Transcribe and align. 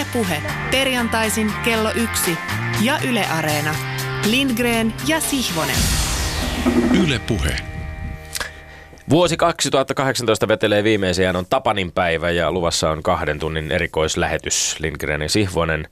Yle 0.00 0.06
Puhe. 0.12 0.42
Perjantaisin 0.70 1.52
kello 1.64 1.90
yksi 1.94 2.38
ja 2.82 2.98
Yle 3.08 3.26
Areena. 3.26 3.74
Lindgren 4.30 4.94
ja 5.06 5.20
Sihvonen. 5.20 5.76
Yle 7.04 7.18
Puhe. 7.18 7.56
Vuosi 9.10 9.36
2018 9.36 10.48
vetelee 10.48 10.84
viimeisiään 10.84 11.36
on 11.36 11.46
Tapanin 11.50 11.92
päivä 11.92 12.30
ja 12.30 12.52
luvassa 12.52 12.90
on 12.90 13.02
kahden 13.02 13.38
tunnin 13.38 13.72
erikoislähetys. 13.72 14.76
Lindgren 14.78 15.22
ja 15.22 15.28
Sihvonen 15.28 15.88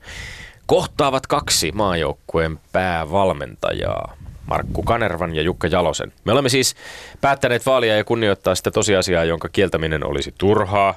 kohtaavat 0.65 1.27
kaksi 1.27 1.71
maajoukkueen 1.71 2.59
päävalmentajaa. 2.71 4.17
Markku 4.45 4.83
Kanervan 4.83 5.35
ja 5.35 5.41
Jukka 5.41 5.67
Jalosen. 5.67 6.13
Me 6.23 6.31
olemme 6.31 6.49
siis 6.49 6.75
päättäneet 7.21 7.65
vaalia 7.65 7.97
ja 7.97 8.03
kunnioittaa 8.03 8.55
sitä 8.55 8.71
tosiasiaa, 8.71 9.23
jonka 9.23 9.49
kieltäminen 9.49 10.05
olisi 10.05 10.33
turhaa. 10.37 10.95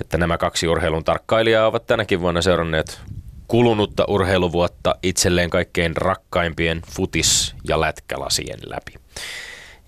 Että 0.00 0.18
nämä 0.18 0.38
kaksi 0.38 0.68
urheilun 0.68 1.04
tarkkailijaa 1.04 1.66
ovat 1.66 1.86
tänäkin 1.86 2.20
vuonna 2.20 2.42
seuranneet 2.42 3.00
kulunutta 3.48 4.04
urheiluvuotta 4.08 4.94
itselleen 5.02 5.50
kaikkein 5.50 5.96
rakkaimpien 5.96 6.82
futis- 6.90 7.54
ja 7.68 7.80
lätkälasien 7.80 8.58
läpi. 8.66 8.92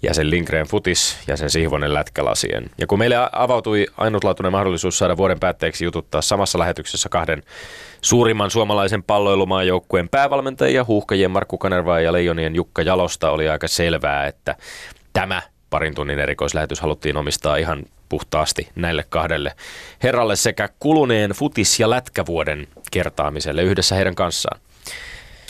Jäsen 0.03 0.31
Lindgren 0.31 0.67
futis, 0.67 1.19
jäsen 1.29 1.51
Sihvonen 1.51 1.95
lätkälasien. 1.95 2.71
Ja 2.79 2.87
kun 2.87 2.99
meille 2.99 3.17
avautui 3.33 3.87
ainutlaatuinen 3.97 4.53
mahdollisuus 4.53 4.99
saada 4.99 5.17
vuoden 5.17 5.41
päätteeksi 5.41 5.85
jututtaa 5.85 6.23
samassa 6.23 6.59
lähetyksessä 6.59 7.09
kahden 7.09 7.43
suurimman 8.01 8.51
suomalaisen 8.51 9.03
palloilumaajoukkueen 9.03 10.09
päävalmentajia, 10.09 10.85
huuhkajien 10.85 11.31
Markku 11.31 11.59
Kanervaa 11.59 12.01
ja 12.01 12.13
Leijonien 12.13 12.55
Jukka 12.55 12.83
Jalosta, 12.83 13.31
oli 13.31 13.49
aika 13.49 13.69
selvää, 13.69 14.27
että 14.27 14.57
tämä 15.13 15.43
parin 15.71 15.95
tunnin 15.95 16.19
erikoislähetys 16.19 16.81
haluttiin 16.81 17.17
omistaa 17.17 17.57
ihan 17.57 17.83
puhtaasti 18.09 18.69
näille 18.75 19.05
kahdelle 19.09 19.53
herralle 20.03 20.37
sekä 20.37 20.69
kuluneen 20.79 21.31
futis- 21.31 21.81
ja 21.81 21.91
lätkävuoden 21.91 22.69
kertaamiselle 22.91 23.63
yhdessä 23.63 23.95
heidän 23.95 24.15
kanssaan. 24.15 24.61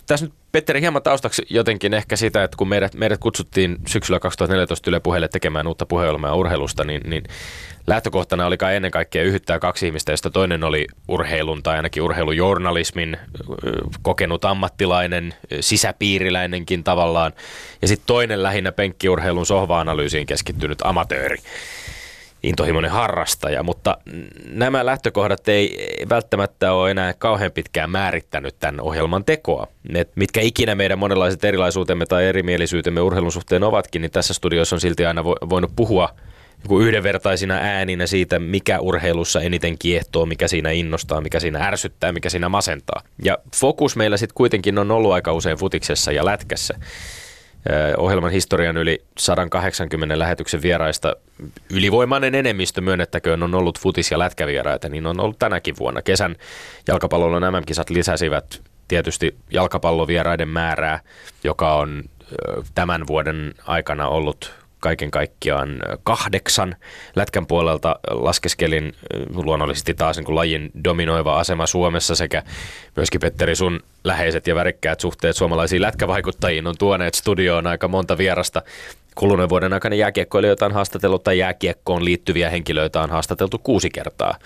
Tässä 0.07 0.27
nyt 0.27 0.35
Petteri 0.57 0.81
hieman 0.81 1.03
taustaksi 1.03 1.47
jotenkin 1.51 1.95
ehkä 1.95 2.17
sitä, 2.17 2.45
että 2.45 2.57
kun 2.57 2.69
meidät, 2.69 2.95
meidät 2.95 3.21
kutsuttiin 3.21 3.77
syksyllä 3.87 4.21
2014 4.21 4.91
Yle 4.91 5.01
puheelle 5.01 5.29
tekemään 5.29 5.67
uutta 5.67 5.87
puheelmaa 5.87 6.35
urheilusta, 6.35 6.85
niin, 6.85 7.01
niin 7.11 7.25
lähtökohtana 7.87 8.47
oli 8.47 8.57
kai 8.57 8.77
ennen 8.77 8.91
kaikkea 8.91 9.23
yhyttää 9.23 9.59
kaksi 9.59 9.87
ihmistä, 9.87 10.13
josta 10.13 10.31
toinen 10.31 10.65
oli 10.65 10.87
urheilun 11.09 11.63
tai 11.63 11.77
ainakin 11.77 12.03
urheilujournalismin 12.03 13.17
kokenut 14.03 14.45
ammattilainen, 14.45 15.35
sisäpiiriläinenkin 15.61 16.85
tavallaan, 16.85 17.33
ja 17.83 17.89
sitten 17.89 18.07
toinen 18.07 18.43
lähinnä 18.43 18.73
penkkiurheilun 18.73 19.47
sohva-analyysiin 19.47 20.27
keskittynyt 20.27 20.79
amatööri 20.85 21.37
intohimoinen 22.47 22.91
harrastaja, 22.91 23.63
mutta 23.63 23.99
nämä 24.49 24.87
lähtökohdat 24.87 25.49
ei 25.49 25.97
välttämättä 26.09 26.73
ole 26.73 26.91
enää 26.91 27.15
kauhean 27.15 27.53
pitkään 27.53 27.91
määrittänyt 27.91 28.57
tämän 28.61 28.81
ohjelman 28.81 29.25
tekoa. 29.25 29.67
Et 29.95 30.11
mitkä 30.15 30.41
ikinä 30.41 30.75
meidän 30.75 30.99
monenlaiset 30.99 31.45
erilaisuutemme 31.45 32.07
tai 32.07 32.27
erimielisyytemme 32.27 33.01
urheilun 33.01 33.33
suhteen 33.33 33.63
ovatkin, 33.63 34.03
niin 34.03 34.11
tässä 34.11 34.35
studiossa 34.35 34.77
on 34.77 34.81
silti 34.81 35.07
aina 35.07 35.25
voinut 35.25 35.73
puhua 35.77 36.09
yhdenvertaisina 36.81 37.55
ääninä 37.55 38.07
siitä, 38.07 38.39
mikä 38.39 38.81
urheilussa 38.81 39.41
eniten 39.41 39.79
kiehtoo, 39.79 40.27
mikä 40.27 40.49
siinä 40.49 40.71
innostaa, 40.71 41.21
mikä 41.21 41.41
siinä 41.41 41.67
ärsyttää, 41.67 42.13
mikä 42.13 42.31
siinä 42.31 42.49
masentaa. 42.49 43.03
Ja 43.25 43.39
fokus 43.57 43.97
meillä 43.97 44.17
sitten 44.17 44.35
kuitenkin 44.35 44.79
on 44.79 44.91
ollut 44.91 45.13
aika 45.13 45.33
usein 45.33 45.57
futiksessa 45.57 46.13
ja 46.13 46.25
lätkässä 46.25 46.75
ohjelman 47.97 48.31
historian 48.31 48.77
yli 48.77 49.05
180 49.19 50.19
lähetyksen 50.19 50.63
vieraista 50.63 51.17
ylivoimainen 51.71 52.35
enemmistö 52.35 52.81
myönnettäköön 52.81 53.43
on 53.43 53.55
ollut 53.55 53.79
futis- 53.79 54.11
ja 54.11 54.19
lätkävieraita, 54.19 54.89
niin 54.89 55.07
on 55.07 55.21
ollut 55.21 55.39
tänäkin 55.39 55.75
vuonna. 55.79 56.03
Kesän 56.03 56.37
jalkapallon 56.89 57.43
MM-kisat 57.43 57.91
lisäsivät 57.91 58.63
tietysti 58.89 59.37
jalkapallovieraiden 59.51 60.49
määrää, 60.49 61.01
joka 61.45 61.75
on 61.75 62.05
tämän 62.75 63.07
vuoden 63.07 63.55
aikana 63.67 64.09
ollut 64.09 64.66
kaiken 64.87 65.11
kaikkiaan 65.11 65.77
kahdeksan. 66.03 66.77
Lätkän 67.17 67.47
puolelta 67.47 67.99
laskeskelin 68.11 68.93
luonnollisesti 69.35 69.95
taas 69.95 70.17
niin 70.17 70.25
kuin 70.25 70.37
lajin 70.37 70.71
dominoiva 70.85 71.39
asema 71.39 71.67
Suomessa 71.67 72.15
sekä 72.15 72.43
myöskin 72.97 73.21
Petteri 73.21 73.57
sun 73.57 73.81
läheiset 74.05 74.47
ja 74.47 74.55
värikkäät 74.55 75.01
suhteet 75.01 75.37
suomalaisiin 75.37 75.83
lätkävaikuttajiin 75.83 76.67
on 76.67 76.75
tuoneet 76.79 77.15
studioon 77.15 77.67
aika 77.67 77.89
monta 77.89 78.19
vierasta 78.19 78.63
kuluneen 79.15 79.49
vuoden 79.49 79.73
aikana 79.73 79.95
jääkiekkoilijoita 79.95 80.67
on 80.67 80.73
haastatellut 80.73 81.25
tai 81.25 81.39
jääkiekkoon 81.39 82.05
liittyviä 82.05 82.51
henkilöitä 82.51 83.01
on 83.01 83.11
haastateltu 83.11 83.59
kuusi 83.59 83.91
kertaa. 83.91 84.39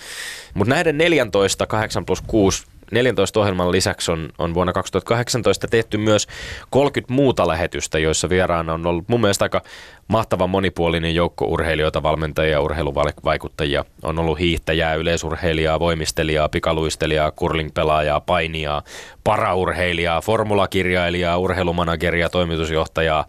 Mutta 0.55 0.75
näiden 0.75 0.99
14, 0.99 1.67
8 1.67 2.05
plus 2.05 2.23
6 2.27 2.67
14 2.91 3.41
ohjelman 3.41 3.73
lisäksi 3.73 4.13
on, 4.13 4.29
on 4.39 4.55
vuonna 4.55 4.73
2018 4.73 5.69
tehty 5.69 5.99
myös 5.99 6.27
30 6.71 7.13
muuta 7.13 7.49
lähetystä, 7.49 7.99
joissa 7.99 8.29
vieraana 8.29 8.75
on 8.75 8.87
ollut 8.87 9.09
mun 9.09 9.21
mielestä 9.21 9.45
aika 9.45 9.63
mahtava 10.09 10.47
monipuolinen 10.47 11.15
joukko 11.15 11.45
urheilijoita, 11.45 12.03
valmentajia 12.03 12.61
urheiluvaikuttajia. 12.61 13.85
On 14.03 14.19
ollut 14.19 14.39
hiihtäjää, 14.39 14.95
yleisurheilijaa, 14.95 15.81
voimistelijaa, 15.81 16.49
pikaluistelijaa, 16.49 17.31
curling-pelaajaa, 17.31 18.21
painijaa, 18.21 18.83
paraurheilijaa, 19.25 20.21
formulakirjailijaa, 20.21 21.39
urheilumanageria, 21.39 22.29
toimitusjohtajaa, 22.29 23.25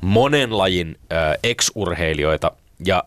monen 0.00 0.58
lajin 0.58 0.96
äh, 1.12 1.38
ex-urheilijoita. 1.44 2.50
Ja 2.84 3.04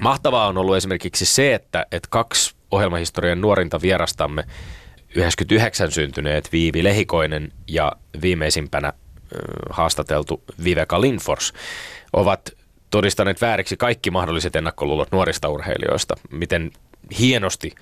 mahtavaa 0.00 0.46
on 0.46 0.58
ollut 0.58 0.76
esimerkiksi 0.76 1.26
se, 1.26 1.54
että, 1.54 1.86
että 1.92 2.08
kaksi 2.10 2.54
ohjelmahistorian 2.70 3.40
nuorinta 3.40 3.80
vierastamme 3.82 4.44
99 5.14 5.92
syntyneet 5.92 6.52
Viivi 6.52 6.84
Lehikoinen 6.84 7.52
ja 7.68 7.92
viimeisimpänä 8.22 8.92
haastateltu 9.70 10.42
Viveka 10.64 11.00
Lindfors 11.00 11.52
ovat 12.12 12.50
todistaneet 12.90 13.40
vääriksi 13.40 13.76
kaikki 13.76 14.10
mahdolliset 14.10 14.56
ennakkoluulot 14.56 15.12
nuorista 15.12 15.48
urheilijoista. 15.48 16.14
Miten 16.30 16.70
hienosti 17.18 17.72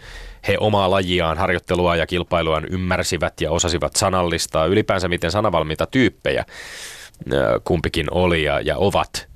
he 0.48 0.56
omaa 0.60 0.90
lajiaan, 0.90 1.38
harjoittelua 1.38 1.96
ja 1.96 2.06
kilpailuaan 2.06 2.66
ymmärsivät 2.70 3.40
ja 3.40 3.50
osasivat 3.50 3.96
sanallistaa. 3.96 4.66
Ylipäänsä 4.66 5.08
miten 5.08 5.30
sanavalmiita 5.30 5.86
tyyppejä 5.86 6.44
kumpikin 7.64 8.06
oli 8.10 8.44
ja, 8.44 8.60
ja 8.60 8.76
ovat. 8.76 9.28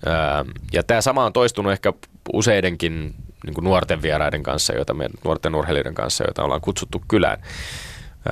Ja 0.73 0.83
tämä 0.83 1.01
sama 1.01 1.25
on 1.25 1.33
toistunut 1.33 1.73
ehkä 1.73 1.93
useidenkin 2.33 3.15
niin 3.47 3.55
kuin 3.55 3.65
nuorten 3.65 4.03
vieraiden 4.03 4.43
kanssa, 4.43 4.75
joita 4.75 4.95
me, 4.95 5.09
nuorten 5.25 5.55
urheilijoiden 5.55 5.95
kanssa, 5.95 6.25
joita 6.25 6.45
ollaan 6.45 6.61
kutsuttu 6.61 7.03
kylään. 7.09 7.43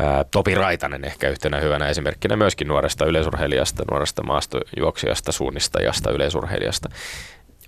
Ää, 0.01 0.25
Topi 0.25 0.55
Raitanen 0.55 1.05
ehkä 1.05 1.29
yhtenä 1.29 1.61
hyvänä 1.61 1.89
esimerkkinä 1.89 2.37
myöskin 2.37 2.69
nuoresta 2.69 3.07
yleisurheilijasta, 3.07 3.85
nuoresta 3.91 4.23
maastojuoksijasta, 4.23 5.33
suunnistajasta, 5.33 6.11
yleisurheilijasta. 6.11 6.89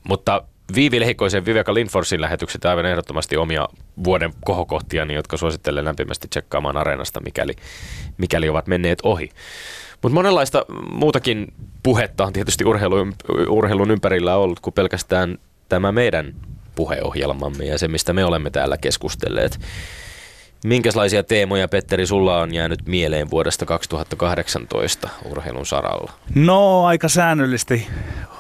Mutta 0.05 0.43
Viivi 0.75 1.01
Lehikoisen 1.01 1.47
Viveka 1.47 1.75
Lindforsin 1.75 2.21
lähetykset 2.21 2.65
aivan 2.65 2.87
ehdottomasti 2.87 3.37
omia 3.37 3.69
vuoden 4.05 4.33
kohokohtia, 4.45 5.05
jotka 5.05 5.37
suosittelen 5.37 5.85
lämpimästi 5.85 6.29
tsekkaamaan 6.29 6.77
areenasta, 6.77 7.21
mikäli, 7.21 7.53
mikäli 8.19 8.49
ovat 8.49 8.67
menneet 8.67 8.99
ohi. 9.03 9.31
Mutta 10.03 10.15
monenlaista 10.15 10.65
muutakin 10.91 11.53
puhetta 11.83 12.25
on 12.25 12.33
tietysti 12.33 12.65
urheilun, 12.65 13.13
urheilun 13.49 13.91
ympärillä 13.91 14.37
ollut 14.37 14.61
kuin 14.61 14.75
pelkästään 14.75 15.39
tämä 15.69 15.93
meidän 15.93 16.35
puheohjelmamme 16.81 17.65
ja 17.65 17.79
se, 17.79 17.89
mistä 17.89 18.13
me 18.13 18.25
olemme 18.25 18.51
täällä 18.51 18.77
keskustelleet. 18.77 19.61
Minkälaisia 20.65 21.23
teemoja, 21.23 21.69
Petteri, 21.69 22.07
sulla 22.07 22.41
on 22.41 22.55
jäänyt 22.55 22.87
mieleen 22.87 23.31
vuodesta 23.31 23.67
2018 23.67 25.09
urheilun 25.31 25.67
saralla? 25.67 26.13
No, 26.35 26.87
aika 26.87 27.09
säännöllisesti 27.09 27.87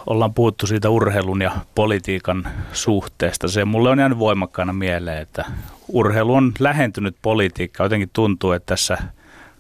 ollaan 0.07 0.35
puhuttu 0.35 0.67
siitä 0.67 0.91
urheilun 0.91 1.43
ja 1.43 1.53
politiikan 1.75 2.49
suhteesta. 2.73 3.49
Se 3.49 3.65
mulle 3.65 3.91
on 3.91 3.99
jäänyt 3.99 4.19
voimakkaana 4.19 4.73
mieleen, 4.73 5.23
että 5.23 5.45
urheilu 5.89 6.35
on 6.35 6.53
lähentynyt 6.59 7.17
politiikkaa. 7.23 7.85
Jotenkin 7.85 8.11
tuntuu, 8.13 8.53
että 8.53 8.67
tässä 8.67 8.99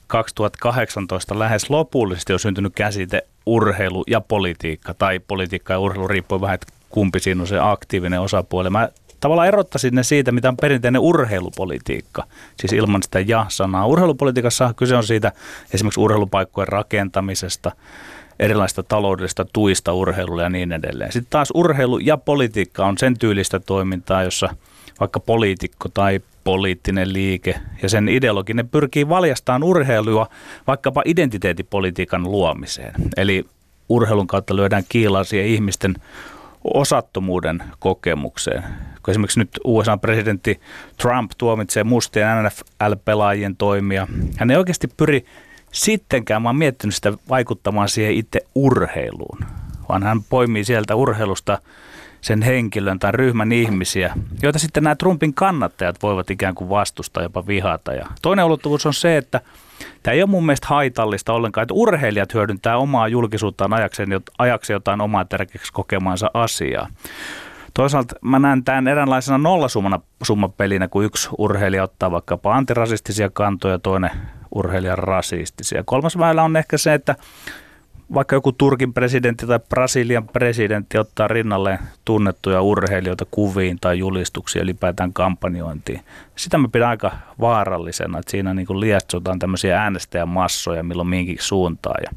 2018 0.06 1.38
lähes 1.38 1.70
lopullisesti 1.70 2.32
on 2.32 2.38
syntynyt 2.38 2.72
käsite 2.74 3.22
urheilu 3.46 4.04
ja 4.06 4.20
politiikka, 4.20 4.94
tai 4.94 5.18
politiikka 5.18 5.72
ja 5.72 5.78
urheilu 5.78 6.08
riippuu 6.08 6.40
vähän, 6.40 6.54
että 6.54 6.79
kumpi 6.90 7.20
siinä 7.20 7.40
on 7.40 7.46
se 7.46 7.58
aktiivinen 7.60 8.20
osapuoli. 8.20 8.70
Mä 8.70 8.88
tavallaan 9.20 9.48
erottaisin 9.48 9.94
ne 9.94 10.02
siitä, 10.02 10.32
mitä 10.32 10.48
on 10.48 10.56
perinteinen 10.56 11.00
urheilupolitiikka, 11.00 12.24
siis 12.56 12.72
ilman 12.72 13.02
sitä 13.02 13.20
ja-sanaa. 13.20 13.86
Urheilupolitiikassa 13.86 14.74
kyse 14.76 14.96
on 14.96 15.04
siitä 15.04 15.32
esimerkiksi 15.74 16.00
urheilupaikkojen 16.00 16.68
rakentamisesta, 16.68 17.72
erilaista 18.38 18.82
taloudellista 18.82 19.46
tuista 19.52 19.92
urheilulle 19.92 20.42
ja 20.42 20.48
niin 20.48 20.72
edelleen. 20.72 21.12
Sitten 21.12 21.30
taas 21.30 21.48
urheilu 21.54 21.98
ja 21.98 22.16
politiikka 22.16 22.86
on 22.86 22.98
sen 22.98 23.18
tyylistä 23.18 23.60
toimintaa, 23.60 24.22
jossa 24.22 24.54
vaikka 25.00 25.20
poliitikko 25.20 25.88
tai 25.94 26.20
poliittinen 26.44 27.12
liike 27.12 27.54
ja 27.82 27.88
sen 27.88 28.08
ideologinen 28.08 28.68
pyrkii 28.68 29.08
valjastamaan 29.08 29.62
urheilua 29.62 30.26
vaikkapa 30.66 31.02
identiteettipolitiikan 31.04 32.22
luomiseen. 32.22 32.94
Eli 33.16 33.44
urheilun 33.88 34.26
kautta 34.26 34.56
lyödään 34.56 34.84
kiilaa 34.88 35.24
siihen 35.24 35.48
ihmisten 35.48 35.94
osattomuuden 36.64 37.62
kokemukseen. 37.78 38.62
kun 39.02 39.12
esimerkiksi 39.12 39.40
nyt 39.40 39.60
USA-presidentti 39.64 40.60
Trump 41.02 41.32
tuomitsee 41.38 41.84
mustien 41.84 42.28
NFL-pelaajien 42.46 43.56
toimia. 43.56 44.06
Hän 44.36 44.50
ei 44.50 44.56
oikeasti 44.56 44.88
pyri 44.96 45.24
sittenkään, 45.72 46.42
mä 46.42 46.48
oon 46.48 46.56
miettinyt 46.56 46.94
sitä 46.94 47.12
vaikuttamaan 47.28 47.88
siihen 47.88 48.14
itse 48.14 48.40
urheiluun, 48.54 49.38
vaan 49.88 50.02
hän 50.02 50.22
poimii 50.22 50.64
sieltä 50.64 50.94
urheilusta 50.94 51.58
sen 52.20 52.42
henkilön 52.42 52.98
tai 52.98 53.12
ryhmän 53.12 53.52
ihmisiä, 53.52 54.14
joita 54.42 54.58
sitten 54.58 54.82
nämä 54.82 54.94
Trumpin 54.96 55.34
kannattajat 55.34 56.02
voivat 56.02 56.30
ikään 56.30 56.54
kuin 56.54 56.70
vastustaa, 56.70 57.22
jopa 57.22 57.46
vihata. 57.46 57.92
Ja 57.92 58.06
toinen 58.22 58.44
ulottuvuus 58.44 58.86
on 58.86 58.94
se, 58.94 59.16
että 59.16 59.40
Tämä 60.02 60.14
ei 60.14 60.22
ole 60.22 60.30
mun 60.30 60.46
mielestä 60.46 60.66
haitallista 60.66 61.32
ollenkaan, 61.32 61.62
että 61.62 61.74
urheilijat 61.74 62.34
hyödyntää 62.34 62.76
omaa 62.76 63.08
julkisuuttaan 63.08 63.72
ajakseen, 63.72 64.08
ajakseen 64.38 64.74
jotain 64.74 65.00
omaa 65.00 65.24
tärkeäksi 65.24 65.72
kokemaansa 65.72 66.30
asiaa. 66.34 66.88
Toisaalta 67.74 68.14
mä 68.22 68.38
näen 68.38 68.64
tämän 68.64 68.88
eräänlaisena 68.88 69.38
nollasummapelinä, 69.38 70.88
kun 70.88 71.04
yksi 71.04 71.28
urheilija 71.38 71.82
ottaa 71.82 72.10
vaikkapa 72.10 72.54
antirasistisia 72.54 73.30
kantoja, 73.30 73.78
toinen 73.78 74.10
urheilija 74.54 74.96
rasistisia. 74.96 75.82
Kolmas 75.84 76.18
väylä 76.18 76.42
on 76.42 76.56
ehkä 76.56 76.78
se, 76.78 76.94
että 76.94 77.16
vaikka 78.14 78.36
joku 78.36 78.52
Turkin 78.52 78.94
presidentti 78.94 79.46
tai 79.46 79.58
Brasilian 79.68 80.28
presidentti 80.28 80.98
ottaa 80.98 81.28
rinnalleen 81.28 81.78
tunnettuja 82.04 82.62
urheilijoita 82.62 83.26
kuviin 83.30 83.78
tai 83.80 83.98
julistuksia 83.98 84.62
ylipäätään 84.62 85.12
kampanjointiin. 85.12 86.00
Sitä 86.36 86.58
mä 86.58 86.68
pidän 86.68 86.88
aika 86.88 87.12
vaarallisena, 87.40 88.18
että 88.18 88.30
siinä 88.30 88.54
niin 88.54 88.80
lietsotaan 88.80 89.38
tämmöisiä 89.38 89.82
äänestäjämassoja 89.82 90.82
milloin 90.82 91.08
mihinkin 91.08 91.36
suuntaan. 91.40 92.02
Ja, 92.04 92.10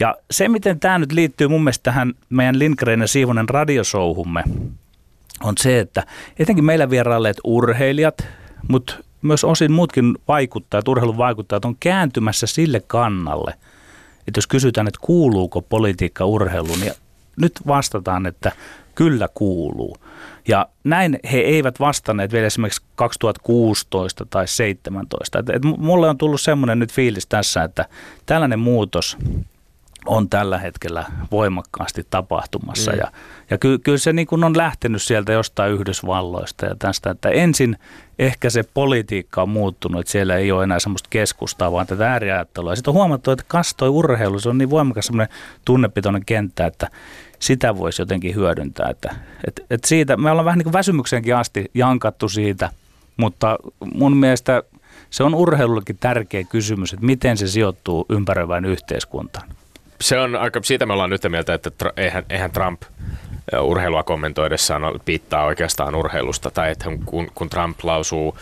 ja 0.00 0.14
se, 0.30 0.48
miten 0.48 0.80
tämä 0.80 0.98
nyt 0.98 1.12
liittyy 1.12 1.48
mun 1.48 1.64
mielestä 1.64 1.82
tähän 1.82 2.14
meidän 2.28 2.58
Lindgren 2.58 3.00
ja 3.00 3.08
Siivonen 3.08 3.48
radiosouhumme, 3.48 4.44
on 5.42 5.54
se, 5.58 5.78
että 5.78 6.06
etenkin 6.38 6.64
meillä 6.64 6.90
vierailleet 6.90 7.36
urheilijat, 7.44 8.26
mutta 8.68 8.94
myös 9.22 9.44
osin 9.44 9.72
muutkin 9.72 10.18
vaikuttajat, 10.28 10.88
urheilun 10.88 11.16
vaikuttajat 11.16 11.64
on 11.64 11.76
kääntymässä 11.80 12.46
sille 12.46 12.80
kannalle– 12.80 13.54
että 14.28 14.38
jos 14.38 14.46
kysytään, 14.46 14.88
että 14.88 15.00
kuuluuko 15.02 15.62
politiikka 15.62 16.24
urheiluun, 16.24 16.80
niin 16.80 16.92
nyt 17.40 17.52
vastataan, 17.66 18.26
että 18.26 18.52
kyllä 18.94 19.28
kuuluu. 19.34 19.96
Ja 20.48 20.68
näin 20.84 21.18
he 21.32 21.38
eivät 21.38 21.80
vastanneet 21.80 22.32
vielä 22.32 22.46
esimerkiksi 22.46 22.82
2016 22.94 24.26
tai 24.30 24.42
2017. 24.42 25.38
Et, 25.38 25.48
et 25.50 25.62
mulle 25.64 26.08
on 26.08 26.18
tullut 26.18 26.40
semmoinen 26.40 26.78
nyt 26.78 26.92
fiilis 26.92 27.26
tässä, 27.26 27.64
että 27.64 27.84
tällainen 28.26 28.58
muutos 28.58 29.16
on 30.06 30.28
tällä 30.28 30.58
hetkellä 30.58 31.04
voimakkaasti 31.30 32.06
tapahtumassa. 32.10 32.92
Mm. 32.92 32.98
Ja, 32.98 33.12
ja 33.50 33.58
ky, 33.58 33.78
kyllä 33.78 33.98
se 33.98 34.12
niin 34.12 34.26
kuin 34.26 34.44
on 34.44 34.56
lähtenyt 34.56 35.02
sieltä 35.02 35.32
jostain 35.32 35.72
Yhdysvalloista 35.72 36.66
ja 36.66 36.74
tästä, 36.78 37.10
että 37.10 37.28
ensin 37.28 37.76
ehkä 38.18 38.50
se 38.50 38.62
politiikka 38.74 39.42
on 39.42 39.48
muuttunut, 39.48 40.00
että 40.00 40.10
siellä 40.10 40.36
ei 40.36 40.52
ole 40.52 40.64
enää 40.64 40.78
semmoista 40.78 41.08
keskustaa, 41.10 41.72
vaan 41.72 41.86
tätä 41.86 42.12
ääriajattelua. 42.12 42.76
Sitten 42.76 42.90
on 42.90 42.94
huomattu, 42.94 43.30
että 43.30 43.44
kastoi 43.48 43.88
urheilu, 43.88 44.40
se 44.40 44.48
on 44.48 44.58
niin 44.58 44.70
voimakas 44.70 45.06
semmoinen 45.06 45.36
tunnepitoinen 45.64 46.24
kenttä, 46.26 46.66
että 46.66 46.90
sitä 47.38 47.76
voisi 47.76 48.02
jotenkin 48.02 48.34
hyödyntää. 48.34 48.88
Että, 48.90 49.14
että, 49.46 49.62
että 49.70 49.88
siitä, 49.88 50.16
me 50.16 50.30
ollaan 50.30 50.44
vähän 50.44 50.58
niin 50.58 50.64
kuin 50.64 50.72
väsymykseenkin 50.72 51.36
asti 51.36 51.70
jankattu 51.74 52.28
siitä, 52.28 52.70
mutta 53.16 53.58
mun 53.94 54.16
mielestä 54.16 54.62
se 55.10 55.24
on 55.24 55.34
urheilullekin 55.34 55.98
tärkeä 56.00 56.44
kysymys, 56.44 56.92
että 56.92 57.06
miten 57.06 57.36
se 57.36 57.46
sijoittuu 57.46 58.06
ympäröivään 58.08 58.64
yhteiskuntaan 58.64 59.48
se 60.00 60.18
on 60.18 60.36
aika, 60.36 60.60
siitä 60.62 60.86
me 60.86 60.92
ollaan 60.92 61.10
nyt 61.10 61.22
mieltä, 61.28 61.54
että 61.54 61.70
tra, 61.70 61.92
eihän, 61.96 62.24
eihän 62.30 62.50
Trump 62.50 62.82
urheilua 63.60 64.02
kommentoidessaan 64.02 65.00
piittaa 65.04 65.44
oikeastaan 65.44 65.94
urheilusta, 65.94 66.50
tai 66.50 66.70
että 66.70 66.84
kun, 67.04 67.30
kun 67.34 67.48
Trump 67.48 67.78
lausuu 67.82 68.38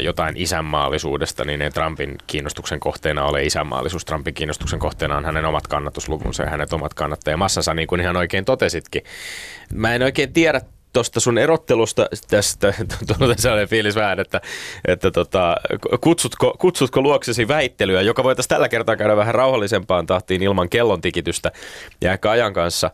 jotain 0.00 0.36
isänmaallisuudesta, 0.36 1.44
niin 1.44 1.62
ei 1.62 1.70
Trumpin 1.70 2.18
kiinnostuksen 2.26 2.80
kohteena 2.80 3.24
ole 3.24 3.42
isänmaallisuus. 3.42 4.04
Trumpin 4.04 4.34
kiinnostuksen 4.34 4.78
kohteena 4.78 5.16
on 5.16 5.24
hänen 5.24 5.44
omat 5.44 5.66
kannatusluvunsa 5.66 6.42
ja 6.42 6.50
hänet 6.50 6.72
omat 6.72 6.94
kannattajamassansa, 6.94 7.74
niin 7.74 7.88
kuin 7.88 8.00
ihan 8.00 8.16
oikein 8.16 8.44
totesitkin. 8.44 9.02
Mä 9.74 9.94
en 9.94 10.02
oikein 10.02 10.32
tiedä 10.32 10.60
tuosta 10.92 11.20
sun 11.20 11.38
erottelusta 11.38 12.08
tästä 12.30 12.74
tulee 13.18 13.36
sellainen 13.38 13.68
fiilis 13.68 13.94
vähän, 13.94 14.20
että, 14.20 14.40
että 14.88 15.10
tota, 15.10 15.56
kutsutko, 16.00 16.56
kutsutko 16.58 17.02
luoksesi 17.02 17.48
väittelyä, 17.48 18.02
joka 18.02 18.24
voitaisiin 18.24 18.48
tällä 18.48 18.68
kertaa 18.68 18.96
käydä 18.96 19.16
vähän 19.16 19.34
rauhallisempaan 19.34 20.06
tahtiin 20.06 20.42
ilman 20.42 20.68
kellon 20.68 21.00
tikitystä 21.00 21.52
ja 22.00 22.12
ehkä 22.12 22.30
ajan 22.30 22.52
kanssa. 22.52 22.90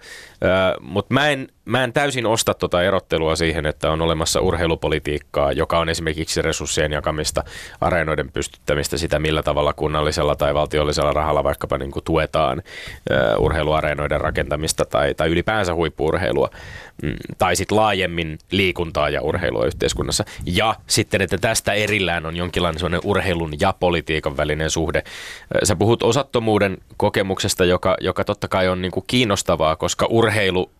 Mutta 0.80 1.14
mä 1.14 1.28
en, 1.28 1.48
mä 1.68 1.84
en 1.84 1.92
täysin 1.92 2.26
osta 2.26 2.54
tuota 2.54 2.82
erottelua 2.82 3.36
siihen, 3.36 3.66
että 3.66 3.90
on 3.90 4.02
olemassa 4.02 4.40
urheilupolitiikkaa, 4.40 5.52
joka 5.52 5.78
on 5.78 5.88
esimerkiksi 5.88 6.42
resurssien 6.42 6.92
jakamista, 6.92 7.44
areenoiden 7.80 8.32
pystyttämistä, 8.32 8.96
sitä 8.96 9.18
millä 9.18 9.42
tavalla 9.42 9.72
kunnallisella 9.72 10.36
tai 10.36 10.54
valtiollisella 10.54 11.12
rahalla 11.12 11.44
vaikkapa 11.44 11.78
niin 11.78 11.90
kuin 11.90 12.04
tuetaan 12.04 12.58
uh, 13.38 13.44
urheiluareenoiden 13.44 14.20
rakentamista 14.20 14.84
tai, 14.84 15.14
tai 15.14 15.28
ylipäänsä 15.28 15.74
huippuurheilua, 15.74 16.50
mm, 17.02 17.16
tai 17.38 17.56
sitten 17.56 17.76
laajemmin 17.76 18.38
liikuntaa 18.50 19.08
ja 19.08 19.22
urheilua 19.22 19.66
yhteiskunnassa. 19.66 20.24
Ja 20.46 20.74
sitten, 20.86 21.22
että 21.22 21.38
tästä 21.38 21.72
erillään 21.72 22.26
on 22.26 22.36
jonkinlainen 22.36 22.78
sellainen 22.78 23.00
urheilun 23.04 23.52
ja 23.60 23.74
politiikan 23.80 24.36
välinen 24.36 24.70
suhde. 24.70 25.02
Sä 25.64 25.76
puhut 25.76 26.02
osattomuuden 26.02 26.78
kokemuksesta, 26.96 27.64
joka, 27.64 27.96
joka 28.00 28.24
totta 28.24 28.48
kai 28.48 28.68
on 28.68 28.82
niin 28.82 28.92
kuin 28.92 29.04
kiinnostavaa, 29.06 29.76
koska 29.76 30.06
urheilu 30.06 30.70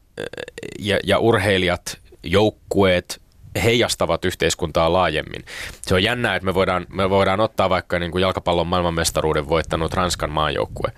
ja, 0.79 0.99
ja 1.05 1.19
urheilijat, 1.19 1.99
joukkueet, 2.23 3.21
heijastavat 3.63 4.25
yhteiskuntaa 4.25 4.93
laajemmin. 4.93 5.45
Se 5.83 5.95
on 5.95 6.03
jännää, 6.03 6.37
että 6.37 6.47
me 6.47 6.55
voidaan, 6.55 6.87
me 6.89 7.11
voidaan 7.11 7.41
ottaa 7.41 7.71
vaikka 7.71 7.99
niin 7.99 8.13
kuin 8.13 8.23
jalkapallon 8.23 8.67
maailmanmestaruuden 8.67 9.49
voittanut 9.49 9.95
Ranskan 9.95 10.31
maajoukkue, 10.31 10.93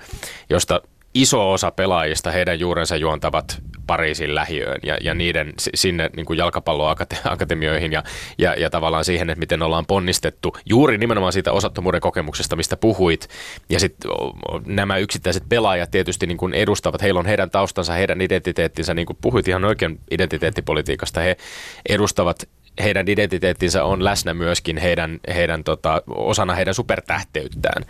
josta 0.50 0.80
iso 1.14 1.52
osa 1.52 1.70
pelaajista, 1.70 2.30
heidän 2.30 2.60
juurensa 2.60 2.96
juontavat 2.96 3.62
Pariisin 3.90 4.34
lähiöön 4.34 4.80
ja, 4.82 4.98
ja 5.00 5.14
niiden 5.14 5.52
sinne 5.74 6.10
niin 6.16 6.26
kuin 6.26 6.36
jalkapalloakatemioihin 6.36 7.92
ja, 7.92 8.02
ja, 8.38 8.54
ja 8.54 8.70
tavallaan 8.70 9.04
siihen, 9.04 9.30
että 9.30 9.40
miten 9.40 9.62
ollaan 9.62 9.86
ponnistettu 9.86 10.56
juuri 10.66 10.98
nimenomaan 10.98 11.32
siitä 11.32 11.52
osattomuuden 11.52 12.00
kokemuksesta, 12.00 12.56
mistä 12.56 12.76
puhuit. 12.76 13.28
Ja 13.68 13.80
sitten 13.80 14.10
nämä 14.66 14.96
yksittäiset 14.96 15.42
pelaajat 15.48 15.90
tietysti 15.90 16.26
niin 16.26 16.36
kuin 16.38 16.54
edustavat, 16.54 17.02
heillä 17.02 17.20
on 17.20 17.26
heidän 17.26 17.50
taustansa, 17.50 17.92
heidän 17.92 18.20
identiteettinsä, 18.20 18.94
niin 18.94 19.06
kuin 19.06 19.18
puhuit 19.20 19.48
ihan 19.48 19.64
oikein 19.64 20.00
identiteettipolitiikasta, 20.10 21.20
he 21.20 21.36
edustavat 21.88 22.48
heidän 22.82 23.08
identiteettinsä 23.08 23.84
on 23.84 24.04
läsnä 24.04 24.34
myöskin 24.34 24.78
heidän, 24.78 25.20
heidän 25.34 25.64
tota, 25.64 26.02
osana 26.06 26.54
heidän 26.54 26.74
supertähteyttään. 26.74 27.84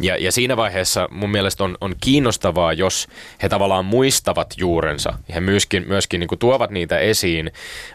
Ja, 0.00 0.16
ja 0.16 0.32
siinä 0.32 0.56
vaiheessa 0.56 1.08
mun 1.10 1.30
mielestä 1.30 1.64
on, 1.64 1.76
on 1.80 1.94
kiinnostavaa, 2.00 2.72
jos 2.72 3.08
he 3.42 3.48
tavallaan 3.48 3.84
muistavat 3.84 4.54
juurensa. 4.58 5.14
He 5.34 5.40
myöskin, 5.40 5.84
myöskin 5.88 6.20
niin 6.20 6.28
kuin 6.28 6.38
tuovat 6.38 6.70
niitä 6.70 6.98
esiin, 6.98 7.50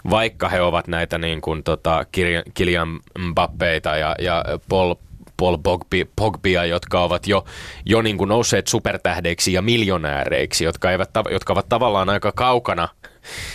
vaikka 0.10 0.50
he 0.50 0.62
ovat 0.62 0.88
näitä 0.88 1.18
niin 1.18 1.42
kuin, 1.42 1.64
tota, 1.64 2.06
Kilian 2.54 3.00
Mbappeita 3.20 3.98
ja, 3.98 4.16
ja 4.20 4.46
Paul 4.70 4.96
Paul 5.38 5.58
Pogbi, 5.58 6.08
Pogbia, 6.16 6.66
jotka 6.66 7.04
ovat 7.04 7.28
jo, 7.28 7.46
jo 7.86 8.02
niin 8.02 8.18
kuin 8.18 8.28
nousseet 8.28 8.68
supertähdeiksi 8.68 9.54
ja 9.54 9.62
miljonääreiksi, 9.62 10.64
jotka, 10.64 10.92
eivät, 10.92 11.10
jotka 11.32 11.54
ovat 11.54 11.70
tavallaan 11.70 12.10
aika 12.10 12.32
kaukana 12.32 12.88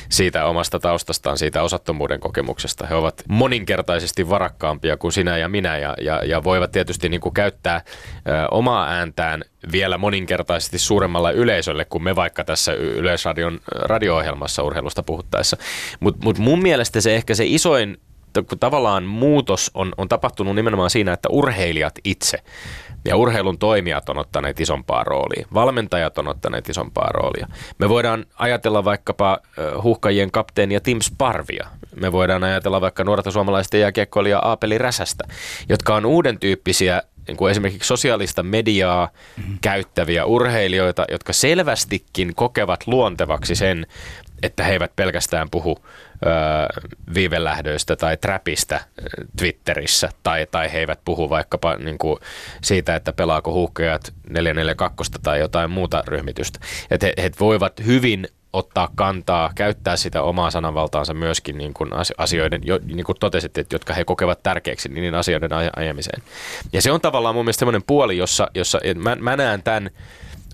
siitä 0.08 0.44
omasta 0.44 0.78
taustastaan, 0.78 1.38
siitä 1.38 1.62
osattomuuden 1.62 2.20
kokemuksesta. 2.20 2.86
He 2.86 2.94
ovat 2.94 3.22
moninkertaisesti 3.28 4.28
varakkaampia 4.28 4.96
kuin 4.96 5.12
sinä 5.12 5.38
ja 5.38 5.48
minä 5.48 5.78
ja, 5.78 5.94
ja, 6.00 6.24
ja 6.24 6.44
voivat 6.44 6.72
tietysti 6.72 7.08
niin 7.08 7.20
kuin 7.20 7.34
käyttää 7.34 7.76
ö, 7.76 8.48
omaa 8.50 8.88
ääntään 8.88 9.44
vielä 9.72 9.98
moninkertaisesti 9.98 10.78
suuremmalla 10.78 11.30
yleisölle 11.30 11.84
kuin 11.84 12.04
me 12.04 12.16
vaikka 12.16 12.44
tässä 12.44 12.72
Yleisradion 12.72 13.60
radio-ohjelmassa 13.74 14.62
urheilusta 14.62 15.02
puhuttaessa. 15.02 15.56
Mutta 16.00 16.24
mut 16.24 16.38
mun 16.38 16.62
mielestä 16.62 17.00
se 17.00 17.14
ehkä 17.14 17.34
se 17.34 17.44
isoin 17.46 17.96
tavallaan 18.60 19.04
muutos 19.04 19.70
on, 19.74 19.92
on 19.96 20.08
tapahtunut 20.08 20.54
nimenomaan 20.54 20.90
siinä, 20.90 21.12
että 21.12 21.28
urheilijat 21.28 21.94
itse 22.04 22.38
ja 23.04 23.16
urheilun 23.16 23.58
toimijat 23.58 24.08
on 24.08 24.18
ottaneet 24.18 24.60
isompaa 24.60 25.04
roolia. 25.04 25.46
Valmentajat 25.54 26.18
on 26.18 26.28
ottaneet 26.28 26.68
isompaa 26.68 27.08
roolia. 27.08 27.46
Me 27.78 27.88
voidaan 27.88 28.26
ajatella 28.38 28.84
vaikkapa 28.84 29.38
huhkajien 29.82 30.30
kapteenia 30.30 30.80
Tim 30.80 31.00
Sparvia. 31.00 31.68
Me 31.96 32.12
voidaan 32.12 32.44
ajatella 32.44 32.80
vaikka 32.80 33.04
nuorta 33.04 33.30
suomalaista 33.30 33.76
jääkiekkoilija 33.76 34.38
Aapeli 34.38 34.78
Räsästä, 34.78 35.24
jotka 35.68 35.94
on 35.94 36.06
uuden 36.06 36.38
tyyppisiä 36.38 37.02
niin 37.28 37.36
kuin 37.36 37.50
esimerkiksi 37.50 37.86
sosiaalista 37.86 38.42
mediaa 38.42 39.08
mm-hmm. 39.36 39.58
käyttäviä 39.60 40.24
urheilijoita, 40.24 41.04
jotka 41.10 41.32
selvästikin 41.32 42.34
kokevat 42.34 42.86
luontevaksi 42.86 43.54
sen, 43.54 43.86
että 44.42 44.64
he 44.64 44.72
eivät 44.72 44.96
pelkästään 44.96 45.50
puhu 45.50 45.78
ö, 45.78 46.28
viivelähdöistä 47.14 47.96
tai 47.96 48.16
trapista 48.16 48.80
Twitterissä, 49.38 50.08
tai, 50.22 50.46
tai 50.50 50.72
he 50.72 50.78
eivät 50.78 51.00
puhu 51.04 51.30
vaikkapa 51.30 51.76
niin 51.76 51.99
kuin 51.99 52.18
siitä, 52.62 52.96
että 52.96 53.12
pelaako 53.12 53.52
huuhkajat 53.52 54.12
442 54.30 55.12
tai 55.22 55.40
jotain 55.40 55.70
muuta 55.70 56.02
ryhmitystä. 56.06 56.58
Että 56.90 57.06
he, 57.06 57.14
he 57.22 57.30
voivat 57.40 57.72
hyvin 57.87 58.28
ottaa 58.52 58.88
kantaa, 58.94 59.52
käyttää 59.54 59.96
sitä 59.96 60.22
omaa 60.22 60.50
sananvaltaansa 60.50 61.14
myöskin 61.14 61.58
niin 61.58 61.75
kuin 61.75 61.90
asioiden, 62.18 62.61
jo, 62.64 62.80
niin 62.84 63.04
kuin 63.04 63.16
totesit, 63.20 63.58
että 63.58 63.75
jotka 63.75 63.94
he 63.94 64.04
kokevat 64.04 64.42
tärkeäksi, 64.42 64.88
niin 64.88 65.14
asioiden 65.14 65.50
ajamiseen. 65.76 66.22
Ja 66.72 66.82
se 66.82 66.92
on 66.92 67.00
tavallaan 67.00 67.34
mun 67.34 67.44
mielestä 67.44 67.58
semmoinen 67.58 67.82
puoli, 67.87 68.16
jossa, 68.16 68.49
jossa 68.54 68.78
mä, 68.96 69.16
mä 69.16 69.37
näen 69.37 69.62
tämän 69.62 69.90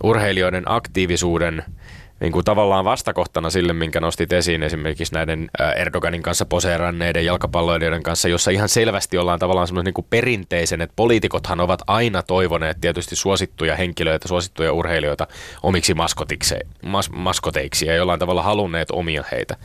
urheilijoiden 0.03 0.63
aktiivisuuden– 0.67 1.63
niin 2.21 2.33
kuin 2.33 2.45
tavallaan 2.45 2.85
vastakohtana 2.85 3.51
sille, 3.51 3.73
minkä 3.73 4.01
nostit 4.01 4.33
esiin 4.33 4.63
esimerkiksi 4.63 5.15
näiden 5.15 5.51
Erdoganin 5.77 6.23
kanssa 6.23 6.47
poseeranneiden 6.47 7.25
jalkapalloilijoiden 7.25 8.03
kanssa, 8.03 8.29
jossa 8.29 8.51
ihan 8.51 8.69
selvästi 8.69 9.19
ollaan 9.19 9.39
tavallaan 9.39 9.67
semmoisen 9.67 9.85
niin 9.85 9.95
kuin 9.95 10.07
perinteisen, 10.11 10.81
että 10.81 10.93
poliitikothan 10.97 11.61
ovat 11.61 11.83
aina 11.87 12.23
toivoneet 12.23 12.77
tietysti 12.81 13.17
suosittuja 13.17 13.77
henkilöitä, 13.77 14.29
suosittuja 14.29 14.73
urheilijoita 14.73 15.27
omiksi 15.63 15.95
mas, 15.95 17.11
maskoteiksi 17.13 17.87
ja 17.87 17.95
jollain 17.95 18.21
tavalla 18.21 18.43
halunneet 18.43 18.91
omia 18.91 19.25
heitä. 19.33 19.57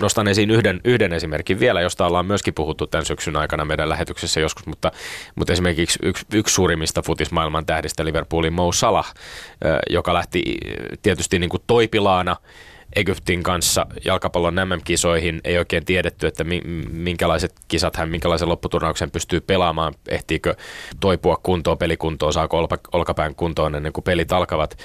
Nostan 0.00 0.28
esiin 0.28 0.50
yhden, 0.50 0.80
yhden 0.84 1.12
esimerkin 1.12 1.60
vielä, 1.60 1.80
josta 1.80 2.06
ollaan 2.06 2.26
myöskin 2.26 2.54
puhuttu 2.54 2.86
tämän 2.86 3.04
syksyn 3.04 3.36
aikana 3.36 3.64
meidän 3.64 3.88
lähetyksessä 3.88 4.40
joskus, 4.40 4.66
mutta, 4.66 4.92
mutta 5.34 5.52
esimerkiksi 5.52 5.98
yksi, 6.02 6.26
yksi 6.34 6.54
suurimmista 6.54 7.02
futismaailman 7.02 7.66
tähdistä 7.66 8.04
Liverpoolin 8.04 8.52
Mo 8.52 8.72
Salah, 8.72 9.14
joka 9.90 10.14
lähti 10.14 10.42
tietysti 11.02 11.38
niin 11.38 11.50
kuin 11.50 11.62
toipilaana 11.80 12.36
Egyptin 12.96 13.42
kanssa 13.42 13.86
jalkapallon 14.04 14.54
MM-kisoihin. 14.54 15.40
Ei 15.44 15.58
oikein 15.58 15.84
tiedetty, 15.84 16.26
että 16.26 16.44
minkälaiset 16.90 17.54
kisat 17.68 17.96
hän, 17.96 18.08
minkälaisen 18.08 18.48
lopputurnauksen 18.48 19.10
pystyy 19.10 19.40
pelaamaan. 19.40 19.94
Ehtiikö 20.08 20.54
toipua 21.00 21.36
kuntoon, 21.42 21.78
pelikuntoon, 21.78 22.32
saako 22.32 22.68
olkapään 22.92 23.34
kuntoon 23.34 23.74
ennen 23.74 23.92
kuin 23.92 24.04
pelit 24.04 24.32
alkavat. 24.32 24.78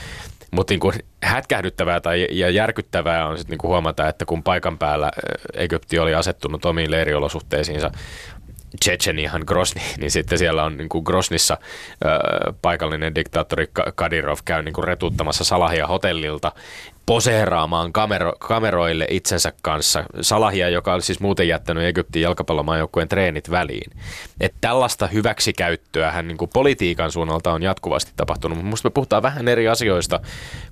Mutta 0.52 0.74
niin 0.74 1.04
hätkähdyttävää 1.24 2.00
tai, 2.02 2.28
ja 2.32 2.50
järkyttävää 2.50 3.28
on 3.28 3.38
sitten 3.38 3.58
niin 3.58 3.70
huomata, 3.70 4.08
että 4.08 4.26
kun 4.26 4.44
paikan 4.44 4.78
päällä 4.78 5.12
Egypti 5.54 6.00
oli 6.00 6.14
asettunut 6.14 6.66
omiin 6.66 6.92
leiriolosuhteisiinsa 6.92 7.92
Checheniahan 8.84 9.44
Grosni, 9.48 9.82
niin 10.00 10.12
sitten 10.12 10.38
siellä 10.38 10.64
on 10.64 10.78
niin 10.78 10.90
kuin 10.90 11.04
Grosnissa 11.04 11.58
ö, 12.06 12.54
paikallinen 12.62 13.16
diktaattori 13.16 13.68
Kadirov 13.96 14.38
käy 14.46 14.64
niin 14.64 14.74
kuin 14.74 14.86
Salahia 15.44 15.88
hotellilta 15.88 16.52
poseeraamaan 17.06 17.94
kamero, 17.94 18.34
kameroille 18.40 19.08
itsensä 19.10 19.54
kanssa. 19.62 20.04
Salahia, 20.22 20.70
joka 20.70 20.94
oli 20.94 21.02
siis 21.02 21.20
muuten 21.20 21.48
jättänyt 21.48 21.84
Egyptin 21.84 22.22
jalkapallomaajoukkueen 22.22 23.08
treenit 23.08 23.52
väliin. 23.52 23.92
Että 24.40 24.58
tällaista 24.62 25.08
hyväksikäyttöä 25.08 26.12
hän 26.12 26.28
niin 26.28 26.38
politiikan 26.54 27.12
suunnalta 27.12 27.54
on 27.54 27.64
jatkuvasti 27.64 28.12
tapahtunut. 28.16 28.64
Mutta 28.64 28.90
me 28.90 28.90
puhutaan 28.90 29.24
vähän 29.24 29.48
eri 29.48 29.68
asioista, 29.68 30.20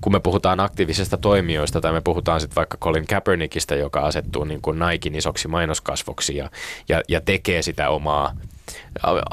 kun 0.01 0.11
me 0.11 0.19
puhutaan 0.19 0.59
aktiivisesta 0.59 1.17
toimijoista 1.17 1.81
tai 1.81 1.91
me 1.91 2.01
puhutaan 2.01 2.41
sitten 2.41 2.55
vaikka 2.55 2.77
Colin 2.77 3.07
Kaepernickistä, 3.07 3.75
joka 3.75 3.99
asettuu 3.99 4.43
niin 4.43 4.61
kuin 4.61 4.79
Nikein 4.79 5.15
isoksi 5.15 5.47
mainoskasvoksi 5.47 6.35
ja, 6.37 6.49
ja, 6.89 7.01
ja 7.07 7.21
tekee 7.21 7.61
sitä 7.61 7.89
omaa 7.89 8.35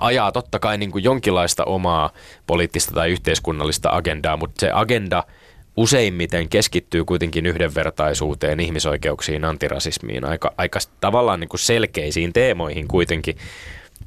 ajaa 0.00 0.32
totta 0.32 0.58
kai 0.58 0.78
niin 0.78 0.90
kuin 0.90 1.04
jonkinlaista 1.04 1.64
omaa 1.64 2.10
poliittista 2.46 2.94
tai 2.94 3.10
yhteiskunnallista 3.10 3.90
agendaa, 3.92 4.36
mutta 4.36 4.60
se 4.60 4.70
agenda– 4.74 5.24
useimmiten 5.80 6.48
keskittyy 6.48 7.04
kuitenkin 7.04 7.46
yhdenvertaisuuteen, 7.46 8.60
ihmisoikeuksiin, 8.60 9.44
antirasismiin, 9.44 10.24
aika, 10.24 10.52
aika 10.56 10.78
tavallaan 11.00 11.40
niin 11.40 11.48
kuin 11.48 11.60
selkeisiin 11.60 12.32
teemoihin 12.32 12.88
kuitenkin, 12.88 13.36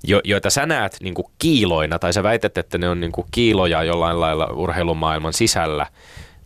jo, 0.03 0.21
joita 0.23 0.49
sä 0.49 0.65
näet 0.65 0.97
niin 1.01 1.13
kuin 1.13 1.27
kiiloina, 1.39 1.99
tai 1.99 2.13
sä 2.13 2.23
väität, 2.23 2.57
että 2.57 2.77
ne 2.77 2.89
on 2.89 2.99
niin 2.99 3.11
kuin 3.11 3.27
kiiloja 3.31 3.83
jollain 3.83 4.19
lailla 4.19 4.45
urheilumaailman 4.45 5.33
sisällä, 5.33 5.85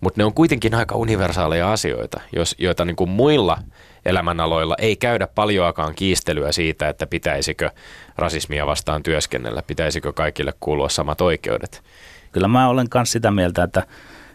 mutta 0.01 0.21
ne 0.21 0.25
on 0.25 0.33
kuitenkin 0.33 0.75
aika 0.75 0.95
universaaleja 0.95 1.71
asioita, 1.71 2.21
jos, 2.35 2.55
joita 2.57 2.85
niin 2.85 2.95
kuin 2.95 3.09
muilla 3.09 3.57
elämänaloilla 4.05 4.75
ei 4.77 4.95
käydä 4.95 5.27
paljoakaan 5.27 5.95
kiistelyä 5.95 6.51
siitä, 6.51 6.89
että 6.89 7.07
pitäisikö 7.07 7.71
rasismia 8.17 8.65
vastaan 8.65 9.03
työskennellä, 9.03 9.61
pitäisikö 9.61 10.13
kaikille 10.13 10.53
kuulua 10.59 10.89
samat 10.89 11.21
oikeudet. 11.21 11.83
Kyllä 12.31 12.47
mä 12.47 12.69
olen 12.69 12.87
myös 12.93 13.11
sitä 13.11 13.31
mieltä, 13.31 13.63
että 13.63 13.87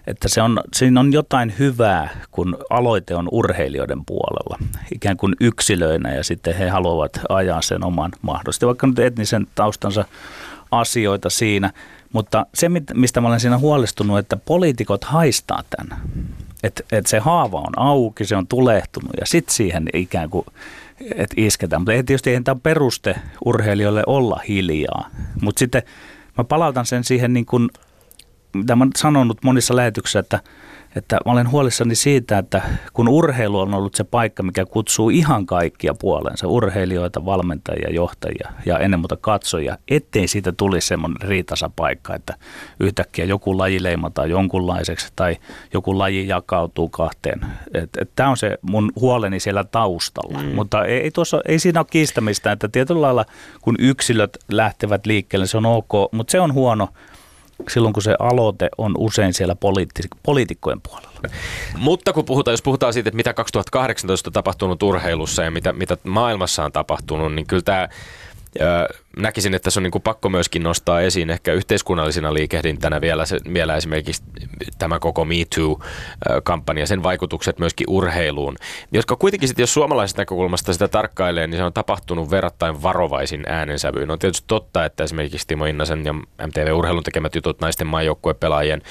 että 0.06 0.28
se 0.28 0.42
on, 0.42 0.60
siinä 0.74 1.00
on 1.00 1.12
jotain 1.12 1.54
hyvää, 1.58 2.08
kun 2.30 2.56
aloite 2.70 3.14
on 3.14 3.28
urheilijoiden 3.32 4.04
puolella, 4.04 4.58
ikään 4.94 5.16
kuin 5.16 5.34
yksilöinä 5.40 6.14
ja 6.14 6.24
sitten 6.24 6.56
he 6.56 6.68
haluavat 6.68 7.20
ajaa 7.28 7.62
sen 7.62 7.84
oman 7.84 8.12
mahdollisesti, 8.22 8.66
vaikka 8.66 8.86
nyt 8.86 8.98
etnisen 8.98 9.46
taustansa 9.54 10.04
asioita 10.70 11.30
siinä. 11.30 11.72
Mutta 12.12 12.46
se, 12.54 12.68
mistä 12.94 13.20
mä 13.20 13.28
olen 13.28 13.40
siinä 13.40 13.58
huolestunut, 13.58 14.18
että 14.18 14.36
poliitikot 14.36 15.04
haistaa 15.04 15.62
tämän. 15.76 16.00
Että 16.62 16.82
et 16.92 17.06
se 17.06 17.18
haava 17.18 17.58
on 17.58 17.78
auki, 17.78 18.24
se 18.24 18.36
on 18.36 18.46
tulehtunut 18.46 19.10
ja 19.20 19.26
sitten 19.26 19.54
siihen 19.54 19.88
ikään 19.94 20.30
kuin 20.30 20.46
että 21.14 21.34
isketään. 21.36 21.82
Mutta 21.82 21.92
ei 21.92 22.04
tietysti 22.04 22.40
tämä 22.44 22.60
peruste 22.62 23.14
urheilijoille 23.44 24.02
olla 24.06 24.40
hiljaa. 24.48 25.08
Mutta 25.40 25.58
sitten 25.58 25.82
mä 26.38 26.44
palautan 26.44 26.86
sen 26.86 27.04
siihen 27.04 27.32
niin 27.32 27.46
kuin 27.46 27.68
mitä 28.54 28.76
mä 28.76 28.84
olen 28.84 28.92
sanonut 28.96 29.38
monissa 29.44 29.76
lähetyksissä, 29.76 30.18
että, 30.18 30.40
että 30.96 31.18
mä 31.26 31.32
olen 31.32 31.50
huolissani 31.50 31.94
siitä, 31.94 32.38
että 32.38 32.62
kun 32.92 33.08
urheilu 33.08 33.60
on 33.60 33.74
ollut 33.74 33.94
se 33.94 34.04
paikka, 34.04 34.42
mikä 34.42 34.64
kutsuu 34.66 35.10
ihan 35.10 35.46
kaikkia 35.46 35.94
puoleensa, 35.94 36.48
urheilijoita, 36.48 37.24
valmentajia, 37.24 37.90
johtajia 37.90 38.52
ja 38.66 38.78
ennen 38.78 39.00
muuta 39.00 39.16
katsojia, 39.16 39.78
ettei 39.88 40.28
siitä 40.28 40.52
tulisi 40.52 40.86
semmoinen 40.86 41.28
riitasa 41.28 41.70
paikka, 41.76 42.14
että 42.14 42.34
yhtäkkiä 42.80 43.24
joku 43.24 43.58
laji 43.58 43.82
leimataan 43.82 44.30
jonkunlaiseksi 44.30 45.12
tai 45.16 45.36
joku 45.72 45.98
laji 45.98 46.28
jakautuu 46.28 46.88
kahteen. 46.88 47.40
Tämä 48.16 48.28
on 48.28 48.36
se 48.36 48.58
mun 48.62 48.92
huoleni 48.96 49.40
siellä 49.40 49.64
taustalla, 49.64 50.42
mm. 50.42 50.54
mutta 50.54 50.84
ei, 50.84 51.10
tuossa, 51.10 51.40
ei 51.48 51.58
siinä 51.58 51.80
ole 51.80 51.86
kiistämistä, 51.90 52.52
että 52.52 52.68
tietyllä 52.68 53.02
lailla 53.02 53.24
kun 53.60 53.74
yksilöt 53.78 54.38
lähtevät 54.50 55.06
liikkeelle, 55.06 55.46
se 55.46 55.56
on 55.56 55.66
ok, 55.66 56.12
mutta 56.12 56.30
se 56.30 56.40
on 56.40 56.52
huono– 56.52 56.88
silloin, 57.68 57.92
kun 57.92 58.02
se 58.02 58.14
aloite 58.18 58.68
on 58.78 58.94
usein 58.98 59.34
siellä 59.34 59.54
poliitti- 59.54 60.18
poliitikkojen 60.22 60.80
puolella. 60.80 61.12
Mutta 61.76 62.12
kun 62.12 62.24
puhutaan, 62.24 62.52
jos 62.52 62.62
puhutaan 62.62 62.92
siitä, 62.92 63.08
että 63.08 63.16
mitä 63.16 63.34
2018 63.34 64.28
on 64.28 64.32
tapahtunut 64.32 64.82
urheilussa 64.82 65.42
ja 65.42 65.50
mitä, 65.50 65.72
mitä 65.72 65.96
maailmassa 66.04 66.64
on 66.64 66.72
tapahtunut, 66.72 67.34
niin 67.34 67.46
kyllä 67.46 67.62
tämä 67.62 67.88
näkisin, 69.16 69.54
että 69.54 69.70
se 69.70 69.78
on 69.78 69.82
niin 69.82 69.90
kuin 69.90 70.02
pakko 70.02 70.28
myöskin 70.28 70.62
nostaa 70.62 71.00
esiin 71.00 71.30
ehkä 71.30 71.52
yhteiskunnallisena 71.52 72.34
liikehdintänä 72.34 73.00
vielä, 73.00 73.26
se, 73.26 73.38
vielä 73.54 73.76
esimerkiksi 73.76 74.22
tämä 74.78 74.98
koko 74.98 75.24
Me 75.24 75.34
Too-kampanja, 75.54 76.86
sen 76.86 77.02
vaikutukset 77.02 77.58
myöskin 77.58 77.86
urheiluun, 77.90 78.56
jotka 78.92 79.16
kuitenkin 79.16 79.48
sitten, 79.48 79.62
jos 79.62 79.74
suomalaisesta 79.74 80.20
näkökulmasta 80.20 80.72
sitä 80.72 80.88
tarkkailee, 80.88 81.46
niin 81.46 81.58
se 81.58 81.64
on 81.64 81.72
tapahtunut 81.72 82.30
verrattain 82.30 82.82
varovaisin 82.82 83.44
äänensävyyn. 83.46 84.10
On 84.10 84.18
tietysti 84.18 84.44
totta, 84.46 84.84
että 84.84 85.04
esimerkiksi 85.04 85.46
Timo 85.46 85.66
Innasen 85.66 86.04
ja 86.04 86.12
MTV 86.46 86.72
Urheilun 86.74 87.02
tekemät 87.02 87.34
jutut 87.34 87.60
naisten 87.60 87.86
maajoukkuepelaajien 87.86 88.82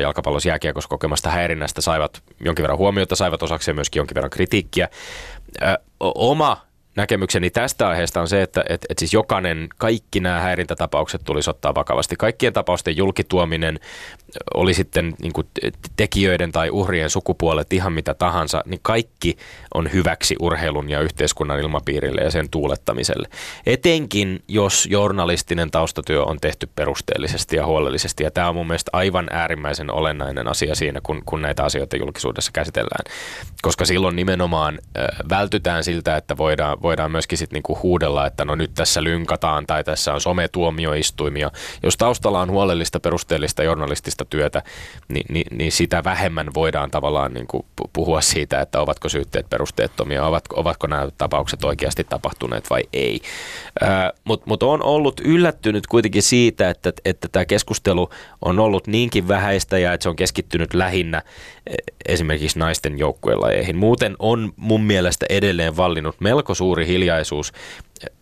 jalkapallos 0.00 0.46
jääkiekossa 0.46 0.88
kokemasta 0.88 1.30
häirinnästä 1.30 1.80
saivat 1.80 2.22
jonkin 2.40 2.62
verran 2.62 2.78
huomiota, 2.78 3.16
saivat 3.16 3.42
osakseen 3.42 3.74
myöskin 3.74 4.00
jonkin 4.00 4.14
verran 4.14 4.30
kritiikkiä. 4.30 4.88
Oma 6.00 6.67
näkemykseni 6.98 7.50
tästä 7.50 7.88
aiheesta 7.88 8.20
on 8.20 8.28
se, 8.28 8.42
että 8.42 8.64
et, 8.68 8.86
et 8.88 8.98
siis 8.98 9.12
jokainen, 9.12 9.68
kaikki 9.78 10.20
nämä 10.20 10.40
häirintätapaukset 10.40 11.20
tulisi 11.24 11.50
ottaa 11.50 11.74
vakavasti. 11.74 12.16
Kaikkien 12.16 12.52
tapausten 12.52 12.96
julkituominen 12.96 13.80
oli 14.54 14.74
sitten 14.74 15.14
niin 15.22 15.32
kuin 15.32 15.46
tekijöiden 15.96 16.52
tai 16.52 16.70
uhrien 16.70 17.10
sukupuolet 17.10 17.72
ihan 17.72 17.92
mitä 17.92 18.14
tahansa, 18.14 18.62
niin 18.66 18.80
kaikki 18.82 19.36
on 19.74 19.92
hyväksi 19.92 20.36
urheilun 20.40 20.90
ja 20.90 21.00
yhteiskunnan 21.00 21.60
ilmapiirille 21.60 22.20
ja 22.20 22.30
sen 22.30 22.50
tuulettamiselle. 22.50 23.28
Etenkin, 23.66 24.42
jos 24.48 24.86
journalistinen 24.90 25.70
taustatyö 25.70 26.24
on 26.24 26.40
tehty 26.40 26.68
perusteellisesti 26.74 27.56
ja 27.56 27.66
huolellisesti. 27.66 28.24
Ja 28.24 28.30
tämä 28.30 28.48
on 28.48 28.54
mun 28.54 28.66
mielestä 28.66 28.90
aivan 28.92 29.26
äärimmäisen 29.30 29.92
olennainen 29.92 30.48
asia 30.48 30.74
siinä, 30.74 31.00
kun, 31.02 31.22
kun 31.26 31.42
näitä 31.42 31.64
asioita 31.64 31.96
julkisuudessa 31.96 32.52
käsitellään. 32.52 33.14
Koska 33.62 33.84
silloin 33.84 34.16
nimenomaan 34.16 34.78
vältytään 35.30 35.84
siltä, 35.84 36.16
että 36.16 36.36
voidaan, 36.36 36.82
voidaan 36.82 37.10
myöskin 37.10 37.38
sitten 37.38 37.56
niinku 37.56 37.78
huudella, 37.82 38.26
että 38.26 38.44
no 38.44 38.54
nyt 38.54 38.70
tässä 38.74 39.04
lynkataan 39.04 39.66
tai 39.66 39.84
tässä 39.84 40.14
on 40.14 40.20
sometuomioistuimia. 40.20 41.50
Jos 41.82 41.96
taustalla 41.96 42.40
on 42.40 42.50
huolellista, 42.50 43.00
perusteellista 43.00 43.62
journalistista 43.62 44.17
työtä, 44.24 44.62
niin, 45.08 45.26
niin, 45.28 45.58
niin 45.58 45.72
sitä 45.72 46.04
vähemmän 46.04 46.54
voidaan 46.54 46.90
tavallaan 46.90 47.34
niinku 47.34 47.66
puhua 47.92 48.20
siitä, 48.20 48.60
että 48.60 48.80
ovatko 48.80 49.08
syytteet 49.08 49.50
perusteettomia, 49.50 50.26
ovatko, 50.26 50.60
ovatko 50.60 50.86
nämä 50.86 51.08
tapaukset 51.18 51.64
oikeasti 51.64 52.04
tapahtuneet 52.04 52.70
vai 52.70 52.82
ei. 52.92 53.20
Mutta 54.24 54.46
mut 54.46 54.62
on 54.62 54.82
ollut 54.82 55.20
yllättynyt 55.20 55.86
kuitenkin 55.86 56.22
siitä, 56.22 56.70
että, 56.70 56.92
että 57.04 57.28
tämä 57.32 57.44
keskustelu 57.44 58.10
on 58.42 58.58
ollut 58.58 58.86
niinkin 58.86 59.28
vähäistä 59.28 59.78
ja 59.78 59.92
että 59.92 60.02
se 60.02 60.08
on 60.08 60.16
keskittynyt 60.16 60.74
lähinnä 60.74 61.22
e, 61.66 61.74
esimerkiksi 62.08 62.58
naisten 62.58 62.98
joukkuelajeihin. 62.98 63.76
Muuten 63.76 64.16
on 64.18 64.52
mun 64.56 64.82
mielestä 64.82 65.26
edelleen 65.28 65.76
vallinnut 65.76 66.16
melko 66.20 66.54
suuri 66.54 66.86
hiljaisuus 66.86 67.52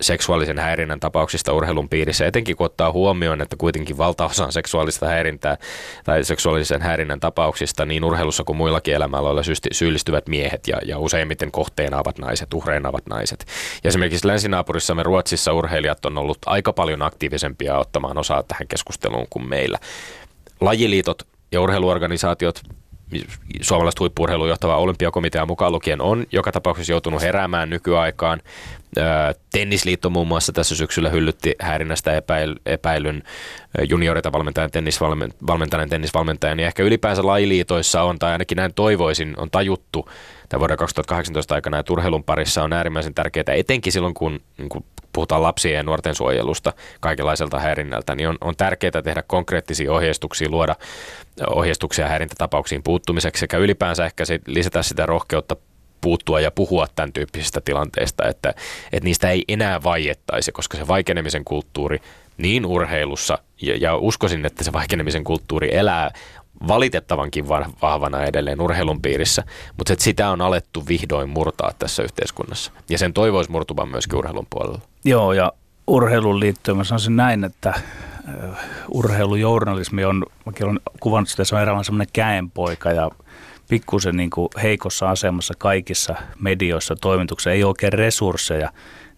seksuaalisen 0.01 0.59
häirinnän 0.59 0.99
tapauksista 0.99 1.53
urheilun 1.53 1.89
piirissä, 1.89 2.25
etenkin 2.25 2.55
kun 2.55 2.65
ottaa 2.65 2.91
huomioon, 2.91 3.41
että 3.41 3.55
kuitenkin 3.55 3.97
valtaosa 3.97 4.51
seksuaalista 4.51 5.07
häirintää 5.07 5.57
tai 6.03 6.23
seksuaalisen 6.23 6.81
häirinnän 6.81 7.19
tapauksista 7.19 7.85
niin 7.85 8.03
urheilussa 8.03 8.43
kuin 8.43 8.57
muillakin 8.57 8.95
elämäaloilla 8.95 9.41
syyllistyvät 9.71 10.27
miehet 10.27 10.67
ja, 10.67 10.77
ja 10.85 10.99
useimmiten 10.99 11.51
kohteena 11.51 11.99
ovat 11.99 12.17
naiset, 12.17 12.53
uhreina 12.53 12.89
ovat 12.89 13.07
naiset. 13.09 13.45
Ja 13.83 13.87
esimerkiksi 13.87 14.27
länsinaapurissamme 14.27 15.03
Ruotsissa 15.03 15.53
urheilijat 15.53 16.05
on 16.05 16.17
ollut 16.17 16.37
aika 16.45 16.73
paljon 16.73 17.01
aktiivisempia 17.01 17.77
ottamaan 17.77 18.17
osaa 18.17 18.43
tähän 18.43 18.67
keskusteluun 18.67 19.27
kuin 19.29 19.49
meillä. 19.49 19.77
Lajiliitot 20.61 21.27
ja 21.51 21.61
urheiluorganisaatiot 21.61 22.61
suomalaista 23.61 23.99
huippuurheilun 23.99 24.49
johtava 24.49 24.77
olympiakomitea 24.77 25.45
mukaan 25.45 25.71
lukien 25.71 26.01
on 26.01 26.25
joka 26.31 26.51
tapauksessa 26.51 26.93
joutunut 26.93 27.21
heräämään 27.21 27.69
nykyaikaan. 27.69 28.41
Tennisliitto 29.51 30.09
muun 30.09 30.27
muassa 30.27 30.53
tässä 30.53 30.75
syksyllä 30.75 31.09
hyllytti 31.09 31.55
häirinnästä 31.59 32.21
epäilyn 32.65 33.23
juniorita 33.89 34.31
valmentajan, 34.31 34.71
tennisvalmentajan, 34.71 35.89
tennisvalmentajan 35.89 36.59
ja 36.59 36.67
ehkä 36.67 36.83
ylipäänsä 36.83 37.25
lajiliitoissa 37.25 38.01
on, 38.01 38.19
tai 38.19 38.31
ainakin 38.31 38.55
näin 38.55 38.73
toivoisin, 38.73 39.33
on 39.37 39.49
tajuttu 39.51 40.09
tämän 40.49 40.59
vuoden 40.59 40.77
2018 40.77 41.55
aikana, 41.55 41.79
että 41.79 41.93
urheilun 41.93 42.23
parissa 42.23 42.63
on 42.63 42.73
äärimmäisen 42.73 43.13
tärkeää, 43.13 43.43
etenkin 43.47 43.93
silloin 43.93 44.13
kun, 44.13 44.39
niin 44.57 44.69
kun 44.69 44.83
puhutaan 45.13 45.41
lapsien 45.41 45.75
ja 45.75 45.83
nuorten 45.83 46.15
suojelusta 46.15 46.73
kaikenlaiselta 46.99 47.59
häirinnältä, 47.59 48.15
niin 48.15 48.29
on, 48.29 48.37
on 48.41 48.55
tärkeää 48.55 49.01
tehdä 49.03 49.23
konkreettisia 49.27 49.93
ohjeistuksia, 49.93 50.49
luoda 50.49 50.75
ohjeistuksia 51.49 52.07
häirintätapauksiin 52.07 52.83
puuttumiseksi 52.83 53.39
sekä 53.39 53.57
ylipäänsä 53.57 54.05
ehkä 54.05 54.23
lisätä 54.47 54.83
sitä 54.83 55.05
rohkeutta 55.05 55.55
puuttua 56.01 56.39
ja 56.39 56.51
puhua 56.51 56.87
tämän 56.95 57.13
tyyppisistä 57.13 57.61
tilanteista, 57.61 58.27
että, 58.27 58.53
että 58.91 59.05
niistä 59.05 59.29
ei 59.29 59.43
enää 59.47 59.83
vaiettaisi, 59.83 60.51
koska 60.51 60.77
se 60.77 60.87
vaikenemisen 60.87 61.45
kulttuuri 61.45 61.99
niin 62.37 62.65
urheilussa, 62.65 63.37
ja, 63.61 63.77
ja 63.77 63.95
uskoisin, 63.95 64.45
että 64.45 64.63
se 64.63 64.73
vaikenemisen 64.73 65.23
kulttuuri 65.23 65.75
elää 65.75 66.11
valitettavankin 66.67 67.47
vahvana 67.81 68.23
edelleen 68.23 68.61
urheilun 68.61 69.01
piirissä, 69.01 69.43
mutta 69.77 69.93
että 69.93 70.03
sitä 70.03 70.29
on 70.29 70.41
alettu 70.41 70.87
vihdoin 70.87 71.29
murtaa 71.29 71.71
tässä 71.79 72.03
yhteiskunnassa. 72.03 72.71
Ja 72.89 72.97
sen 72.97 73.13
toivoisi 73.13 73.51
murtuvan 73.51 73.89
myöskin 73.89 74.19
urheilun 74.19 74.47
puolella. 74.49 74.81
Joo, 75.05 75.33
ja 75.33 75.53
urheilun 75.87 76.39
liittyen 76.39 76.77
mä 76.77 76.83
sanoisin 76.83 77.15
näin, 77.15 77.43
että 77.43 77.73
urheilujournalismi 78.91 80.05
on, 80.05 80.25
mäkin 80.45 80.65
olen 80.65 80.79
kuvannut 80.99 81.29
sitä, 81.29 81.43
se 81.43 81.55
on 81.55 81.61
eräänlainen 81.61 81.85
semmoinen 81.85 82.13
käenpoika 82.13 82.91
ja 82.91 83.11
pikkusen 83.69 84.17
niin 84.17 84.29
heikossa 84.61 85.09
asemassa 85.09 85.53
kaikissa 85.57 86.15
medioissa, 86.39 86.95
toimituksissa, 86.95 87.51
ei 87.51 87.63
oikein 87.63 87.93
resursseja, 87.93 88.71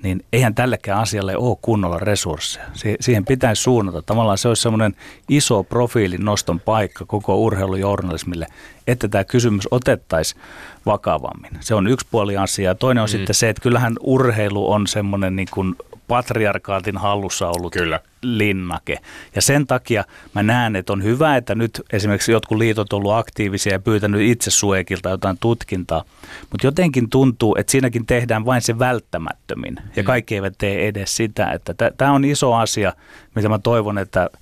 niin 0.04 0.26
eihän 0.34 0.56
tällekään 0.56 1.00
asialle 1.00 1.38
ole 1.38 1.58
kunnolla 1.62 2.00
resursseja. 2.00 2.66
Siihen 3.00 3.26
pitäisi 3.26 3.62
suunnata. 3.62 4.02
Tavallaan 4.02 4.38
se 4.38 4.48
olisi 4.48 4.62
semmoinen 4.62 4.96
iso 5.30 5.64
profiilin 5.64 6.26
noston 6.26 6.60
paikka 6.60 7.06
koko 7.06 7.38
urheilujournalismille, 7.38 8.48
että 8.92 9.08
tämä 9.08 9.24
kysymys 9.24 9.68
otettaisiin 9.72 10.42
vakavammin. 10.86 11.52
Se 11.60 11.76
on 11.76 11.88
yksi 11.88 12.08
puoli 12.12 12.38
asiaa. 12.38 12.76
Toinen 12.76 13.02
on 13.02 13.10
mm. 13.10 13.12
sitten 13.12 13.36
se, 13.36 13.50
että 13.50 13.62
kyllähän 13.62 13.96
urheilu 14.00 14.72
on 14.72 14.88
semmoinen 14.88 15.36
niin 15.36 15.48
kuin 15.52 15.76
patriarkaatin 16.08 16.98
hallussa 16.98 17.48
ollut 17.48 17.74
Kyllä. 17.74 18.00
linnake. 18.22 18.98
Ja 19.36 19.42
sen 19.42 19.68
takia 19.68 20.04
mä 20.36 20.44
näen, 20.44 20.76
että 20.76 20.94
on 20.94 21.04
hyvä, 21.04 21.38
että 21.38 21.56
nyt 21.56 21.82
esimerkiksi 21.94 22.32
jotkut 22.32 22.58
liitot 22.58 22.94
on 22.94 22.98
ollut 22.98 23.14
aktiivisia 23.14 23.74
ja 23.74 23.80
pyytänyt 23.80 24.22
itse 24.22 24.52
Suekilta 24.52 25.10
jotain 25.10 25.38
tutkintaa. 25.40 26.04
Mutta 26.52 26.68
jotenkin 26.68 27.10
tuntuu, 27.10 27.56
että 27.60 27.72
siinäkin 27.72 28.06
tehdään 28.06 28.46
vain 28.46 28.62
se 28.62 28.80
välttämättömin. 28.80 29.76
Ja 29.96 30.04
mm. 30.04 30.08
kaikki 30.08 30.36
eivät 30.36 30.54
tee 30.58 30.88
edes 30.88 31.16
sitä. 31.16 31.52
Että 31.52 31.92
Tämä 31.98 32.12
on 32.12 32.26
iso 32.26 32.54
asia, 32.54 32.94
mitä 33.36 33.50
mä 33.50 33.60
toivon, 33.60 33.98
että– 33.98 34.30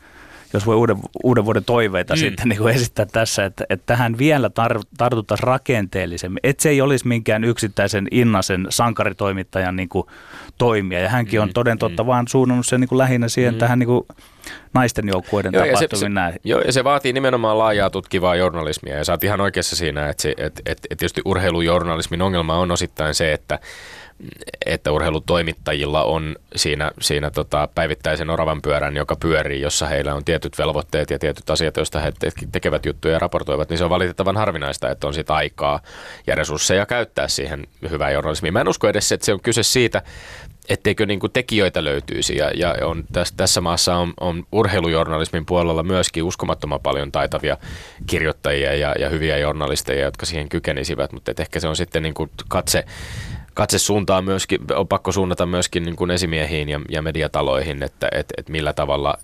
jos 0.53 0.65
voi 0.65 0.75
uuden, 0.75 0.97
uuden 1.23 1.45
vuoden 1.45 1.65
toiveita 1.65 2.13
mm. 2.13 2.17
sitten 2.17 2.49
niin 2.49 2.59
kuin 2.59 2.75
esittää 2.75 3.05
tässä, 3.05 3.45
että, 3.45 3.65
että 3.69 3.85
tähän 3.85 4.17
vielä 4.17 4.49
tar, 4.49 4.79
tartuttaisiin 4.97 5.47
rakenteellisemmin. 5.47 6.39
Että 6.43 6.63
se 6.63 6.69
ei 6.69 6.81
olisi 6.81 7.07
minkään 7.07 7.43
yksittäisen 7.43 8.07
Innasen 8.11 8.67
sankaritoimittajan 8.69 9.75
niin 9.75 9.89
kuin 9.89 10.07
toimia. 10.57 10.99
Ja 10.99 11.09
hänkin 11.09 11.41
on 11.41 11.49
mm. 11.49 11.53
toden 11.53 11.77
totta 11.77 12.03
mm. 12.03 12.07
vaan 12.07 12.27
suunnannut 12.27 12.65
sen 12.65 12.81
niin 12.81 12.89
kuin 12.89 12.97
lähinnä 12.97 13.27
siihen 13.27 13.53
mm. 13.53 13.57
tähän 13.57 13.79
niin 13.79 13.87
kuin 13.87 14.05
naisten 14.73 15.07
joukkueiden 15.07 15.53
joo, 15.53 15.65
tapahtumiin 15.65 16.13
näin. 16.13 16.35
Joo, 16.43 16.61
ja 16.61 16.73
se 16.73 16.83
vaatii 16.83 17.13
nimenomaan 17.13 17.57
laajaa 17.57 17.89
tutkivaa 17.89 18.35
journalismia. 18.35 18.97
Ja 18.97 19.05
sä 19.05 19.11
oot 19.11 19.23
ihan 19.23 19.41
oikeassa 19.41 19.75
siinä, 19.75 20.09
että, 20.09 20.21
se, 20.21 20.29
että, 20.29 20.45
että, 20.45 20.61
että 20.65 20.87
tietysti 20.89 21.21
urheilujournalismin 21.25 22.21
ongelma 22.21 22.57
on 22.57 22.71
osittain 22.71 23.13
se, 23.13 23.33
että 23.33 23.59
että 24.65 24.91
urheilutoimittajilla 24.91 26.03
on 26.03 26.35
siinä, 26.55 26.91
siinä 27.01 27.31
tota 27.31 27.69
päivittäisen 27.75 28.29
oravan 28.29 28.61
pyörän, 28.61 28.95
joka 28.95 29.15
pyörii, 29.15 29.61
jossa 29.61 29.85
heillä 29.85 30.15
on 30.15 30.25
tietyt 30.25 30.57
velvoitteet 30.57 31.09
ja 31.09 31.19
tietyt 31.19 31.49
asiat, 31.49 31.77
joista 31.77 31.99
he 31.99 32.13
tekevät 32.51 32.85
juttuja 32.85 33.13
ja 33.13 33.19
raportoivat, 33.19 33.69
niin 33.69 33.77
se 33.77 33.83
on 33.83 33.89
valitettavan 33.89 34.37
harvinaista, 34.37 34.89
että 34.89 35.07
on 35.07 35.13
sitä 35.13 35.33
aikaa 35.33 35.79
ja 36.27 36.35
resursseja 36.35 36.85
käyttää 36.85 37.27
siihen 37.27 37.67
hyvään 37.89 38.13
journalismiin. 38.13 38.53
Mä 38.53 38.61
en 38.61 38.67
usko 38.67 38.87
edes, 38.89 39.11
että 39.11 39.25
se 39.25 39.33
on 39.33 39.41
kyse 39.41 39.63
siitä, 39.63 40.01
etteikö 40.69 41.05
niin 41.05 41.19
kuin 41.19 41.31
tekijöitä 41.31 41.83
löytyisi. 41.83 42.37
Ja, 42.37 42.51
ja 42.55 42.75
on, 42.81 43.03
tässä, 43.13 43.33
tässä 43.37 43.61
maassa 43.61 43.95
on, 43.95 44.13
on 44.19 44.43
urheilujournalismin 44.51 45.45
puolella 45.45 45.83
myöskin 45.83 46.23
uskomattoman 46.23 46.79
paljon 46.79 47.11
taitavia 47.11 47.57
kirjoittajia 48.07 48.75
ja, 48.75 48.95
ja 48.99 49.09
hyviä 49.09 49.37
journalisteja, 49.37 50.05
jotka 50.05 50.25
siihen 50.25 50.49
kykenisivät, 50.49 51.11
mutta 51.11 51.31
ehkä 51.39 51.59
se 51.59 51.67
on 51.67 51.75
sitten 51.75 52.03
niin 52.03 52.13
kuin 52.13 52.29
katse 52.47 52.85
katse 53.57 53.79
suuntaa 53.79 54.21
myöskin, 54.21 54.59
on 54.75 54.87
pakko 54.87 55.11
suunnata 55.11 55.45
myöskin 55.45 55.83
niin 55.83 55.95
kuin 55.95 56.11
esimiehiin 56.11 56.69
ja, 56.69 56.79
ja 56.89 57.01
mediataloihin, 57.01 57.83
että 57.83 58.07
et, 58.11 58.33
et 58.37 58.49
millä, 58.49 58.73
tavalla, 58.73 59.17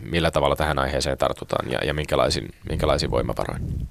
millä 0.00 0.30
tavalla 0.30 0.56
tähän 0.56 0.78
aiheeseen 0.78 1.18
tartutaan 1.18 1.70
ja, 1.70 1.78
ja 1.84 1.94
minkälaisin, 1.94 2.48
minkälaisin 2.68 3.10
voimavaroin. 3.10 3.88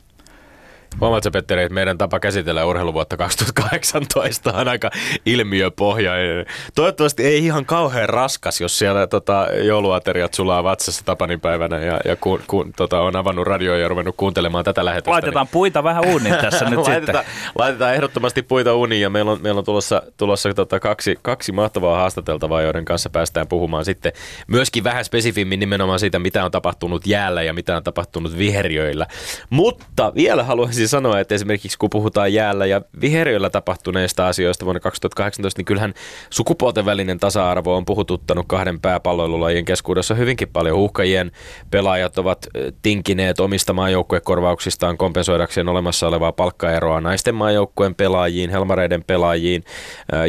Huomaatko 1.02 1.32
Petteri, 1.32 1.64
että 1.64 1.74
meidän 1.74 1.98
tapa 1.98 2.20
käsitellä 2.20 2.66
urheiluvuotta 2.66 3.18
2018 3.18 4.54
on 4.54 4.68
aika 4.68 4.90
ilmiöpohjainen. 5.26 6.46
Toivottavasti 6.76 7.24
ei 7.24 7.46
ihan 7.46 7.66
kauhean 7.66 8.10
raskas, 8.10 8.62
jos 8.62 8.80
siellä 8.80 9.08
tota, 9.08 9.48
jouluateriat 9.64 10.34
sulaa 10.34 10.64
vatsassa 10.64 11.06
Tapaninpäivänä 11.06 11.80
ja, 11.80 12.00
ja 12.06 12.16
ku, 12.16 12.40
ku, 12.48 12.66
tota, 12.76 13.00
on 13.00 13.16
avannut 13.16 13.48
radioa 13.48 13.78
ja 13.78 13.88
ruvennut 13.88 14.16
kuuntelemaan 14.18 14.66
tätä 14.66 14.86
lähetystä. 14.86 15.12
Laitetaan 15.12 15.46
niin... 15.46 15.52
puita 15.52 15.84
vähän 15.84 16.06
uuniin 16.08 16.36
tässä 16.36 16.66
nyt 16.70 16.80
laitetaan, 16.88 17.26
sitten. 17.26 17.52
Laitetaan 17.56 17.94
ehdottomasti 17.94 18.42
puita 18.42 18.74
uuniin 18.74 19.02
ja 19.02 19.10
meillä 19.10 19.32
on, 19.32 19.40
meillä 19.42 19.60
on 19.60 19.66
tulossa, 19.66 20.02
tulossa 20.18 20.54
tota, 20.54 20.80
kaksi, 20.80 21.20
kaksi 21.22 21.52
mahtavaa 21.52 21.98
haastateltavaa, 21.98 22.62
joiden 22.62 22.86
kanssa 22.86 23.10
päästään 23.10 23.48
puhumaan 23.48 23.86
sitten 23.86 24.12
myöskin 24.48 24.84
vähän 24.84 25.06
spesifimmin 25.06 25.60
nimenomaan 25.60 26.00
siitä, 26.00 26.20
mitä 26.20 26.46
on 26.46 26.52
tapahtunut 26.52 27.08
jäällä 27.08 27.44
ja 27.44 27.54
mitä 27.54 27.78
on 27.78 27.84
tapahtunut 27.84 28.38
viheriöillä. 28.38 29.08
Mutta 29.50 30.12
vielä 30.16 30.44
haluaisin 30.44 30.83
voisin 30.84 30.92
sanoa, 30.92 31.20
että 31.20 31.36
esimerkiksi 31.36 31.78
kun 31.78 31.90
puhutaan 31.90 32.34
jäällä 32.34 32.66
ja 32.66 32.82
viheriöllä 33.02 33.50
tapahtuneista 33.50 34.28
asioista 34.28 34.66
vuonna 34.66 34.80
2018, 34.80 35.60
niin 35.60 35.66
kyllähän 35.66 35.94
sukupuolten 36.30 36.86
välinen 36.86 37.20
tasa-arvo 37.20 37.76
on 37.76 37.86
puhututtanut 37.86 38.46
kahden 38.48 38.80
pääpalloilulajien 38.80 39.66
keskuudessa 39.66 40.16
hyvinkin 40.16 40.48
paljon. 40.48 40.78
Uhkajien 40.78 41.32
pelaajat 41.72 42.18
ovat 42.18 42.48
tinkineet 42.82 43.40
omista 43.40 43.74
maajoukkuekorvauksistaan 43.74 44.98
kompensoidakseen 44.98 45.70
olemassa 45.70 46.08
olevaa 46.08 46.32
palkkaeroa 46.32 47.02
naisten 47.02 47.36
maajoukkueen 47.36 47.96
pelaajiin, 47.96 48.50
helmareiden 48.50 49.04
pelaajiin. 49.04 49.64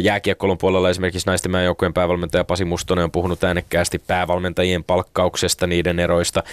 Jääkiekkolun 0.01 0.57
puolella 0.57 0.89
esimerkiksi 0.89 1.27
naisten 1.27 1.51
maajoukkueen 1.51 1.93
päävalmentaja 1.93 2.43
Pasi 2.43 2.65
Mustonen 2.65 3.03
on 3.03 3.11
puhunut 3.11 3.43
äänekkäästi 3.43 3.99
päävalmentajien 3.99 4.83
palkkauksesta, 4.83 5.67
niiden 5.67 5.99
eroista. 5.99 6.43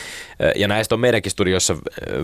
Ja 0.56 0.68
näistä 0.68 0.94
on 0.94 1.00
meidänkin 1.00 1.32
studiossa 1.32 1.76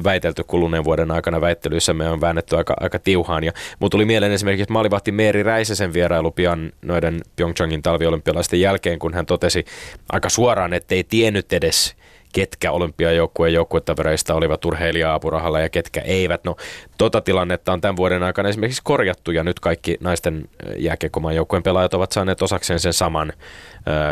väitelty 0.04 0.44
kuluneen 0.44 0.84
vuoden 0.84 1.10
aikana 1.10 1.40
väittely 1.40 1.67
me 1.94 2.08
on 2.08 2.20
väännetty 2.20 2.56
aika, 2.56 2.74
aika 2.80 2.98
tiuhaan. 2.98 3.44
Ja 3.44 3.52
mulla 3.80 3.90
tuli 3.90 4.04
mieleen 4.04 4.32
esimerkiksi 4.32 4.72
maalivahti 4.72 5.12
Meeri 5.12 5.42
Räisäsen 5.42 5.92
vierailu 5.92 6.30
pian 6.30 6.72
noiden 6.82 7.20
Pyeongchangin 7.36 7.82
talviolympialaisten 7.82 8.60
jälkeen, 8.60 8.98
kun 8.98 9.14
hän 9.14 9.26
totesi 9.26 9.64
aika 10.12 10.28
suoraan, 10.28 10.72
että 10.72 10.94
ei 10.94 11.04
tiennyt 11.04 11.52
edes 11.52 11.96
ketkä 12.38 12.72
olympiajoukkueen 12.72 13.52
joukkuetavereista 13.52 14.34
olivat 14.34 14.64
urheilija-apurahalla 14.64 15.60
ja 15.60 15.68
ketkä 15.68 16.00
eivät. 16.00 16.44
No, 16.44 16.56
tota 16.98 17.20
tilannetta 17.20 17.72
on 17.72 17.80
tämän 17.80 17.96
vuoden 17.96 18.22
aikana 18.22 18.48
esimerkiksi 18.48 18.82
korjattu 18.84 19.30
ja 19.30 19.44
nyt 19.44 19.60
kaikki 19.60 19.96
naisten 20.00 20.48
jääkiekkomaan 20.76 21.34
joukkueen 21.34 21.62
pelaajat 21.62 21.94
ovat 21.94 22.12
saaneet 22.12 22.42
osakseen 22.42 22.80
sen 22.80 22.92
saman 22.92 23.32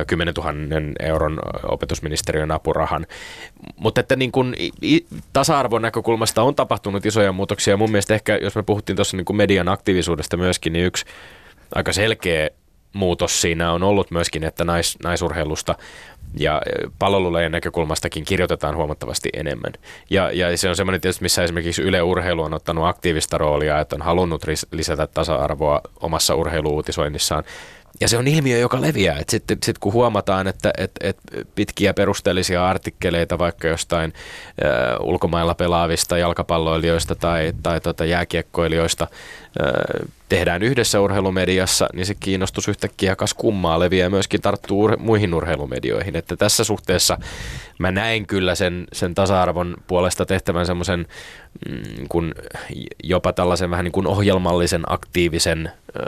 10 0.07 0.35
000 0.35 0.53
euron 1.01 1.39
opetusministeriön 1.62 2.51
apurahan. 2.51 3.07
Mutta 3.77 4.01
että 4.01 4.17
niin 4.17 4.33
kun, 4.33 4.55
tasa-arvon 5.33 5.83
näkökulmasta 5.83 6.43
on 6.43 6.55
tapahtunut 6.55 7.07
isoja 7.07 7.33
muutoksia. 7.33 7.77
Mun 7.77 7.91
mielestä 7.91 8.15
ehkä, 8.15 8.37
jos 8.37 8.57
me 8.57 8.62
puhuttiin 8.62 8.97
tuossa 8.97 9.17
niin 9.17 9.37
median 9.37 9.69
aktiivisuudesta 9.69 10.37
myöskin, 10.37 10.73
niin 10.73 10.87
yksi 10.87 11.05
aika 11.75 11.93
selkeä 11.93 12.51
muutos 12.97 13.41
siinä 13.41 13.73
on 13.73 13.83
ollut 13.83 14.11
myöskin, 14.11 14.45
että 14.45 14.65
nais, 14.65 14.97
naisurheilusta 15.05 15.75
ja 16.35 16.62
palvelulajien 16.99 17.53
näkökulmastakin 17.53 18.25
kirjoitetaan 18.25 18.77
huomattavasti 18.77 19.29
enemmän. 19.33 19.73
Ja, 20.11 20.31
ja 20.33 20.59
se 20.59 20.69
on 20.69 20.77
semmoinen 20.77 21.01
tietysti, 21.01 21.23
missä 21.25 21.45
esimerkiksi 21.45 21.83
Yle 21.83 22.03
Urheilu 22.03 22.43
on 22.43 22.55
ottanut 22.55 22.87
aktiivista 22.87 23.39
roolia, 23.39 23.81
että 23.81 23.97
on 23.97 24.03
halunnut 24.03 24.43
lisätä 24.71 25.07
tasa-arvoa 25.07 25.81
omassa 26.01 26.35
urheiluutisoinnissaan. 26.35 27.45
Ja 28.01 28.09
se 28.09 28.19
on 28.19 28.29
ilmiö, 28.29 28.59
joka 28.59 28.81
leviää. 28.81 29.23
Sitten 29.29 29.59
sit 29.63 29.79
kun 29.79 29.93
huomataan, 29.93 30.47
että 30.47 30.71
et, 30.79 30.91
et 31.01 31.19
pitkiä 31.55 31.95
perusteellisia 31.95 32.69
artikkeleita 32.69 33.39
vaikka 33.39 33.69
jostain 33.69 34.13
ö, 34.65 34.99
ulkomailla 35.01 35.55
pelaavista 35.55 36.19
jalkapalloilijoista 36.19 37.15
tai, 37.15 37.53
tai 37.63 37.81
tota 37.81 38.05
jääkiekkoilijoista 38.05 39.07
ö, 39.61 40.07
tehdään 40.29 40.63
yhdessä 40.63 41.01
urheilumediassa, 41.01 41.89
niin 41.93 42.07
se 42.07 42.15
kiinnostus 42.15 42.69
yhtäkkiä 42.69 43.17
kas 43.17 43.35
kummaa 43.35 43.81
leviää 43.81 44.11
myöskin 44.11 44.43
tarttuu 44.43 44.89
ur- 44.89 44.99
muihin 44.99 45.35
urheilumedioihin. 45.35 46.17
Että 46.17 46.37
tässä 46.37 46.65
suhteessa 46.65 47.19
mä 47.79 47.91
näen 47.91 48.27
kyllä 48.27 48.55
sen, 48.55 48.87
sen 48.93 49.15
tasa-arvon 49.15 49.77
puolesta 49.87 50.27
tehtävän 50.27 50.67
semmoisen 50.67 51.07
mm, 51.69 52.07
kun 52.09 52.35
jopa 53.05 53.33
tällaisen 53.33 53.71
vähän 53.71 53.85
niin 53.85 53.93
kuin 53.93 54.07
ohjelmallisen 54.07 54.83
aktiivisen 54.87 55.71
ö, 55.97 56.01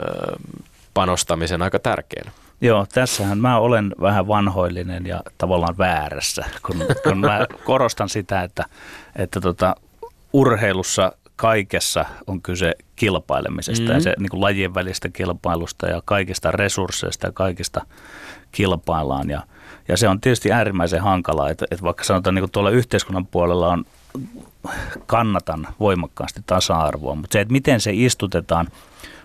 panostamisen 0.99 1.61
aika 1.61 1.79
tärkeänä. 1.79 2.31
Joo, 2.61 2.85
tässähän 2.93 3.37
mä 3.37 3.57
olen 3.57 3.95
vähän 4.01 4.27
vanhoillinen 4.27 5.05
ja 5.05 5.23
tavallaan 5.37 5.77
väärässä, 5.77 6.45
kun, 6.65 6.75
kun 7.03 7.17
mä 7.17 7.45
korostan 7.63 8.09
sitä, 8.09 8.43
että, 8.43 8.65
että 9.15 9.41
tota, 9.41 9.75
urheilussa 10.33 11.11
kaikessa 11.35 12.05
on 12.27 12.41
kyse 12.41 12.73
kilpailemisesta 12.95 13.81
mm-hmm. 13.83 13.95
ja 13.95 14.01
se 14.01 14.13
niin 14.19 14.29
kuin 14.29 14.41
lajien 14.41 14.73
välistä 14.73 15.09
kilpailusta 15.09 15.87
ja 15.87 16.01
kaikista 16.05 16.51
resursseista 16.51 17.27
ja 17.27 17.31
kaikista 17.31 17.85
kilpaillaan. 18.51 19.29
Ja, 19.29 19.43
ja 19.87 19.97
se 19.97 20.07
on 20.07 20.21
tietysti 20.21 20.51
äärimmäisen 20.51 21.01
hankalaa, 21.01 21.49
että, 21.49 21.65
että 21.71 21.83
vaikka 21.83 22.03
sanotaan 22.03 22.35
niin 22.35 22.43
kuin 22.43 22.51
tuolla 22.51 22.69
yhteiskunnan 22.69 23.27
puolella 23.27 23.67
on 23.67 23.85
kannatan 25.05 25.67
voimakkaasti 25.79 26.41
tasa-arvoa, 26.45 27.15
mutta 27.15 27.33
se, 27.33 27.41
että 27.41 27.51
miten 27.51 27.81
se 27.81 27.91
istutetaan 27.93 28.67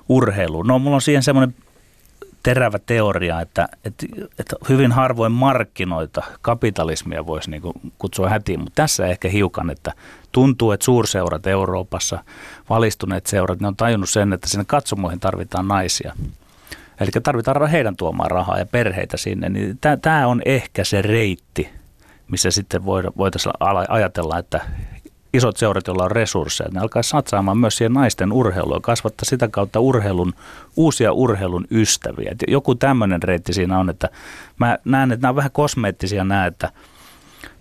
urheiluun, 0.08 0.66
no 0.66 0.78
mulla 0.78 0.94
on 0.94 1.02
siihen 1.02 1.22
semmoinen 1.22 1.54
terävä 2.44 2.78
teoria, 2.78 3.40
että, 3.40 3.68
että, 3.85 4.07
että 4.38 4.57
hyvin 4.68 4.92
harvoin 4.92 5.33
markkinoita, 5.33 6.22
kapitalismia 6.42 7.26
voisi 7.26 7.50
niin 7.50 7.62
kuin 7.62 7.74
kutsua 7.98 8.28
hätiin, 8.28 8.61
mutta 8.61 8.83
tässä 8.83 9.07
ehkä 9.07 9.28
hiukan, 9.28 9.70
että 9.70 9.92
tuntuu, 10.33 10.72
että 10.72 10.85
suurseurat 10.85 11.46
Euroopassa, 11.46 12.24
valistuneet 12.70 13.26
seurat, 13.26 13.61
ne 13.61 13.68
on 13.68 13.76
tajunnut 13.76 14.11
sen, 14.11 14.33
että 14.33 14.48
sinne 14.48 14.64
katsomoihin 14.64 15.20
tarvitaan 15.20 15.68
naisia. 15.68 16.12
Eli 17.00 17.11
tarvitaan 17.22 17.70
heidän 17.70 17.96
tuomaan 17.96 18.30
rahaa 18.30 18.59
ja 18.59 18.66
perheitä 18.66 19.16
sinne. 19.16 19.48
Niin 19.48 19.78
tämä 20.02 20.26
on 20.26 20.42
ehkä 20.44 20.85
se 20.85 21.02
reitti, 21.02 21.68
missä 22.30 22.50
sitten 22.50 22.85
voitaisiin 22.85 23.52
ajatella, 23.88 24.38
että 24.38 24.61
isot 25.34 25.56
seurat, 25.56 25.86
joilla 25.86 26.04
on 26.04 26.10
resursseja, 26.10 26.70
ne 26.72 26.80
alkaa 26.80 27.02
satsaamaan 27.02 27.58
myös 27.58 27.76
siihen 27.76 27.92
naisten 27.92 28.32
urheilua, 28.32 28.80
kasvattaa 28.80 29.24
sitä 29.24 29.48
kautta 29.48 29.80
urheilun, 29.80 30.32
uusia 30.76 31.12
urheilun 31.12 31.66
ystäviä. 31.70 32.30
Et 32.30 32.44
joku 32.48 32.74
tämmöinen 32.74 33.22
reitti 33.22 33.52
siinä 33.52 33.78
on, 33.78 33.90
että 33.90 34.08
mä 34.58 34.78
näen, 34.84 35.12
että 35.12 35.22
nämä 35.22 35.30
on 35.30 35.36
vähän 35.36 35.50
kosmeettisia 35.50 36.24
nämä, 36.24 36.46
että 36.46 36.72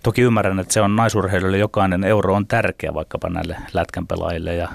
toki 0.02 0.22
ymmärrän, 0.22 0.60
että 0.60 0.74
se 0.74 0.80
on 0.80 0.96
naisurheilijoille 0.96 1.58
jokainen 1.58 2.04
euro 2.04 2.34
on 2.34 2.46
tärkeä 2.46 2.94
vaikkapa 2.94 3.28
näille 3.28 3.56
lätkänpelaajille 3.72 4.54
ja 4.54 4.68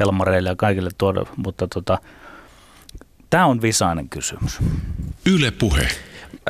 helmareille 0.00 0.48
ja 0.48 0.56
kaikille 0.56 0.90
tuoda, 0.98 1.24
mutta 1.36 1.68
tota, 1.68 1.98
tämä 3.30 3.46
on 3.46 3.62
visainen 3.62 4.08
kysymys. 4.08 4.58
Yle 5.26 5.50
puhe 5.50 5.88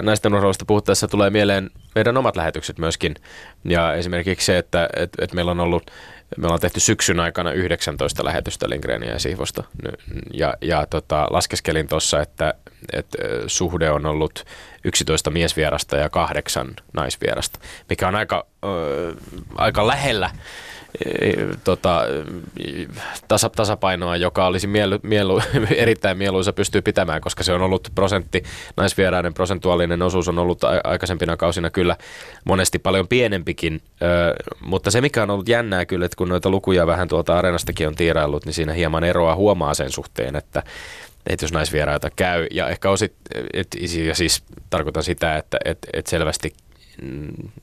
naisten 0.02 0.34
urheilusta 0.34 0.64
puhuttaessa 0.64 1.08
tulee 1.08 1.30
mieleen 1.30 1.70
meidän 1.94 2.16
omat 2.16 2.36
lähetykset 2.36 2.78
myöskin. 2.78 3.14
Ja 3.64 3.94
esimerkiksi 3.94 4.46
se, 4.46 4.58
että 4.58 4.88
et, 4.96 5.10
et 5.18 5.32
meillä 5.32 5.50
on 5.50 5.60
ollut 5.60 5.90
me 6.36 6.46
ollaan 6.46 6.60
tehty 6.60 6.80
syksyn 6.80 7.20
aikana 7.20 7.52
19 7.52 8.24
lähetystä 8.24 8.68
Lindgrenia 8.68 9.10
ja 9.10 9.18
Sihvosta. 9.18 9.64
Ja, 10.32 10.54
ja 10.60 10.86
tota, 10.86 11.26
laskeskelin 11.30 11.88
tuossa, 11.88 12.20
että, 12.20 12.54
että 12.92 13.18
suhde 13.46 13.90
on 13.90 14.06
ollut 14.06 14.44
11 14.84 15.30
miesvierasta 15.30 15.96
ja 15.96 16.10
kahdeksan 16.10 16.76
naisvierasta, 16.92 17.58
mikä 17.88 18.08
on 18.08 18.14
aika, 18.14 18.46
äh, 18.64 19.16
aika 19.56 19.86
lähellä 19.86 20.30
tota, 21.64 22.02
tasa, 23.28 23.50
tasapainoa, 23.50 24.16
joka 24.16 24.46
olisi 24.46 24.66
mielu, 24.66 24.98
mielu, 25.02 25.40
erittäin 25.76 26.18
mieluisa 26.18 26.52
pystyy 26.52 26.82
pitämään, 26.82 27.20
koska 27.20 27.42
se 27.42 27.52
on 27.52 27.62
ollut 27.62 27.88
prosentti, 27.94 28.42
naisvieraiden 28.76 29.34
prosentuaalinen 29.34 30.02
osuus 30.02 30.28
on 30.28 30.38
ollut 30.38 30.60
aikaisempina 30.84 31.36
kausina 31.36 31.70
kyllä 31.70 31.96
monesti 32.44 32.78
paljon 32.78 33.08
pienempikin, 33.08 33.82
mutta 34.60 34.90
se 34.90 35.00
mikä 35.00 35.22
on 35.22 35.30
ollut 35.30 35.48
jännää 35.48 35.86
kyllä, 35.86 36.06
että 36.06 36.16
kun 36.16 36.28
noita 36.28 36.50
lukuja 36.50 36.86
vähän 36.86 37.08
tuolta 37.08 37.38
areenastakin 37.38 37.88
on 37.88 37.94
tiiraillut, 37.94 38.44
niin 38.44 38.54
siinä 38.54 38.72
hieman 38.72 39.04
eroa 39.04 39.34
huomaa 39.34 39.74
sen 39.74 39.90
suhteen, 39.90 40.36
että 40.36 40.62
että 41.26 41.44
jos 41.44 41.52
naisvieraita 41.52 42.10
käy, 42.16 42.46
ja 42.50 42.68
ehkä 42.68 42.90
osit, 42.90 43.14
et, 43.52 43.66
ja 44.06 44.14
siis 44.14 44.44
tarkoitan 44.70 45.02
sitä, 45.02 45.36
että 45.36 45.58
et, 45.64 45.78
et 45.92 46.06
selvästi 46.06 46.52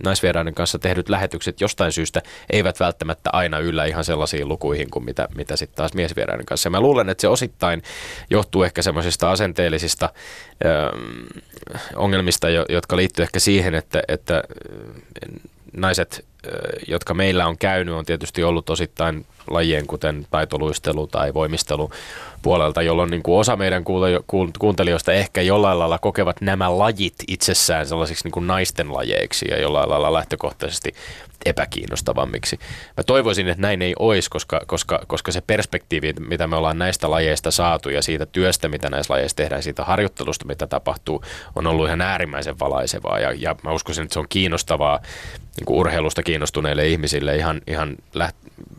naisvieraiden 0.03 0.53
kanssa 0.53 0.79
tehdyt 0.79 1.09
lähetykset 1.09 1.61
jostain 1.61 1.91
syystä 1.91 2.21
eivät 2.49 2.79
välttämättä 2.79 3.29
aina 3.33 3.59
yllä 3.59 3.85
ihan 3.85 4.03
sellaisiin 4.03 4.47
lukuihin 4.47 4.89
kuin 4.91 5.05
mitä, 5.05 5.27
mitä 5.35 5.55
sitten 5.55 5.77
taas 5.77 5.93
miesvieraiden 5.93 6.45
kanssa. 6.45 6.67
Ja 6.67 6.71
mä 6.71 6.81
luulen, 6.81 7.09
että 7.09 7.21
se 7.21 7.27
osittain 7.27 7.83
johtuu 8.29 8.63
ehkä 8.63 8.81
semmoisista 8.81 9.31
asenteellisista 9.31 10.09
ö, 10.65 10.91
ongelmista, 11.95 12.47
jotka 12.49 12.97
liittyy 12.97 13.23
ehkä 13.23 13.39
siihen, 13.39 13.75
että, 13.75 14.03
että 14.07 14.43
naiset, 15.73 16.25
jotka 16.87 17.13
meillä 17.13 17.47
on 17.47 17.57
käynyt, 17.57 17.95
on 17.95 18.05
tietysti 18.05 18.43
ollut 18.43 18.69
osittain 18.69 19.25
lajien, 19.49 19.87
kuten 19.87 20.27
taitoluistelu 20.31 21.07
tai 21.07 21.33
voimistelu 21.33 21.91
puolelta, 22.41 22.81
jolloin 22.81 23.11
niin 23.11 23.23
kuin 23.23 23.39
osa 23.39 23.55
meidän 23.55 23.83
kuuntelijoista 24.59 25.13
ehkä 25.13 25.41
jollain 25.41 25.79
lailla 25.79 25.99
kokevat 25.99 26.41
nämä 26.41 26.77
lajit 26.77 27.15
itsessään 27.27 27.87
sellaisiksi 27.87 28.23
niin 28.23 28.31
kuin 28.31 28.47
naisten 28.47 28.93
lajeiksi 28.93 29.45
ja 29.49 29.61
jollain 29.61 29.89
lailla 29.89 30.13
lähtökohtaisesti 30.13 30.93
epäkiinnostavammiksi. 31.45 32.59
Mä 32.97 33.03
toivoisin, 33.03 33.47
että 33.47 33.61
näin 33.61 33.81
ei 33.81 33.93
olisi, 33.99 34.29
koska, 34.29 34.61
koska, 34.67 35.01
koska 35.07 35.31
se 35.31 35.41
perspektiivi, 35.41 36.13
mitä 36.19 36.47
me 36.47 36.55
ollaan 36.55 36.77
näistä 36.77 37.11
lajeista 37.11 37.51
saatu 37.51 37.89
ja 37.89 38.01
siitä 38.01 38.25
työstä, 38.25 38.67
mitä 38.67 38.89
näissä 38.89 39.13
lajeissa 39.13 39.37
tehdään, 39.37 39.63
siitä 39.63 39.83
harjoittelusta, 39.83 40.45
mitä 40.45 40.67
tapahtuu, 40.67 41.23
on 41.55 41.67
ollut 41.67 41.87
ihan 41.87 42.01
äärimmäisen 42.01 42.59
valaisevaa 42.59 43.19
ja, 43.19 43.31
ja 43.31 43.55
mä 43.63 43.71
uskoisin, 43.71 44.03
että 44.03 44.13
se 44.13 44.19
on 44.19 44.25
kiinnostavaa 44.29 44.99
niin 45.57 45.65
kuin 45.65 45.77
urheilusta 45.77 46.23
kiinnostuneille 46.23 46.87
ihmisille 46.87 47.35
ihan, 47.35 47.61
ihan 47.67 47.95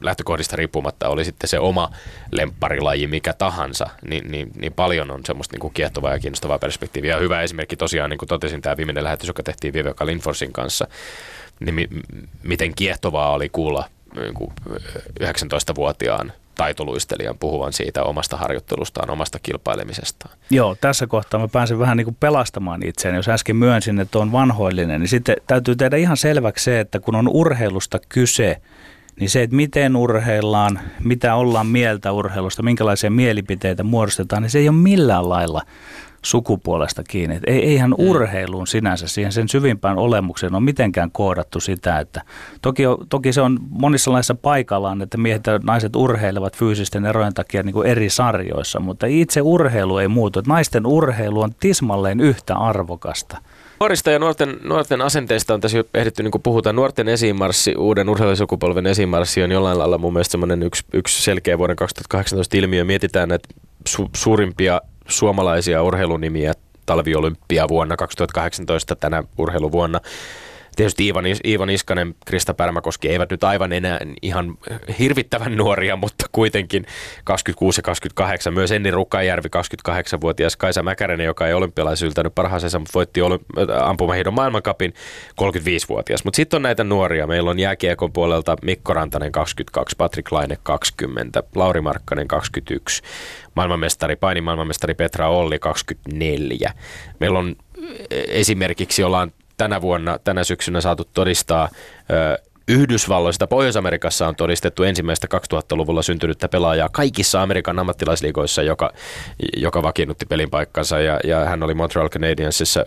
lähtökohdista 0.01 0.57
riippumatta, 0.57 1.09
oli 1.09 1.25
sitten 1.25 1.49
se 1.49 1.59
oma 1.59 1.91
lempparilaji 2.33 3.07
mikä 3.07 3.33
tahansa, 3.33 3.87
niin, 4.09 4.31
niin, 4.31 4.51
niin 4.57 4.73
paljon 4.73 5.11
on 5.11 5.21
semmoista 5.27 5.55
niin 5.55 5.61
kuin 5.61 5.75
kiehtovaa 5.75 6.13
ja 6.13 6.19
kiinnostavaa 6.19 6.59
perspektiiviä. 6.59 7.15
Ja 7.15 7.21
hyvä 7.21 7.43
esimerkki 7.43 7.77
tosiaan, 7.77 8.11
niin 8.11 8.19
kuin 8.19 8.29
totesin, 8.29 8.63
tämä 8.63 8.77
viimeinen 8.77 9.05
lähetys, 9.05 9.29
joka 9.29 9.43
tehtiin 9.43 9.75
Viveka 9.75 10.07
Linforsin 10.07 10.53
kanssa, 10.53 10.87
niin 11.65 11.75
mi- 11.75 11.89
miten 12.43 12.75
kiehtovaa 12.75 13.33
oli 13.33 13.49
kuulla 13.49 13.89
niin 14.17 14.35
kuin 14.35 14.53
19-vuotiaan 15.23 16.33
taitoluistelijan 16.55 17.39
puhuvan 17.39 17.73
siitä 17.73 18.03
omasta 18.03 18.37
harjoittelustaan, 18.37 19.11
omasta 19.11 19.39
kilpailemisestaan. 19.43 20.35
Joo, 20.51 20.77
tässä 20.81 21.07
kohtaa 21.07 21.41
mä 21.41 21.49
pääsen 21.49 21.79
vähän 21.79 21.97
niin 21.97 22.05
kuin 22.05 22.17
pelastamaan 22.21 22.87
itseäni. 22.87 23.17
Jos 23.19 23.29
äsken 23.29 23.57
myönsin, 23.57 24.01
että 24.01 24.19
on 24.19 24.33
vanhoillinen, 24.33 25.01
niin 25.01 25.09
sitten 25.09 25.37
täytyy 25.47 25.77
tehdä 25.77 25.97
ihan 25.97 26.17
selväksi 26.17 26.65
se, 26.65 26.81
että 26.81 27.01
kun 27.01 27.15
on 27.15 27.29
urheilusta 27.29 27.99
kyse, 28.09 28.61
niin 29.21 29.31
se, 29.31 29.43
että 29.43 29.57
miten 29.57 29.97
urheillaan, 29.97 30.81
mitä 31.05 31.35
ollaan 31.35 31.67
mieltä 31.67 32.13
urheilusta, 32.13 32.63
minkälaisia 32.63 33.11
mielipiteitä 33.11 33.83
muodostetaan, 33.83 34.43
niin 34.43 34.51
se 34.51 34.59
ei 34.59 34.69
ole 34.69 34.77
millään 34.77 35.29
lailla 35.29 35.63
sukupuolesta 36.23 37.03
kiinni. 37.03 37.41
Ei, 37.47 37.65
eihän 37.65 37.91
mm. 37.91 37.97
urheiluun 37.99 38.67
sinänsä, 38.67 39.09
siihen 39.09 39.33
sen 39.33 39.49
syvimpään 39.49 39.99
olemukseen 39.99 40.55
on 40.55 40.63
mitenkään 40.63 41.11
koodattu 41.11 41.61
sitä, 41.61 42.01
että 42.01 42.23
toki, 42.63 42.83
toki 43.09 43.33
se 43.33 43.41
on 43.41 43.59
monissa 43.71 44.13
laissa 44.13 44.35
paikallaan, 44.35 45.03
että 45.03 45.19
miehet 45.19 45.47
ja 45.47 45.61
naiset 45.63 45.97
urheilevat 45.97 46.57
fyysisten 46.57 47.07
erojen 47.07 47.35
takia 47.35 47.63
niin 47.63 47.73
kuin 47.73 47.89
eri 47.89 48.11
sarjoissa, 48.11 48.81
mutta 48.81 49.07
itse 49.07 49.43
urheilu 49.43 49.99
ei 49.99 50.09
muutu. 50.09 50.39
Että 50.39 50.51
naisten 50.51 50.87
urheilu 50.87 51.41
on 51.41 51.55
tismalleen 51.61 52.21
yhtä 52.21 52.57
arvokasta. 52.57 53.39
Nuorista 53.81 54.11
ja 54.11 54.19
nuorten, 54.19 54.57
nuorten 54.65 55.01
asenteista 55.01 55.55
on 55.55 55.61
tässä 55.61 55.79
jo 55.79 55.85
ehditty 55.95 56.23
niin 56.23 56.43
puhutaan. 56.43 56.77
Nuorten 56.77 57.09
esimarssi, 57.09 57.75
uuden 57.77 58.09
urheilusukupolven 58.09 58.87
esimarssi 58.87 59.43
on 59.43 59.51
jollain 59.51 59.79
lailla 59.79 59.99
mun 59.99 60.13
mielestä 60.13 60.33
semmoinen 60.33 60.63
yksi, 60.63 60.85
yksi 60.93 61.23
selkeä 61.23 61.59
vuoden 61.59 61.77
2018 61.77 62.57
ilmiö. 62.57 62.85
Mietitään 62.85 63.29
näitä 63.29 63.49
su, 63.89 64.11
suurimpia 64.17 64.81
suomalaisia 65.13 65.83
urheilunimiä 65.83 66.53
talviolympia 66.87 67.69
vuonna 67.69 67.97
2018 67.97 68.97
tänä 68.97 69.23
urheiluvuonna 69.39 70.01
Tietysti 70.77 71.07
Iivan, 71.07 71.25
Iivan 71.45 71.71
Iskanen, 71.71 72.15
Krista 72.27 72.55
Pärmäkoski 72.55 73.09
eivät 73.09 73.31
nyt 73.31 73.45
aivan 73.45 73.73
enää 73.73 73.99
ihan 74.23 74.59
hirvittävän 74.99 75.57
nuoria, 75.57 75.97
mutta 75.97 76.27
kuitenkin 76.33 76.87
26 77.25 77.79
ja 77.79 77.83
28. 77.83 78.55
Myös 78.55 78.73
Enni 78.73 78.91
Rukajärvi, 78.91 79.49
28-vuotias 79.89 80.57
Kaisa 80.57 80.83
Mäkäränen, 80.83 81.27
joka 81.27 81.47
ei 81.47 81.55
olympialaisissa 81.55 82.07
yltänyt 82.07 82.35
parhaaseensa, 82.35 82.79
mutta 82.79 82.95
voitti 82.95 83.21
äh, 83.21 83.89
ampumahidon 83.89 84.35
maailmankapin, 84.35 84.95
35-vuotias. 85.41 86.25
Mutta 86.25 86.37
sitten 86.37 86.59
on 86.59 86.63
näitä 86.63 86.85
nuoria. 86.85 87.27
Meillä 87.27 87.51
on 87.51 87.59
jääkiekon 87.59 88.13
puolelta 88.13 88.57
Mikko 88.63 88.95
Rantanen 88.95 89.33
22, 89.33 89.97
Patrik 89.97 90.33
Laine 90.33 90.59
20, 90.63 91.43
Lauri 91.55 91.81
Markkanen 91.81 92.29
21, 92.29 93.03
maailmanmestari, 93.55 94.17
painimaailmanmestari 94.17 94.95
Petra 94.95 95.29
Olli 95.29 95.59
24. 95.59 96.73
Meillä 97.21 97.39
on 97.39 97.57
e, 98.11 98.23
esimerkiksi 98.29 99.05
ollaan 99.05 99.33
tänä 99.63 99.81
vuonna, 99.81 100.19
tänä 100.25 100.45
syksynä 100.45 100.81
saatu 100.81 101.05
todistaa 101.15 101.69
Yhdysvalloista, 102.69 103.47
Pohjois-Amerikassa 103.47 104.29
on 104.29 104.37
todistettu 104.37 104.83
ensimmäistä 104.83 105.27
2000-luvulla 105.55 106.03
syntynyttä 106.03 106.49
pelaajaa 106.49 106.89
kaikissa 106.89 107.43
Amerikan 107.43 107.79
ammattilaisliigoissa, 107.79 108.63
joka, 108.63 108.93
joka 109.57 109.83
vakiinnutti 109.83 110.27
pelin 110.27 110.51
paikkansa. 110.51 111.01
Ja, 111.01 111.21
ja 111.25 111.45
hän 111.45 111.63
oli 111.63 111.75
Montreal 111.75 112.09
Canadiensissa 112.09 112.87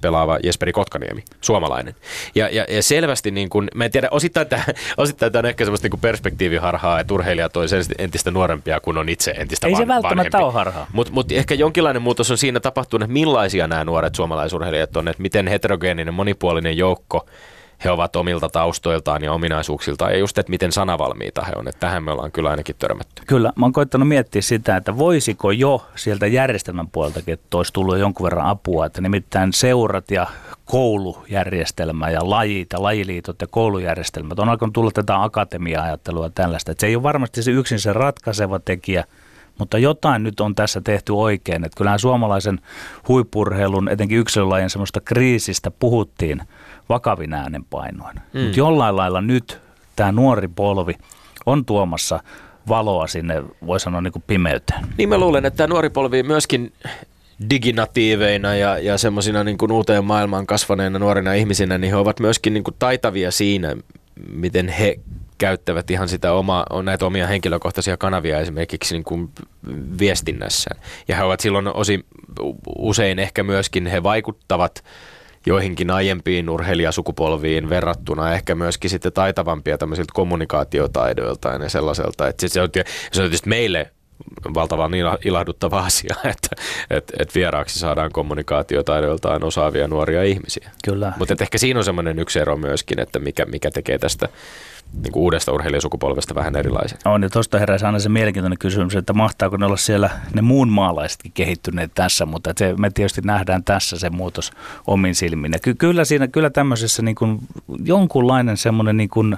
pelaava 0.00 0.38
Jesperi 0.42 0.72
Kotkaniemi, 0.72 1.24
suomalainen. 1.40 1.94
Ja, 2.34 2.48
ja, 2.48 2.66
ja 2.68 2.82
selvästi, 2.82 3.30
niin 3.30 3.48
kun, 3.48 3.68
mä 3.74 3.84
en 3.84 3.90
tiedä, 3.90 4.08
osittain 4.10 4.46
tämä, 4.46 4.64
osittain 4.96 5.32
tämä 5.32 5.40
on 5.40 5.46
ehkä 5.46 5.64
semmoista 5.64 5.88
niin 5.88 6.00
perspektiiviharhaa, 6.00 7.00
että 7.00 7.14
urheilijat 7.14 7.56
on 7.56 7.68
entistä 7.98 8.30
nuorempia 8.30 8.80
kuin 8.80 8.98
on 8.98 9.08
itse 9.08 9.30
entistä 9.30 9.66
Ei 9.66 9.72
van, 9.72 9.82
se 9.82 9.88
välttämättä 9.88 10.38
vanhempi. 10.38 10.44
ole 10.44 10.52
harhaa. 10.52 10.86
Mutta 10.92 11.12
mut 11.12 11.32
ehkä 11.32 11.54
jonkinlainen 11.54 12.02
muutos 12.02 12.30
on 12.30 12.38
siinä 12.38 12.60
tapahtunut, 12.60 13.02
että 13.02 13.12
millaisia 13.12 13.66
nämä 13.66 13.84
nuoret 13.84 14.14
suomalaisurheilijat 14.14 14.96
on, 14.96 15.08
että 15.08 15.22
miten 15.22 15.48
heterogeeninen, 15.48 16.14
monipuolinen 16.14 16.76
joukko 16.76 17.26
he 17.84 17.90
ovat 17.90 18.16
omilta 18.16 18.48
taustoiltaan 18.48 19.24
ja 19.24 19.32
ominaisuuksiltaan 19.32 20.12
ja 20.12 20.18
just, 20.18 20.38
että 20.38 20.50
miten 20.50 20.72
sanavalmiita 20.72 21.42
he 21.42 21.52
on. 21.56 21.68
Että 21.68 21.80
tähän 21.80 22.04
me 22.04 22.10
ollaan 22.10 22.32
kyllä 22.32 22.50
ainakin 22.50 22.76
törmätty. 22.78 23.22
Kyllä, 23.26 23.52
mä 23.56 23.66
oon 23.66 23.72
koittanut 23.72 24.08
miettiä 24.08 24.42
sitä, 24.42 24.76
että 24.76 24.98
voisiko 24.98 25.50
jo 25.50 25.86
sieltä 25.94 26.26
järjestelmän 26.26 26.88
puoleltakin, 26.88 27.34
että 27.34 27.56
olisi 27.56 27.72
tullut 27.72 27.98
jonkun 27.98 28.24
verran 28.24 28.46
apua, 28.46 28.86
että 28.86 29.00
nimittäin 29.00 29.52
seurat 29.52 30.10
ja 30.10 30.26
koulujärjestelmä 30.64 32.10
ja 32.10 32.30
lajit 32.30 32.72
ja 32.72 32.82
lajiliitot 32.82 33.40
ja 33.40 33.46
koulujärjestelmät 33.46 34.38
on 34.38 34.48
alkanut 34.48 34.72
tulla 34.72 34.90
tätä 34.90 35.22
akatemia-ajattelua 35.22 36.30
tällaista. 36.30 36.72
Että 36.72 36.80
se 36.80 36.86
ei 36.86 36.96
ole 36.96 37.02
varmasti 37.02 37.42
se 37.42 37.50
yksin 37.50 37.80
se 37.80 37.92
ratkaiseva 37.92 38.58
tekijä, 38.58 39.04
mutta 39.58 39.78
jotain 39.78 40.22
nyt 40.22 40.40
on 40.40 40.54
tässä 40.54 40.80
tehty 40.80 41.12
oikein. 41.12 41.64
Että 41.64 41.76
kyllähän 41.76 41.98
suomalaisen 41.98 42.60
huippurheilun, 43.08 43.88
etenkin 43.88 44.18
yksilölajien 44.18 44.70
semmoista 44.70 45.00
kriisistä 45.00 45.70
puhuttiin– 45.70 46.42
vakavin 46.88 47.32
äänenpainoin. 47.32 48.16
Mm. 48.32 48.40
Mutta 48.40 48.58
jollain 48.58 48.96
lailla 48.96 49.20
nyt 49.20 49.60
tämä 49.96 50.12
nuori 50.12 50.48
polvi 50.48 50.94
on 51.46 51.64
tuomassa 51.64 52.20
valoa 52.68 53.06
sinne, 53.06 53.42
voi 53.66 53.80
sanoa 53.80 54.00
niin 54.00 54.12
kuin 54.12 54.24
pimeyteen. 54.26 54.86
Niin 54.98 55.08
mä 55.08 55.18
luulen, 55.18 55.44
että 55.44 55.56
tämä 55.56 55.66
nuori 55.66 55.90
polvi 55.90 56.22
myöskin 56.22 56.72
diginatiiveina 57.50 58.54
ja, 58.54 58.78
ja 58.78 58.98
semmoisina 58.98 59.44
niin 59.44 59.58
kuin 59.58 59.72
uuteen 59.72 60.04
maailmaan 60.04 60.46
kasvaneina 60.46 60.98
nuorina 60.98 61.32
ihmisinä, 61.32 61.78
niin 61.78 61.90
he 61.90 61.96
ovat 61.96 62.20
myöskin 62.20 62.54
niin 62.54 62.64
kuin 62.64 62.76
taitavia 62.78 63.30
siinä, 63.30 63.76
miten 64.32 64.68
he 64.68 64.98
käyttävät 65.38 65.90
ihan 65.90 66.08
sitä 66.08 66.32
oma, 66.32 66.64
näitä 66.82 67.06
omia 67.06 67.26
henkilökohtaisia 67.26 67.96
kanavia 67.96 68.40
esimerkiksi 68.40 68.94
niin 68.94 69.04
kuin 69.04 69.30
viestinnässä. 69.98 70.70
Ja 71.08 71.16
he 71.16 71.22
ovat 71.22 71.40
silloin 71.40 71.68
osin, 71.74 72.04
usein 72.78 73.18
ehkä 73.18 73.42
myöskin, 73.42 73.86
he 73.86 74.02
vaikuttavat 74.02 74.84
joihinkin 75.46 75.90
aiempiin 75.90 76.50
urheilijasukupolviin 76.50 77.68
verrattuna 77.68 78.32
ehkä 78.32 78.54
myöskin 78.54 78.90
sitten 78.90 79.12
taitavampia 79.12 79.78
tämmöisiltä 79.78 80.12
kommunikaatiotaidoilta 80.14 81.48
ja 81.48 81.68
sellaiselta, 81.68 82.28
että 82.28 82.48
se 82.48 82.60
on, 82.60 82.68
se 83.12 83.22
on 83.22 83.28
tietysti 83.28 83.48
meille 83.48 83.90
valtavan 84.54 84.92
ilahduttava 85.24 85.78
asia, 85.86 86.16
että 86.24 86.48
et, 86.90 87.12
et 87.18 87.34
vieraaksi 87.34 87.78
saadaan 87.78 88.12
kommunikaatiotaidoiltaan 88.12 89.44
osaavia 89.44 89.88
nuoria 89.88 90.22
ihmisiä. 90.22 90.70
Kyllä. 90.84 91.12
Mutta 91.18 91.34
ehkä 91.40 91.58
siinä 91.58 91.80
on 91.80 91.84
semmoinen 91.84 92.18
yksi 92.18 92.38
ero 92.38 92.56
myöskin, 92.56 93.00
että 93.00 93.18
mikä, 93.18 93.44
mikä 93.44 93.70
tekee 93.70 93.98
tästä 93.98 94.28
niin 95.02 95.12
kuin 95.12 95.22
uudesta 95.22 95.52
urheilijasukupolvesta 95.52 96.34
vähän 96.34 96.56
erilaisen. 96.56 96.98
On, 97.04 97.22
ja 97.22 97.30
tuosta 97.30 97.58
heräsi 97.58 97.84
aina 97.84 97.98
se 97.98 98.08
mielenkiintoinen 98.08 98.58
kysymys, 98.58 98.96
että 98.96 99.12
mahtaako 99.12 99.56
ne 99.56 99.66
olla 99.66 99.76
siellä 99.76 100.10
ne 100.34 100.42
muun 100.42 100.68
maalaisetkin 100.68 101.32
kehittyneet 101.32 101.90
tässä, 101.94 102.26
mutta 102.26 102.52
se, 102.56 102.74
me 102.78 102.90
tietysti 102.90 103.20
nähdään 103.24 103.64
tässä 103.64 103.98
se 103.98 104.10
muutos 104.10 104.52
omin 104.86 105.14
silmin. 105.14 105.52
Ja 105.52 105.58
ky- 105.58 105.74
kyllä 105.74 106.04
siinä, 106.04 106.28
kyllä 106.28 106.50
tämmöisessä 106.50 107.02
niin 107.02 107.14
kuin 107.14 107.38
jonkunlainen 107.84 108.56
semmoinen 108.56 108.96
niin 108.96 109.08
kuin, 109.08 109.36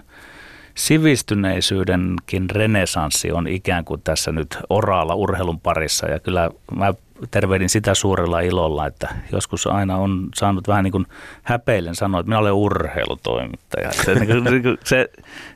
sivistyneisyydenkin 0.76 2.50
renesanssi 2.50 3.32
on 3.32 3.48
ikään 3.48 3.84
kuin 3.84 4.00
tässä 4.04 4.32
nyt 4.32 4.58
oraalla 4.70 5.14
urheilun 5.14 5.60
parissa 5.60 6.08
ja 6.08 6.20
kyllä 6.20 6.50
mä 6.76 6.94
tervehdin 7.30 7.68
sitä 7.68 7.94
suurella 7.94 8.40
ilolla, 8.40 8.86
että 8.86 9.08
joskus 9.32 9.66
aina 9.66 9.96
on 9.96 10.28
saanut 10.34 10.68
vähän 10.68 10.84
niin 10.84 10.92
kuin 10.92 11.06
häpeilen 11.42 11.94
sanoa, 11.94 12.20
että 12.20 12.28
minä 12.28 12.38
olen 12.38 12.52
urheilutoimittaja. 12.52 13.90
Että 13.90 14.14
niin 14.14 14.78
se, 14.84 15.08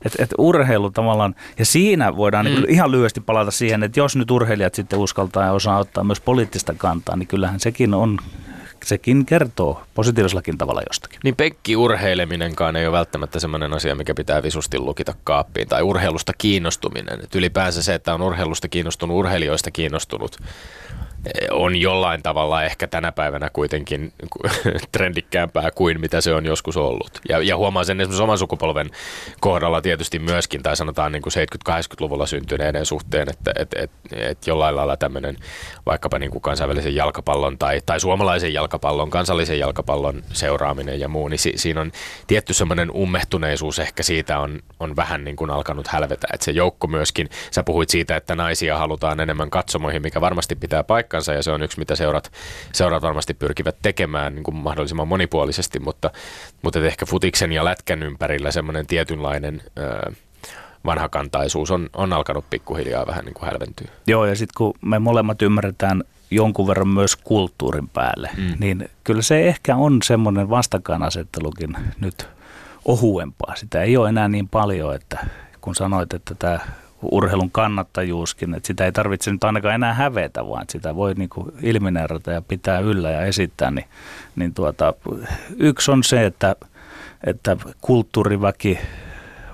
että, 0.04 0.22
että 0.22 0.34
urheilu 0.38 0.90
tavallaan, 0.90 1.34
ja 1.58 1.64
siinä 1.64 2.16
voidaan 2.16 2.44
niin 2.44 2.58
mm. 2.58 2.62
niin 2.62 2.70
ihan 2.70 2.90
lyhyesti 2.90 3.20
palata 3.20 3.50
siihen, 3.50 3.82
että 3.82 4.00
jos 4.00 4.16
nyt 4.16 4.30
urheilijat 4.30 4.74
sitten 4.74 4.98
uskaltaa 4.98 5.44
ja 5.44 5.52
osaa 5.52 5.78
ottaa 5.78 6.04
myös 6.04 6.20
poliittista 6.20 6.74
kantaa, 6.74 7.16
niin 7.16 7.28
kyllähän 7.28 7.60
sekin 7.60 7.94
on 7.94 8.18
sekin 8.84 9.26
kertoo 9.26 9.82
positiivisellakin 9.94 10.58
tavalla 10.58 10.82
jostakin. 10.88 11.20
Niin 11.24 11.36
penkki 11.36 11.76
urheileminenkaan 11.76 12.76
ei 12.76 12.86
ole 12.86 12.96
välttämättä 12.96 13.40
sellainen 13.40 13.72
asia, 13.72 13.94
mikä 13.94 14.14
pitää 14.14 14.42
visusti 14.42 14.78
lukita 14.78 15.14
kaappiin, 15.24 15.68
tai 15.68 15.82
urheilusta 15.82 16.32
kiinnostuminen. 16.38 17.20
Et 17.24 17.34
ylipäänsä 17.34 17.82
se, 17.82 17.94
että 17.94 18.14
on 18.14 18.22
urheilusta 18.22 18.68
kiinnostunut, 18.68 19.16
urheilijoista 19.16 19.70
kiinnostunut, 19.70 20.36
on 21.50 21.76
jollain 21.76 22.22
tavalla 22.22 22.64
ehkä 22.64 22.86
tänä 22.86 23.12
päivänä 23.12 23.50
kuitenkin 23.52 24.12
trendikkäämpää 24.92 25.70
kuin 25.74 26.00
mitä 26.00 26.20
se 26.20 26.34
on 26.34 26.46
joskus 26.46 26.76
ollut. 26.76 27.10
Ja, 27.28 27.42
ja 27.42 27.56
huomaan 27.56 27.84
sen 27.84 28.00
esimerkiksi 28.00 28.22
oman 28.22 28.38
sukupolven 28.38 28.90
kohdalla 29.40 29.80
tietysti 29.80 30.18
myöskin, 30.18 30.62
tai 30.62 30.76
sanotaan 30.76 31.12
niin 31.12 31.22
kuin 31.22 31.32
70-80-luvulla 31.68 32.26
syntyneiden 32.26 32.86
suhteen, 32.86 33.28
että 33.30 33.52
et, 33.58 33.74
et, 33.74 33.90
et 34.12 34.46
jollain 34.46 34.76
lailla 34.76 34.96
tämmöinen 34.96 35.36
vaikkapa 35.86 36.18
niin 36.18 36.30
kuin 36.30 36.42
kansainvälisen 36.42 36.94
jalkapallon 36.94 37.58
tai, 37.58 37.80
tai 37.86 38.00
suomalaisen 38.00 38.54
jalkapallon, 38.54 39.10
kansallisen 39.10 39.58
jalkapallon 39.58 40.22
seuraaminen 40.32 41.00
ja 41.00 41.08
muu, 41.08 41.28
niin 41.28 41.38
si, 41.38 41.52
siinä 41.56 41.80
on 41.80 41.92
tietty 42.26 42.54
semmoinen 42.54 42.90
ummehtuneisuus 42.90 43.78
ehkä 43.78 44.02
siitä 44.02 44.38
on, 44.38 44.58
on 44.80 44.96
vähän 44.96 45.24
niin 45.24 45.36
kuin 45.36 45.50
alkanut 45.50 45.88
hälvetä. 45.88 46.28
Että 46.32 46.44
se 46.44 46.50
joukko 46.50 46.86
myöskin, 46.86 47.28
sä 47.50 47.62
puhuit 47.62 47.88
siitä, 47.88 48.16
että 48.16 48.34
naisia 48.34 48.78
halutaan 48.78 49.20
enemmän 49.20 49.50
katsomoihin, 49.50 50.02
mikä 50.02 50.20
varmasti 50.20 50.54
pitää 50.54 50.84
paikkaa 50.84 51.09
paikkansa 51.10 51.32
ja 51.32 51.42
se 51.42 51.50
on 51.50 51.62
yksi, 51.62 51.78
mitä 51.78 51.96
seurat, 51.96 52.32
seurat 52.72 53.02
varmasti 53.02 53.34
pyrkivät 53.34 53.76
tekemään 53.82 54.34
niin 54.34 54.42
kuin 54.42 54.56
mahdollisimman 54.56 55.08
monipuolisesti, 55.08 55.80
mutta, 55.80 56.10
mutta 56.62 56.78
ehkä 56.78 57.06
futiksen 57.06 57.52
ja 57.52 57.64
lätkän 57.64 58.02
ympärillä 58.02 58.50
semmoinen 58.50 58.86
tietynlainen 58.86 59.62
ö, 59.78 60.12
vanhakantaisuus 60.84 61.70
on, 61.70 61.90
on 61.92 62.12
alkanut 62.12 62.44
pikkuhiljaa 62.50 63.06
vähän 63.06 63.24
niin 63.24 63.34
kuin 63.34 63.50
hälventyä. 63.50 63.88
Joo, 64.06 64.26
ja 64.26 64.34
sitten 64.34 64.54
kun 64.56 64.74
me 64.82 64.98
molemmat 64.98 65.42
ymmärretään 65.42 66.02
jonkun 66.30 66.66
verran 66.66 66.88
myös 66.88 67.16
kulttuurin 67.16 67.88
päälle, 67.88 68.30
mm. 68.36 68.54
niin 68.58 68.88
kyllä 69.04 69.22
se 69.22 69.48
ehkä 69.48 69.76
on 69.76 69.98
semmoinen 70.02 70.50
vastakkainasettelukin 70.50 71.76
nyt 72.00 72.28
ohuempaa. 72.84 73.56
Sitä 73.56 73.82
ei 73.82 73.96
ole 73.96 74.08
enää 74.08 74.28
niin 74.28 74.48
paljon, 74.48 74.94
että 74.94 75.26
kun 75.60 75.74
sanoit, 75.74 76.14
että 76.14 76.34
tämä 76.34 76.58
urheilun 77.02 77.50
kannattajuuskin, 77.50 78.54
että 78.54 78.66
sitä 78.66 78.84
ei 78.84 78.92
tarvitse 78.92 79.32
nyt 79.32 79.44
ainakaan 79.44 79.74
enää 79.74 79.94
hävetä, 79.94 80.48
vaan 80.48 80.64
sitä 80.68 80.96
voi 80.96 81.14
niin 81.14 81.28
kuin 81.28 81.52
ilmineerata 81.62 82.30
ja 82.30 82.42
pitää 82.42 82.78
yllä 82.78 83.10
ja 83.10 83.22
esittää, 83.22 83.70
niin, 83.70 83.86
niin 84.36 84.54
tuota, 84.54 84.94
yksi 85.58 85.90
on 85.90 86.04
se, 86.04 86.26
että, 86.26 86.56
että 87.26 87.56
kulttuuriväki 87.80 88.78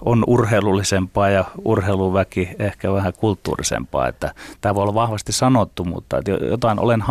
on 0.06 0.24
urheilullisempaa 0.26 1.30
ja 1.30 1.44
urheiluväki 1.64 2.48
ehkä 2.58 2.92
vähän 2.92 3.12
kulttuurisempaa. 3.12 4.08
Että 4.08 4.34
tämä 4.60 4.74
voi 4.74 4.82
olla 4.82 4.94
vahvasti 4.94 5.32
sanottu, 5.32 5.84
mutta 5.84 6.18
että 6.18 6.30
jotain 6.30 6.78
olen 6.78 7.02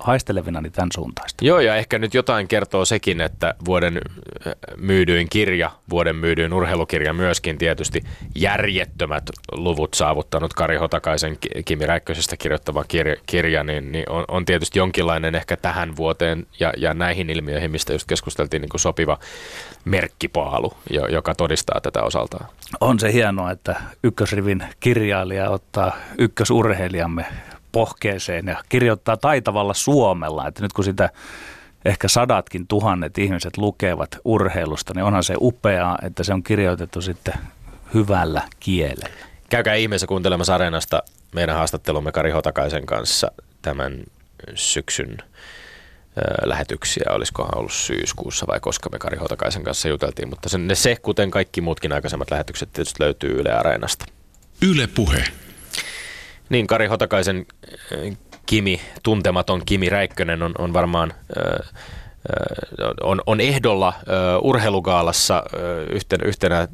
haistelevina 0.00 0.60
niin 0.60 0.72
tämän 0.72 0.88
suuntaista. 0.94 1.44
Joo, 1.44 1.60
ja 1.60 1.76
ehkä 1.76 1.98
nyt 1.98 2.14
jotain 2.14 2.48
kertoo 2.48 2.84
sekin, 2.84 3.20
että 3.20 3.54
vuoden 3.64 4.00
äh, 4.46 4.52
myydyin 4.76 5.28
kirja, 5.28 5.70
vuoden 5.90 6.16
myydyin 6.16 6.52
urheilukirja 6.52 7.12
myöskin 7.12 7.58
tietysti 7.58 8.02
järjettömät 8.34 9.30
luvut 9.52 9.94
saavuttanut 9.94 10.54
Kari 10.54 10.76
Hotakaisen 10.76 11.38
Kimi 11.64 11.86
Räikkösestä 11.86 12.36
kirjoittava 12.36 12.84
kirja, 12.84 13.16
kirja 13.26 13.64
niin, 13.64 13.92
niin 13.92 14.10
on, 14.10 14.24
on 14.28 14.44
tietysti 14.44 14.78
jonkinlainen 14.78 15.34
ehkä 15.34 15.56
tähän 15.56 15.96
vuoteen 15.96 16.46
ja, 16.60 16.72
ja 16.76 16.94
näihin 16.94 17.30
ilmiöihin, 17.30 17.70
mistä 17.70 17.92
just 17.92 18.08
keskusteltiin, 18.08 18.60
niin 18.60 18.68
kuin 18.68 18.80
sopiva 18.80 19.18
merkkipaalu, 19.84 20.72
joka 21.08 21.34
todistaa 21.34 21.80
tätä 21.80 22.02
osaltaan. 22.40 22.58
On 22.80 22.98
se 22.98 23.12
hienoa, 23.12 23.50
että 23.50 23.80
ykkösrivin 24.04 24.64
kirjailija 24.80 25.50
ottaa 25.50 25.96
ykkösurheilijamme 26.18 27.26
pohkeeseen 27.72 28.46
ja 28.46 28.62
kirjoittaa 28.68 29.16
taitavalla 29.16 29.74
suomella. 29.74 30.46
Että 30.46 30.62
nyt 30.62 30.72
kun 30.72 30.84
sitä 30.84 31.10
ehkä 31.84 32.08
sadatkin 32.08 32.66
tuhannet 32.66 33.18
ihmiset 33.18 33.56
lukevat 33.56 34.18
urheilusta, 34.24 34.92
niin 34.94 35.04
onhan 35.04 35.24
se 35.24 35.34
upeaa, 35.40 35.98
että 36.02 36.22
se 36.22 36.32
on 36.32 36.42
kirjoitettu 36.42 37.00
sitten 37.00 37.34
hyvällä 37.94 38.42
kielellä. 38.60 39.26
Käykää 39.50 39.74
ihmeessä 39.74 40.06
kuuntelemassa 40.06 40.54
Areenasta 40.54 41.02
meidän 41.34 41.56
haastattelumme 41.56 42.12
Kari 42.12 42.30
Hotakaisen 42.30 42.86
kanssa 42.86 43.32
tämän 43.62 44.04
syksyn 44.54 45.18
lähetyksiä, 46.44 47.04
olisikohan 47.10 47.58
ollut 47.58 47.72
syyskuussa 47.72 48.46
vai 48.46 48.60
koska 48.60 48.88
me 48.92 48.98
Kari 48.98 49.16
Hotakaisen 49.16 49.62
kanssa 49.62 49.88
juteltiin, 49.88 50.28
mutta 50.28 50.48
se, 50.48 50.58
se 50.74 50.96
kuten 50.96 51.30
kaikki 51.30 51.60
muutkin 51.60 51.92
aikaisemmat 51.92 52.30
lähetykset 52.30 52.72
tietysti 52.72 53.02
löytyy 53.02 53.40
Yle 53.40 53.52
Areenasta. 53.52 54.04
Yle 54.62 54.86
Puhe. 54.86 55.24
Niin, 56.48 56.66
Kari 56.66 56.86
Hotakaisen 56.86 57.46
Kimi, 58.46 58.80
tuntematon 59.02 59.62
Kimi 59.66 59.88
Räikkönen 59.88 60.42
on, 60.42 60.54
on 60.58 60.72
varmaan 60.72 61.14
on, 63.02 63.22
on 63.26 63.40
ehdolla 63.40 63.88
uh, 63.88 63.94
urheilugaalassa 64.48 65.44
uh, 65.46 65.50
yhtenä, 65.94 66.24
yhtenä 66.26 66.62
uh, 66.62 66.68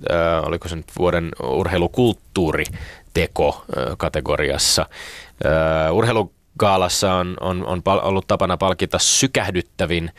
oliko 0.49 0.69
se 0.69 0.77
nyt 0.77 0.87
vuoden 0.99 1.31
urheilukulttuuriteko 1.43 3.65
kategoriassa. 3.97 4.87
Urheilu 5.93 6.33
Gaalassa 6.59 7.14
on, 7.14 7.37
on, 7.40 7.67
on 7.67 7.83
pal- 7.83 8.01
ollut 8.03 8.29
tapana 8.29 8.57
palkita 8.57 8.99
sykähdyttävin 8.99 10.11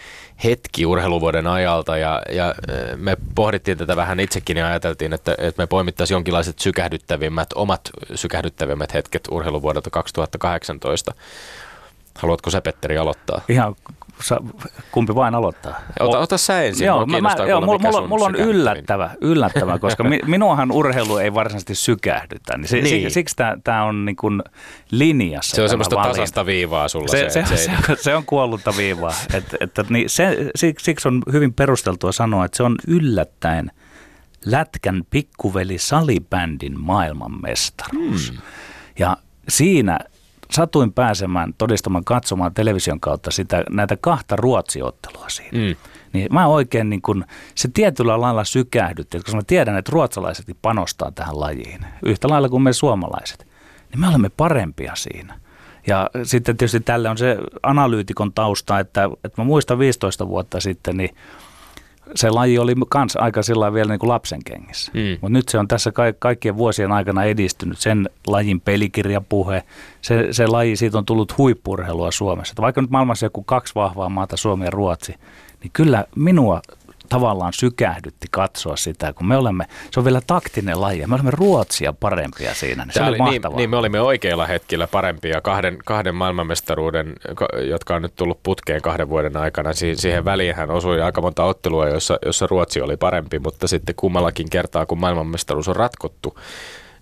hetki 0.44 0.86
urheiluvuoden 0.86 1.48
ajalta 1.48 1.98
ja, 1.98 2.22
ja 2.32 2.56
me 2.96 3.18
pohdittiin 3.36 3.78
tätä 3.78 3.96
vähän 3.96 4.20
itsekin 4.20 4.58
ja 4.58 4.68
ajateltiin, 4.68 5.14
että, 5.14 5.36
että 5.38 5.62
me 5.62 5.68
poimittaisiin 5.68 6.16
jonkinlaiset 6.16 6.60
sykähdyttävimmät, 6.60 7.48
omat 7.56 7.90
sykähdyttävimmät 8.16 8.94
hetket 8.94 9.28
urheiluvuodelta 9.32 9.90
2018. 9.90 11.14
Haluatko 12.16 12.50
sä 12.50 12.62
Petteri 12.62 12.98
aloittaa? 12.98 13.42
Ihan 13.50 13.76
sa, 14.22 14.38
kumpi 14.92 15.16
vain 15.16 15.36
aloittaa? 15.36 15.82
Ota, 16.00 16.20
ota 16.20 16.38
sä 16.38 16.64
ensin. 16.64 16.86
Joo, 16.86 17.06
mä, 17.06 17.22
mä, 17.22 17.36
joo 17.48 17.62
mulla, 17.62 17.80
mulla, 17.80 18.08
mulla 18.08 18.26
on 18.26 18.36
yllättävä, 18.36 19.12
yllättävä 19.22 19.80
koska 19.80 20.04
mi, 20.04 20.20
minuahan 20.26 20.72
urheilu 20.72 21.18
ei 21.18 21.34
varsinaisesti 21.34 21.76
sykähdytä. 21.76 22.58
Niin 22.58 22.68
se, 22.68 22.82
niin. 22.82 23.12
Siksi 23.12 23.36
tämä 23.64 23.84
on 23.84 24.06
niin 24.06 24.16
kuin 24.16 24.44
linjassa. 24.92 25.56
Se 25.56 25.62
on 25.62 25.70
semmoista 25.70 25.96
valinta. 25.96 26.18
tasasta 26.18 26.46
viivaa 26.46 26.88
sulla 26.88 27.08
se. 27.08 27.30
Se, 27.30 27.46
se, 27.46 27.58
se, 27.58 27.72
se, 27.88 27.96
se 27.96 28.16
on 28.16 28.26
kuollutta 28.26 28.74
viivaa. 28.78 29.14
Et, 29.34 29.56
et, 29.60 29.90
niin 29.90 30.10
se, 30.10 30.52
siksi 30.56 31.08
on 31.08 31.22
hyvin 31.32 31.54
perusteltua 31.54 32.12
sanoa, 32.12 32.46
että 32.46 32.58
se 32.58 32.64
on 32.64 32.76
yllättäen 32.88 33.72
Lätkän 34.46 35.04
pikkuveli 35.10 35.78
salibändin 35.78 36.80
maailmanmestaruus. 36.80 38.32
Hmm. 38.32 38.42
Ja 39.00 39.18
siinä 39.50 40.00
satuin 40.56 40.94
pääsemään 40.94 41.54
todistamaan 41.58 42.04
katsomaan 42.04 42.54
television 42.54 43.00
kautta 43.00 43.32
sitä, 43.32 43.64
näitä 43.70 43.98
kahta 44.02 44.36
ruotsiottelua 44.36 45.30
siinä. 45.30 45.58
Mm. 45.58 45.76
Niin 46.14 46.34
mä 46.34 46.48
oikein 46.48 46.90
niin 46.90 47.02
kun, 47.02 47.26
se 47.56 47.70
tietyllä 47.74 48.22
lailla 48.22 48.44
sykähdytti, 48.44 49.18
koska 49.18 49.36
mä 49.36 49.42
tiedän, 49.48 49.78
että 49.78 49.92
ruotsalaiset 49.92 50.46
panostaa 50.62 51.12
tähän 51.12 51.40
lajiin, 51.40 51.86
yhtä 52.06 52.30
lailla 52.30 52.50
kuin 52.50 52.64
me 52.64 52.74
suomalaiset. 52.74 53.48
Niin 53.92 54.00
me 54.00 54.08
olemme 54.08 54.30
parempia 54.30 54.96
siinä. 54.96 55.40
Ja 55.88 56.10
sitten 56.24 56.58
tietysti 56.58 56.80
tälle 56.80 57.10
on 57.10 57.18
se 57.18 57.38
analyytikon 57.64 58.34
tausta, 58.34 58.80
että, 58.80 59.10
että 59.24 59.42
mä 59.42 59.46
muistan 59.46 59.80
15 59.80 60.28
vuotta 60.28 60.60
sitten, 60.60 60.98
niin 60.98 61.16
se 62.16 62.30
laji 62.30 62.60
oli 62.60 62.74
kans 62.90 63.16
aika 63.16 63.44
sillä 63.44 63.74
vielä 63.74 63.90
niin 63.90 64.00
kuin 64.00 64.10
lapsen 64.10 64.44
kengissä. 64.44 64.92
Mm. 64.94 65.18
Mutta 65.22 65.30
nyt 65.30 65.50
se 65.50 65.58
on 65.58 65.68
tässä 65.68 65.92
ka- 65.92 66.14
kaikkien 66.20 66.58
vuosien 66.58 66.92
aikana 66.92 67.24
edistynyt. 67.24 67.78
Sen 67.78 68.10
lajin 68.28 68.62
pelikirjapuhe, 68.62 69.64
se, 70.02 70.28
se 70.32 70.48
laji, 70.48 70.76
siitä 70.76 70.98
on 70.98 71.06
tullut 71.06 71.38
huippurheilua 71.38 72.12
Suomessa. 72.12 72.52
Että 72.52 72.62
vaikka 72.62 72.82
nyt 72.82 72.92
maailmassa 72.92 73.26
joku 73.26 73.44
kaksi 73.44 73.76
vahvaa 73.76 74.10
maata, 74.10 74.38
Suomi 74.38 74.66
ja 74.66 74.72
Ruotsi, 74.72 75.16
niin 75.62 75.72
kyllä 75.74 76.06
minua 76.16 76.62
tavallaan 77.06 77.54
sykähdytti 77.54 78.28
katsoa 78.32 78.76
sitä, 78.76 79.14
kun 79.14 79.28
me 79.28 79.38
olemme, 79.38 79.66
se 79.92 80.00
on 80.00 80.06
vielä 80.06 80.22
taktinen 80.28 80.82
laji 80.82 81.08
me 81.08 81.16
olemme 81.16 81.32
Ruotsia 81.32 81.94
parempia 81.94 82.54
siinä, 82.54 82.86
niin 82.86 82.94
se 82.94 83.04
oli, 83.04 83.18
oli 83.20 83.30
niin, 83.30 83.42
niin, 83.56 83.70
me 83.70 83.78
olimme 83.78 84.02
oikeilla 84.02 84.46
hetkillä 84.46 84.88
parempia 84.88 85.42
kahden, 85.42 85.78
kahden 85.86 86.16
maailmanmestaruuden, 86.16 87.14
jotka 87.70 87.96
on 87.96 88.02
nyt 88.02 88.16
tullut 88.16 88.44
putkeen 88.44 88.82
kahden 88.82 89.10
vuoden 89.10 89.38
aikana. 89.38 89.74
Si- 89.74 89.96
siihen 89.96 90.26
väliin 90.26 90.56
hän 90.56 90.72
osui 90.72 91.02
aika 91.02 91.22
monta 91.22 91.44
ottelua, 91.44 91.90
jossa, 91.90 92.20
jossa 92.26 92.48
Ruotsi 92.48 92.82
oli 92.82 92.98
parempi, 92.98 93.40
mutta 93.40 93.68
sitten 93.68 93.96
kummallakin 93.96 94.50
kertaa, 94.50 94.86
kun 94.86 95.00
maailmanmestaruus 95.00 95.68
on 95.68 95.76
ratkottu, 95.76 96.38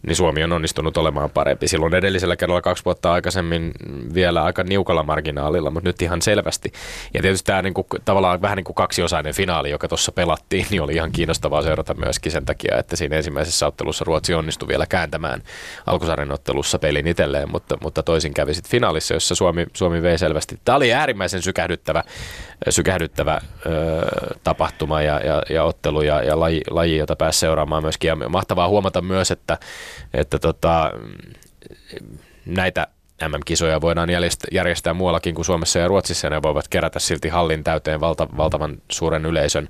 niin 0.07 0.15
Suomi 0.15 0.43
on 0.43 0.51
onnistunut 0.51 0.97
olemaan 0.97 1.29
parempi. 1.29 1.67
Silloin 1.67 1.95
edellisellä 1.95 2.35
kerralla 2.35 2.61
kaksi 2.61 2.85
vuotta 2.85 3.13
aikaisemmin 3.13 3.71
vielä 4.13 4.43
aika 4.43 4.63
niukalla 4.63 5.03
marginaalilla, 5.03 5.69
mutta 5.69 5.89
nyt 5.89 6.01
ihan 6.01 6.21
selvästi. 6.21 6.71
Ja 7.13 7.21
tietysti 7.21 7.45
tämä 7.45 7.61
niin 7.61 7.73
kuin, 7.73 7.85
tavallaan 8.05 8.41
vähän 8.41 8.55
niin 8.55 8.63
kuin 8.63 8.75
kaksiosainen 8.75 9.33
finaali, 9.33 9.69
joka 9.69 9.87
tuossa 9.87 10.11
pelattiin, 10.11 10.65
niin 10.69 10.81
oli 10.81 10.93
ihan 10.93 11.11
kiinnostavaa 11.11 11.61
seurata 11.61 11.93
myöskin 11.93 12.31
sen 12.31 12.45
takia, 12.45 12.77
että 12.77 12.95
siinä 12.95 13.15
ensimmäisessä 13.15 13.67
ottelussa 13.67 14.05
Ruotsi 14.05 14.33
onnistui 14.33 14.67
vielä 14.67 14.85
kääntämään 14.85 15.43
alkusarjan 15.85 16.31
ottelussa 16.31 16.79
pelin 16.79 17.07
itselleen, 17.07 17.51
mutta, 17.51 17.77
mutta 17.81 18.03
toisin 18.03 18.33
kävi 18.33 18.53
sitten 18.53 18.71
finaalissa, 18.71 19.13
jossa 19.13 19.35
Suomi, 19.35 19.65
Suomi 19.73 20.01
vei 20.01 20.17
selvästi. 20.17 20.59
Tämä 20.65 20.75
oli 20.75 20.93
äärimmäisen 20.93 21.41
sykähdyttävä, 21.41 22.03
sykähdyttävä 22.69 23.41
ö, 23.65 23.69
tapahtuma 24.43 25.01
ja, 25.01 25.19
ja, 25.19 25.43
ja 25.49 25.63
ottelu 25.63 26.01
ja, 26.01 26.23
ja 26.23 26.39
laji, 26.39 26.61
laji, 26.69 26.97
jota 26.97 27.15
pääsi 27.15 27.39
seuraamaan 27.39 27.83
myöskin. 27.83 28.07
Ja 28.07 28.15
mahtavaa 28.15 28.67
huomata 28.67 29.01
myös, 29.01 29.31
että 29.31 29.57
että 30.13 30.39
tota, 30.39 30.91
näitä 32.45 32.87
MM-kisoja 33.27 33.81
voidaan 33.81 34.09
järjestää 34.51 34.93
muuallakin 34.93 35.35
kuin 35.35 35.45
Suomessa 35.45 35.79
ja 35.79 35.87
Ruotsissa, 35.87 36.27
ja 36.27 36.31
ne 36.31 36.41
voivat 36.41 36.67
kerätä 36.67 36.99
silti 36.99 37.29
hallin 37.29 37.63
täyteen 37.63 37.99
valta, 37.99 38.27
valtavan 38.37 38.81
suuren 38.91 39.25
yleisön. 39.25 39.69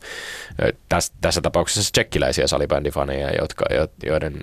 Täs, 0.90 1.12
tässä 1.22 1.42
tapauksessa 1.42 1.92
tsekkiläisiä 1.92 2.48
salibändifaneja, 2.48 3.30
jotka, 3.40 3.66
joiden 4.06 4.34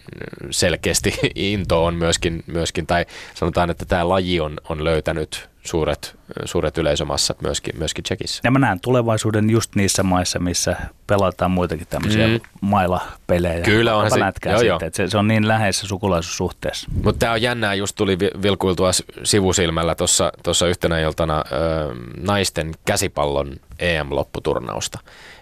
selkeästi 0.50 1.14
into 1.34 1.84
on 1.84 1.94
myöskin, 1.94 2.44
myöskin 2.46 2.86
tai 2.86 3.06
sanotaan, 3.34 3.70
että 3.70 3.84
tämä 3.84 4.08
laji 4.08 4.40
on, 4.40 4.56
on 4.68 4.84
löytänyt 4.84 5.50
suuret, 5.62 6.16
suuret 6.44 6.79
yleisömassat 6.79 7.42
myöskin, 7.42 7.79
myöskin 7.79 8.05
Tsekissä. 8.05 8.40
Ja 8.44 8.51
mä 8.51 8.59
näen 8.59 8.81
tulevaisuuden 8.81 9.51
just 9.51 9.75
niissä 9.75 10.03
maissa, 10.03 10.38
missä 10.38 10.77
pelataan 11.07 11.51
muitakin 11.51 11.87
tämmöisiä 11.90 12.27
mm. 12.27 12.40
mailapelejä. 12.61 13.64
Kyllä 13.64 13.96
on 13.96 14.11
se. 14.11 14.51
Joo, 14.51 14.61
joo. 14.61 14.81
Se, 14.92 15.09
se 15.09 15.18
on 15.18 15.29
niin 15.29 15.49
läheisessä 15.49 15.87
sukulaisuussuhteessa. 15.87 16.90
Mutta 17.05 17.18
tämä 17.18 17.33
on 17.33 17.42
jännää, 17.42 17.75
just 17.75 17.96
tuli 17.96 18.18
vilkuiltua 18.18 18.90
sivusilmällä 19.25 19.94
tuossa 20.42 20.66
yhtenä 20.66 20.99
iltana 20.99 21.38
ö, 21.38 21.94
naisten 22.20 22.75
käsipallon 22.85 23.57
EM-lopputurnausta. 23.79 24.99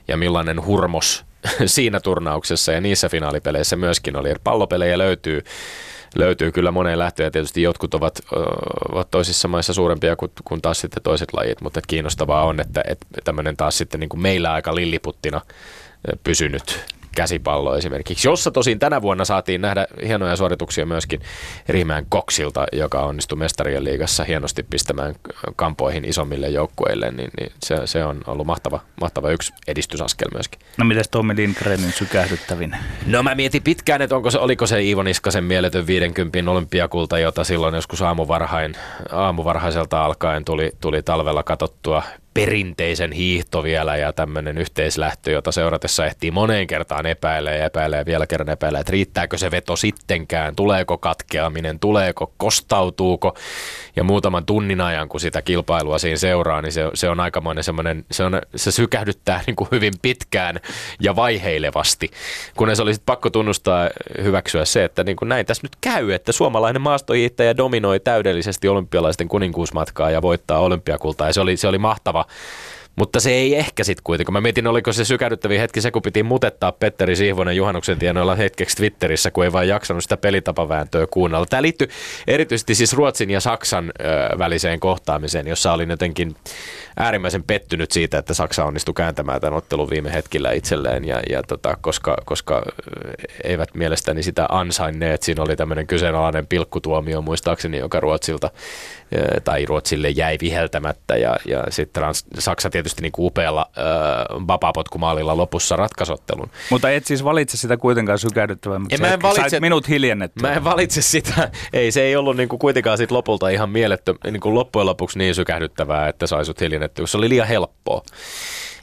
Ja 0.08 0.16
millainen 0.16 0.64
hurmos 0.64 1.24
siinä 1.66 2.00
turnauksessa 2.00 2.72
ja 2.72 2.80
niissä 2.80 3.08
finaalipeleissä 3.08 3.76
myöskin 3.76 4.16
oli. 4.16 4.34
Pallopelejä 4.44 4.98
löytyy 4.98 5.44
löytyy 6.16 6.52
kyllä 6.52 6.70
moneen 6.70 6.98
lähtöön 6.98 7.26
ja 7.26 7.30
tietysti 7.30 7.62
jotkut 7.62 7.94
ovat, 7.94 8.20
ovat 8.92 9.10
toisissa 9.10 9.48
maissa 9.48 9.74
suurempia 9.74 10.16
kuin, 10.16 10.32
kuin 10.44 10.62
taas 10.62 10.80
sitten 10.80 11.02
toiset 11.02 11.32
lajit, 11.32 11.60
mutta 11.60 11.80
kiinnostavaa 11.88 12.44
on, 12.44 12.60
että, 12.60 12.82
että 12.86 13.06
tämmöinen 13.24 13.56
taas 13.56 13.78
sitten 13.78 14.00
niin 14.00 14.08
kuin 14.08 14.20
meillä 14.20 14.52
aika 14.52 14.74
lilliputtina 14.74 15.40
pysynyt 16.24 16.97
käsipallo 17.18 17.76
esimerkiksi, 17.76 18.28
jossa 18.28 18.50
tosin 18.50 18.78
tänä 18.78 19.02
vuonna 19.02 19.24
saatiin 19.24 19.60
nähdä 19.60 19.86
hienoja 20.06 20.36
suorituksia 20.36 20.86
myöskin 20.86 21.20
Riimään 21.68 22.06
Koksilta, 22.08 22.66
joka 22.72 23.00
onnistui 23.00 23.38
mestarien 23.38 23.84
liigassa 23.84 24.24
hienosti 24.24 24.62
pistämään 24.62 25.14
kampoihin 25.56 26.04
isommille 26.04 26.48
joukkueille, 26.48 27.10
niin, 27.10 27.30
niin 27.40 27.52
se, 27.62 27.76
se, 27.84 28.04
on 28.04 28.20
ollut 28.26 28.46
mahtava, 28.46 28.80
mahtava 29.00 29.30
yksi 29.30 29.52
edistysaskel 29.66 30.28
myöskin. 30.34 30.60
No 30.76 30.84
mites 30.84 31.08
Tommi 31.08 31.36
Lindgrenin 31.36 31.92
sykähdyttävin? 31.92 32.76
No 33.06 33.22
mä 33.22 33.34
mietin 33.34 33.62
pitkään, 33.62 34.02
että 34.02 34.16
onko 34.16 34.30
se, 34.30 34.38
oliko 34.38 34.66
se 34.66 34.82
Iivo 34.82 35.02
Niskasen 35.02 35.44
mieletön 35.44 35.86
50 35.86 36.50
olympiakulta, 36.50 37.18
jota 37.18 37.44
silloin 37.44 37.74
joskus 37.74 38.02
aamuvarhain, 38.02 38.74
aamuvarhaiselta 39.12 40.04
alkaen 40.04 40.44
tuli, 40.44 40.72
tuli 40.80 41.02
talvella 41.02 41.42
katottua 41.42 42.02
perinteisen 42.38 43.12
hiihto 43.12 43.62
vielä 43.62 43.96
ja 43.96 44.12
tämmöinen 44.12 44.58
yhteislähtö, 44.58 45.30
jota 45.30 45.52
seuratessa 45.52 46.06
ehtii 46.06 46.30
moneen 46.30 46.66
kertaan 46.66 47.06
epäilee 47.06 47.58
ja 47.58 47.64
epäilee 47.64 48.06
vielä 48.06 48.26
kerran 48.26 48.48
epäilee, 48.48 48.80
että 48.80 48.90
riittääkö 48.90 49.38
se 49.38 49.50
veto 49.50 49.76
sittenkään, 49.76 50.56
tuleeko 50.56 50.98
katkeaminen, 50.98 51.78
tuleeko, 51.78 52.32
kostautuuko. 52.36 53.36
Ja 53.96 54.04
muutaman 54.04 54.44
tunnin 54.44 54.80
ajan, 54.80 55.08
kun 55.08 55.20
sitä 55.20 55.42
kilpailua 55.42 55.98
siinä 55.98 56.16
seuraa, 56.16 56.62
niin 56.62 56.72
se, 56.72 56.82
se 56.94 57.08
on 57.08 57.20
aikamoinen 57.20 57.64
semmoinen, 57.64 58.04
se, 58.10 58.24
on, 58.24 58.40
se 58.56 58.70
sykähdyttää 58.70 59.40
niin 59.46 59.56
kuin 59.56 59.68
hyvin 59.72 59.92
pitkään 60.02 60.60
ja 61.00 61.16
vaiheilevasti, 61.16 62.10
kunnes 62.56 62.80
olisi 62.80 63.02
pakko 63.06 63.30
tunnustaa 63.30 63.90
hyväksyä 64.22 64.64
se, 64.64 64.84
että 64.84 65.04
niin 65.04 65.16
kuin 65.16 65.28
näin 65.28 65.46
tässä 65.46 65.64
nyt 65.64 65.76
käy, 65.80 66.12
että 66.12 66.32
suomalainen 66.32 66.82
maastohiihtäjä 66.82 67.56
dominoi 67.56 68.00
täydellisesti 68.00 68.68
olympialaisten 68.68 69.28
kuninkuusmatkaa 69.28 70.10
ja 70.10 70.22
voittaa 70.22 70.58
olympiakultaa. 70.58 71.26
Ja 71.26 71.32
se 71.32 71.40
oli, 71.40 71.56
se 71.56 71.68
oli 71.68 71.78
mahtava 71.78 72.27
Mutta 72.98 73.20
se 73.20 73.30
ei 73.30 73.56
ehkä 73.56 73.84
sitten 73.84 74.02
kuitenkaan. 74.04 74.32
Mä 74.32 74.40
mietin, 74.40 74.66
oliko 74.66 74.92
se 74.92 75.04
sykähdyttävä 75.04 75.54
hetki 75.54 75.80
se, 75.80 75.90
kun 75.90 76.02
piti 76.02 76.22
mutettaa 76.22 76.72
Petteri 76.72 77.16
Sihvonen 77.16 77.56
juhannuksen 77.56 77.98
tienoilla 77.98 78.34
hetkeksi 78.34 78.76
Twitterissä, 78.76 79.30
kun 79.30 79.44
ei 79.44 79.52
vaan 79.52 79.68
jaksanut 79.68 80.02
sitä 80.02 80.16
pelitapavääntöä 80.16 81.06
kuunnella. 81.10 81.46
Tämä 81.46 81.62
liittyy 81.62 81.88
erityisesti 82.26 82.74
siis 82.74 82.92
Ruotsin 82.92 83.30
ja 83.30 83.40
Saksan 83.40 83.92
ö, 84.00 84.38
väliseen 84.38 84.80
kohtaamiseen, 84.80 85.46
jossa 85.46 85.72
olin 85.72 85.90
jotenkin 85.90 86.36
äärimmäisen 86.96 87.42
pettynyt 87.42 87.92
siitä, 87.92 88.18
että 88.18 88.34
Saksa 88.34 88.64
onnistui 88.64 88.94
kääntämään 88.94 89.40
tämän 89.40 89.58
ottelun 89.58 89.90
viime 89.90 90.12
hetkillä 90.12 90.52
itselleen, 90.52 91.04
ja, 91.04 91.20
ja 91.30 91.42
tota, 91.42 91.76
koska, 91.80 92.16
koska 92.24 92.62
eivät 93.44 93.74
mielestäni 93.74 94.22
sitä 94.22 94.46
ansainneet. 94.48 95.22
Siinä 95.22 95.42
oli 95.42 95.56
tämmöinen 95.56 95.86
kyseenalainen 95.86 96.46
pilkkutuomio 96.46 97.22
muistaakseni, 97.22 97.78
joka 97.78 98.00
Ruotsilta 98.00 98.50
tai 99.44 99.66
Ruotsille 99.66 100.08
jäi 100.08 100.38
viheltämättä 100.40 101.16
ja, 101.16 101.36
ja 101.44 101.64
sitten 101.70 102.02
Saksa 102.38 102.70
tietysti 102.70 103.02
niin 103.02 103.12
kuin 103.12 103.26
upealla 103.26 103.70
vapaapotkumaalilla 104.48 105.36
lopussa 105.36 105.76
ratkaisottelun. 105.76 106.50
Mutta 106.70 106.90
et 106.90 107.06
siis 107.06 107.24
valitse 107.24 107.56
sitä 107.56 107.76
kuitenkaan 107.76 108.18
sykähdyttävää, 108.18 108.78
mutta 108.78 108.98
mä 109.00 109.14
en 109.14 109.22
valitse, 109.22 109.48
sait 109.48 109.60
minut 109.60 109.88
hiljennettyä. 109.88 110.48
Mä 110.48 110.56
en 110.56 110.64
valitse 110.64 111.02
sitä. 111.02 111.50
Ei, 111.72 111.92
se 111.92 112.02
ei 112.02 112.16
ollut 112.16 112.36
niin 112.36 112.48
kuin 112.48 112.58
kuitenkaan 112.58 112.98
sit 112.98 113.10
lopulta 113.10 113.48
ihan 113.48 113.70
mielettä, 113.70 114.14
niin 114.24 114.40
kuin 114.40 114.54
loppujen 114.54 114.86
lopuksi 114.86 115.18
niin 115.18 115.34
sykähdyttävää, 115.34 116.08
että 116.08 116.26
saisut 116.26 116.60
hiljennettyä, 116.60 117.06
se 117.06 117.16
oli 117.16 117.28
liian 117.28 117.48
helppoa. 117.48 118.02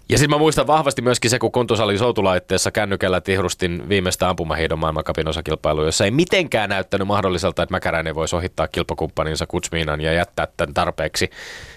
Ja 0.10 0.18
sitten 0.18 0.30
mä 0.30 0.38
muistan 0.38 0.68
vahvasti 0.68 1.01
myöskin 1.01 1.32
se, 1.32 1.39
kun 1.39 1.51
Kuntosali 1.51 1.97
soutulaitteessa 1.97 2.72
kännykällä 2.72 3.22
tihrustin 3.22 3.89
viimeistä 3.89 4.30
ampumahiidon 4.30 4.80
maailmankapin 4.80 5.28
osakilpailu, 5.28 5.86
jossa 5.86 6.06
ei 6.06 6.12
mitenkään 6.12 6.70
näyttänyt 6.70 7.08
mahdolliselta, 7.08 7.64
että 7.64 7.74
Mäkäräinen 7.74 8.16
voisi 8.16 8.36
ohittaa 8.36 8.68
kilpakumppaninsa 8.68 9.47
Kutsmiinan 9.47 10.01
ja 10.01 10.14
jättää 10.14 10.47
tämän 10.58 10.74
tarpeeksi 10.74 11.30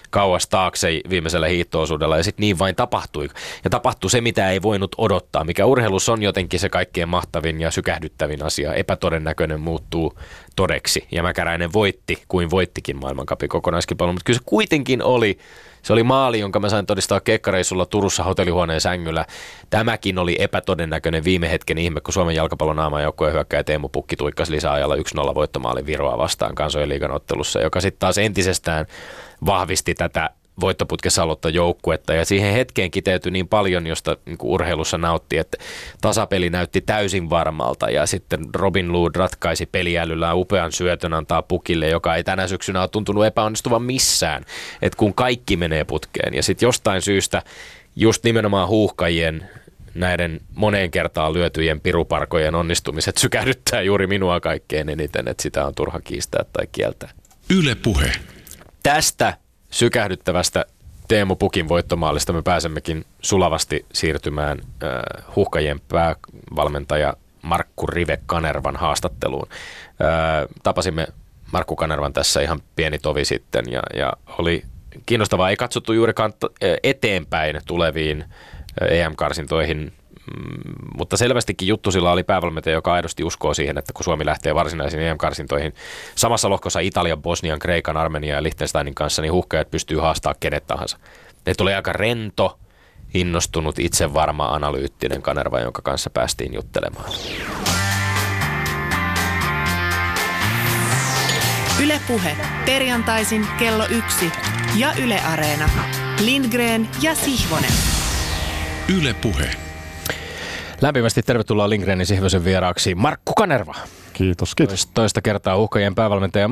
kauas 0.09 0.47
taakse 0.47 1.01
viimeisellä 1.09 1.47
hiihtoosuudella 1.47 2.17
ja 2.17 2.23
sitten 2.23 2.41
niin 2.41 2.59
vain 2.59 2.75
tapahtui. 2.75 3.29
Ja 3.63 3.69
tapahtui 3.69 4.09
se, 4.09 4.21
mitä 4.21 4.49
ei 4.49 4.61
voinut 4.61 4.95
odottaa, 4.97 5.43
mikä 5.43 5.65
urheilussa 5.65 6.13
on 6.13 6.23
jotenkin 6.23 6.59
se 6.59 6.69
kaikkein 6.69 7.09
mahtavin 7.09 7.61
ja 7.61 7.71
sykähdyttävin 7.71 8.45
asia. 8.45 8.73
Epätodennäköinen 8.73 9.59
muuttuu 9.59 10.19
todeksi 10.55 11.07
ja 11.11 11.23
Mäkäräinen 11.23 11.73
voitti 11.73 12.23
kuin 12.27 12.49
voittikin 12.49 12.99
maailmankapin 12.99 13.49
kokonaiskilpailun, 13.49 14.15
mutta 14.15 14.25
kyllä 14.25 14.37
se 14.37 14.43
kuitenkin 14.45 15.03
oli 15.03 15.37
se 15.81 15.93
oli 15.93 16.03
maali, 16.03 16.39
jonka 16.39 16.59
mä 16.59 16.69
sain 16.69 16.85
todistaa 16.85 17.19
kekkareissulla 17.19 17.85
Turussa 17.85 18.23
hotellihuoneen 18.23 18.81
sängyllä. 18.81 19.25
Tämäkin 19.69 20.17
oli 20.17 20.35
epätodennäköinen 20.39 21.23
viime 21.23 21.51
hetken 21.51 21.77
ihme, 21.77 22.01
kun 22.01 22.13
Suomen 22.13 22.35
jalkapallon 22.35 22.79
aamajoukkueen 22.79 23.33
hyökkäjä 23.33 23.63
Teemu 23.63 23.89
Pukki 23.89 24.15
tuikkasi 24.15 24.51
lisäajalla 24.51 24.95
1-0 24.95 25.35
voittomaali 25.35 25.85
Viroa 25.85 26.17
vastaan 26.17 26.55
kansojen 26.55 26.89
liigan 26.89 27.11
ottelussa, 27.11 27.61
joka 27.61 27.81
sitten 27.81 27.99
taas 27.99 28.17
entisestään 28.17 28.85
vahvisti 29.45 29.93
tätä 29.93 30.29
voittoputkessa 30.59 31.23
aloittaa 31.23 31.51
joukkuetta 31.51 32.13
ja 32.13 32.25
siihen 32.25 32.53
hetkeen 32.53 32.91
kiteytyi 32.91 33.31
niin 33.31 33.47
paljon, 33.47 33.87
josta 33.87 34.17
niin 34.25 34.37
urheilussa 34.43 34.97
nautti, 34.97 35.37
että 35.37 35.57
tasapeli 36.01 36.49
näytti 36.49 36.81
täysin 36.81 37.29
varmalta 37.29 37.89
ja 37.89 38.05
sitten 38.05 38.39
Robin 38.53 38.93
Lood 38.93 39.15
ratkaisi 39.15 39.65
peliälyllä 39.65 40.33
upean 40.33 40.71
syötön 40.71 41.13
antaa 41.13 41.41
pukille, 41.41 41.89
joka 41.89 42.15
ei 42.15 42.23
tänä 42.23 42.47
syksynä 42.47 42.81
ole 42.81 42.87
tuntunut 42.87 43.25
epäonnistuvan 43.25 43.83
missään, 43.83 44.45
että 44.81 44.97
kun 44.97 45.13
kaikki 45.13 45.57
menee 45.57 45.83
putkeen 45.83 46.33
ja 46.33 46.43
sitten 46.43 46.67
jostain 46.67 47.01
syystä 47.01 47.41
just 47.95 48.23
nimenomaan 48.23 48.67
huuhkajien 48.67 49.49
näiden 49.95 50.41
moneen 50.55 50.91
kertaan 50.91 51.33
lyötyjen 51.33 51.81
piruparkojen 51.81 52.55
onnistumiset 52.55 53.17
sykähdyttää 53.17 53.81
juuri 53.81 54.07
minua 54.07 54.39
kaikkein 54.39 54.89
eniten, 54.89 55.27
että 55.27 55.43
sitä 55.43 55.65
on 55.65 55.75
turha 55.75 55.99
kiistää 55.99 56.45
tai 56.53 56.67
kieltää. 56.71 57.09
Yle 57.49 57.75
puhe. 57.75 58.11
Tästä 58.83 59.37
sykähdyttävästä 59.69 60.65
Teemu 61.07 61.35
Pukin 61.35 61.69
voittomaalista 61.69 62.33
me 62.33 62.41
pääsemmekin 62.41 63.05
sulavasti 63.21 63.85
siirtymään 63.93 64.59
äh, 64.83 65.25
huhkajien 65.35 65.79
päävalmentaja 65.87 67.13
Markku 67.41 67.87
Rive 67.87 68.19
Kanervan 68.25 68.75
haastatteluun. 68.75 69.47
Äh, 69.49 70.47
tapasimme 70.63 71.07
Markku 71.51 71.75
Kanervan 71.75 72.13
tässä 72.13 72.41
ihan 72.41 72.59
pieni 72.75 72.99
tovi 72.99 73.25
sitten 73.25 73.65
ja, 73.71 73.81
ja 73.95 74.13
oli 74.37 74.63
kiinnostavaa. 75.05 75.49
Ei 75.49 75.55
katsottu 75.55 75.93
juurikaan 75.93 76.33
eteenpäin 76.83 77.61
tuleviin 77.65 78.25
EM-karsintoihin 78.89 79.77
Mm, 79.79 79.98
mutta 80.97 81.17
selvästikin 81.17 81.67
juttu 81.67 81.91
sillä 81.91 82.11
oli 82.11 82.23
päävalmentaja, 82.23 82.73
joka 82.73 82.93
aidosti 82.93 83.23
uskoo 83.23 83.53
siihen, 83.53 83.77
että 83.77 83.93
kun 83.93 84.03
Suomi 84.03 84.25
lähtee 84.25 84.55
varsinaisiin 84.55 85.03
EM-karsintoihin 85.03 85.73
samassa 86.15 86.49
lohkossa 86.49 86.79
Italian, 86.79 87.21
Bosnian, 87.21 87.59
Kreikan, 87.59 87.97
Armenian 87.97 88.35
ja 88.35 88.43
Liechtensteinin 88.43 88.95
kanssa, 88.95 89.21
niin 89.21 89.33
huhkajat 89.33 89.71
pystyy 89.71 89.97
haastaa 89.97 90.35
kenet 90.39 90.67
tahansa. 90.67 90.97
Ne 91.45 91.53
tuli 91.53 91.73
aika 91.73 91.93
rento, 91.93 92.59
innostunut, 93.13 93.79
itsevarma, 93.79 94.45
analyyttinen 94.45 95.21
Kanerva, 95.21 95.59
jonka 95.59 95.81
kanssa 95.81 96.09
päästiin 96.09 96.53
juttelemaan. 96.53 97.11
Ylepuhe 101.83 102.37
perjantaisin 102.65 103.47
kello 103.59 103.85
yksi 103.89 104.31
ja 104.75 104.93
Yle 105.03 105.19
Areena. 105.19 105.69
Lindgren 106.25 106.89
ja 107.01 107.15
Sihvonen. 107.15 107.73
Yle 108.97 109.13
Puhe. 109.13 109.68
Lämpimästi 110.81 111.23
tervetuloa 111.23 111.69
Lindgrenin 111.69 112.05
Sihvosen 112.05 112.43
vieraaksi 112.43 112.95
Markku 112.95 113.33
Kanerva. 113.33 113.75
Kiitos, 114.19 114.55
kiitos. 114.55 114.85
Toista 114.85 115.21
kertaa 115.21 115.57
uhkajien 115.57 115.95
päävalmentaja. 115.95 116.49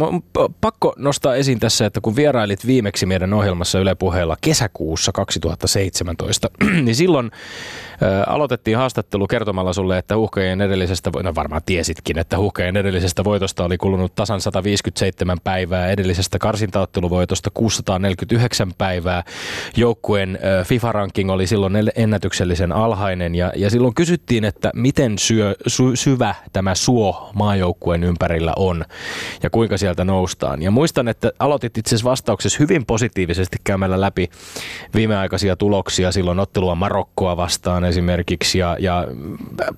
Pakko 0.62 0.94
nostaa 0.98 1.36
esiin 1.36 1.60
tässä, 1.60 1.86
että 1.86 2.02
kun 2.02 2.16
vierailit 2.16 2.68
viimeksi 2.68 3.06
meidän 3.06 3.34
ohjelmassa 3.34 3.80
Yle 3.80 3.96
Puheella 3.96 4.38
kesäkuussa 4.42 5.12
2017, 5.12 6.50
niin 6.86 6.96
silloin 6.96 7.32
aloitettiin 8.28 8.78
haastattelu 8.78 9.28
kertomalla 9.28 9.74
sulle, 9.74 9.98
että 9.98 10.18
huhkajien 10.18 10.62
edellisestä, 10.62 11.12
no 11.24 11.36
varmaan 11.36 11.62
tiesitkin, 11.66 12.20
että 12.20 12.38
huhkajien 12.38 12.78
edellisestä 12.78 13.24
voitosta 13.24 13.64
oli 13.64 13.78
kulunut 13.78 14.16
tasan 14.16 14.42
157 14.42 15.38
päivää, 15.44 15.92
edellisestä 15.92 16.40
karsintaotteluvoitosta 16.40 17.50
649 17.54 18.74
päivää. 18.78 19.24
Joukkueen 19.76 20.40
FIFA-ranking 20.64 21.32
oli 21.32 21.48
silloin 21.48 21.74
ennätyksellisen 21.96 22.72
alhainen 22.72 23.36
ja, 23.36 23.52
ja 23.56 23.70
silloin 23.70 23.96
kysyttiin, 23.96 24.46
että 24.46 24.72
miten 24.76 25.18
syö, 25.18 25.56
sy, 25.68 25.84
syvä 25.96 26.36
tämä 26.54 26.76
suo 26.76 27.32
maajoukkueen 27.58 28.04
ympärillä 28.04 28.54
on 28.56 28.86
ja 29.44 29.50
kuinka 29.50 29.78
sieltä 29.78 30.04
noustaan. 30.04 30.62
Ja 30.62 30.72
muistan, 30.72 31.08
että 31.08 31.32
aloitit 31.40 31.78
itse 31.78 31.96
asiassa 31.96 32.10
vastauksessa 32.10 32.58
hyvin 32.60 32.86
positiivisesti 32.86 33.58
käymällä 33.64 34.02
läpi 34.02 34.30
viimeaikaisia 34.96 35.56
tuloksia 35.56 36.12
silloin 36.12 36.40
ottelua 36.40 36.76
Marokkoa 36.76 37.38
vastaan 37.38 37.86
esimerkiksi 37.86 38.60
ja, 38.60 38.78
ja 38.80 39.08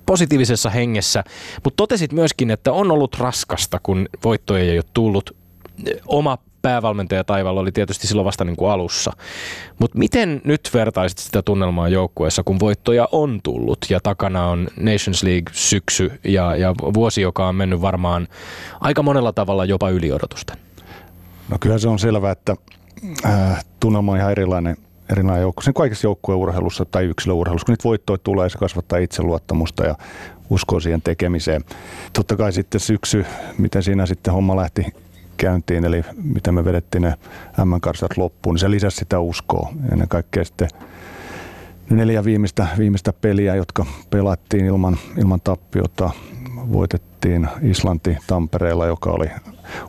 positiivisessa 0.06 0.70
hengessä, 0.70 1.24
mutta 1.64 1.76
totesit 1.76 2.12
myöskin, 2.12 2.50
että 2.50 2.72
on 2.72 2.90
ollut 2.90 3.16
raskasta, 3.18 3.80
kun 3.82 4.08
voittoja 4.24 4.62
ei 4.62 4.78
ole 4.78 4.84
tullut. 4.94 5.36
Oma 6.06 6.38
päävalmentaja 6.62 7.24
Taivalla 7.24 7.60
oli 7.60 7.72
tietysti 7.72 8.06
silloin 8.06 8.26
vasta 8.26 8.44
niin 8.44 8.56
kuin 8.56 8.70
alussa. 8.70 9.12
Mutta 9.78 9.98
miten 9.98 10.40
nyt 10.44 10.70
vertaisit 10.74 11.18
sitä 11.18 11.42
tunnelmaa 11.42 11.88
joukkueessa, 11.88 12.42
kun 12.42 12.60
voittoja 12.60 13.08
on 13.12 13.40
tullut 13.42 13.78
ja 13.90 14.00
takana 14.00 14.46
on 14.46 14.68
Nations 14.76 15.22
League-syksy 15.22 16.12
ja, 16.24 16.56
ja 16.56 16.74
vuosi, 16.94 17.20
joka 17.20 17.48
on 17.48 17.54
mennyt 17.54 17.80
varmaan 17.80 18.28
aika 18.80 19.02
monella 19.02 19.32
tavalla 19.32 19.64
jopa 19.64 19.90
yli 19.90 20.12
odotusten? 20.12 20.56
No 21.48 21.56
kyllä 21.60 21.78
se 21.78 21.88
on 21.88 21.98
selvää, 21.98 22.32
että 22.32 22.56
äh, 23.26 23.64
tunnelma 23.80 24.12
on 24.12 24.18
ihan 24.18 24.32
erilainen 24.32 24.76
erilainen 25.12 25.42
joukko. 25.42 25.62
Sen 25.62 25.74
kaikessa 25.74 26.06
joukkueurheilussa 26.06 26.84
tai 26.84 27.04
yksilöurheilussa, 27.04 27.66
kun 27.66 27.72
niitä 27.72 27.84
voittoja 27.84 28.18
tulee, 28.18 28.48
se 28.48 28.58
kasvattaa 28.58 28.98
itseluottamusta 28.98 29.84
ja 29.84 29.94
uskoo 30.50 30.80
siihen 30.80 31.02
tekemiseen. 31.02 31.64
Totta 32.12 32.36
kai 32.36 32.52
sitten 32.52 32.80
syksy, 32.80 33.26
miten 33.58 33.82
siinä 33.82 34.06
sitten 34.06 34.34
homma 34.34 34.56
lähti 34.56 34.86
käyntiin, 35.40 35.84
eli 35.84 36.04
miten 36.22 36.54
me 36.54 36.64
vedettiin 36.64 37.02
ne 37.02 37.14
M-karsat 37.64 38.16
loppuun, 38.16 38.54
niin 38.54 38.60
se 38.60 38.70
lisäsi 38.70 38.96
sitä 38.96 39.20
uskoa. 39.20 39.72
Ennen 39.92 40.08
kaikkea 40.08 40.44
sitten 40.44 40.68
ne 41.90 41.96
neljä 41.96 42.24
viimeistä, 42.24 42.66
viimeistä 42.78 43.12
peliä, 43.12 43.54
jotka 43.54 43.86
pelattiin 44.10 44.66
ilman, 44.66 44.96
ilman 45.18 45.40
tappiota, 45.40 46.10
voitettiin 46.72 47.48
Islanti 47.62 48.16
Tampereella, 48.26 48.86
joka 48.86 49.10
oli 49.10 49.30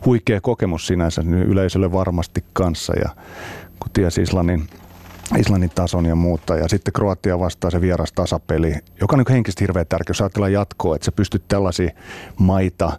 huikea 0.06 0.40
kokemus 0.40 0.86
sinänsä 0.86 1.22
niin 1.22 1.42
yleisölle 1.42 1.92
varmasti 1.92 2.44
kanssa. 2.52 2.92
Ja 2.96 3.10
kun 3.80 3.90
tiesi 3.92 4.22
Islannin 4.22 4.68
Islannin 5.38 5.70
tason 5.74 6.06
ja 6.06 6.14
muuta. 6.14 6.56
Ja 6.56 6.68
sitten 6.68 6.92
Kroatia 6.92 7.38
vastaa 7.38 7.70
se 7.70 7.80
vieras 7.80 8.12
tasapeli, 8.12 8.74
joka 9.00 9.16
on 9.16 9.18
niin 9.18 9.34
henkisesti 9.34 9.64
hirveän 9.64 9.86
tärkeä, 9.88 10.10
jos 10.10 10.20
ajatellaan 10.20 10.52
jatkoa, 10.52 10.94
että 10.94 11.04
sä 11.04 11.12
pystyt 11.12 11.44
tällaisia 11.48 11.90
maita 12.38 12.98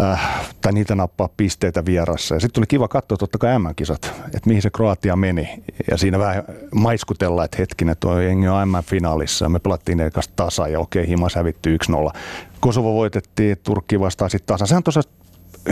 äh, 0.00 0.50
tai 0.60 0.72
niitä 0.72 0.94
nappaa 0.94 1.28
pisteitä 1.36 1.84
vierassa. 1.84 2.34
Ja 2.34 2.40
sitten 2.40 2.54
tuli 2.54 2.66
kiva 2.66 2.88
katsoa 2.88 3.18
totta 3.18 3.38
kai 3.38 3.58
M-kisat, 3.58 4.12
että 4.24 4.46
mihin 4.46 4.62
se 4.62 4.70
Kroatia 4.70 5.16
meni. 5.16 5.62
Ja 5.90 5.96
siinä 5.96 6.18
vähän 6.18 6.44
maiskutella, 6.74 7.44
että 7.44 7.56
hetkinen, 7.58 7.96
tuo 8.00 8.20
jengi 8.20 8.48
on 8.48 8.68
M-finaalissa. 8.68 9.48
Me 9.48 9.58
pelattiin 9.58 9.98
ne 9.98 10.10
kanssa 10.10 10.32
tasa 10.36 10.68
ja 10.68 10.80
okei, 10.80 11.08
himas 11.08 11.34
hävitty 11.34 11.78
1-0. 11.90 12.18
Kosovo 12.60 12.94
voitettiin, 12.94 13.56
Turkki 13.62 14.00
vastaan 14.00 14.30
sitten 14.30 14.54
tasa. 14.54 14.66
Se 14.66 14.76
on 14.76 14.82
tosiaan 14.82 15.04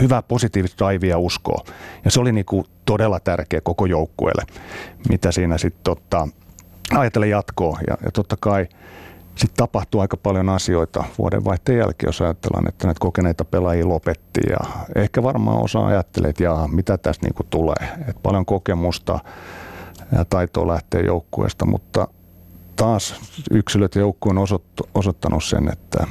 hyvä 0.01 0.21
positiivista 0.21 0.85
ja 1.07 1.17
uskoa. 1.17 1.63
Ja 2.05 2.11
se 2.11 2.19
oli 2.19 2.31
niinku 2.31 2.65
todella 2.85 3.19
tärkeä 3.19 3.61
koko 3.61 3.85
joukkueelle, 3.85 4.43
mitä 5.09 5.31
siinä 5.31 5.57
sitten 5.57 5.83
tota, 5.83 6.27
ajatella 6.97 7.25
jatkoa. 7.25 7.79
Ja, 7.87 7.97
ja 8.03 8.11
totta 8.11 8.37
kai 8.39 8.67
sitten 9.35 9.57
tapahtuu 9.57 10.01
aika 10.01 10.17
paljon 10.17 10.49
asioita 10.49 11.03
vuoden 11.17 11.45
vaihteen 11.45 11.77
jälkeen, 11.77 12.07
jos 12.07 12.21
ajatellaan, 12.21 12.67
että 12.67 12.87
näitä 12.87 12.99
kokeneita 12.99 13.45
pelaajia 13.45 13.87
lopetti. 13.87 14.41
Ja 14.49 14.57
ehkä 14.95 15.23
varmaan 15.23 15.63
osa 15.63 15.85
ajattelee, 15.85 16.29
että 16.29 16.43
jaa, 16.43 16.67
mitä 16.67 16.97
tässä 16.97 17.21
niinku 17.23 17.43
tulee. 17.49 17.89
Et 18.07 18.17
paljon 18.23 18.45
kokemusta 18.45 19.19
ja 20.17 20.25
taitoa 20.25 20.67
lähtee 20.67 21.01
joukkueesta, 21.01 21.65
mutta 21.65 22.07
taas 22.75 23.15
yksilöt 23.51 23.95
ja 23.95 24.01
joukkue 24.01 24.29
on 24.29 24.47
osoittanut 24.93 25.43
sen, 25.43 25.71
että 25.71 26.07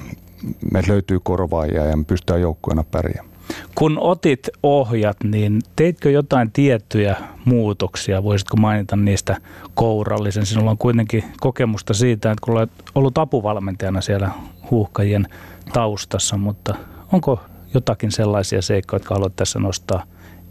meiltä 0.72 0.92
löytyy 0.92 1.20
korvaajia 1.22 1.84
ja 1.84 1.96
me 1.96 2.04
pystytään 2.04 2.40
joukkueena 2.40 2.84
pärjäämään. 2.84 3.29
Kun 3.74 3.98
otit 3.98 4.48
ohjat, 4.62 5.16
niin 5.24 5.60
teitkö 5.76 6.10
jotain 6.10 6.52
tiettyjä 6.52 7.16
muutoksia? 7.44 8.22
Voisitko 8.22 8.56
mainita 8.56 8.96
niistä 8.96 9.36
kourallisen? 9.74 10.46
Sinulla 10.46 10.70
on 10.70 10.78
kuitenkin 10.78 11.24
kokemusta 11.40 11.94
siitä, 11.94 12.30
että 12.30 12.44
kun 12.44 12.54
olet 12.54 12.70
ollut 12.94 13.18
apuvalmentajana 13.18 14.00
siellä 14.00 14.30
huuhkajien 14.70 15.26
taustassa, 15.72 16.36
mutta 16.36 16.74
onko 17.12 17.40
jotakin 17.74 18.12
sellaisia 18.12 18.62
seikkoja, 18.62 18.98
jotka 18.98 19.14
haluat 19.14 19.36
tässä 19.36 19.58
nostaa 19.58 20.02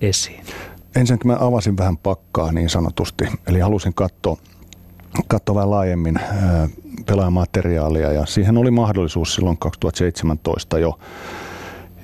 esiin? 0.01 0.43
Ensinnäkin 0.95 1.31
mä 1.31 1.37
avasin 1.39 1.77
vähän 1.77 1.97
pakkaa 1.97 2.51
niin 2.51 2.69
sanotusti, 2.69 3.25
eli 3.47 3.59
halusin 3.59 3.93
katsoa, 3.93 4.37
katsoa 5.27 5.55
vähän 5.55 5.71
laajemmin 5.71 6.15
pelaajamateriaalia 7.05 8.11
ja 8.11 8.25
siihen 8.25 8.57
oli 8.57 8.71
mahdollisuus 8.71 9.35
silloin 9.35 9.57
2017 9.57 10.79
jo 10.79 10.99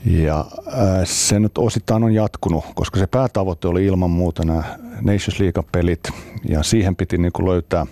ja 0.05 0.45
äh, 0.67 0.75
se 1.03 1.39
nyt 1.39 1.57
osittain 1.57 2.03
on 2.03 2.13
jatkunut, 2.13 2.65
koska 2.75 2.99
se 2.99 3.07
päätavoite 3.07 3.67
oli 3.67 3.85
ilman 3.85 4.09
muuta 4.09 4.45
nämä 4.45 4.63
Nations 5.01 5.39
League-pelit 5.39 6.09
ja 6.49 6.63
siihen 6.63 6.95
piti 6.95 7.17
niin 7.17 7.31
kuin 7.31 7.49
löytää, 7.49 7.85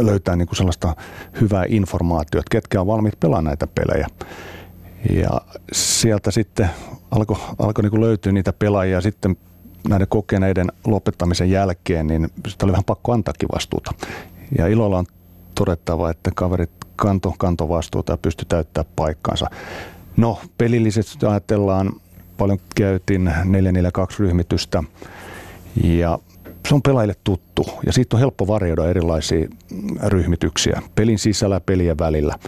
löytää 0.00 0.36
niin 0.36 0.48
kuin 0.48 0.56
sellaista 0.56 0.96
hyvää 1.40 1.64
informaatiota, 1.68 2.46
ketkä 2.50 2.80
on 2.80 2.86
valmiit 2.86 3.20
pelaamaan 3.20 3.44
näitä 3.44 3.66
pelejä. 3.66 4.06
Ja 5.10 5.40
sieltä 5.72 6.30
sitten 6.30 6.70
alkoi 7.10 7.36
alko 7.58 7.82
niin 7.82 8.00
löytyä 8.00 8.32
niitä 8.32 8.52
pelaajia 8.52 9.00
sitten 9.00 9.36
näiden 9.88 10.08
kokeneiden 10.08 10.72
lopettamisen 10.86 11.50
jälkeen, 11.50 12.06
niin 12.06 12.28
sitä 12.48 12.66
oli 12.66 12.72
vähän 12.72 12.84
pakko 12.84 13.12
antaakin 13.12 13.48
vastuuta. 13.54 13.90
Ja 14.58 14.66
ilolla 14.66 14.98
on 14.98 15.06
todettava, 15.54 16.10
että 16.10 16.30
kaverit 16.34 16.70
kanto, 16.96 17.34
kanto 17.38 17.68
vastuuta 17.68 18.12
ja 18.12 18.16
pysty 18.16 18.44
täyttämään 18.44 18.92
paikkansa. 18.96 19.46
No, 20.16 20.38
pelillisesti 20.58 21.26
ajatellaan, 21.26 21.92
paljon 22.36 22.58
käytiin 22.74 23.24
442 23.24 24.22
ryhmitystä 24.22 24.82
ja 25.84 26.18
se 26.68 26.74
on 26.74 26.82
pelaajille 26.82 27.14
tuttu 27.24 27.66
ja 27.86 27.92
siitä 27.92 28.16
on 28.16 28.20
helppo 28.20 28.46
varjoida 28.46 28.90
erilaisia 28.90 29.48
ryhmityksiä 30.06 30.82
pelin 30.94 31.18
sisällä 31.18 31.56
ja 31.56 31.60
pelien 31.60 31.98
välillä. 31.98 32.38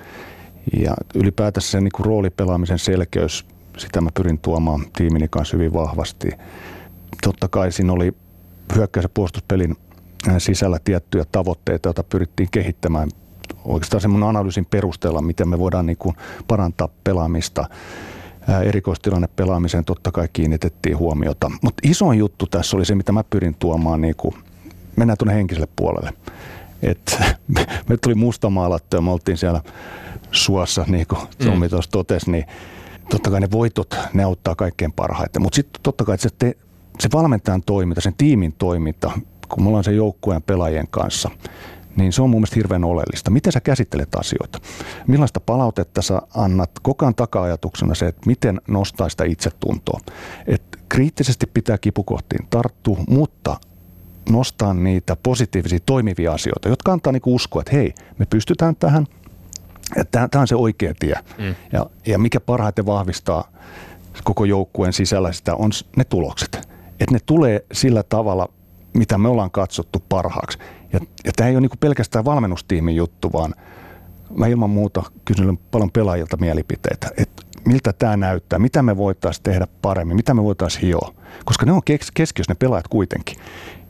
Ja 0.80 0.94
ylipäätänsä 1.14 1.70
se 1.70 1.80
niin 1.80 1.90
roolipelaamisen 1.98 2.78
selkeys, 2.78 3.46
sitä 3.76 4.00
mä 4.00 4.10
pyrin 4.14 4.38
tuomaan 4.38 4.86
tiimini 4.96 5.28
kanssa 5.28 5.56
hyvin 5.56 5.72
vahvasti. 5.72 6.28
Totta 7.22 7.48
kai 7.48 7.72
siinä 7.72 7.92
oli 7.92 8.12
hyökkäys- 8.74 9.04
ja 9.04 9.08
puolustuspelin 9.14 9.76
sisällä 10.38 10.78
tiettyjä 10.84 11.24
tavoitteita, 11.32 11.88
joita 11.88 12.02
pyrittiin 12.02 12.48
kehittämään 12.50 13.08
oikeastaan 13.68 14.00
semmoinen 14.00 14.28
analyysin 14.28 14.66
perusteella, 14.66 15.22
miten 15.22 15.48
me 15.48 15.58
voidaan 15.58 15.86
niin 15.86 15.96
kuin 15.96 16.16
parantaa 16.48 16.88
pelaamista. 17.04 17.64
Erikoistilanne 18.64 19.28
pelaamiseen 19.36 19.84
totta 19.84 20.12
kai 20.12 20.28
kiinnitettiin 20.32 20.98
huomiota. 20.98 21.50
Mutta 21.62 21.80
isoin 21.88 22.18
juttu 22.18 22.46
tässä 22.46 22.76
oli 22.76 22.84
se, 22.84 22.94
mitä 22.94 23.12
mä 23.12 23.24
pyrin 23.24 23.54
tuomaan, 23.54 24.00
niin 24.00 24.14
kuin, 24.16 24.34
mennään 24.96 25.18
tuonne 25.18 25.34
henkiselle 25.34 25.68
puolelle. 25.76 26.12
Et, 26.82 27.18
me 27.88 27.96
tuli 27.96 28.14
mustamaalattu 28.14 28.96
ja 28.96 29.00
me 29.00 29.10
oltiin 29.10 29.38
siellä 29.38 29.60
suossa, 30.30 30.84
niin 30.88 31.06
kuin 31.06 31.20
Tommi 31.44 31.66
mm. 31.66 31.70
tuossa 31.70 31.90
totesi, 31.90 32.30
niin 32.30 32.44
totta 33.10 33.30
kai 33.30 33.40
ne 33.40 33.50
voitot, 33.50 33.96
ne 34.12 34.22
auttaa 34.22 34.54
kaikkein 34.54 34.92
parhaiten. 34.92 35.42
Mutta 35.42 35.56
sitten 35.56 35.82
totta 35.82 36.04
kai 36.04 36.18
se, 36.18 36.28
te, 36.38 36.56
se 37.00 37.08
valmentajan 37.12 37.62
toiminta, 37.62 38.00
sen 38.00 38.14
tiimin 38.18 38.54
toiminta, 38.58 39.10
kun 39.48 39.62
me 39.62 39.68
ollaan 39.68 39.84
sen 39.84 39.96
joukkueen 39.96 40.42
pelaajien 40.42 40.88
kanssa– 40.90 41.30
niin 41.98 42.12
se 42.12 42.22
on 42.22 42.30
mun 42.30 42.40
mielestä 42.40 42.56
hirveän 42.56 42.84
oleellista. 42.84 43.30
Miten 43.30 43.52
sä 43.52 43.60
käsittelet 43.60 44.14
asioita? 44.14 44.60
Millaista 45.06 45.40
palautetta 45.40 46.02
sä 46.02 46.22
annat? 46.34 46.70
Koko 46.82 47.04
ajan 47.04 47.14
taka-ajatuksena 47.14 47.94
se, 47.94 48.06
että 48.06 48.22
miten 48.26 48.60
nostaa 48.68 49.08
sitä 49.08 49.24
itsetuntoa. 49.24 50.00
Et 50.46 50.62
kriittisesti 50.88 51.46
pitää 51.46 51.78
kipukohtiin 51.78 52.46
tarttua, 52.50 52.98
mutta 53.08 53.56
nostaa 54.30 54.74
niitä 54.74 55.16
positiivisia 55.22 55.78
toimivia 55.86 56.32
asioita, 56.32 56.68
jotka 56.68 56.92
antaa 56.92 57.12
niinku 57.12 57.34
uskoa, 57.34 57.62
että 57.62 57.76
hei, 57.76 57.94
me 58.18 58.26
pystytään 58.26 58.76
tähän, 58.76 59.06
tämä 60.10 60.28
on 60.36 60.48
se 60.48 60.56
oikea 60.56 60.94
tie. 60.98 61.14
Mm. 61.38 61.54
Ja, 61.72 61.86
ja 62.06 62.18
mikä 62.18 62.40
parhaiten 62.40 62.86
vahvistaa 62.86 63.52
koko 64.24 64.44
joukkueen 64.44 64.92
sisällä 64.92 65.32
sitä 65.32 65.54
on 65.54 65.70
ne 65.96 66.04
tulokset. 66.04 66.68
Että 67.00 67.12
ne 67.14 67.18
tulee 67.26 67.64
sillä 67.72 68.02
tavalla, 68.02 68.48
mitä 68.94 69.18
me 69.18 69.28
ollaan 69.28 69.50
katsottu 69.50 70.02
parhaaksi. 70.08 70.58
Ja, 70.92 71.00
ja 71.24 71.32
tämä 71.36 71.48
ei 71.48 71.56
ole 71.56 71.60
niin 71.60 71.78
pelkästään 71.80 72.24
valmennustiimin 72.24 72.96
juttu, 72.96 73.32
vaan 73.32 73.54
mä 74.36 74.46
ilman 74.46 74.70
muuta 74.70 75.02
kysyn 75.24 75.58
paljon 75.70 75.90
pelaajilta 75.90 76.36
mielipiteitä, 76.36 77.10
että 77.16 77.42
miltä 77.66 77.92
tämä 77.92 78.16
näyttää, 78.16 78.58
mitä 78.58 78.82
me 78.82 78.96
voitaisiin 78.96 79.42
tehdä 79.42 79.66
paremmin, 79.82 80.16
mitä 80.16 80.34
me 80.34 80.42
voitaisiin 80.42 80.82
hioa. 80.82 81.14
Koska 81.44 81.66
ne 81.66 81.72
on 81.72 81.82
keskiössä 82.14 82.44
ne 82.48 82.54
pelaajat 82.54 82.88
kuitenkin. 82.88 83.36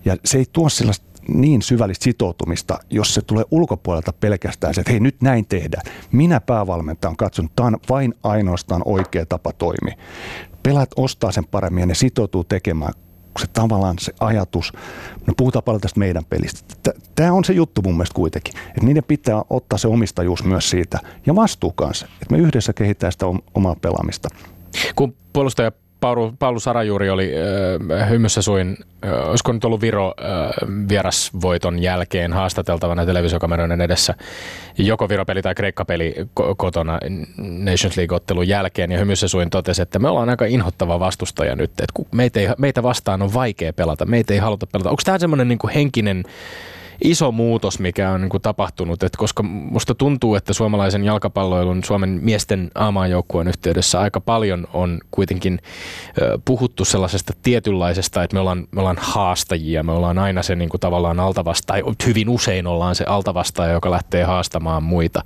Ja 0.05 0.17
se 0.25 0.39
ei 0.39 0.47
tuo 0.53 0.69
sellaista 0.69 1.09
niin 1.29 1.63
syvällistä 1.63 2.05
sitoutumista, 2.05 2.79
jos 2.91 3.15
se 3.15 3.23
tulee 3.23 3.45
ulkopuolelta 3.51 4.13
pelkästään 4.13 4.75
se, 4.75 4.81
että 4.81 4.91
hei 4.91 5.01
nyt 5.01 5.17
näin 5.23 5.47
tehdään. 5.47 5.83
Minä 6.13 6.41
päävalmentajan 6.41 7.17
katsonut, 7.17 7.53
tämä 7.57 7.67
on 7.67 7.79
vain 7.89 8.15
ainoastaan 8.23 8.83
oikea 8.85 9.27
tapa 9.27 9.53
toimia. 9.53 9.97
Pelaat 10.63 10.91
ostaa 10.97 11.33
sen 11.33 11.47
paremmin 11.47 11.81
ja 11.81 11.87
ne 11.87 11.95
sitoutuu 11.95 12.45
tekemään 12.45 12.93
se 13.41 13.47
tavallaan 13.47 13.97
se 13.99 14.13
ajatus, 14.21 14.73
no 15.27 15.35
puhutaan 15.37 15.63
paljon 15.63 15.81
tästä 15.81 15.99
meidän 15.99 16.25
pelistä. 16.25 16.93
Tämä 17.15 17.33
on 17.33 17.45
se 17.45 17.53
juttu 17.53 17.83
mun 17.83 17.95
mielestä 17.95 18.15
kuitenkin, 18.15 18.55
että 18.69 18.85
niiden 18.85 19.05
pitää 19.05 19.43
ottaa 19.51 19.79
se 19.79 19.89
omistajuus 19.89 20.45
myös 20.45 20.71
siitä 20.71 20.99
ja 21.27 21.35
vastuu 21.35 21.73
kanssa, 21.73 22.07
että 22.07 22.35
me 22.35 22.39
yhdessä 22.39 22.73
kehitetään 22.73 23.13
sitä 23.13 23.27
omaa 23.55 23.77
pelaamista. 23.81 24.29
Kun 24.97 25.17
puolustaja 25.33 25.73
Paulu, 26.01 26.35
Paulu 26.39 26.61
Sarajuuri 26.61 27.11
oli 27.11 27.33
äh, 28.01 28.11
hymyssä 28.11 28.43
suin, 28.43 28.77
äh, 29.05 29.29
olisiko 29.29 29.53
nyt 29.53 29.65
ollut 29.65 29.81
Viro 29.81 30.15
äh, 30.21 30.69
vierasvoiton 30.89 31.79
jälkeen 31.79 32.33
haastateltavana 32.33 33.07
televisiokameroiden 33.07 33.81
edessä, 33.81 34.15
joko 34.79 35.09
Viro-peli 35.09 35.43
tai 35.43 35.55
Kreikka-peli 35.55 36.15
kotona 36.57 36.99
Nations 37.39 37.97
League-ottelun 37.97 38.49
jälkeen, 38.49 38.93
ja 38.93 38.99
hymyssä 38.99 39.29
suin 39.29 39.51
totesi, 39.51 39.83
että 39.83 39.99
me 39.99 40.09
ollaan 40.09 40.31
aika 40.31 40.45
inhottava 40.45 41.01
vastustaja 41.01 41.57
nyt, 41.57 41.71
että 41.71 42.03
meitä, 42.13 42.41
ei, 42.41 42.49
meitä 42.59 42.83
vastaan 42.83 43.23
on 43.23 43.35
vaikea 43.35 43.73
pelata, 43.73 44.05
meitä 44.07 44.35
ei 44.35 44.41
haluta 44.41 44.67
pelata. 44.67 44.91
Onko 44.91 45.03
tämä 45.05 45.19
semmoinen 45.19 45.49
niin 45.49 45.59
henkinen 45.75 46.25
iso 47.05 47.33
muutos, 47.33 47.79
mikä 47.79 48.11
on 48.11 48.21
niin 48.21 48.31
kuin 48.31 48.43
tapahtunut, 48.43 49.03
että 49.03 49.19
koska 49.19 49.43
musta 49.43 49.95
tuntuu, 49.95 50.35
että 50.35 50.53
suomalaisen 50.53 51.05
jalkapalloilun, 51.05 51.85
Suomen 51.85 52.19
miesten 52.23 52.71
aamajoukkueen 52.75 53.49
yhteydessä 53.49 54.01
aika 54.01 54.21
paljon 54.21 54.67
on 54.73 54.99
kuitenkin 55.11 55.59
puhuttu 56.45 56.85
sellaisesta 56.85 57.33
tietynlaisesta, 57.43 58.23
että 58.23 58.35
me 58.35 58.41
ollaan, 58.41 58.67
me 58.71 58.81
ollaan 58.81 58.99
haastajia, 59.01 59.83
me 59.83 59.93
ollaan 59.93 60.19
aina 60.19 60.43
se 60.43 60.55
niin 60.55 60.69
kuin 60.69 60.81
tavallaan 60.81 61.21
altavastaaja, 61.21 61.85
hyvin 62.07 62.29
usein 62.29 62.67
ollaan 62.67 62.95
se 62.95 63.05
altavastaaja, 63.05 63.73
joka 63.73 63.91
lähtee 63.91 64.25
haastamaan 64.25 64.83
muita. 64.83 65.23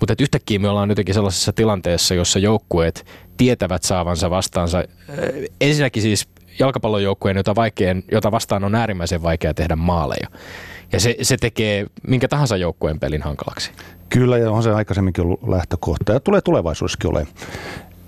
Mutta 0.00 0.14
yhtäkkiä 0.20 0.58
me 0.58 0.68
ollaan 0.68 0.88
jotenkin 0.88 1.14
sellaisessa 1.14 1.52
tilanteessa, 1.52 2.14
jossa 2.14 2.38
joukkueet 2.38 3.06
tietävät 3.36 3.82
saavansa 3.82 4.30
vastaansa. 4.30 4.84
Ensinnäkin 5.60 6.02
siis 6.02 6.28
jalkapallojoukkueen, 6.58 7.36
jota, 7.36 7.54
vaikea, 7.54 7.94
jota 8.12 8.30
vastaan 8.30 8.64
on 8.64 8.74
äärimmäisen 8.74 9.22
vaikea 9.22 9.54
tehdä 9.54 9.76
maaleja. 9.76 10.28
Ja 10.92 11.00
se, 11.00 11.16
se 11.22 11.36
tekee 11.36 11.86
minkä 12.08 12.28
tahansa 12.28 12.56
joukkueen 12.56 13.00
pelin 13.00 13.22
hankalaksi. 13.22 13.70
Kyllä, 14.08 14.38
ja 14.38 14.50
on 14.50 14.62
se 14.62 14.72
aikaisemminkin 14.72 15.24
ollut 15.24 15.48
lähtökohta. 15.48 16.12
Ja 16.12 16.20
tulee 16.20 16.40
tulevaisuudessakin 16.40 17.10
olemaan. 17.10 17.34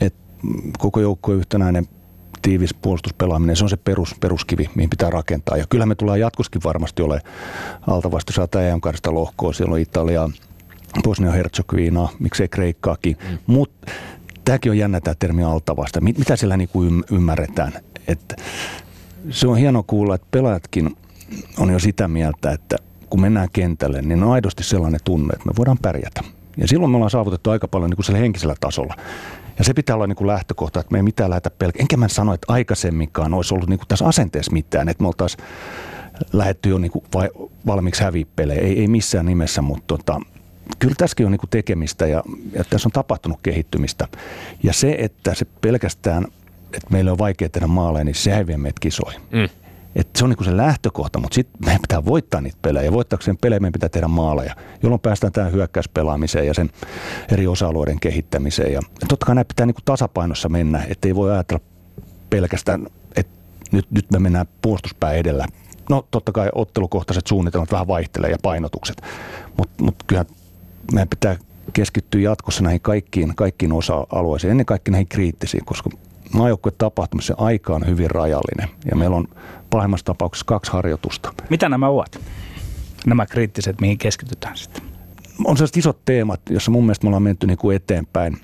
Et 0.01 0.15
koko 0.79 1.01
joukkueen 1.01 1.39
yhtenäinen 1.39 1.87
tiivis 2.43 2.75
puolustuspelaaminen, 2.75 3.57
se 3.57 3.65
on 3.65 3.71
se 3.71 3.77
perus, 3.77 4.15
peruskivi, 4.21 4.71
mihin 4.75 4.91
pitää 4.91 5.11
rakentaa. 5.11 5.57
Ja 5.57 5.65
kyllä 5.69 5.87
me 5.87 5.95
tullaan 5.95 6.21
jatkoskin 6.21 6.63
varmasti 6.65 7.03
ole 7.03 7.21
altavasti 7.87 8.33
tämä 8.51 8.65
EM 8.65 8.81
lohkoa. 9.09 9.53
Siellä 9.53 9.73
on 9.73 9.81
Italia, 9.81 10.31
Bosnia-Herzegovina, 11.05 12.09
miksei 12.19 12.49
Kreikkaakin. 12.49 13.17
Mm. 13.31 13.39
Mutta 13.47 13.93
tämäkin 14.45 14.73
on 14.73 14.79
jännä 14.79 15.01
tämä 15.01 15.15
termi 15.19 15.43
altavasta. 15.43 16.01
Mitä 16.01 16.37
siellä 16.37 16.57
niinku 16.57 16.85
ymmärretään? 17.11 17.73
Et 18.09 18.43
se 19.31 19.49
on 19.49 19.57
hieno 19.57 19.85
kuulla, 19.87 20.15
että 20.15 20.29
pelaajatkin– 20.31 20.97
on 21.59 21.71
jo 21.71 21.79
sitä 21.79 22.09
mieltä, 22.09 22.51
että 22.51 22.77
kun 23.11 23.21
mennään 23.21 23.49
kentälle, 23.53 24.03
niin 24.03 24.23
on 24.23 24.33
aidosti 24.33 24.65
sellainen 24.65 25.01
tunne, 25.05 25.33
että 25.33 25.47
me 25.47 25.53
voidaan 25.57 25.79
pärjätä. 25.83 26.21
Ja 26.57 26.69
silloin 26.69 26.91
me 26.91 26.97
ollaan 26.97 27.11
saavutettu 27.11 27.51
aika 27.51 27.69
paljon 27.69 27.91
niin 27.91 28.05
kuin 28.07 28.21
henkisellä 28.21 28.55
tasolla. 28.61 28.95
Ja 29.59 29.65
se 29.65 29.75
pitää 29.75 29.97
olla 29.97 30.07
niin 30.07 30.17
kuin 30.17 30.29
lähtökohta, 30.29 30.81
että 30.81 30.93
me 30.93 30.99
ei 30.99 31.03
mitään 31.03 31.31
lähetä 31.31 31.51
pelkää. 31.51 31.81
Enkä 31.81 31.97
mä 31.97 32.09
sano, 32.09 32.35
että 32.35 32.53
aikaisemminkaan 32.53 33.35
olisi 33.35 33.55
ollut 33.55 33.69
niin 33.69 33.79
kuin 33.79 33.89
tässä 33.89 34.07
asenteessa 34.07 34.53
mitään, 34.53 34.89
että 34.89 35.03
me 35.03 35.09
oltaisiin 35.09 35.45
lähetty 36.33 36.69
jo 36.69 36.79
niin 36.79 36.91
kuin 36.91 37.05
vai, 37.15 37.29
valmiiksi 37.67 38.05
häviipelejä. 38.05 38.61
Ei, 38.61 38.81
ei 38.81 38.89
missään 38.89 39.27
nimessä, 39.27 39.63
mutta 39.63 39.85
tota, 39.87 40.21
kyllä 40.79 40.95
tässäkin 40.99 41.27
on 41.27 41.33
niin 41.33 41.41
kuin 41.41 41.51
tekemistä 41.51 42.07
ja, 42.07 42.23
ja 42.53 42.65
tässä 42.65 42.89
on 42.89 42.93
tapahtunut 42.93 43.39
kehittymistä. 43.43 44.09
Ja 44.63 44.73
se, 44.73 44.97
että 44.99 45.35
se 45.35 45.47
pelkästään, 45.61 46.25
että 46.73 46.91
meillä 46.91 47.13
on 47.13 47.19
vaikea 47.19 47.49
tehdä 47.49 47.67
maaleja, 47.67 48.05
niin 48.05 48.15
se 48.15 48.37
ei 48.37 48.47
vie 48.47 48.57
meitä 48.57 48.81
kisoihin. 48.81 49.21
Mm. 49.31 49.49
Et 49.99 50.09
se 50.17 50.25
on 50.25 50.31
niin 50.31 50.45
se 50.45 50.57
lähtökohta, 50.57 51.19
mutta 51.19 51.35
sitten 51.35 51.61
meidän 51.65 51.83
pitää 51.83 52.05
voittaa 52.05 52.41
niitä 52.41 52.59
pelejä. 52.63 52.85
Ja 52.85 52.93
voittaakseen 52.93 53.37
pelejä 53.37 53.61
meidän 53.61 53.73
pitää 53.73 53.89
tehdä 53.89 54.09
maaleja, 54.09 54.55
jolloin 54.83 55.01
päästään 55.01 55.33
tähän 55.33 55.53
hyökkäyspelaamiseen 55.53 56.47
ja 56.47 56.55
sen 56.55 56.71
eri 57.33 57.47
osa-alueiden 57.47 58.01
kehittämiseen. 58.01 58.73
Ja 58.73 58.81
totta 59.09 59.27
kai 59.27 59.35
näitä 59.35 59.49
pitää 59.49 59.67
niin 59.67 59.77
tasapainossa 59.85 60.49
mennä, 60.49 60.83
ettei 60.89 61.15
voi 61.15 61.33
ajatella 61.33 61.65
pelkästään, 62.31 62.87
että 63.17 63.39
nyt, 63.73 63.91
nyt 63.91 64.11
me 64.11 64.19
mennään 64.19 64.47
puolustuspää 64.63 65.13
edellä. 65.13 65.47
No 65.91 66.07
totta 66.11 66.33
kai 66.33 66.49
ottelukohtaiset 66.55 67.27
suunnitelmat 67.27 67.73
vähän 67.73 67.89
vaihtelee 67.89 68.31
ja 68.31 68.39
painotukset, 68.43 69.03
mutta 69.57 69.85
mut 69.85 69.97
kyllähän 70.07 70.27
meidän 70.93 71.09
pitää 71.09 71.37
keskittyä 71.73 72.21
jatkossa 72.21 72.63
näihin 72.63 72.81
kaikkiin, 72.81 73.35
kaikkiin 73.37 73.73
osa-alueisiin, 73.73 74.51
ennen 74.51 74.67
kaikkea 74.67 74.93
näihin 74.93 75.09
kriittisiin, 75.09 75.65
koska 75.65 75.91
tapahtumissa 76.79 77.35
aika 77.39 77.75
on 77.75 77.87
hyvin 77.87 78.11
rajallinen 78.11 78.69
ja 78.91 78.97
meillä 78.97 79.17
on 79.17 79.29
pahimmassa 79.71 80.05
tapauksessa 80.05 80.47
kaksi 80.47 80.73
harjoitusta. 80.73 81.33
Mitä 81.51 81.69
nämä 81.69 81.89
ovat? 81.89 82.21
Nämä 83.07 83.27
kriittiset, 83.27 83.81
mihin 83.81 83.99
keskitytään 83.99 84.57
sitten? 84.57 84.83
On 85.45 85.57
sellaiset 85.57 85.77
isot 85.77 86.05
teemat, 86.05 86.41
joissa 86.51 86.71
mun 86.71 86.85
mielestä 86.85 87.05
me 87.05 87.09
ollaan 87.09 87.23
menty 87.23 87.47
niin 87.47 87.59
kuin 87.59 87.77
eteenpäin. 87.77 88.39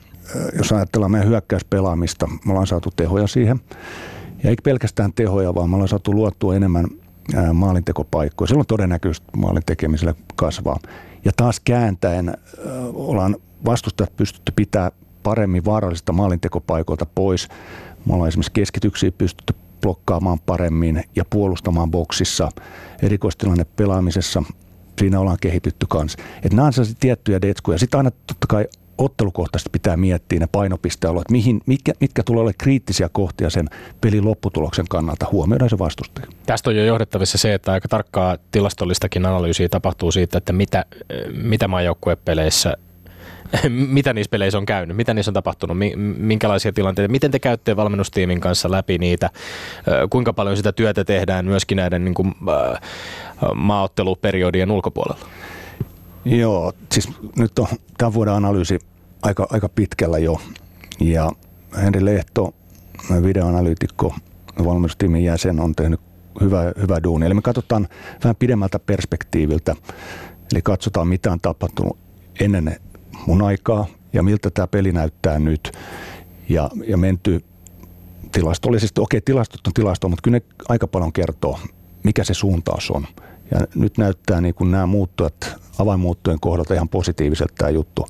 Jos 0.58 0.72
ajatellaan 0.72 1.10
meidän 1.10 1.28
hyökkäyspelaamista, 1.28 2.26
me 2.26 2.52
ollaan 2.52 2.66
saatu 2.66 2.90
tehoja 2.96 3.26
siihen. 3.26 3.60
Ja 4.42 4.50
ei 4.50 4.56
pelkästään 4.62 5.12
tehoja, 5.12 5.54
vaan 5.54 5.70
me 5.70 5.76
ollaan 5.76 5.88
saatu 5.88 6.14
luottua 6.14 6.56
enemmän 6.56 6.86
maalintekopaikkoja. 7.52 8.48
Silloin 8.48 8.66
todennäköisesti 8.66 9.26
maalin 9.36 9.62
tekemiselle 9.66 10.14
kasvaa. 10.36 10.78
Ja 11.24 11.32
taas 11.36 11.60
kääntäen 11.60 12.34
ollaan 12.94 13.36
vastustajat 13.64 14.16
pystytty 14.16 14.52
pitää 14.56 14.90
paremmin 15.24 15.64
vaarallisista 15.64 16.12
maalintekopaikoilta 16.12 17.06
pois. 17.14 17.48
Me 18.06 18.14
ollaan 18.14 18.28
esimerkiksi 18.28 18.52
keskityksiä 18.52 19.12
pystytty 19.12 19.54
blokkaamaan 19.82 20.38
paremmin 20.46 21.04
ja 21.16 21.24
puolustamaan 21.30 21.90
boksissa, 21.90 22.48
erikoistilanne 23.02 23.64
pelaamisessa. 23.64 24.42
Siinä 24.98 25.20
ollaan 25.20 25.38
kehitytty 25.40 25.86
kanssa. 25.88 26.18
Että 26.36 26.56
nämä 26.56 26.66
on 26.66 26.72
sellaisia 26.72 26.96
tiettyjä 27.00 27.42
detskuja. 27.42 27.78
Sitten 27.78 27.98
aina 27.98 28.10
totta 28.10 28.46
kai 28.48 28.68
ottelukohtaisesti 28.98 29.70
pitää 29.70 29.96
miettiä 29.96 30.38
ne 30.38 30.46
painopistealueet, 30.52 31.30
mihin, 31.30 31.60
mitkä, 31.66 31.92
mitkä 32.00 32.22
tulee 32.22 32.40
olemaan 32.40 32.54
kriittisiä 32.58 33.08
kohtia 33.12 33.50
sen 33.50 33.68
pelin 34.00 34.24
lopputuloksen 34.24 34.86
kannalta. 34.90 35.26
Huomioidaan 35.32 35.70
se 35.70 35.78
vastustaja. 35.78 36.26
Tästä 36.46 36.70
on 36.70 36.76
jo 36.76 36.84
johdettavissa 36.84 37.38
se, 37.38 37.54
että 37.54 37.72
aika 37.72 37.88
tarkkaa 37.88 38.36
tilastollistakin 38.50 39.26
analyysiä 39.26 39.68
tapahtuu 39.68 40.12
siitä, 40.12 40.38
että 40.38 40.52
mitä, 40.52 40.84
mitä 41.42 41.68
maajoukkuepeleissä 41.68 42.76
mitä 43.68 44.12
niissä 44.12 44.30
peleissä 44.30 44.58
on 44.58 44.66
käynyt, 44.66 44.96
mitä 44.96 45.14
niissä 45.14 45.30
on 45.30 45.34
tapahtunut, 45.34 45.76
minkälaisia 46.16 46.72
tilanteita, 46.72 47.12
miten 47.12 47.30
te 47.30 47.38
käytte 47.38 47.76
valmennustiimin 47.76 48.40
kanssa 48.40 48.70
läpi 48.70 48.98
niitä, 48.98 49.30
kuinka 50.10 50.32
paljon 50.32 50.56
sitä 50.56 50.72
työtä 50.72 51.04
tehdään 51.04 51.44
myöskin 51.44 51.76
näiden 51.76 52.04
niin 52.04 52.14
kuin, 52.14 52.34
maaotteluperiodien 53.54 54.70
ulkopuolella? 54.70 55.28
Joo, 56.24 56.72
siis 56.92 57.08
nyt 57.36 57.58
on 57.58 57.66
tämän 57.98 58.14
vuoden 58.14 58.34
analyysi 58.34 58.78
aika, 59.22 59.46
aika 59.50 59.68
pitkällä 59.68 60.18
jo. 60.18 60.40
Ja 61.00 61.30
Henri 61.82 62.04
Lehto, 62.04 62.54
videoanalyytikko, 63.22 64.14
valmennustiimin 64.64 65.24
jäsen, 65.24 65.60
on 65.60 65.74
tehnyt 65.74 66.00
hyvä, 66.40 66.72
hyvä 66.80 67.02
duuni. 67.02 67.26
Eli 67.26 67.34
me 67.34 67.42
katsotaan 67.42 67.88
vähän 68.24 68.36
pidemmältä 68.36 68.78
perspektiiviltä. 68.78 69.76
Eli 70.52 70.62
katsotaan, 70.62 71.08
mitä 71.08 71.32
on 71.32 71.40
tapahtunut 71.40 71.98
ennen 72.40 72.76
mun 73.26 73.42
aikaa 73.42 73.86
ja 74.12 74.22
miltä 74.22 74.50
tämä 74.50 74.66
peli 74.66 74.92
näyttää 74.92 75.38
nyt. 75.38 75.72
Ja, 76.48 76.70
ja 76.86 76.96
menty 76.96 77.44
tilastollisesti, 78.32 79.00
okei 79.00 79.20
tilastot 79.20 79.66
on 79.66 79.72
tilasto, 79.72 80.08
mutta 80.08 80.22
kyllä 80.22 80.36
ne 80.36 80.42
aika 80.68 80.86
paljon 80.86 81.12
kertoo, 81.12 81.58
mikä 82.02 82.24
se 82.24 82.34
suuntaus 82.34 82.90
on. 82.90 83.06
Ja 83.50 83.60
nyt 83.74 83.98
näyttää 83.98 84.40
niin 84.40 84.54
kuin 84.54 84.70
nämä 84.70 84.86
muuttujat 84.86 85.56
avainmuuttujen 85.78 86.40
kohdalta 86.40 86.74
ihan 86.74 86.88
positiiviselta 86.88 87.54
tämä 87.58 87.70
juttu. 87.70 88.06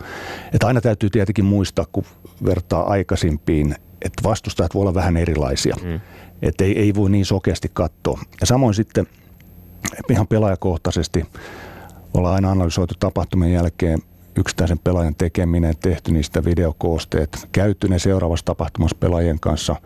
Että 0.52 0.66
aina 0.66 0.80
täytyy 0.80 1.10
tietenkin 1.10 1.44
muistaa, 1.44 1.86
kun 1.92 2.04
vertaa 2.44 2.90
aikaisimpiin, 2.90 3.74
että 4.02 4.22
vastustajat 4.24 4.74
voi 4.74 4.80
olla 4.80 4.94
vähän 4.94 5.16
erilaisia. 5.16 5.76
Mm. 5.82 6.00
Että 6.42 6.64
ei, 6.64 6.78
ei 6.78 6.94
voi 6.94 7.10
niin 7.10 7.26
sokeasti 7.26 7.70
katsoa. 7.72 8.20
Ja 8.40 8.46
samoin 8.46 8.74
sitten 8.74 9.06
ihan 10.10 10.26
pelaajakohtaisesti 10.26 11.26
ollaan 12.14 12.34
aina 12.34 12.50
analysoitu 12.50 12.94
tapahtumien 13.00 13.52
jälkeen 13.52 13.98
yksittäisen 14.36 14.78
pelaajan 14.78 15.14
tekeminen, 15.14 15.74
tehty 15.82 16.12
niistä 16.12 16.44
videokoosteet, 16.44 17.48
käyty 17.52 17.88
ne 17.88 17.98
seuraavassa 17.98 18.44
tapahtumassa 18.44 18.96
pelaajien 19.00 19.40
kanssa 19.40 19.76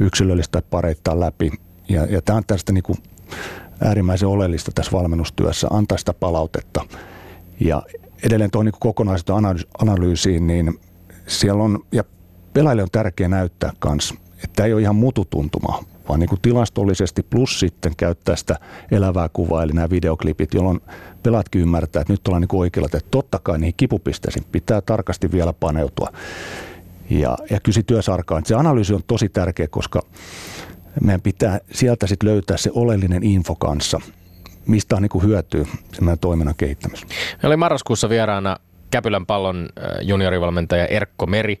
yksilöllistä 0.00 0.62
pareittaa 0.70 1.20
läpi. 1.20 1.50
Ja, 1.88 2.04
ja 2.04 2.22
tämä 2.22 2.36
on 2.36 2.44
tästä 2.46 2.72
niin 2.72 2.82
kuin 2.82 2.98
äärimmäisen 3.80 4.28
oleellista 4.28 4.72
tässä 4.74 4.92
valmennustyössä, 4.92 5.68
antaa 5.70 5.98
sitä 5.98 6.14
palautetta. 6.14 6.84
Ja 7.60 7.82
edelleen 8.22 8.50
tuohon 8.50 8.66
niin 8.66 8.80
kokonaisuuden 8.80 9.64
analyysiin, 9.78 10.46
niin 10.46 10.80
siellä 11.26 11.62
on, 11.62 11.84
ja 11.92 12.04
pelaajille 12.52 12.82
on 12.82 12.90
tärkeää 12.92 13.28
näyttää 13.28 13.72
myös, 13.84 14.14
että 14.44 14.64
ei 14.64 14.72
ole 14.72 14.82
ihan 14.82 14.96
mututuntuma, 14.96 15.84
vaan 16.08 16.20
niin 16.20 16.28
kuin 16.28 16.40
tilastollisesti 16.40 17.22
plus 17.22 17.60
sitten 17.60 17.96
käyttää 17.96 18.36
sitä 18.36 18.56
elävää 18.90 19.28
kuvaa, 19.32 19.62
eli 19.62 19.72
nämä 19.72 19.90
videoklipit, 19.90 20.54
jolloin 20.54 20.80
pelaatkin 21.28 21.60
ymmärtää, 21.60 22.00
että 22.00 22.12
nyt 22.12 22.28
ollaan 22.28 22.40
niin 22.40 22.60
oikealla, 22.60 22.86
että 22.92 23.08
totta 23.10 23.38
kai 23.42 23.58
niihin 23.58 23.74
kipupisteisiin 23.76 24.46
pitää 24.52 24.80
tarkasti 24.80 25.32
vielä 25.32 25.52
paneutua. 25.52 26.08
Ja, 27.10 27.38
ja 27.50 27.60
kysi 27.60 27.82
työsarkaan. 27.82 28.42
Se 28.46 28.54
analyysi 28.54 28.94
on 28.94 29.02
tosi 29.06 29.28
tärkeä, 29.28 29.66
koska 29.70 30.02
meidän 31.00 31.20
pitää 31.20 31.60
sieltä 31.72 32.06
sitten 32.06 32.28
löytää 32.28 32.56
se 32.56 32.70
oleellinen 32.74 33.22
info 33.22 33.54
kanssa, 33.54 34.00
mistä 34.66 34.96
on 34.96 35.02
niin 35.02 35.22
hyötyä 35.22 35.66
meidän 36.00 36.18
toiminnan 36.18 36.54
kehittämisessä. 36.54 37.06
Me 37.42 37.46
oli 37.46 37.56
marraskuussa 37.56 38.08
vieraana 38.08 38.56
Käpylän 38.90 39.26
pallon 39.26 39.68
juniorivalmentaja 40.02 40.86
Erkko 40.86 41.26
Meri, 41.26 41.58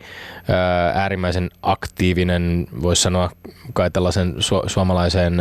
äärimmäisen 0.94 1.50
aktiivinen, 1.62 2.66
voisi 2.82 3.02
sanoa 3.02 3.30
kai 3.72 3.90
tällaisen 3.90 4.34
su- 4.36 4.68
suomalaiseen 4.68 5.34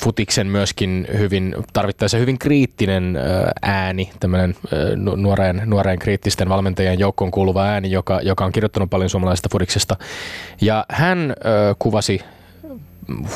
futiksen 0.00 0.46
myöskin 0.46 1.06
hyvin, 1.18 1.54
tarvittaessa 1.72 2.18
hyvin 2.18 2.38
kriittinen 2.38 3.18
ääni, 3.62 4.10
tämmöinen 4.20 4.56
nuoreen, 5.16 5.62
nuoreen 5.64 5.98
kriittisten 5.98 6.48
valmentajien 6.48 6.98
joukkoon 6.98 7.30
kuuluva 7.30 7.64
ääni, 7.64 7.90
joka, 7.90 8.20
joka 8.22 8.44
on 8.44 8.52
kirjoittanut 8.52 8.90
paljon 8.90 9.10
suomalaisesta 9.10 9.48
futiksesta. 9.52 9.96
Ja 10.60 10.86
hän 10.88 11.34
kuvasi 11.78 12.20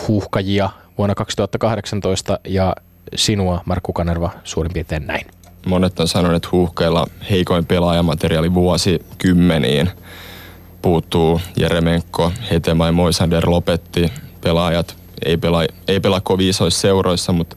huuhkajia 0.09 0.71
vuonna 0.99 1.15
2018 1.15 2.39
ja 2.45 2.77
sinua, 3.15 3.63
Markku 3.65 3.93
Kanerva, 3.93 4.31
suurin 4.45 4.73
piirtein 4.73 5.07
näin. 5.07 5.27
Monet 5.67 6.01
on 6.01 6.09
sanonut, 6.09 6.37
että 6.37 6.49
huuhkeilla 6.53 7.07
heikoin 7.31 7.67
pelaajamateriaali 7.67 8.55
vuosi 8.55 9.01
kymmeniin. 9.19 9.91
Puuttuu 10.83 11.41
Jeremenko, 11.57 12.33
Hetema 12.51 12.87
ja 12.87 12.93
Moisander 12.93 13.51
lopetti. 13.51 14.13
Pelaajat 14.41 14.97
ei 15.25 15.37
pelaa, 15.37 15.67
ei 15.89 16.01
pelaa 16.01 16.21
kovin 16.21 16.49
isoissa 16.49 16.81
seuroissa, 16.81 17.33
mutta 17.33 17.57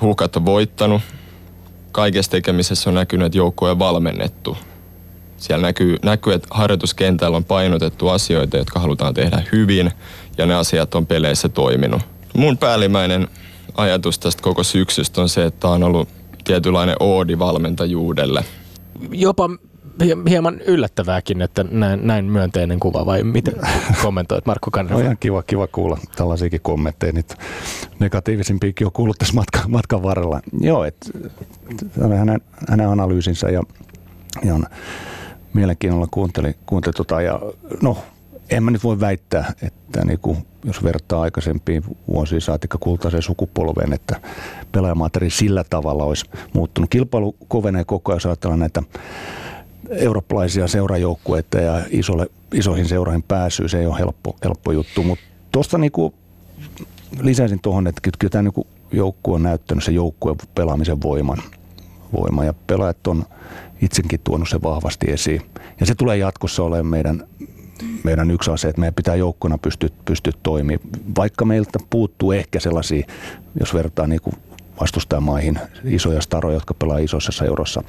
huuhkat 0.00 0.36
on 0.36 0.46
voittanut. 0.46 1.02
Kaikessa 1.92 2.30
tekemisessä 2.30 2.90
on 2.90 2.94
näkynyt, 2.94 3.26
että 3.26 3.38
joukko 3.38 3.70
on 3.70 3.78
valmennettu. 3.78 4.56
Siellä 5.36 5.66
näkyy, 5.66 5.96
näkyy, 6.02 6.32
että 6.32 6.48
harjoituskentällä 6.50 7.36
on 7.36 7.44
painotettu 7.44 8.08
asioita, 8.08 8.56
jotka 8.56 8.80
halutaan 8.80 9.14
tehdä 9.14 9.42
hyvin, 9.52 9.90
ja 10.38 10.46
ne 10.46 10.54
asiat 10.54 10.94
on 10.94 11.06
peleissä 11.06 11.48
toiminut. 11.48 12.02
Mun 12.34 12.58
päällimmäinen 12.58 13.28
ajatus 13.74 14.18
tästä 14.18 14.42
koko 14.42 14.62
syksystä 14.62 15.20
on 15.20 15.28
se, 15.28 15.44
että 15.44 15.68
on 15.68 15.82
ollut 15.82 16.08
tietynlainen 16.44 16.96
oodi 17.00 17.38
valmentajuudelle. 17.38 18.44
Jopa 19.10 19.50
hieman 20.28 20.60
yllättävääkin, 20.60 21.42
että 21.42 21.64
näin, 21.70 22.06
näin 22.06 22.24
myönteinen 22.24 22.80
kuva, 22.80 23.06
vai 23.06 23.22
miten 23.22 23.54
kommentoit 24.02 24.46
Markku 24.46 24.70
Kannerva? 24.70 24.98
No 24.98 25.04
ihan 25.04 25.16
kiva, 25.20 25.42
kiva 25.42 25.66
kuulla 25.66 25.98
tällaisiakin 26.16 26.60
kommentteja. 26.60 27.12
Nyt 27.12 27.36
negatiivisimpiakin 27.98 28.86
on 28.86 28.92
kuullut 28.92 29.18
tässä 29.18 29.34
matkan, 29.40 29.70
matkan 29.70 30.02
varrella. 30.02 30.40
Joo, 30.60 30.84
että 30.84 31.10
hänen, 32.18 32.40
hänen 32.68 32.88
analyysinsä 32.88 33.50
ja, 33.50 33.62
ja 34.44 34.54
on 34.54 34.66
mielenkiinnolla 35.54 36.06
kuunteli, 36.10 36.54
kuunteli 36.66 36.92
tota, 36.92 37.22
ja 37.22 37.40
no, 37.82 37.98
en 38.52 38.62
mä 38.62 38.70
nyt 38.70 38.84
voi 38.84 39.00
väittää, 39.00 39.52
että 39.62 40.04
niin 40.04 40.18
kuin, 40.18 40.46
jos 40.64 40.84
vertaa 40.84 41.22
aikaisempiin 41.22 41.82
vuosiin 42.08 42.40
saatikka 42.40 42.78
kultaiseen 42.78 43.22
sukupolveen, 43.22 43.92
että 43.92 44.20
pelaajamaateri 44.72 45.30
sillä 45.30 45.64
tavalla 45.64 46.04
olisi 46.04 46.30
muuttunut. 46.52 46.90
Kilpailu 46.90 47.36
kovenee 47.48 47.84
koko 47.84 48.12
ajan, 48.12 48.16
jos 48.16 48.26
ajatellaan 48.26 48.60
näitä 48.60 48.82
eurooppalaisia 49.90 50.68
seurajoukkueita 50.68 51.58
ja 51.58 51.82
isolle, 51.90 52.26
isoihin 52.54 52.88
seuroihin 52.88 53.22
pääsyä, 53.22 53.68
se 53.68 53.78
ei 53.78 53.86
ole 53.86 53.98
helppo, 53.98 54.36
helppo 54.44 54.72
juttu, 54.72 55.02
mutta 55.02 55.24
tuosta 55.52 55.78
niin 55.78 55.92
lisäisin 57.20 57.60
tuohon, 57.60 57.86
että 57.86 58.00
kyllä 58.18 58.30
tämä 58.30 58.42
niin 58.42 58.66
joukkue 58.92 59.34
on 59.34 59.42
näyttänyt 59.42 59.84
se 59.84 59.92
joukkueen 59.92 60.36
pelaamisen 60.54 61.02
voiman. 61.02 61.38
voima 62.12 62.44
ja 62.44 62.54
pelaajat 62.66 63.06
on 63.06 63.24
itsekin 63.82 64.20
tuonut 64.24 64.48
sen 64.48 64.62
vahvasti 64.62 65.10
esiin. 65.10 65.42
Ja 65.80 65.86
se 65.86 65.94
tulee 65.94 66.16
jatkossa 66.16 66.62
olemaan 66.62 66.86
meidän, 66.86 67.26
meidän 68.04 68.30
yksi 68.30 68.50
asia, 68.50 68.70
että 68.70 68.80
meidän 68.80 68.94
pitää 68.94 69.14
joukkueena 69.14 69.58
pystyä, 69.58 69.88
pystyä 70.04 70.32
toimimaan. 70.42 70.88
Vaikka 71.16 71.44
meiltä 71.44 71.78
puuttuu 71.90 72.32
ehkä 72.32 72.60
sellaisia, 72.60 73.06
jos 73.60 73.74
vertaa 73.74 74.06
niin 74.06 74.20
kuin 74.20 74.36
vastustajamaihin, 74.80 75.58
isoja 75.84 76.20
staroja, 76.20 76.56
jotka 76.56 76.74
pelaa 76.74 76.98
isossa 76.98 77.32
seurossa. 77.32 77.82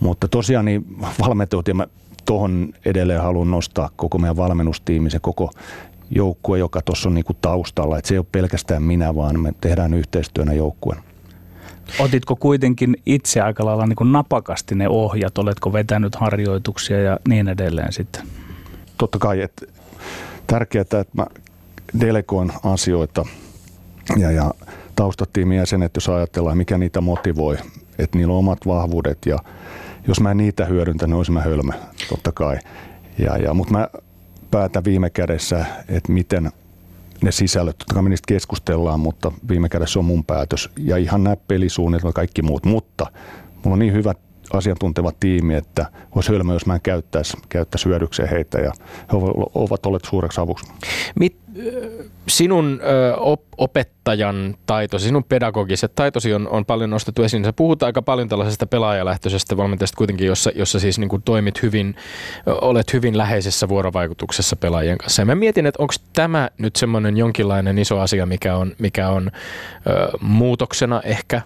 Mutta 0.00 0.28
tosiaan 0.28 0.64
niin 0.64 0.96
valmentajat, 1.20 1.68
ja 1.68 1.74
mä 1.74 1.86
tuohon 2.24 2.72
edelleen 2.84 3.22
haluan 3.22 3.50
nostaa 3.50 3.90
koko 3.96 4.18
meidän 4.18 4.36
valmennustiimi, 4.36 5.10
se 5.10 5.18
koko 5.18 5.50
joukkue, 6.10 6.58
joka 6.58 6.82
tuossa 6.82 7.08
on 7.08 7.14
niinku 7.14 7.34
taustalla. 7.40 7.98
Että 7.98 8.08
se 8.08 8.14
ei 8.14 8.18
ole 8.18 8.26
pelkästään 8.32 8.82
minä, 8.82 9.14
vaan 9.14 9.40
me 9.40 9.52
tehdään 9.60 9.94
yhteistyönä 9.94 10.52
joukkueen. 10.52 11.00
Otitko 11.98 12.36
kuitenkin 12.36 12.96
itse 13.06 13.40
aika 13.40 13.64
lailla 13.64 13.86
niin 13.86 13.96
kuin 13.96 14.12
napakasti 14.12 14.74
ne 14.74 14.88
ohjat? 14.88 15.38
Oletko 15.38 15.72
vetänyt 15.72 16.14
harjoituksia 16.14 17.02
ja 17.02 17.18
niin 17.28 17.48
edelleen 17.48 17.92
sitten? 17.92 18.22
Totta 19.00 19.18
kai, 19.18 19.40
että 19.40 19.66
tärkeää, 20.46 20.82
että 20.82 21.04
mä 21.12 21.26
delegoin 22.00 22.52
asioita 22.64 23.26
ja, 24.18 24.30
ja 24.30 24.54
taustatiimin 24.96 25.58
jäsenet, 25.58 25.90
jos 25.94 26.08
ajatellaan, 26.08 26.56
mikä 26.56 26.78
niitä 26.78 27.00
motivoi, 27.00 27.56
että 27.98 28.18
niillä 28.18 28.32
on 28.32 28.38
omat 28.38 28.58
vahvuudet 28.66 29.18
ja 29.26 29.38
jos 30.08 30.20
mä 30.20 30.30
en 30.30 30.36
niitä 30.36 30.64
hyödyntä, 30.64 31.06
niin 31.06 31.14
olisin 31.14 31.34
mä 31.34 31.40
hölmö, 31.40 31.72
totta 32.08 32.32
kai. 32.32 32.58
Ja, 33.18 33.36
ja, 33.36 33.54
mutta 33.54 33.72
mä 33.72 33.88
päätän 34.50 34.84
viime 34.84 35.10
kädessä, 35.10 35.66
että 35.88 36.12
miten 36.12 36.50
ne 37.22 37.32
sisällöt, 37.32 37.78
totta 37.78 37.94
kai 37.94 38.02
me 38.02 38.08
niistä 38.08 38.26
keskustellaan, 38.28 39.00
mutta 39.00 39.32
viime 39.48 39.68
kädessä 39.68 39.98
on 39.98 40.04
mun 40.04 40.24
päätös. 40.24 40.70
Ja 40.78 40.96
ihan 40.96 41.24
nämä 41.24 41.36
pelisuunnitelmat 41.36 42.14
kaikki 42.14 42.42
muut, 42.42 42.64
mutta 42.64 43.06
mulla 43.64 43.72
on 43.72 43.78
niin 43.78 43.92
hyvä 43.92 44.14
asiantunteva 44.52 45.12
tiimi, 45.20 45.54
että 45.54 45.86
olisi 46.14 46.32
hölmö, 46.32 46.52
jos 46.52 46.66
mä 46.66 46.74
en 46.74 46.80
käyttäisi, 46.82 47.36
käyttäisi 47.48 47.88
hyödykseen 47.88 48.28
heitä 48.28 48.58
ja 48.58 48.72
he 49.12 49.16
ovat 49.54 49.86
olleet 49.86 50.04
suureksi 50.04 50.40
avuksi. 50.40 50.66
Mit, 51.18 51.36
sinun 52.28 52.80
opettajan 53.60 54.54
taito, 54.66 54.98
sinun 54.98 55.24
pedagogiset 55.24 55.94
taitosi 55.94 56.34
on, 56.34 56.48
on 56.48 56.64
paljon 56.64 56.90
nostettu 56.90 57.22
esiin. 57.22 57.44
Sä 57.44 57.52
puhut 57.52 57.82
aika 57.82 58.02
paljon 58.02 58.28
tällaisesta 58.28 58.66
pelaajalähtöisestä 58.66 59.56
valmentajasta 59.56 59.96
kuitenkin, 59.96 60.26
jossa, 60.26 60.50
jossa 60.54 60.80
siis 60.80 60.98
niin 60.98 61.08
kuin 61.08 61.22
toimit 61.22 61.62
hyvin, 61.62 61.96
olet 62.46 62.92
hyvin 62.92 63.18
läheisessä 63.18 63.68
vuorovaikutuksessa 63.68 64.56
pelaajien 64.56 64.98
kanssa. 64.98 65.22
Ja 65.22 65.26
mä 65.26 65.34
mietin, 65.34 65.66
että 65.66 65.82
onko 65.82 65.94
tämä 66.12 66.50
nyt 66.58 66.76
semmoinen 66.76 67.16
jonkinlainen 67.16 67.78
iso 67.78 67.98
asia, 67.98 68.26
mikä 68.26 68.56
on, 68.56 68.72
mikä 68.78 69.08
on 69.08 69.30
ö, 69.86 70.18
muutoksena 70.20 71.00
ehkä 71.04 71.42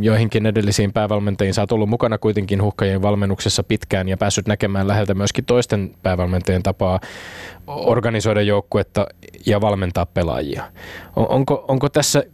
joihinkin 0.00 0.46
edellisiin 0.46 0.92
päävalmentajiin. 0.92 1.54
Sä 1.54 1.62
oot 1.62 1.72
ollut 1.72 1.88
mukana 1.88 2.18
kuitenkin 2.18 2.62
huhkajien 2.62 3.02
valmennuksessa 3.02 3.62
pitkään 3.62 4.08
ja 4.08 4.16
päässyt 4.16 4.48
näkemään 4.48 4.88
läheltä 4.88 5.14
myöskin 5.14 5.44
toisten 5.44 5.94
päävalmentajien 6.02 6.62
tapaa 6.62 7.00
organisoida 7.68 8.42
joukkuetta 8.42 9.06
ja 9.46 9.60
valmentaa 9.60 10.06
pelaajia. 10.06 10.72
On, 11.16 11.28
onko, 11.28 11.64
onko 11.68 11.88
tässä 11.88 12.24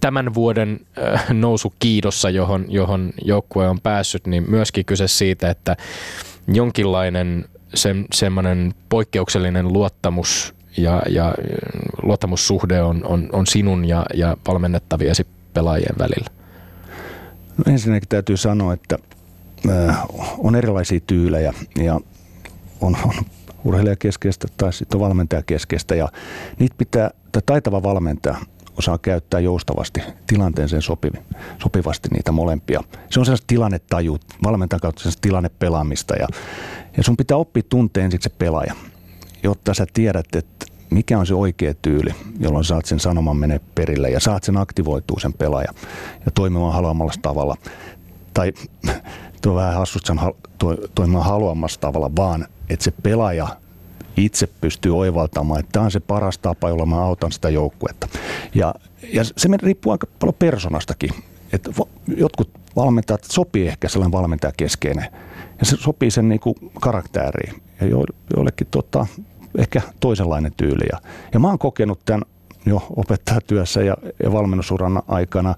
tämän 0.00 0.34
vuoden 0.34 0.80
äh, 0.98 1.26
nousu 1.32 1.72
kiidossa, 1.78 2.30
johon, 2.30 2.64
johon 2.68 3.12
joukkue 3.24 3.68
on 3.68 3.80
päässyt, 3.80 4.26
niin 4.26 4.50
myöskin 4.50 4.84
kyse 4.84 5.08
siitä, 5.08 5.50
että 5.50 5.76
jonkinlainen 6.48 7.44
se, 7.74 7.94
semmoinen 8.12 8.74
poikkeuksellinen 8.88 9.72
luottamus 9.72 10.54
ja, 10.76 11.02
ja 11.08 11.34
luottamussuhde 12.02 12.82
on, 12.82 13.04
on, 13.04 13.28
on 13.32 13.46
sinun 13.46 13.84
ja, 13.84 14.06
ja 14.14 14.36
valmennettaviesi 14.48 15.26
pelaajien 15.54 15.98
välillä? 15.98 16.30
No 17.56 17.72
ensinnäkin 17.72 18.08
täytyy 18.08 18.36
sanoa, 18.36 18.72
että 18.72 18.98
äh, 19.68 19.98
on 20.38 20.56
erilaisia 20.56 21.00
tyylejä 21.06 21.54
ja 21.76 22.00
on, 22.80 22.96
on 23.04 23.14
urheilijakeskeistä 23.66 24.46
tai 24.56 24.72
sitten 24.72 25.00
valmentajakeskeistä 25.00 25.94
ja 25.94 26.08
niitä 26.58 26.74
pitää, 26.78 27.10
tai 27.32 27.42
taitava 27.46 27.82
valmentaja 27.82 28.36
osaa 28.78 28.98
käyttää 28.98 29.40
joustavasti 29.40 30.00
tilanteeseen 30.26 30.82
sopivi, 30.82 31.18
sopivasti 31.62 32.08
niitä 32.12 32.32
molempia. 32.32 32.82
Se 33.10 33.20
on 33.20 33.26
sellaista 33.26 33.46
tilannetaju, 33.46 34.18
valmentajan 34.44 34.80
kautta 34.80 35.02
sellaista 35.02 35.20
tilannepelaamista 35.20 36.16
ja, 36.16 36.28
ja 36.96 37.02
sun 37.02 37.16
pitää 37.16 37.36
oppia 37.36 37.62
tuntea 37.68 38.04
ensiksi 38.04 38.28
se 38.28 38.36
pelaaja, 38.38 38.74
jotta 39.42 39.74
sä 39.74 39.86
tiedät, 39.92 40.26
että 40.36 40.66
mikä 40.90 41.18
on 41.18 41.26
se 41.26 41.34
oikea 41.34 41.74
tyyli, 41.74 42.14
jolloin 42.40 42.64
saat 42.64 42.86
sen 42.86 43.00
sanoman 43.00 43.36
menee 43.36 43.60
perille 43.74 44.10
ja 44.10 44.20
saat 44.20 44.44
sen 44.44 44.56
aktivoitua 44.56 45.20
sen 45.20 45.32
pelaaja 45.32 45.72
ja 46.24 46.30
toimimaan 46.34 46.74
haluamalla 46.74 47.12
tavalla. 47.22 47.56
Tai 48.34 48.52
tuo 49.42 49.54
vähän 49.54 49.74
hassusti 49.74 50.12
toimimaan 50.94 51.24
haluamassa 51.24 51.80
tavalla, 51.80 52.10
vaan 52.16 52.46
että 52.68 52.84
se 52.84 52.90
pelaaja 53.02 53.48
itse 54.16 54.48
pystyy 54.60 54.98
oivaltamaan, 54.98 55.60
että 55.60 55.72
tämä 55.72 55.84
on 55.84 55.90
se 55.90 56.00
paras 56.00 56.38
tapa, 56.38 56.68
jolla 56.68 56.86
mä 56.86 57.02
autan 57.02 57.32
sitä 57.32 57.48
joukkuetta. 57.48 58.08
Ja, 58.54 58.74
ja 59.12 59.24
se 59.24 59.48
riippuu 59.62 59.92
aika 59.92 60.06
paljon 60.18 60.36
personastakin. 60.38 61.10
Että 61.52 61.70
jotkut 62.16 62.50
valmentajat 62.76 63.24
sopii 63.24 63.68
ehkä 63.68 63.88
sellainen 63.88 64.12
valmentajakeskeinen 64.12 65.06
ja 65.58 65.66
se 65.66 65.76
sopii 65.76 66.10
sen 66.10 66.28
niin 66.28 66.40
kuin 66.40 66.54
karaktääriin 66.80 67.62
ja 67.80 67.86
jo, 67.86 68.04
joillekin 68.36 68.66
tota, 68.70 69.06
ehkä 69.58 69.80
toisenlainen 70.00 70.52
tyyli. 70.56 70.84
Ja, 70.92 70.98
ja 71.32 71.40
mä 71.40 71.48
oon 71.48 71.58
kokenut 71.58 72.00
tämän 72.04 72.22
jo 72.66 72.86
opettajatyössä 72.96 73.82
ja, 73.82 73.96
ja 74.22 74.32
valmennusuran 74.32 75.02
aikana 75.08 75.54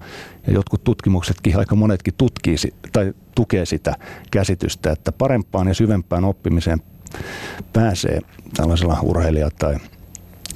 ja 0.47 0.53
jotkut 0.53 0.83
tutkimuksetkin, 0.83 1.57
aika 1.57 1.75
monetkin 1.75 2.13
tutkii 2.17 2.55
tai 2.91 3.13
tukee 3.35 3.65
sitä 3.65 3.95
käsitystä, 4.31 4.91
että 4.91 5.11
parempaan 5.11 5.67
ja 5.67 5.73
syvempään 5.73 6.25
oppimiseen 6.25 6.81
pääsee 7.73 8.19
tällaisella 8.57 8.97
urheilija- 9.03 9.51
tai 9.59 9.77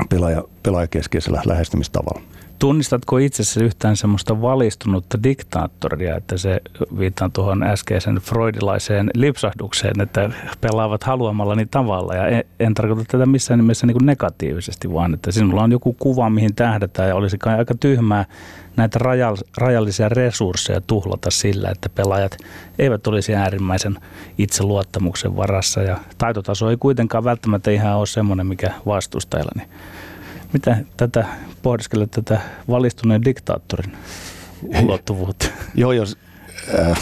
pelaaja, 0.09 0.43
pelaajakeskeisellä 0.63 1.41
lähestymistavalla. 1.45 2.21
Tunnistatko 2.63 3.17
itsessä 3.17 3.63
yhtään 3.63 3.97
semmoista 3.97 4.41
valistunutta 4.41 5.23
diktaattoria, 5.23 6.17
että 6.17 6.37
se 6.37 6.61
viittaan 6.97 7.31
tuohon 7.31 7.63
äskeisen 7.63 8.15
freudilaiseen 8.15 9.09
lipsahdukseen, 9.15 10.01
että 10.01 10.29
pelaavat 10.61 11.03
haluamallani 11.03 11.65
tavalla. 11.65 12.15
Ja 12.15 12.27
en, 12.27 12.43
en 12.59 12.73
tarkoita 12.73 13.03
tätä 13.07 13.25
missään 13.25 13.59
nimessä 13.59 13.87
niin 13.87 13.95
kuin 13.95 14.05
negatiivisesti, 14.05 14.93
vaan 14.93 15.13
että 15.13 15.31
sinulla 15.31 15.63
on 15.63 15.71
joku 15.71 15.93
kuva, 15.93 16.29
mihin 16.29 16.55
tähdätään 16.55 17.09
ja 17.09 17.15
olisi 17.15 17.37
aika 17.57 17.75
tyhmää 17.79 18.25
näitä 18.77 18.99
rajallisia 19.57 20.09
resursseja 20.09 20.81
tuhlata 20.81 21.31
sillä, 21.31 21.69
että 21.69 21.89
pelaajat 21.89 22.37
eivät 22.79 23.07
olisi 23.07 23.35
äärimmäisen 23.35 23.97
itseluottamuksen 24.37 25.35
varassa 25.37 25.81
ja 25.81 25.97
taitotaso 26.17 26.69
ei 26.69 26.77
kuitenkaan 26.77 27.23
välttämättä 27.23 27.71
ihan 27.71 27.97
ole 27.97 28.05
semmoinen, 28.05 28.47
mikä 28.47 28.73
vastustajilla. 28.85 29.51
Niin 29.55 29.69
mitä 30.53 30.77
tätä 30.97 31.25
pohdiskella 31.61 32.07
tätä 32.07 32.41
valistuneen 32.69 33.25
diktaattorin 33.25 33.97
ulottuvuutta? 34.83 35.45
Joo, 35.75 35.91
jos, 35.91 36.17
äh, 36.79 36.99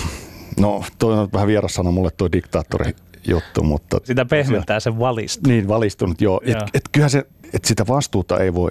no 0.60 0.84
toi 1.00 1.14
on 1.14 1.30
vähän 1.34 1.48
vieras 1.48 1.74
sana 1.74 1.92
mulle 1.92 2.10
tuo 2.18 2.32
diktaattori 2.32 2.96
juttu, 3.28 3.64
mutta... 3.64 3.98
Sitä 4.04 4.26
pehmentää 4.26 4.80
se 4.80 5.00
valistunut. 5.00 5.48
Niin, 5.48 5.68
valistunut, 5.68 6.22
joo. 6.22 6.42
joo. 6.46 6.62
Et, 6.62 6.70
et 6.74 6.84
kyllähän 6.92 7.10
se, 7.10 7.26
että 7.54 7.68
sitä 7.68 7.88
vastuuta 7.88 8.40
ei 8.40 8.54
voi, 8.54 8.70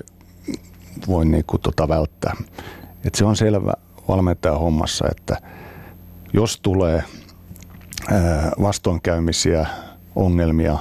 voi 1.06 1.24
niinku 1.24 1.58
tota 1.58 1.88
välttää. 1.88 2.36
Et 3.04 3.14
se 3.14 3.24
on 3.24 3.36
selvä 3.36 3.72
valmentaja 4.08 4.58
hommassa, 4.58 5.04
että 5.10 5.36
jos 6.32 6.60
tulee 6.60 7.04
ää, 8.10 8.52
vastoinkäymisiä, 8.62 9.66
ongelmia, 10.16 10.78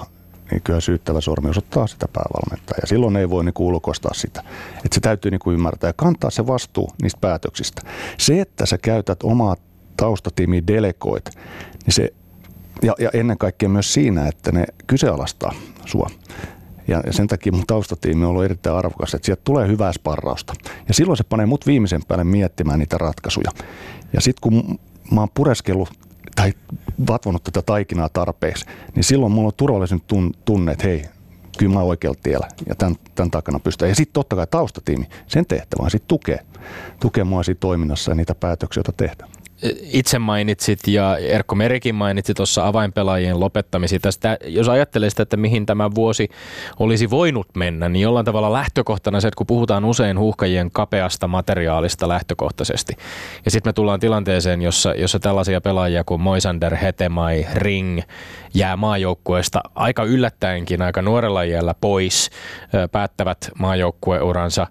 niin 0.52 0.62
kyllä 0.64 0.82
syyttävä 0.82 1.22
sormi 1.22 1.50
osoittaa 1.50 1.88
sitä 1.88 2.08
päävalmentajaa. 2.14 2.80
Ja 2.82 2.88
silloin 2.88 3.16
ei 3.16 3.30
voi 3.30 3.44
niin 3.44 3.54
ulkoistaa 3.60 4.14
sitä. 4.14 4.44
Että 4.76 4.94
se 4.94 5.00
täytyy 5.00 5.32
niin 5.32 5.54
ymmärtää 5.54 5.90
ja 5.90 5.94
kantaa 5.94 6.30
se 6.30 6.48
vastuu 6.48 6.90
niistä 7.02 7.20
päätöksistä. 7.22 7.82
Se, 8.18 8.42
että 8.42 8.66
sä 8.66 8.78
käytät 8.78 9.24
omaa 9.24 9.56
taustatiimiä 9.98 10.62
delegoit, 10.68 11.26
niin 11.86 11.94
se, 11.94 12.14
ja, 12.82 12.96
ja 13.00 13.10
ennen 13.14 13.38
kaikkea 13.38 13.70
myös 13.70 13.94
siinä, 13.94 14.28
että 14.28 14.52
ne 14.52 14.66
kyseenalaistaa 14.88 15.54
sua. 15.86 16.10
Ja, 16.88 17.04
ja 17.06 17.14
sen 17.14 17.28
takia 17.28 17.52
mun 17.52 17.68
taustatiimi 17.68 18.24
on 18.24 18.30
ollut 18.30 18.44
erittäin 18.44 18.76
arvokas, 18.76 19.14
että 19.14 19.26
sieltä 19.26 19.42
tulee 19.44 19.68
hyvää 19.68 19.94
sparrausta. 19.94 20.54
Ja 20.88 20.94
silloin 20.94 21.18
se 21.18 21.24
panee 21.24 21.46
mut 21.46 21.68
viimeisen 21.68 22.02
päälle 22.08 22.24
miettimään 22.24 22.80
niitä 22.80 22.98
ratkaisuja. 22.98 23.52
Ja 24.14 24.22
sitten 24.22 24.42
kun 24.42 24.80
mä 25.12 25.20
oon 25.20 25.30
pureskellut 25.34 25.90
tai 26.40 26.54
vatvonut 27.08 27.44
tätä 27.44 27.62
taikinaa 27.62 28.10
tarpeeksi, 28.10 28.66
niin 28.96 29.04
silloin 29.04 29.32
mulla 29.32 29.48
on 29.48 29.54
turvallisen 29.58 30.02
tunne, 30.46 30.72
että 30.72 30.88
hei, 30.88 31.06
kyllä 31.58 31.74
mä 31.74 31.82
oikealla 31.82 32.20
tiellä 32.24 32.48
ja 32.70 32.76
tämän, 32.76 32.96
tämän 33.16 33.32
takana 33.32 33.60
pystyy. 33.60 33.88
Ja 33.88 33.96
sitten 33.96 34.14
totta 34.14 34.36
kai 34.36 34.48
taustatiimi, 34.48 35.10
sen 35.28 35.46
tehtävä 35.46 35.84
on 35.84 35.92
sitten 35.92 36.08
tukea, 36.08 36.40
tukea 37.00 37.26
mua 37.26 37.44
siinä 37.44 37.58
toiminnassa 37.60 38.12
ja 38.12 38.16
niitä 38.16 38.36
päätöksiä, 38.36 38.80
joita 38.80 38.92
tehdään. 38.92 39.30
Itse 39.82 40.20
mainitsit 40.20 40.80
ja 40.88 41.18
Erkko 41.18 41.56
Merikin 41.56 41.96
mainitsi 41.96 42.34
tuossa 42.34 42.68
avainpelaajien 42.68 43.40
lopettamisia. 43.40 44.00
Tästä, 44.00 44.38
jos 44.46 44.70
ajattelee 44.70 45.10
sitä, 45.10 45.24
että 45.24 45.38
mihin 45.38 45.66
tämä 45.66 45.96
vuosi 45.96 46.30
olisi 46.80 47.10
voinut 47.10 47.48
mennä, 47.56 47.90
niin 47.90 48.04
jollain 48.04 48.26
tavalla 48.26 48.54
lähtökohtana 48.54 49.22
se, 49.22 49.28
että 49.28 49.38
kun 49.38 49.48
puhutaan 49.48 49.86
usein 49.86 50.20
huuhkajien 50.20 50.72
kapeasta 50.72 51.28
materiaalista 51.28 52.08
lähtökohtaisesti. 52.08 52.94
Ja 53.46 53.52
sitten 53.52 53.70
me 53.70 53.74
tullaan 53.74 54.00
tilanteeseen, 54.00 54.62
jossa, 54.62 54.94
jossa 54.94 55.20
tällaisia 55.20 55.62
pelaajia 55.62 56.04
kuin 56.04 56.22
Moisander, 56.22 56.76
Hetemai, 56.76 57.46
Ring 57.54 58.02
jää 58.54 58.78
maajoukkueesta 58.78 59.62
aika 59.76 60.04
yllättäenkin 60.04 60.82
aika 60.82 61.02
nuorella 61.02 61.44
iällä 61.44 61.76
pois, 61.82 62.30
päättävät 62.92 63.52
maajoukkueuransa. 63.60 64.68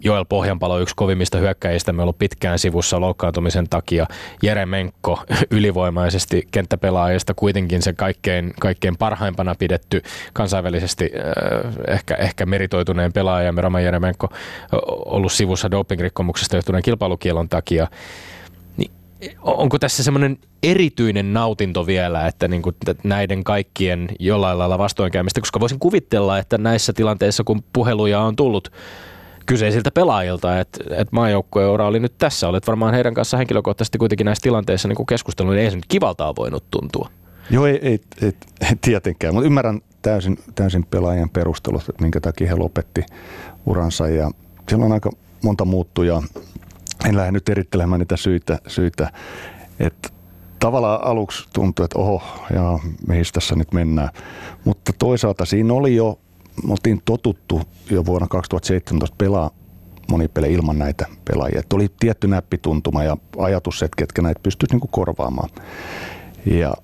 Joel 0.00 0.24
Pohjanpalo, 0.24 0.78
yksi 0.78 0.94
kovimmista 0.96 1.38
hyökkäjistä, 1.38 1.92
me 1.92 2.02
ollut 2.02 2.18
pitkään 2.18 2.58
sivussa 2.58 3.00
loukkaantumisen 3.00 3.68
takia. 3.68 4.06
Jere 4.42 4.66
Menkko 4.66 5.22
ylivoimaisesti 5.50 6.48
kenttäpelaajista 6.50 7.34
kuitenkin 7.34 7.82
se 7.82 7.92
kaikkein, 7.92 8.52
kaikkein 8.60 8.96
parhaimpana 8.96 9.54
pidetty 9.54 10.02
kansainvälisesti 10.32 11.10
ehkä, 11.88 12.14
ehkä 12.14 12.46
meritoituneen 12.46 13.12
pelaaja. 13.12 13.52
Rama 13.56 13.80
Jere 13.80 13.98
Menkko 13.98 14.28
ollut 15.04 15.32
sivussa 15.32 15.70
dopingrikkomuksesta 15.70 16.56
johtuneen 16.56 16.82
kilpailukielon 16.82 17.48
takia 17.48 17.86
onko 19.42 19.78
tässä 19.78 20.02
semmoinen 20.02 20.38
erityinen 20.62 21.32
nautinto 21.32 21.86
vielä, 21.86 22.26
että 22.26 22.48
niin 22.48 22.62
kuin 22.62 22.76
näiden 23.04 23.44
kaikkien 23.44 24.08
jollain 24.18 24.58
lailla 24.58 24.78
vastoinkäymistä, 24.78 25.40
koska 25.40 25.60
voisin 25.60 25.78
kuvitella, 25.78 26.38
että 26.38 26.58
näissä 26.58 26.92
tilanteissa, 26.92 27.44
kun 27.44 27.64
puheluja 27.72 28.20
on 28.20 28.36
tullut 28.36 28.72
kyseisiltä 29.46 29.90
pelaajilta, 29.90 30.60
että, 30.60 30.84
että 30.90 31.16
maajoukkueura 31.16 31.86
oli 31.86 32.00
nyt 32.00 32.12
tässä, 32.18 32.48
olet 32.48 32.66
varmaan 32.66 32.94
heidän 32.94 33.14
kanssa 33.14 33.36
henkilökohtaisesti 33.36 33.98
kuitenkin 33.98 34.24
näissä 34.24 34.42
tilanteissa 34.42 34.88
niin 34.88 35.06
keskustelun, 35.06 35.54
niin 35.54 35.64
ei 35.64 35.70
se 35.70 35.76
nyt 35.76 35.86
kivalta 35.88 36.34
voinut 36.36 36.64
tuntua. 36.70 37.10
Joo, 37.50 37.66
ei, 37.66 37.78
ei, 37.82 38.00
ei, 38.22 38.32
ei 38.60 38.76
tietenkään, 38.80 39.34
mutta 39.34 39.46
ymmärrän 39.46 39.80
täysin, 40.02 40.38
täysin 40.54 40.86
pelaajien 40.86 41.30
perustelut, 41.30 41.88
että 41.88 42.02
minkä 42.02 42.20
takia 42.20 42.48
he 42.48 42.54
lopetti 42.54 43.06
uransa. 43.66 44.08
Ja 44.08 44.30
siellä 44.68 44.84
on 44.84 44.92
aika 44.92 45.10
monta 45.42 45.64
muuttujaa 45.64 46.22
en 47.08 47.16
lähde 47.16 47.32
nyt 47.32 47.48
erittelemään 47.48 47.98
niitä 47.98 48.16
syitä, 48.16 48.58
syitä 48.66 49.12
että 49.80 50.08
tavallaan 50.58 51.04
aluksi 51.04 51.48
tuntui, 51.52 51.84
että 51.84 51.98
oho, 51.98 52.22
ja 52.54 52.78
mihin 53.08 53.24
tässä 53.32 53.54
nyt 53.54 53.72
mennään. 53.72 54.08
Mutta 54.64 54.92
toisaalta 54.98 55.44
siinä 55.44 55.74
oli 55.74 55.96
jo, 55.96 56.18
me 56.66 56.70
oltiin 56.70 57.02
totuttu 57.04 57.62
jo 57.90 58.06
vuonna 58.06 58.28
2017 58.28 59.16
pelaa 59.18 59.50
moni 60.10 60.28
peli 60.28 60.52
ilman 60.52 60.78
näitä 60.78 61.06
pelaajia. 61.24 61.60
Että 61.60 61.76
oli 61.76 61.88
tietty 62.00 62.28
näppituntuma 62.28 63.04
ja 63.04 63.16
ajatus, 63.38 63.82
että 63.82 63.96
ketkä 63.96 64.22
näitä 64.22 64.40
pystyisi 64.42 64.74
niinku 64.74 64.88
korvaamaan. 64.88 65.48
Ja 66.46 66.74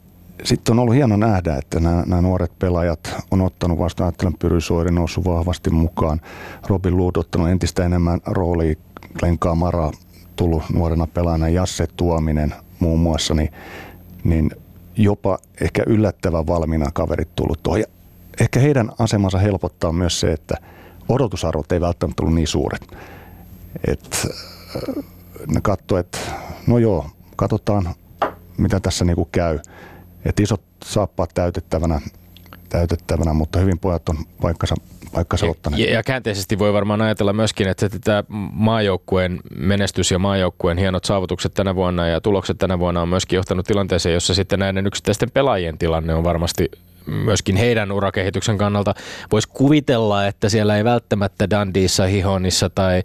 sitten 0.44 0.72
on 0.72 0.78
ollut 0.78 0.94
hieno 0.94 1.16
nähdä, 1.16 1.56
että 1.56 1.80
nämä, 1.80 2.02
nämä 2.06 2.22
nuoret 2.22 2.58
pelaajat 2.58 3.14
on 3.30 3.40
ottanut 3.40 3.78
vasta, 3.78 4.04
ajattelen 4.04 4.34
Pyry 4.38 4.60
Soiri 4.60 4.90
noussut 4.90 5.24
vahvasti 5.24 5.70
mukaan. 5.70 6.20
Robin 6.66 6.98
Lood 6.98 7.16
ottanut 7.16 7.48
entistä 7.48 7.84
enemmän 7.84 8.20
roolia, 8.26 8.74
Glenn 9.18 9.38
Kamara 9.38 9.90
tullut 10.36 10.62
nuorena 10.72 11.06
pelaajana, 11.06 11.48
Jasse 11.48 11.86
Tuominen 11.86 12.54
muun 12.78 13.00
muassa, 13.00 13.34
niin, 13.34 13.52
niin 14.24 14.50
jopa 14.96 15.38
ehkä 15.60 15.82
yllättävän 15.86 16.46
valmiina 16.46 16.90
kaverit 16.92 17.36
tullut 17.36 17.62
tuohon. 17.62 17.80
Ja 17.80 17.86
ehkä 18.40 18.60
heidän 18.60 18.90
asemansa 18.98 19.38
helpottaa 19.38 19.92
myös 19.92 20.20
se, 20.20 20.32
että 20.32 20.54
odotusarvot 21.08 21.72
ei 21.72 21.80
välttämättä 21.80 22.22
ollut 22.22 22.34
niin 22.34 22.48
suuret. 22.48 22.96
Et, 23.88 24.26
äh, 24.76 25.04
ne 25.46 25.60
katsoi, 25.60 26.00
että 26.00 26.18
no 26.66 26.78
joo, 26.78 27.06
katsotaan 27.36 27.94
mitä 28.58 28.80
tässä 28.80 29.04
niinku 29.04 29.28
käy. 29.32 29.58
Et 30.24 30.40
isot 30.40 30.62
saappaat 30.84 31.30
täytettävänä, 31.34 32.00
täytettävänä, 32.68 33.32
mutta 33.32 33.58
hyvin 33.58 33.78
pojat 33.78 34.08
on 34.08 34.16
paikkansa 34.40 34.74
paikkansa 35.14 35.46
ottaneet. 35.46 35.82
Ja, 35.82 35.92
ja 35.94 36.02
käänteisesti 36.02 36.58
voi 36.58 36.72
varmaan 36.72 37.02
ajatella 37.02 37.32
myöskin, 37.32 37.68
että 37.68 37.88
tämä 38.04 38.24
maajoukkueen 38.52 39.40
menestys 39.56 40.10
ja 40.10 40.18
maajoukkueen 40.18 40.78
hienot 40.78 41.04
saavutukset 41.04 41.54
tänä 41.54 41.74
vuonna 41.74 42.06
ja 42.06 42.20
tulokset 42.20 42.58
tänä 42.58 42.78
vuonna 42.78 43.02
on 43.02 43.08
myöskin 43.08 43.36
johtanut 43.36 43.66
tilanteeseen, 43.66 44.14
jossa 44.14 44.34
sitten 44.34 44.58
näiden 44.58 44.86
yksittäisten 44.86 45.30
pelaajien 45.30 45.78
tilanne 45.78 46.14
on 46.14 46.24
varmasti 46.24 46.70
myöskin 47.06 47.56
heidän 47.56 47.92
urakehityksen 47.92 48.58
kannalta 48.58 48.94
voisi 49.32 49.48
kuvitella, 49.48 50.26
että 50.26 50.48
siellä 50.48 50.76
ei 50.76 50.84
välttämättä 50.84 51.50
Dandiissa, 51.50 52.06
Hihonissa 52.06 52.70
tai, 52.70 53.02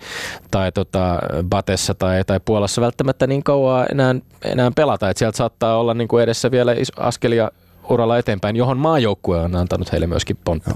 tai 0.52 0.72
tota 0.72 1.20
Batessa 1.50 1.94
tai, 1.94 2.24
tai 2.24 2.40
Puolassa 2.46 2.82
välttämättä 2.82 3.28
niin 3.28 3.44
kauan 3.44 3.86
enää, 3.92 4.16
enää 4.46 4.72
pelata. 4.76 5.10
Että 5.10 5.20
sieltä 5.20 5.38
saattaa 5.38 5.78
olla 5.78 5.94
niin 5.94 6.08
kuin 6.08 6.24
edessä 6.24 6.52
vielä 6.52 6.76
askelia 6.98 7.52
uralla 7.90 8.18
eteenpäin, 8.18 8.56
johon 8.56 8.78
maajoukkue 8.78 9.40
on 9.40 9.56
antanut 9.56 9.92
heille 9.92 10.08
myöskin 10.08 10.38
pontta. 10.46 10.76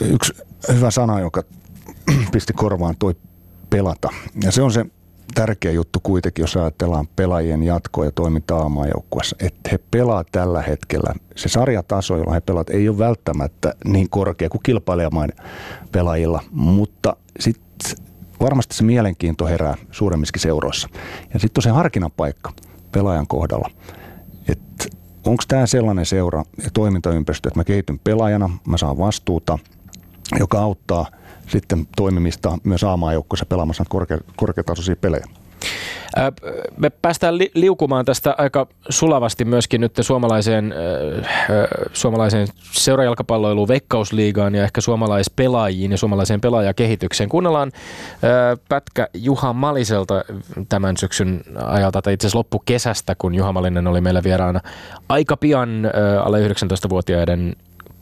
Yksi 0.00 0.32
hyvä 0.74 0.90
sana, 0.90 1.20
joka 1.20 1.42
pisti 2.32 2.52
korvaan 2.52 2.94
toi 2.98 3.14
pelata. 3.70 4.08
Ja 4.44 4.52
se 4.52 4.62
on 4.62 4.72
se 4.72 4.86
tärkeä 5.34 5.72
juttu 5.72 6.00
kuitenkin, 6.02 6.42
jos 6.42 6.56
ajatellaan 6.56 7.08
pelaajien 7.16 7.62
jatkoa 7.62 8.04
ja 8.04 8.12
toimintaa 8.12 8.58
aamaajoukkuessa, 8.58 9.36
että 9.40 9.70
he 9.72 9.78
pelaa 9.90 10.24
tällä 10.32 10.62
hetkellä. 10.62 11.14
Se 11.36 11.48
sarjataso, 11.48 12.16
jolla 12.16 12.34
he 12.34 12.40
pelaavat, 12.40 12.70
ei 12.70 12.88
ole 12.88 12.98
välttämättä 12.98 13.74
niin 13.84 14.10
korkea 14.10 14.48
kuin 14.48 14.62
kilpailijamaiden 14.62 15.36
pelaajilla, 15.92 16.42
mutta 16.50 17.16
sitten 17.40 17.90
varmasti 18.40 18.74
se 18.74 18.84
mielenkiinto 18.84 19.46
herää 19.46 19.74
suuremmissakin 19.90 20.42
seuroissa. 20.42 20.88
Ja 21.34 21.40
sitten 21.40 21.58
on 21.58 21.62
se 21.62 21.70
harkinnan 21.70 22.12
paikka 22.16 22.52
pelaajan 22.92 23.26
kohdalla, 23.26 23.70
että 24.48 24.84
onko 25.26 25.42
tämä 25.48 25.66
sellainen 25.66 26.06
seura 26.06 26.44
ja 26.64 26.70
toimintaympäristö, 26.72 27.48
että 27.48 27.60
mä 27.60 27.64
kehityn 27.64 27.98
pelaajana, 27.98 28.50
mä 28.66 28.78
saan 28.78 28.98
vastuuta– 28.98 29.58
joka 30.38 30.58
auttaa 30.58 31.06
sitten 31.48 31.86
toimimista 31.96 32.58
myös 32.64 32.84
aamaajoukkoissa 32.84 33.46
pelaamassa 33.46 33.84
korkea, 33.88 34.18
korkeatasoisia 34.36 34.96
pelejä. 34.96 35.26
Me 36.76 36.90
päästään 36.90 37.38
li- 37.38 37.50
liukumaan 37.54 38.04
tästä 38.04 38.34
aika 38.38 38.66
sulavasti 38.88 39.44
myöskin 39.44 39.80
nyt 39.80 39.92
suomalaiseen, 40.00 40.72
äh, 40.72 41.28
suomalaiseen 41.92 42.48
seurajalkapalloiluun, 42.72 43.68
veikkausliigaan 43.68 44.54
ja 44.54 44.64
ehkä 44.64 44.80
suomalaispelaajiin 44.80 45.90
ja 45.90 45.98
suomalaiseen 45.98 46.40
pelaajakehitykseen. 46.40 47.28
Kuunnellaan 47.28 47.72
äh, 47.74 48.58
pätkä 48.68 49.08
Juha 49.14 49.52
Maliselta 49.52 50.24
tämän 50.68 50.96
syksyn 50.96 51.40
ajalta, 51.64 52.02
tai 52.02 52.12
itse 52.12 52.26
asiassa 52.26 52.38
loppukesästä, 52.38 53.14
kun 53.18 53.34
Juha 53.34 53.52
Malinen 53.52 53.86
oli 53.86 54.00
meillä 54.00 54.22
vieraana 54.22 54.60
aika 55.08 55.36
pian 55.36 55.84
äh, 55.84 55.92
alle 56.26 56.48
19-vuotiaiden 56.48 57.56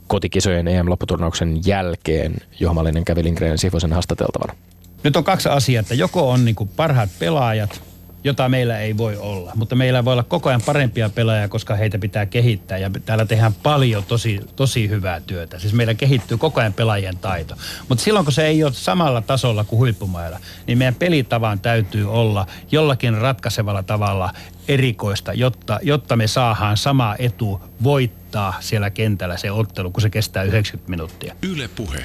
kotikisojen 0.06 0.68
EM-lopputurnauksen 0.68 1.60
jälkeen 1.66 2.34
Juha 2.60 2.74
Malinen 2.74 3.04
kävi 3.04 3.24
Lindgren 3.24 3.58
Sifosen 3.58 3.92
haastateltavana? 3.92 4.54
Nyt 5.02 5.16
on 5.16 5.24
kaksi 5.24 5.48
asiaa, 5.48 5.80
että 5.80 5.94
joko 5.94 6.30
on 6.30 6.44
niin 6.44 6.56
parhaat 6.76 7.10
pelaajat, 7.18 7.82
jota 8.24 8.48
meillä 8.48 8.78
ei 8.78 8.96
voi 8.96 9.16
olla. 9.16 9.52
Mutta 9.54 9.74
meillä 9.74 10.04
voi 10.04 10.12
olla 10.12 10.22
koko 10.22 10.48
ajan 10.48 10.62
parempia 10.66 11.10
pelaajia, 11.10 11.48
koska 11.48 11.74
heitä 11.74 11.98
pitää 11.98 12.26
kehittää. 12.26 12.78
Ja 12.78 12.90
täällä 13.06 13.24
tehdään 13.24 13.54
paljon 13.54 14.04
tosi, 14.04 14.40
tosi 14.56 14.88
hyvää 14.88 15.20
työtä. 15.20 15.58
Siis 15.58 15.72
meillä 15.72 15.94
kehittyy 15.94 16.36
koko 16.36 16.60
ajan 16.60 16.72
pelaajien 16.72 17.18
taito. 17.18 17.54
Mutta 17.88 18.04
silloin 18.04 18.24
kun 18.24 18.32
se 18.32 18.46
ei 18.46 18.64
ole 18.64 18.72
samalla 18.72 19.20
tasolla 19.20 19.64
kuin 19.64 19.78
huippumailla, 19.78 20.40
niin 20.66 20.78
meidän 20.78 20.94
pelitavan 20.94 21.60
täytyy 21.60 22.12
olla 22.12 22.46
jollakin 22.70 23.18
ratkaisevalla 23.18 23.82
tavalla 23.82 24.32
erikoista, 24.68 25.32
jotta, 25.32 25.78
jotta 25.82 26.16
me 26.16 26.26
saadaan 26.26 26.76
sama 26.76 27.14
etu 27.18 27.60
voittaa 27.82 28.54
siellä 28.60 28.90
kentällä 28.90 29.36
se 29.36 29.50
ottelu, 29.50 29.90
kun 29.90 30.02
se 30.02 30.10
kestää 30.10 30.42
90 30.42 30.90
minuuttia. 30.90 31.34
Yle 31.42 31.68
puhe. 31.68 32.04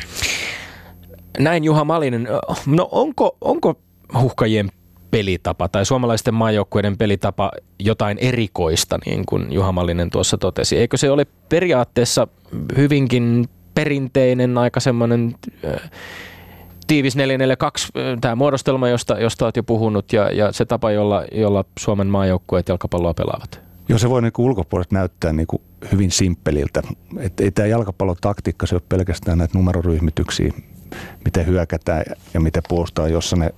Näin 1.40 1.64
Juha 1.64 1.84
Malinen. 1.84 2.28
No 2.66 2.90
onko, 2.92 3.38
onko 3.42 3.82
huhkajien 4.14 4.72
pelitapa 5.12 5.68
tai 5.68 5.86
suomalaisten 5.86 6.34
maajoukkueiden 6.34 6.98
pelitapa 6.98 7.52
jotain 7.80 8.18
erikoista, 8.18 9.00
niin 9.06 9.26
kuin 9.26 9.54
Juha 9.54 9.72
Mallinen 9.72 10.10
tuossa 10.10 10.38
totesi. 10.38 10.78
Eikö 10.78 10.98
se 10.98 11.12
ole 11.12 11.26
periaatteessa 11.50 12.28
hyvinkin 12.78 13.50
perinteinen, 13.76 14.58
aika 14.58 14.80
semmoinen 14.80 15.36
tiivis 16.88 17.16
442, 17.16 17.88
tämä 18.22 18.36
muodostelma, 18.36 18.90
josta, 18.90 19.20
josta 19.20 19.46
olet 19.46 19.56
jo 19.56 19.64
puhunut, 19.64 20.14
ja, 20.14 20.32
ja 20.32 20.52
se 20.52 20.66
tapa, 20.66 20.92
jolla, 20.92 21.24
jolla 21.32 21.66
Suomen 21.80 22.08
maajoukkueet 22.08 22.70
jalkapalloa 22.70 23.14
pelaavat? 23.14 23.62
Joo, 23.90 24.00
se 24.00 24.10
voi 24.10 24.22
niin 24.22 24.32
ulkopuolelta 24.38 24.96
näyttää 24.96 25.34
niin 25.34 25.48
kuin 25.48 25.62
hyvin 25.92 26.12
simppeliltä. 26.12 26.82
Et 27.20 27.40
ei 27.40 27.52
tämä 27.52 27.68
jalkapallotaktiikka, 27.68 28.66
se 28.68 28.76
ole 28.76 28.82
pelkästään 28.90 29.38
näitä 29.38 29.58
numeroryhmityksiä, 29.58 30.54
miten 31.26 31.46
hyökätään 31.46 32.04
ja 32.34 32.40
miten 32.40 32.64
puolustaa, 32.70 33.08
jossa 33.08 33.36
ne 33.36 33.54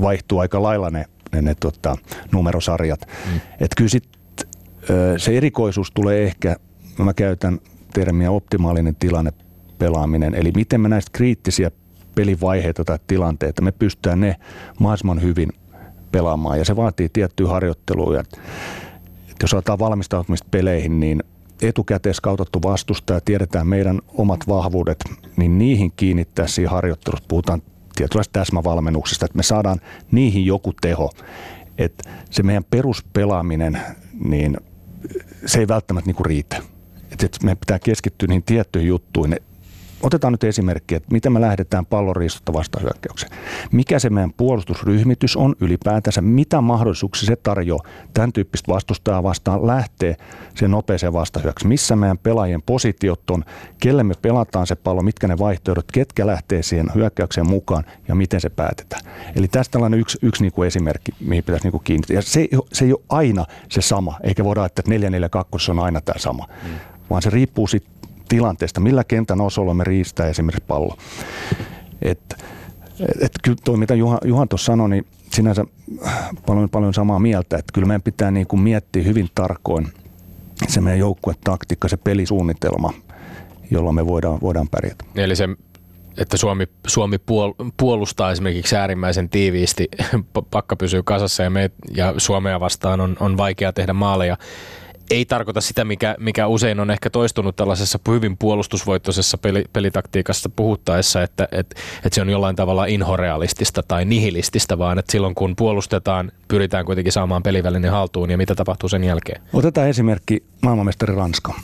vaihtuu 0.00 0.38
aika 0.38 0.62
lailla 0.62 0.90
ne, 0.90 1.04
ne, 1.32 1.42
ne 1.42 1.54
tota, 1.60 1.96
numerosarjat. 2.32 3.00
Mm. 3.00 3.40
Et 3.60 3.70
kyllä 3.76 3.90
sit, 3.90 4.08
se 5.16 5.36
erikoisuus 5.36 5.90
tulee 5.90 6.24
ehkä, 6.24 6.56
mä 6.98 7.14
käytän 7.14 7.58
termiä 7.94 8.30
optimaalinen 8.30 8.96
tilanne 8.96 9.32
pelaaminen, 9.78 10.34
eli 10.34 10.52
miten 10.56 10.80
me 10.80 10.88
näistä 10.88 11.10
kriittisiä 11.12 11.70
pelivaiheita 12.14 12.84
tai 12.84 12.98
tilanteita, 13.06 13.62
me 13.62 13.72
pystytään 13.72 14.20
ne 14.20 14.36
mahdollisimman 14.80 15.22
hyvin 15.22 15.52
pelaamaan 16.12 16.58
ja 16.58 16.64
se 16.64 16.76
vaatii 16.76 17.08
tiettyä 17.08 17.48
harjoittelua. 17.48 18.14
Ja, 18.14 18.20
että 18.20 18.38
jos 19.42 19.54
aletaan 19.54 19.78
valmistautumista 19.78 20.48
peleihin, 20.50 21.00
niin 21.00 21.22
etukäteen 21.62 22.14
skautattu 22.14 22.62
vastustaja, 22.62 23.20
tiedetään 23.20 23.66
meidän 23.66 24.00
omat 24.14 24.48
vahvuudet, 24.48 25.04
niin 25.36 25.58
niihin 25.58 25.92
kiinnittää 25.96 26.46
siinä 26.46 26.70
harjoittelussa. 26.70 27.24
Puhutaan 27.28 27.62
tietynlaista 28.00 28.40
täsmävalmennuksesta, 28.40 29.24
että 29.24 29.36
me 29.36 29.42
saadaan 29.42 29.80
niihin 30.10 30.46
joku 30.46 30.72
teho. 30.80 31.10
Että 31.78 32.10
se 32.30 32.42
meidän 32.42 32.64
peruspelaaminen, 32.64 33.80
niin 34.24 34.56
se 35.46 35.58
ei 35.58 35.68
välttämättä 35.68 36.08
niinku 36.08 36.22
riitä. 36.22 36.62
Että 37.12 37.28
meidän 37.42 37.58
pitää 37.58 37.78
keskittyä 37.78 38.26
niihin 38.28 38.42
tiettyihin 38.42 38.88
juttuihin 38.88 39.36
otetaan 40.02 40.32
nyt 40.32 40.44
esimerkki, 40.44 40.94
että 40.94 41.08
miten 41.12 41.32
me 41.32 41.40
lähdetään 41.40 41.86
palloriistosta 41.86 42.52
vastahyökkäykseen. 42.52 43.32
Mikä 43.72 43.98
se 43.98 44.10
meidän 44.10 44.32
puolustusryhmitys 44.32 45.36
on 45.36 45.54
ylipäätänsä, 45.60 46.20
mitä 46.20 46.60
mahdollisuuksia 46.60 47.26
se 47.26 47.36
tarjoaa 47.36 47.84
tämän 48.14 48.32
tyyppistä 48.32 48.72
vastustajaa 48.72 49.22
vastaan 49.22 49.66
lähtee 49.66 50.16
sen 50.54 50.70
nopeeseen 50.70 51.12
vastahyökkäykseen. 51.12 51.68
Missä 51.68 51.96
meidän 51.96 52.18
pelaajien 52.18 52.62
positiot 52.62 53.30
on, 53.30 53.44
kelle 53.78 54.02
me 54.02 54.14
pelataan 54.22 54.66
se 54.66 54.74
pallo, 54.74 55.02
mitkä 55.02 55.28
ne 55.28 55.38
vaihtoehdot, 55.38 55.92
ketkä 55.92 56.26
lähtee 56.26 56.62
siihen 56.62 56.86
hyökkäykseen 56.94 57.46
mukaan 57.46 57.84
ja 58.08 58.14
miten 58.14 58.40
se 58.40 58.48
päätetään. 58.48 59.02
Eli 59.36 59.48
tästä 59.48 59.72
tällainen 59.72 60.00
yksi, 60.00 60.18
yksi 60.22 60.42
niin 60.42 60.52
kuin 60.52 60.66
esimerkki, 60.66 61.12
mihin 61.20 61.44
pitäisi 61.44 61.64
niin 61.66 61.72
kuin 61.72 61.84
kiinnittää. 61.84 62.14
Ja 62.14 62.22
se, 62.22 62.48
se 62.72 62.84
ei 62.84 62.92
ole 62.92 63.00
aina 63.08 63.46
se 63.68 63.80
sama, 63.80 64.18
eikä 64.22 64.44
voida 64.44 64.66
että 64.66 64.82
442 64.86 65.70
on 65.70 65.78
aina 65.78 66.00
tämä 66.00 66.18
sama, 66.18 66.46
mm. 66.64 66.70
vaan 67.10 67.22
se 67.22 67.30
riippuu 67.30 67.66
sitten 67.66 67.99
tilanteesta, 68.30 68.80
millä 68.80 69.04
kentän 69.04 69.40
osalla 69.40 69.74
me 69.74 69.84
riistää 69.84 70.26
esimerkiksi 70.26 70.64
pallo. 70.68 70.96
Että 72.02 72.36
et 73.20 73.32
kyllä 73.42 73.58
tuo, 73.64 73.76
mitä 73.76 73.94
Juha, 73.94 74.18
Juha 74.24 74.46
tuossa 74.46 74.66
sanoi, 74.66 74.90
niin 74.90 75.06
sinänsä 75.32 75.64
paljon, 76.46 76.70
paljon 76.70 76.94
samaa 76.94 77.18
mieltä, 77.18 77.58
että 77.58 77.72
kyllä 77.72 77.86
meidän 77.86 78.02
pitää 78.02 78.30
niin 78.30 78.46
kuin 78.46 78.60
miettiä 78.60 79.02
hyvin 79.02 79.28
tarkoin 79.34 79.88
se 80.68 80.80
meidän 80.80 80.98
joukkuetaktiikka, 80.98 81.88
se 81.88 81.96
pelisuunnitelma, 81.96 82.92
jolla 83.70 83.92
me 83.92 84.06
voidaan, 84.06 84.40
voidaan 84.40 84.68
pärjätä. 84.68 85.04
Eli 85.14 85.36
se 85.36 85.48
että 86.18 86.36
Suomi, 86.36 86.66
Suomi 86.86 87.16
puolustaa 87.76 88.30
esimerkiksi 88.30 88.76
äärimmäisen 88.76 89.28
tiiviisti, 89.28 89.88
pakka 90.50 90.76
pysyy 90.76 91.02
kasassa 91.02 91.42
ja, 91.42 91.50
me, 91.50 91.70
ja 91.94 92.14
Suomea 92.18 92.60
vastaan 92.60 93.00
on, 93.00 93.16
on 93.20 93.36
vaikea 93.36 93.72
tehdä 93.72 93.92
maaleja 93.92 94.36
ei 95.10 95.24
tarkoita 95.24 95.60
sitä, 95.60 95.84
mikä, 95.84 96.16
mikä 96.18 96.46
usein 96.46 96.80
on 96.80 96.90
ehkä 96.90 97.10
toistunut 97.10 97.56
tällaisessa 97.56 97.98
hyvin 98.08 98.36
puolustusvoittoisessa 98.36 99.38
peli, 99.38 99.64
pelitaktiikassa 99.72 100.48
puhuttaessa, 100.48 101.22
että, 101.22 101.48
että, 101.52 101.80
että 101.96 102.14
se 102.14 102.20
on 102.20 102.30
jollain 102.30 102.56
tavalla 102.56 102.86
inhorealistista 102.86 103.82
tai 103.82 104.04
nihilististä, 104.04 104.78
vaan 104.78 104.98
että 104.98 105.12
silloin 105.12 105.34
kun 105.34 105.56
puolustetaan, 105.56 106.32
pyritään 106.48 106.84
kuitenkin 106.84 107.12
saamaan 107.12 107.42
pelivälinen 107.42 107.90
haltuun 107.90 108.30
ja 108.30 108.36
mitä 108.36 108.54
tapahtuu 108.54 108.88
sen 108.88 109.04
jälkeen. 109.04 109.42
Otetaan 109.52 109.88
esimerkki 109.88 110.44
maailmanmestari 110.62 111.14
Ranska. 111.14 111.54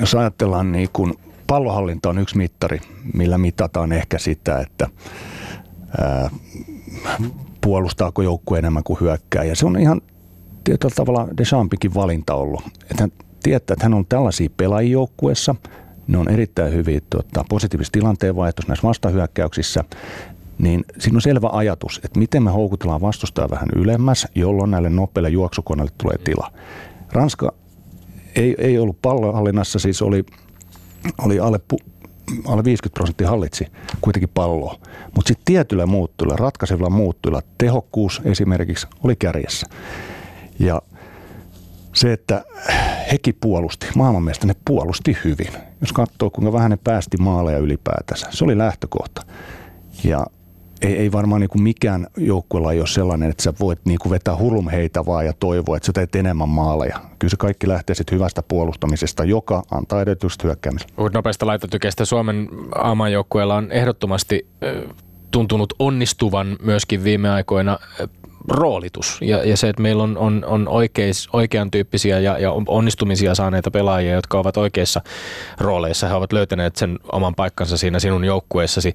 Jos 0.00 0.14
ajatellaan 0.14 0.72
niin 0.72 0.88
kuin 0.92 1.14
pallohallinta 1.46 2.08
on 2.08 2.18
yksi 2.18 2.36
mittari, 2.36 2.80
millä 3.14 3.38
mitataan 3.38 3.92
ehkä 3.92 4.18
sitä, 4.18 4.58
että 4.58 4.88
ää, 6.00 6.30
puolustaako 7.60 8.22
joukkue 8.22 8.58
enemmän 8.58 8.84
kuin 8.84 9.00
hyökkää. 9.00 9.44
Ja 9.44 9.56
se 9.56 9.66
on 9.66 9.80
ihan 9.80 10.00
tietyllä 10.64 10.94
tavalla 10.96 11.28
Deschampikin 11.36 11.94
valinta 11.94 12.34
ollut. 12.34 12.62
Että 12.90 13.00
hän 13.00 13.12
tietää, 13.42 13.74
että 13.74 13.84
hän 13.84 13.94
on 13.94 14.06
tällaisia 14.06 14.48
pelaajia 14.56 14.98
ne 16.08 16.18
on 16.18 16.30
erittäin 16.30 16.72
hyviä 16.72 17.00
tuota, 17.10 17.44
positiivisessa 17.48 17.92
tilanteenvaihtoissa 17.92 18.70
näissä 18.70 18.88
vastahyökkäyksissä, 18.88 19.84
niin 20.58 20.84
siinä 20.98 21.16
on 21.16 21.22
selvä 21.22 21.48
ajatus, 21.52 22.00
että 22.04 22.18
miten 22.18 22.42
me 22.42 22.50
houkutellaan 22.50 23.00
vastustaa 23.00 23.50
vähän 23.50 23.68
ylemmäs, 23.76 24.28
jolloin 24.34 24.70
näille 24.70 24.90
nopeille 24.90 25.28
juoksukoneille 25.28 25.92
tulee 25.98 26.18
tila. 26.18 26.52
Ranska 27.12 27.54
ei, 28.36 28.54
ei 28.58 28.78
ollut 28.78 29.02
pallohallinnassa, 29.02 29.78
siis 29.78 30.02
oli, 30.02 30.24
oli 31.18 31.40
alle, 31.40 31.60
alle 32.46 32.64
50 32.64 32.94
prosenttia 32.94 33.28
hallitsi 33.28 33.66
kuitenkin 34.00 34.30
palloa. 34.34 34.78
Mutta 35.14 35.28
sitten 35.28 35.44
tietyillä 35.44 35.86
muuttuilla, 35.86 36.36
ratkaisevilla 36.36 36.90
muuttuilla, 36.90 37.42
tehokkuus 37.58 38.22
esimerkiksi 38.24 38.86
oli 39.02 39.16
kärjessä. 39.16 39.66
Ja 40.58 40.82
se, 41.94 42.12
että 42.12 42.44
hekin 43.12 43.36
puolusti, 43.40 43.86
maailmanmiestä 43.94 44.46
ne 44.46 44.54
puolusti 44.64 45.16
hyvin. 45.24 45.52
Jos 45.80 45.92
katsoo, 45.92 46.30
kuinka 46.30 46.52
vähän 46.52 46.70
ne 46.70 46.78
päästi 46.84 47.16
maaleja 47.16 47.58
ylipäätänsä. 47.58 48.26
Se 48.30 48.44
oli 48.44 48.58
lähtökohta. 48.58 49.22
Ja 50.04 50.26
ei, 50.82 50.96
ei 50.96 51.12
varmaan 51.12 51.40
niin 51.40 51.50
kuin 51.50 51.62
mikään 51.62 52.06
joukkueella 52.16 52.68
ole 52.68 52.86
sellainen, 52.86 53.30
että 53.30 53.42
sä 53.42 53.52
voit 53.60 53.78
niin 53.84 53.98
kuin 53.98 54.10
vetää 54.10 54.36
hurumheitä 54.36 55.06
vaan 55.06 55.26
ja 55.26 55.32
toivoa, 55.40 55.76
että 55.76 55.86
sä 55.86 55.92
teet 55.92 56.14
enemmän 56.14 56.48
maaleja. 56.48 57.00
Kyllä 57.18 57.30
se 57.30 57.36
kaikki 57.36 57.68
lähtee 57.68 57.94
sitten 57.94 58.14
hyvästä 58.14 58.42
puolustamisesta, 58.42 59.24
joka 59.24 59.62
antaa 59.70 60.02
edellytykset 60.02 60.44
hyökkäämiselle. 60.44 61.10
Nopeasta 61.12 61.46
laitotykestä 61.46 62.04
Suomen 62.04 62.48
aamajoukkueella 62.74 63.54
on 63.54 63.72
ehdottomasti 63.72 64.46
tuntunut 65.30 65.72
onnistuvan 65.78 66.56
myöskin 66.62 67.04
viime 67.04 67.30
aikoina 67.30 67.78
roolitus 68.48 69.18
ja, 69.20 69.44
ja 69.44 69.56
se, 69.56 69.68
että 69.68 69.82
meillä 69.82 70.02
on, 70.02 70.18
on, 70.18 70.44
on 70.46 70.68
oikeis, 70.68 71.28
oikean 71.32 71.70
tyyppisiä 71.70 72.18
ja, 72.18 72.38
ja 72.38 72.52
onnistumisia 72.66 73.34
saaneita 73.34 73.70
pelaajia, 73.70 74.12
jotka 74.12 74.38
ovat 74.38 74.56
oikeissa 74.56 75.00
rooleissa. 75.58 76.08
He 76.08 76.14
ovat 76.14 76.32
löytäneet 76.32 76.76
sen 76.76 76.98
oman 77.12 77.34
paikkansa 77.34 77.76
siinä 77.76 77.98
sinun 77.98 78.24
joukkueessasi. 78.24 78.94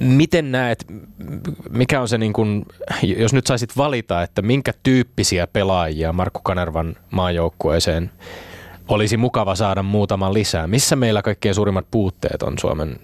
Miten 0.00 0.52
näet, 0.52 0.86
mikä 1.70 2.00
on 2.00 2.08
se, 2.08 2.18
niin 2.18 2.32
kuin, 2.32 2.66
jos 3.02 3.32
nyt 3.32 3.46
saisit 3.46 3.76
valita, 3.76 4.22
että 4.22 4.42
minkä 4.42 4.72
tyyppisiä 4.82 5.46
pelaajia 5.46 6.12
Markku 6.12 6.40
Kanervan 6.42 6.96
maajoukkueeseen 7.10 8.10
olisi 8.88 9.16
mukava 9.16 9.54
saada 9.54 9.82
muutaman 9.82 10.34
lisää? 10.34 10.66
Missä 10.66 10.96
meillä 10.96 11.22
kaikkein 11.22 11.54
suurimmat 11.54 11.86
puutteet 11.90 12.42
on 12.42 12.58
Suomen 12.58 12.96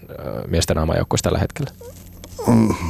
miesten 0.47 0.87
maajoukkueessa 0.87 1.23
tällä 1.23 1.39
hetkellä? 1.39 1.71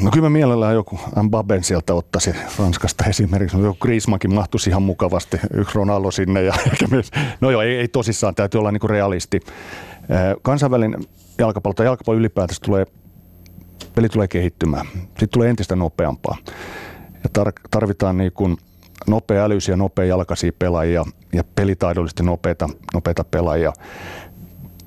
No 0.03 0.11
kyllä 0.11 0.27
mä 0.27 0.31
mielellään 0.31 0.75
joku 0.75 1.01
Mbaben 1.23 1.65
sieltä 1.65 1.95
ottaisi 1.95 2.31
Ranskasta 2.59 3.05
esimerkiksi. 3.05 3.59
Joku 3.59 3.79
Griezmannkin 3.81 4.35
mahtuisi 4.35 4.71
ihan 4.71 4.83
mukavasti, 4.83 5.37
yksi 5.55 5.75
Ronaldo 5.75 6.11
sinne. 6.11 6.43
Ja, 6.43 6.55
no 7.41 7.51
joo, 7.51 7.63
ei, 7.63 7.77
ei 7.77 7.89
tosissaan, 7.89 8.35
täytyy 8.35 8.59
olla 8.59 8.73
niinku 8.73 8.89
realisti. 8.89 9.41
Kansainvälinen 10.43 11.01
jalkapallo 11.39 11.75
tai 11.75 11.87
jalkapallo 11.87 12.19
ylipäätänsä 12.19 12.61
tulee, 12.65 12.87
peli 13.95 14.09
tulee 14.09 14.29
kehittymään. 14.29 14.87
Sitten 14.93 15.29
tulee 15.29 15.51
entistä 15.51 15.77
nopeampaa. 15.77 16.37
Ja 17.25 17.31
tar- 17.39 17.69
tarvitaan 17.71 18.19
niin 18.19 18.33
kuin 18.33 18.57
nopea 19.07 19.45
älyisiä, 19.45 19.77
nopea 19.77 20.05
jalkaisia 20.05 20.53
pelaajia 20.59 21.05
ja 21.33 21.45
pelitaidollisesti 21.55 22.23
nopeita, 22.23 22.69
nopeita 22.95 23.25
pelaajia 23.25 23.73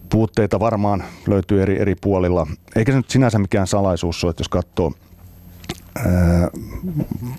puutteita 0.10 0.60
varmaan 0.60 1.04
löytyy 1.28 1.62
eri, 1.62 1.82
eri 1.82 1.96
puolilla. 1.96 2.48
Eikä 2.76 2.92
se 2.92 2.98
nyt 2.98 3.10
sinänsä 3.10 3.40
mikään 3.40 3.68
salaisuus 3.68 4.24
ole, 4.24 4.30
että 4.30 4.42
jos 4.42 4.50
katsoo 4.50 4.92
ää, 5.96 6.50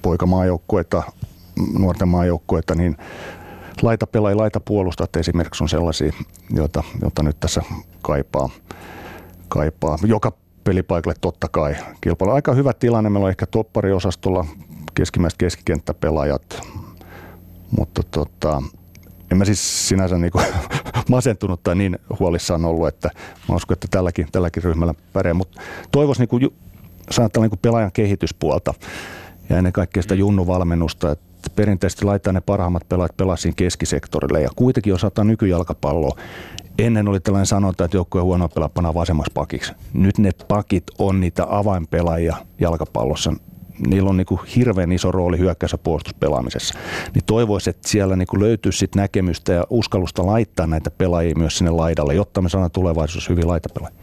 poikamaajoukkueita, 0.03 1.03
nuorten 1.79 2.09
maajoukkueita, 2.09 2.75
niin 2.75 2.97
laita 3.83 4.07
pelaajia, 4.07 4.37
laita 4.37 4.61
puolustat 4.61 5.17
esimerkiksi 5.17 5.65
on 5.65 5.69
sellaisia, 5.69 6.13
joita, 6.51 6.85
joita 7.01 7.23
nyt 7.23 7.41
tässä 7.41 7.63
kaipaa. 8.03 8.49
kaipaa. 9.49 9.99
Joka 10.07 10.33
pelipaikalle 10.65 11.17
totta 11.21 11.49
kai 11.49 11.77
kilpailu. 12.01 12.33
Aika 12.33 12.55
hyvä 12.55 12.73
tilanne. 12.73 13.11
Meillä 13.11 13.25
on 13.25 13.31
ehkä 13.31 13.47
toppariosastolla 13.47 14.47
keskimmäiset 14.95 15.39
keskikenttäpelaajat, 15.39 16.61
mutta 17.71 18.03
tota, 18.11 18.63
en 19.31 19.39
mä 19.39 19.45
siis 19.45 19.89
sinänsä 19.89 20.19
niin 20.19 20.33
masentunut 21.09 21.63
tai 21.63 21.75
niin 21.75 21.99
huolissaan 22.21 22.65
ollut, 22.65 22.89
että 22.89 23.11
mä 23.49 23.55
uskon, 23.55 23.75
että 23.75 23.89
tälläkin, 23.91 24.27
tälläkin 24.33 24.63
ryhmällä 24.63 24.95
pärjää. 25.13 25.35
Mutta 25.35 25.61
toivoisi 25.93 26.25
niin 26.25 26.55
saattaa 27.11 27.43
niin 27.43 27.59
pelaajan 27.63 27.93
kehityspuolta 27.93 28.75
ja 29.49 29.59
ennen 29.59 29.73
kaikkea 29.73 30.03
sitä 30.03 30.15
junnuvalmennusta, 30.15 31.11
että 31.11 31.51
perinteisesti 31.57 32.05
laittaa 32.05 32.33
ne 32.33 32.41
parhaimmat 32.41 32.89
pelaajat 32.89 33.17
pelasiin 33.17 33.55
keskisektorille 33.57 34.41
ja 34.41 34.49
kuitenkin 34.57 34.95
osataan 34.95 35.27
nykyjalkapalloa. 35.27 36.19
Ennen 36.79 37.09
oli 37.09 37.21
tällainen 37.21 37.47
sanonta, 37.47 37.85
että 37.85 37.97
joukkueen 37.97 38.25
huono 38.25 38.49
pelaa 38.49 38.95
vasemmaksi 38.95 39.33
pakiksi. 39.35 39.73
Nyt 39.93 40.19
ne 40.19 40.31
pakit 40.49 40.85
on 40.99 41.21
niitä 41.21 41.47
avainpelaajia 41.49 42.37
jalkapallossa 42.61 43.33
niillä 43.87 44.11
on 44.11 44.17
niin 44.17 44.27
kuin 44.27 44.41
hirveän 44.57 44.93
iso 44.93 45.13
rooli 45.13 45.39
hyökkäys- 45.39 45.73
ja 45.73 45.79
puolustuspelaamisessa. 45.79 46.75
Niin 47.15 47.25
toivoisin, 47.27 47.71
että 47.71 47.89
siellä 47.89 48.17
niin 48.17 48.27
kuin 48.27 48.43
löytyisi 48.43 48.79
sit 48.79 48.95
näkemystä 48.95 49.53
ja 49.53 49.65
uskallusta 49.71 50.27
laittaa 50.27 50.67
näitä 50.67 50.91
pelaajia 50.91 51.35
myös 51.39 51.59
sinne 51.59 51.71
laidalle, 51.71 52.15
jotta 52.15 52.43
me 52.43 52.49
saadaan 52.49 52.71
tulevaisuudessa 52.71 53.33
hyvin 53.33 53.49
laitapelaajia. 53.49 53.99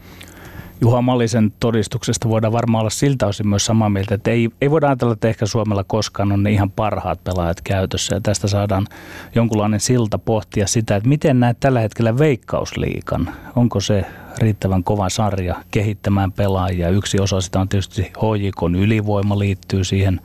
Juha 0.80 1.02
Mallisen 1.02 1.52
todistuksesta 1.60 2.28
voidaan 2.28 2.52
varmaan 2.52 2.80
olla 2.80 2.90
siltä 2.90 3.26
osin 3.26 3.48
myös 3.48 3.66
samaa 3.66 3.88
mieltä, 3.88 4.14
että 4.14 4.30
ei, 4.30 4.50
ei 4.60 4.70
voida 4.70 4.86
ajatella, 4.86 5.12
että 5.12 5.28
ehkä 5.28 5.46
Suomella 5.46 5.84
koskaan 5.84 6.32
on 6.32 6.42
ne 6.42 6.52
ihan 6.52 6.70
parhaat 6.70 7.24
pelaajat 7.24 7.60
käytössä. 7.60 8.14
Ja 8.14 8.20
tästä 8.20 8.48
saadaan 8.48 8.86
jonkunlainen 9.34 9.80
silta 9.80 10.18
pohtia 10.18 10.66
sitä, 10.66 10.96
että 10.96 11.08
miten 11.08 11.40
näet 11.40 11.60
tällä 11.60 11.80
hetkellä 11.80 12.18
veikkausliikan. 12.18 13.34
Onko 13.56 13.80
se 13.80 14.06
riittävän 14.38 14.84
kova 14.84 15.08
sarja 15.08 15.56
kehittämään 15.70 16.32
pelaajia? 16.32 16.88
Yksi 16.88 17.20
osa 17.20 17.40
sitä 17.40 17.60
on 17.60 17.68
tietysti 17.68 18.02
HJK 18.02 18.76
ylivoima 18.76 19.38
liittyy 19.38 19.84
siihen 19.84 20.20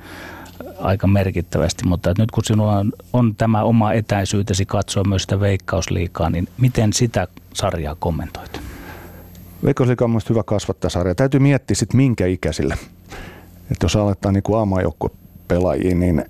aika 0.80 1.07
merkittävästi, 1.07 1.88
mutta 1.88 2.14
nyt 2.18 2.32
kun 2.32 2.43
sinulla 2.43 2.78
on, 2.78 2.91
on 3.14 3.36
tämä 3.36 3.64
oma 3.64 3.93
etäisyytesi 3.93 4.66
katsoa 4.66 5.03
myös 5.03 5.22
sitä 5.22 5.39
veikkausliikaa, 5.39 6.30
niin 6.30 6.47
miten 6.57 6.93
sitä 6.93 7.28
sarjaa 7.53 7.95
kommentoit? 7.95 8.62
Veikkausliiga 9.64 10.05
on 10.05 10.22
hyvä 10.30 10.43
kasvattaa 10.43 10.89
sarja. 10.89 11.16
Täytyy 11.16 11.39
miettiä 11.39 11.76
sitten 11.76 11.97
minkä 11.97 12.26
ikäisille. 12.26 12.78
Että 13.72 13.86
jos 13.86 13.95
aletaan 13.95 14.34
niin 14.34 14.55
aamajoukko 14.55 15.10
pelaajia, 15.47 15.95
niin 15.95 16.26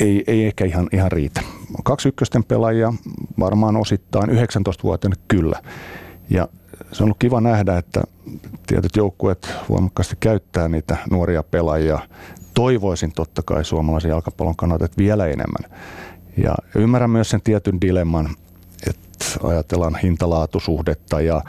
ei, 0.00 0.24
ei 0.26 0.46
ehkä 0.46 0.64
ihan, 0.64 0.88
ihan 0.92 1.12
riitä. 1.12 1.40
Kaksi 1.84 2.08
ykkösten 2.08 2.44
pelaajia, 2.44 2.92
varmaan 3.38 3.76
osittain 3.76 4.30
19-vuotiaana 4.30 5.16
kyllä. 5.28 5.60
Ja 6.30 6.48
se 6.92 7.02
on 7.02 7.04
ollut 7.04 7.18
kiva 7.18 7.40
nähdä, 7.40 7.78
että 7.78 8.02
tietyt 8.66 8.96
joukkueet 8.96 9.50
voimakkaasti 9.68 10.16
käyttää 10.20 10.68
niitä 10.68 10.96
nuoria 11.10 11.42
pelaajia. 11.42 11.98
Toivoisin 12.54 13.12
totta 13.12 13.42
kai 13.42 13.64
suomalaisen 13.64 14.08
jalkapallon 14.08 14.56
kannalta, 14.56 14.84
että 14.84 14.98
vielä 14.98 15.26
enemmän. 15.26 15.80
Ja 16.36 16.54
ymmärrän 16.74 17.10
myös 17.10 17.30
sen 17.30 17.42
tietyn 17.42 17.80
dilemman, 17.80 18.28
että 18.86 19.24
ajatellaan 19.42 19.98
hintalaatusuhdetta 20.02 21.20
ja 21.20 21.42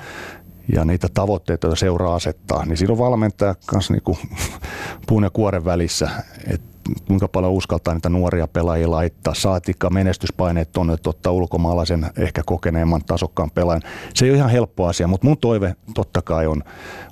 ja 0.73 0.85
niitä 0.85 1.07
tavoitteita, 1.13 1.67
joita 1.67 1.79
seuraa 1.79 2.15
asettaa, 2.15 2.65
niin 2.65 2.77
siinä 2.77 2.91
on 2.91 2.97
valmentaja 2.97 3.55
kanssa 3.65 3.93
niin 3.93 4.03
kuin 4.03 4.17
puun 5.07 5.23
ja 5.23 5.29
kuoren 5.29 5.65
välissä, 5.65 6.09
että 6.47 6.72
kuinka 7.07 7.27
paljon 7.27 7.51
uskaltaa 7.53 7.93
niitä 7.93 8.09
nuoria 8.09 8.47
pelaajia 8.47 8.91
laittaa, 8.91 9.33
saatikka 9.33 9.89
menestyspaineet 9.89 10.71
tuonne, 10.71 10.93
että 10.93 11.09
ottaa 11.09 11.33
ulkomaalaisen 11.33 12.05
ehkä 12.17 12.41
kokeneemman 12.45 13.05
tasokkaan 13.05 13.51
pelaajan. 13.51 13.81
Se 14.13 14.25
ei 14.25 14.31
ole 14.31 14.37
ihan 14.37 14.49
helppo 14.49 14.87
asia, 14.87 15.07
mutta 15.07 15.27
mun 15.27 15.37
toive 15.37 15.75
totta 15.93 16.21
kai 16.21 16.47
on, 16.47 16.63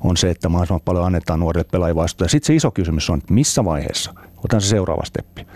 on 0.03 0.17
se, 0.17 0.29
että 0.29 0.49
mahdollisimman 0.49 0.81
paljon 0.85 1.05
annetaan 1.05 1.39
nuorille 1.39 1.65
pelaajille 1.71 2.01
vastuuta. 2.01 2.31
Sitten 2.31 2.47
se 2.47 2.55
iso 2.55 2.71
kysymys 2.71 3.09
on, 3.09 3.17
että 3.17 3.33
missä 3.33 3.65
vaiheessa, 3.65 4.13
otan 4.45 4.61
se 4.61 4.67
seuraava 4.67 5.05
steppi. 5.05 5.47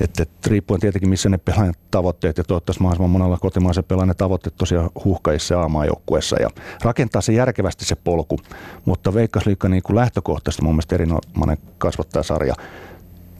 Että, 0.00 0.22
että 0.22 0.50
riippuen 0.50 0.80
tietenkin, 0.80 1.08
missä 1.08 1.28
ne 1.28 1.38
pelaajan 1.38 1.74
tavoitteet 1.90 2.38
ja 2.38 2.44
toivottavasti 2.44 2.82
mahdollisimman 2.82 3.10
monella 3.10 3.38
kotimaisen 3.38 3.84
pelaajan 3.84 4.16
tavoitteet 4.16 4.56
tosiaan 4.56 4.90
huhkajissa 5.04 5.54
ja 5.54 5.60
aamaajoukkuessa 5.60 6.36
ja 6.42 6.50
rakentaa 6.82 7.22
se 7.22 7.32
järkevästi 7.32 7.84
se 7.84 7.96
polku. 7.96 8.38
Mutta 8.84 9.14
Veikkausliikka 9.14 9.68
niin 9.68 9.82
kuin 9.82 9.96
lähtökohtaisesti 9.96 10.62
mun 10.62 10.74
mielestä 10.74 10.94
erinomainen 10.94 11.58
kasvattajasarja. 11.78 12.54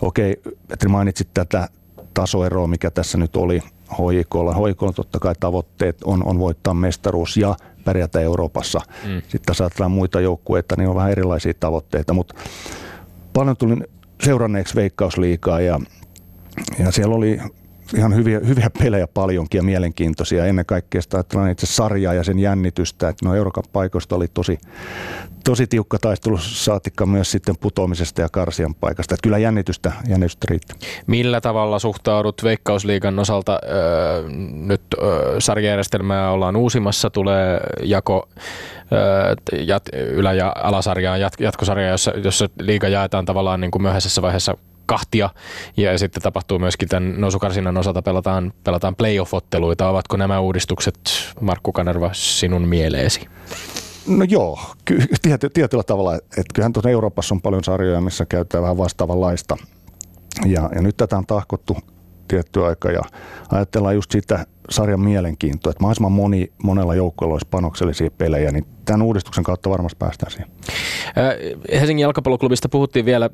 Okei, 0.03 0.37
Petri 0.69 0.89
mainitsit 0.89 1.29
tätä 1.35 1.69
tasoeroa, 2.15 2.67
mikä 2.67 2.91
tässä 2.91 3.19
nyt 3.19 3.37
oli 3.37 3.63
HJKlla. 3.93 4.55
HJKlla 4.55 4.93
totta 4.93 5.19
kai 5.19 5.35
tavoitteet 5.41 6.03
on, 6.05 6.25
on 6.27 6.39
voittaa 6.39 6.75
mestaruus 6.75 7.37
ja 7.37 7.57
pärjätä 7.85 8.21
Euroopassa. 8.21 8.81
Mm. 9.05 9.23
Sitten 9.29 9.55
saattaa 9.55 9.89
muita 9.89 10.21
joukkueita, 10.21 10.75
niin 10.79 10.89
on 10.89 10.97
vähän 10.97 11.11
erilaisia 11.11 11.53
tavoitteita, 11.61 12.13
mutta 12.13 12.35
paljon 13.33 13.57
tulin 13.57 13.87
seuranneeksi 14.25 14.75
Veikkausliikaa 14.75 15.61
ja 15.61 15.81
ja 16.79 16.93
siellä 16.93 17.15
oli 17.15 17.41
ihan 17.97 18.15
hyviä, 18.15 18.41
hyviä 18.47 18.71
pelejä 18.79 19.07
paljonkin 19.07 19.59
ja 19.59 19.63
mielenkiintoisia. 19.63 20.45
Ennen 20.45 20.67
kaikkea 20.67 21.03
sitä 21.03 21.17
ajatellaan 21.17 21.51
itse 21.51 21.67
sarjaa 21.67 22.15
ja 22.15 22.25
sen 22.25 22.39
jännitystä, 22.39 23.09
että 23.09 23.27
no 23.27 23.35
Euroopan 23.35 23.65
paikoista 23.73 24.17
oli 24.17 24.29
tosi, 24.29 24.59
tosi 25.45 25.67
tiukka 25.67 25.99
taistelu, 25.99 26.39
saatikka 26.39 27.07
myös 27.07 27.31
sitten 27.31 27.57
putoamisesta 27.61 28.21
ja 28.21 28.29
karsian 28.29 28.75
paikasta. 28.75 29.15
Että 29.15 29.23
kyllä 29.23 29.39
jännitystä, 29.39 29.93
jännitystä 30.09 30.47
riittää. 30.51 30.77
Millä 31.07 31.41
tavalla 31.41 31.79
suhtaudut 31.79 32.45
Veikkausliigan 32.45 33.19
osalta? 33.19 33.59
Öö, 33.69 34.29
nyt 34.53 34.83
öö, 35.03 35.41
sarjajärjestelmää 35.41 36.31
ollaan 36.31 36.57
uusimassa, 36.57 37.11
tulee 37.11 37.61
jako 37.83 38.29
öö, 38.93 39.35
jat, 39.67 39.83
ylä- 39.93 40.33
ja 40.33 40.53
alasarjaan, 40.57 41.21
jat, 41.21 41.33
jossa, 41.91 42.11
jossa 42.11 42.49
liiga 42.61 42.89
jaetaan 42.89 43.25
tavallaan 43.25 43.61
niin 43.61 43.71
kuin 43.71 43.83
myöhäisessä 43.83 44.23
vaiheessa 44.23 44.57
kahtia 44.89 45.31
ja 45.77 45.99
sitten 45.99 46.23
tapahtuu 46.23 46.59
myöskin 46.59 46.89
tämän 46.89 47.21
nousukarsinnan 47.21 47.77
osalta 47.77 48.03
pelataan, 48.03 48.53
pelataan 48.65 48.97
playoff-otteluita. 48.97 49.89
Ovatko 49.89 50.17
nämä 50.17 50.41
uudistukset, 50.41 50.99
Markku 51.41 51.73
Kanerva, 51.73 52.11
sinun 52.13 52.69
mieleesi? 52.69 53.29
No 54.07 54.25
joo, 54.29 54.61
ky- 54.85 55.07
tiety, 55.23 55.51
tietyllä 55.51 55.83
tavalla. 55.83 56.15
Että 56.15 56.55
kyllähän 56.55 56.73
tuossa 56.73 56.91
Euroopassa 56.91 57.35
on 57.35 57.43
paljon 57.43 57.65
sarjoja, 57.65 58.01
missä 58.01 58.27
käytetään 58.27 58.63
vähän 58.63 58.79
vastaavanlaista. 58.79 59.57
Ja, 60.47 60.71
ja 60.75 60.83
nyt 60.83 60.97
tätä 60.97 61.19
on 61.19 61.27
tahkottu 61.27 61.77
tietty 62.29 62.65
aika 62.65 62.91
ja 62.91 63.03
ajatellaan 63.53 63.95
just 63.95 64.11
sitä 64.11 64.47
sarjan 64.71 65.01
mielenkiintoa, 65.01 65.71
että 65.71 65.83
mahdollisimman 65.83 66.13
moni, 66.13 66.53
monella 66.63 66.95
joukkueella 66.95 67.35
olisi 67.35 67.47
panoksellisia 67.51 68.11
pelejä, 68.11 68.53
niin 68.53 68.67
tämän 68.85 69.03
uudistuksen 69.03 69.45
kautta 69.45 69.71
varmasti 69.71 69.97
päästään 69.99 70.33
siihen. 70.33 70.51
Helsingin 71.73 72.03
jalkapalloklubista 72.03 72.69
puhuttiin 72.69 73.05
vielä, 73.05 73.31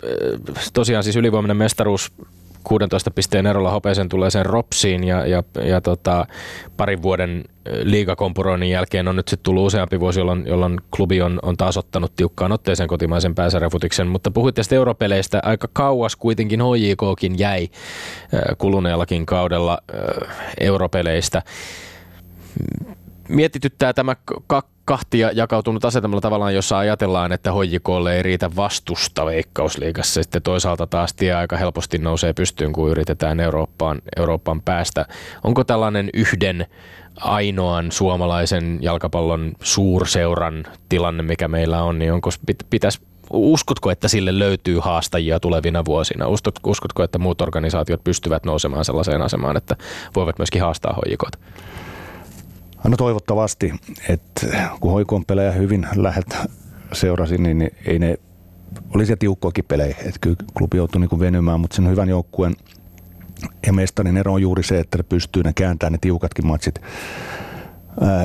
tosiaan 0.72 1.04
siis 1.04 1.16
ylivoimainen 1.16 1.56
mestaruus 1.56 2.12
16 2.64 3.10
pisteen 3.10 3.46
erolla 3.46 3.70
hopeisen 3.70 4.08
tulee 4.08 4.30
sen 4.30 4.46
Ropsiin 4.46 5.04
ja, 5.04 5.26
ja, 5.26 5.42
ja 5.64 5.80
tota, 5.80 6.26
parin 6.76 7.02
vuoden 7.02 7.44
liigakompuroinnin 7.82 8.70
jälkeen 8.70 9.08
on 9.08 9.16
nyt 9.16 9.28
sitten 9.28 9.44
tullut 9.44 9.66
useampi 9.66 10.00
vuosi, 10.00 10.20
jolloin, 10.20 10.46
jolloin 10.46 10.80
klubi 10.96 11.22
on, 11.22 11.38
on 11.42 11.56
taas 11.56 11.76
ottanut 11.76 12.16
tiukkaan 12.16 12.52
otteeseen 12.52 12.88
kotimaisen 12.88 13.34
pääsarjafutiksen, 13.34 14.06
mutta 14.06 14.30
puhuit 14.30 14.54
tästä 14.54 14.74
europeleistä, 14.74 15.40
aika 15.42 15.68
kauas 15.72 16.16
kuitenkin 16.16 16.60
HJKkin 16.60 17.38
jäi 17.38 17.68
kuluneellakin 18.58 19.26
kaudella 19.26 19.78
europeleistä 20.60 21.42
mietityttää 23.28 23.92
tämä 23.92 24.16
kahtia 24.84 25.30
jakautunut 25.32 25.84
asetelmalla 25.84 26.20
tavallaan, 26.20 26.54
jossa 26.54 26.78
ajatellaan, 26.78 27.32
että 27.32 27.52
hoijikolle 27.52 28.16
ei 28.16 28.22
riitä 28.22 28.50
vastusta 28.56 29.26
veikkausliigassa. 29.26 30.22
Sitten 30.22 30.42
toisaalta 30.42 30.86
taas 30.86 31.14
tie 31.14 31.34
aika 31.34 31.56
helposti 31.56 31.98
nousee 31.98 32.32
pystyyn, 32.32 32.72
kun 32.72 32.90
yritetään 32.90 33.40
Eurooppaan, 33.40 34.02
Euroopan 34.16 34.62
päästä. 34.62 35.06
Onko 35.44 35.64
tällainen 35.64 36.10
yhden 36.14 36.66
ainoan 37.20 37.92
suomalaisen 37.92 38.78
jalkapallon 38.80 39.52
suurseuran 39.62 40.64
tilanne, 40.88 41.22
mikä 41.22 41.48
meillä 41.48 41.82
on, 41.82 41.98
niin 41.98 42.12
onko 42.12 42.30
pitäisi 42.70 43.00
Uskotko, 43.30 43.90
että 43.90 44.08
sille 44.08 44.38
löytyy 44.38 44.78
haastajia 44.78 45.40
tulevina 45.40 45.84
vuosina? 45.84 46.26
Uskotko, 46.66 47.02
että 47.02 47.18
muut 47.18 47.40
organisaatiot 47.40 48.04
pystyvät 48.04 48.44
nousemaan 48.44 48.84
sellaiseen 48.84 49.22
asemaan, 49.22 49.56
että 49.56 49.76
voivat 50.16 50.38
myöskin 50.38 50.62
haastaa 50.62 50.92
hoijikot? 50.92 51.32
No 52.84 52.96
toivottavasti, 52.96 53.72
että 54.08 54.46
kun 54.80 54.92
hoikoon 54.92 55.24
pelejä 55.24 55.52
hyvin 55.52 55.86
läheltä 55.96 56.36
seurasin, 56.92 57.42
niin 57.42 57.70
ei 57.86 57.98
ne 57.98 58.18
oli 58.94 59.06
se 59.06 59.16
tiukkoakin 59.16 59.64
pelejä. 59.64 59.96
Että 59.98 60.18
kyllä 60.20 60.36
klubi 60.58 60.76
joutui 60.76 61.00
niin 61.00 61.20
venymään, 61.20 61.60
mutta 61.60 61.76
sen 61.76 61.90
hyvän 61.90 62.08
joukkueen 62.08 62.56
ja 63.66 63.72
mestarin 63.72 64.16
ero 64.16 64.32
on 64.32 64.42
juuri 64.42 64.62
se, 64.62 64.80
että 64.80 64.98
ne 64.98 65.02
pystyy 65.02 65.42
ne 65.42 65.52
kääntämään 65.52 65.92
ne 65.92 65.98
tiukatkin 66.00 66.46
matsit 66.46 66.80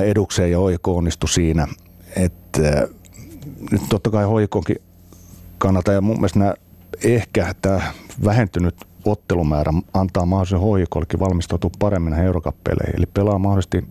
edukseen 0.04 0.50
ja 0.50 0.58
hoiko 0.58 0.96
onnistui 0.96 1.28
siinä. 1.28 1.66
Että 2.16 2.88
nyt 3.70 3.82
totta 3.88 4.10
kai 4.10 4.24
hoikonkin 4.24 4.76
kannalta 5.58 5.92
ja 5.92 6.00
mun 6.00 6.16
mielestä 6.16 6.38
nämä, 6.38 6.54
ehkä 7.04 7.54
tämä 7.62 7.80
vähentynyt 8.24 8.89
ottelumäärä 9.04 9.72
antaa 9.94 10.26
mahdollisen 10.26 10.60
hoikollekin 10.60 11.20
valmistautua 11.20 11.70
paremmin 11.78 12.10
näihin 12.10 12.26
Eurocap-peleihin. 12.26 12.96
Eli 12.96 13.06
pelaa 13.06 13.38
mahdollisesti 13.38 13.84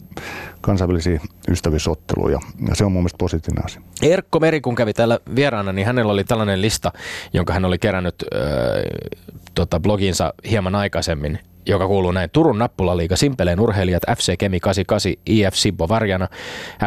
kansainvälisiä 0.61 1.21
ystävyysotteluja. 1.47 2.39
Ja 2.69 2.75
se 2.75 2.85
on 2.85 2.91
mun 2.91 3.01
mielestä 3.01 3.17
positiivinen 3.17 3.65
asia. 3.65 3.81
Erkko 4.01 4.39
Meri, 4.39 4.61
kun 4.61 4.75
kävi 4.75 4.93
täällä 4.93 5.19
vieraana, 5.35 5.73
niin 5.73 5.87
hänellä 5.87 6.13
oli 6.13 6.23
tällainen 6.23 6.61
lista, 6.61 6.91
jonka 7.33 7.53
hän 7.53 7.65
oli 7.65 7.77
kerännyt 7.77 8.15
äh, 8.33 8.39
tota, 9.55 9.79
bloginsa 9.79 10.33
hieman 10.49 10.75
aikaisemmin 10.75 11.39
joka 11.69 11.87
kuuluu 11.87 12.11
näin. 12.11 12.29
Turun 12.29 12.59
nappulaliiga, 12.59 13.15
Simpeleen 13.15 13.59
urheilijat, 13.59 14.03
FC 14.17 14.37
Kemi 14.37 14.59
88, 14.59 15.13
IF 15.25 15.53
Sibbo 15.53 15.87
Varjana, 15.89 16.27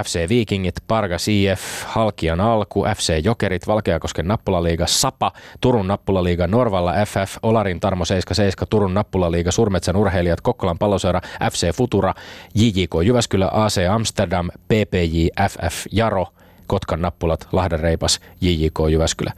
FC 0.04 0.28
Vikingit, 0.28 0.74
Pargas 0.88 1.28
IF, 1.28 1.60
Halkian 1.86 2.40
Alku, 2.40 2.84
FC 2.96 3.24
Jokerit, 3.24 3.66
Valkeakosken 3.66 4.28
nappulaliiga, 4.28 4.86
Sapa, 4.86 5.32
Turun 5.60 5.86
nappulaliiga, 5.88 6.46
Norvalla 6.46 6.92
FF, 7.06 7.36
Olarin 7.42 7.80
Tarmo 7.80 8.04
77, 8.04 8.68
Turun 8.70 8.94
nappulaliiga, 8.94 9.52
Surmetsän 9.52 9.96
urheilijat, 9.96 10.40
Kokkolan 10.40 10.78
palloseura, 10.78 11.20
FC 11.52 11.74
Futura, 11.74 12.14
JJK 12.54 12.94
Jyväskylä, 13.04 13.48
AC 13.52 13.76
Amsterdam, 13.90 14.50
PPJ, 14.68 15.26
FF 15.48 15.86
Jaro, 15.92 16.26
Kotkan 16.66 17.02
nappulat, 17.02 17.48
Lahden 17.52 17.80
Reipas, 17.80 18.20
JJK 18.40 18.78
Jyväskylä. 18.90 19.32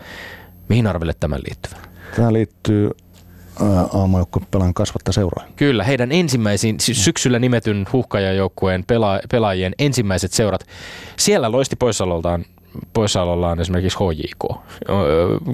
Mihin 0.69 0.87
arvelle 0.87 1.13
tämän 1.21 1.41
liittyvän? 1.49 1.81
Tämä 2.17 2.33
liittyy 2.33 2.91
aamujoukkuepelaajan 3.93 4.75
kasvattaa 4.75 5.13
seuraa. 5.13 5.45
Kyllä, 5.57 5.85
heidän 5.85 6.13
ensimmäisiin, 6.13 6.81
siis 6.81 7.05
syksyllä 7.05 7.39
nimetyn 7.39 7.87
huhkajajoukkueen 7.93 8.85
pela, 8.85 9.21
pelaajien 9.31 9.73
ensimmäiset 9.79 10.33
seurat. 10.33 10.67
Siellä 11.17 11.53
loisti 11.53 11.77
poissaololtaan 11.77 12.45
poissaolollaan 12.93 13.61
esimerkiksi 13.61 13.99
HJK. 13.99 14.57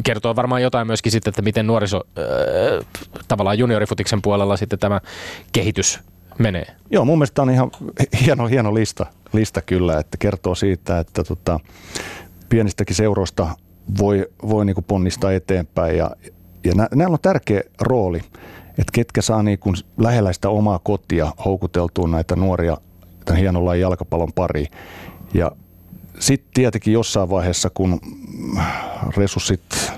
Kertoo 0.05 0.37
varmaan 0.37 0.63
jotain 0.63 0.87
myöskin 0.87 1.13
sitten, 1.13 1.31
että 1.31 1.43
miten 1.43 1.67
nuoriso 1.67 2.01
tavallaan 3.29 3.59
juniorifutiksen 3.59 4.23
puolella 4.23 4.57
sitten 4.57 4.79
tämä 4.79 5.01
kehitys 5.53 6.01
menee. 6.39 6.67
Joo, 6.91 7.05
mun 7.05 7.19
mielestä 7.19 7.43
on 7.43 7.51
ihan 7.51 7.71
hieno, 8.25 8.47
hieno 8.47 8.75
lista, 8.75 9.07
lista 9.33 9.63
kyllä, 9.63 9.99
että 9.99 10.17
kertoo 10.17 10.55
siitä, 10.55 10.99
että 10.99 11.25
tota, 11.25 11.61
pienistäkin 12.49 12.97
seuroista 12.97 13.49
voi, 13.99 14.27
voi 14.49 14.65
niin 14.65 14.85
ponnistaa 14.87 15.33
eteenpäin 15.33 15.97
ja 15.97 16.11
ja 16.65 16.75
nä, 16.75 16.89
näillä 16.95 17.15
on 17.15 17.21
tärkeä 17.23 17.63
rooli, 17.81 18.19
että 18.69 18.93
ketkä 18.93 19.23
saa 19.23 19.43
niin 19.43 19.59
kuin 19.59 19.77
lähellä 19.99 20.33
sitä 20.33 20.49
omaa 20.49 20.79
kotia 20.79 21.33
houkuteltua 21.45 22.09
näitä 22.09 22.37
nuoria 22.37 22.77
tämän 23.25 23.41
hienon 23.41 23.65
lajin 23.65 23.83
jalkapallon 23.83 24.33
pariin. 24.33 24.69
Ja 25.35 25.53
sitten 26.19 26.51
tietenkin 26.55 26.93
jossain 26.93 27.31
vaiheessa, 27.31 27.71
kun 27.71 28.01
resurssit 29.17 29.93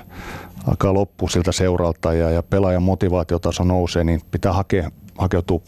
alkaa 0.67 0.93
loppua 0.93 1.29
siltä 1.29 1.51
seuralta 1.51 2.13
ja, 2.13 2.29
ja 2.29 2.43
pelaajan 2.43 2.83
motivaatiotaso 2.83 3.63
nousee, 3.63 4.03
niin 4.03 4.21
pitää 4.31 4.53
hakea, 4.53 4.91
hakeutua 5.17 5.61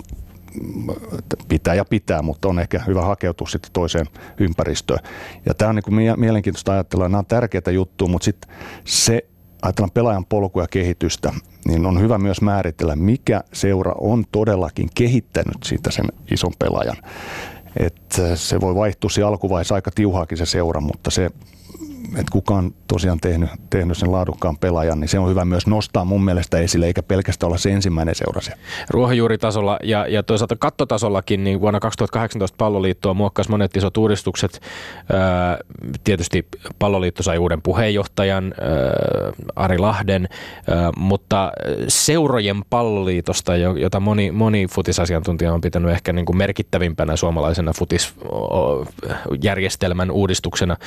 pitää 1.48 1.74
ja 1.74 1.86
pitää, 1.86 2.22
mutta 2.22 2.48
on 2.48 2.60
ehkä 2.60 2.84
hyvä 2.88 3.02
hakeutua 3.02 3.48
sitten 3.48 3.72
toiseen 3.74 4.06
ympäristöön. 4.38 5.00
Ja 5.46 5.54
tämä 5.54 5.70
on 5.70 5.76
niin 5.76 5.84
kuin 5.84 6.20
mielenkiintoista 6.20 6.74
ajatella, 6.74 7.10
nämä 7.10 7.20
on 7.20 7.26
tärkeitä 7.26 7.72
juttuja, 7.72 8.12
mutta 8.12 8.26
sitten 8.26 8.56
se, 8.86 9.26
ajatellaan 9.66 9.92
pelaajan 9.92 10.26
polkuja 10.26 10.64
ja 10.64 10.68
kehitystä, 10.68 11.34
niin 11.68 11.86
on 11.86 12.02
hyvä 12.02 12.18
myös 12.18 12.42
määritellä, 12.42 12.96
mikä 12.96 13.42
seura 13.54 13.96
on 13.98 14.24
todellakin 14.32 14.90
kehittänyt 14.96 15.58
siitä 15.64 15.92
sen 15.92 16.06
ison 16.32 16.54
pelaajan. 16.60 16.98
että 17.80 18.36
se 18.36 18.62
voi 18.62 18.76
vaihtua 18.76 19.10
siinä 19.10 19.28
alkuvaiheessa 19.28 19.76
aika 19.76 19.92
tiuhaakin 19.96 20.38
se 20.38 20.46
seura, 20.46 20.82
mutta 20.82 21.12
se 21.12 21.30
että 22.12 22.32
kuka 22.32 22.54
on 22.54 22.72
tosiaan 22.88 23.20
tehnyt, 23.20 23.50
tehnyt 23.70 23.98
sen 23.98 24.12
laadukkaan 24.12 24.58
pelaajan, 24.58 25.00
niin 25.00 25.08
se 25.08 25.20
on 25.20 25.30
hyvä 25.30 25.46
myös 25.46 25.68
nostaa 25.68 26.06
mun 26.06 26.26
mielestä 26.26 26.60
esille, 26.60 26.86
eikä 26.86 27.04
pelkästään 27.04 27.48
olla 27.48 27.58
se 27.58 27.72
ensimmäinen 27.72 28.16
seurasi. 28.16 28.52
Ruohonjuuritasolla 28.90 29.80
ja, 29.84 30.08
ja 30.08 30.24
toisaalta 30.24 30.56
kattotasollakin, 30.56 31.44
niin 31.44 31.62
vuonna 31.62 31.80
2018 31.80 32.56
palloliittoa 32.58 33.14
muokkasi 33.14 33.50
monet 33.50 33.78
isot 33.78 33.98
uudistukset. 33.98 34.62
Ää, 35.14 35.58
tietysti 36.04 36.48
palloliitto 36.80 37.24
sai 37.24 37.38
uuden 37.38 37.62
puheenjohtajan, 37.62 38.54
ää, 38.62 38.68
Ari 39.56 39.78
Lahden, 39.78 40.28
ää, 40.70 40.92
mutta 40.98 41.52
seurojen 41.88 42.62
palloliitosta, 42.70 43.56
jota 43.56 44.00
moni, 44.00 44.32
moni 44.32 44.68
futisasiantuntija 44.68 45.54
on 45.54 45.62
pitänyt 45.62 45.92
ehkä 45.92 46.14
niin 46.14 46.26
kuin 46.26 46.38
merkittävimpänä 46.38 47.16
suomalaisena 47.16 47.72
futisjärjestelmän 47.78 50.12
uudistuksena 50.12 50.78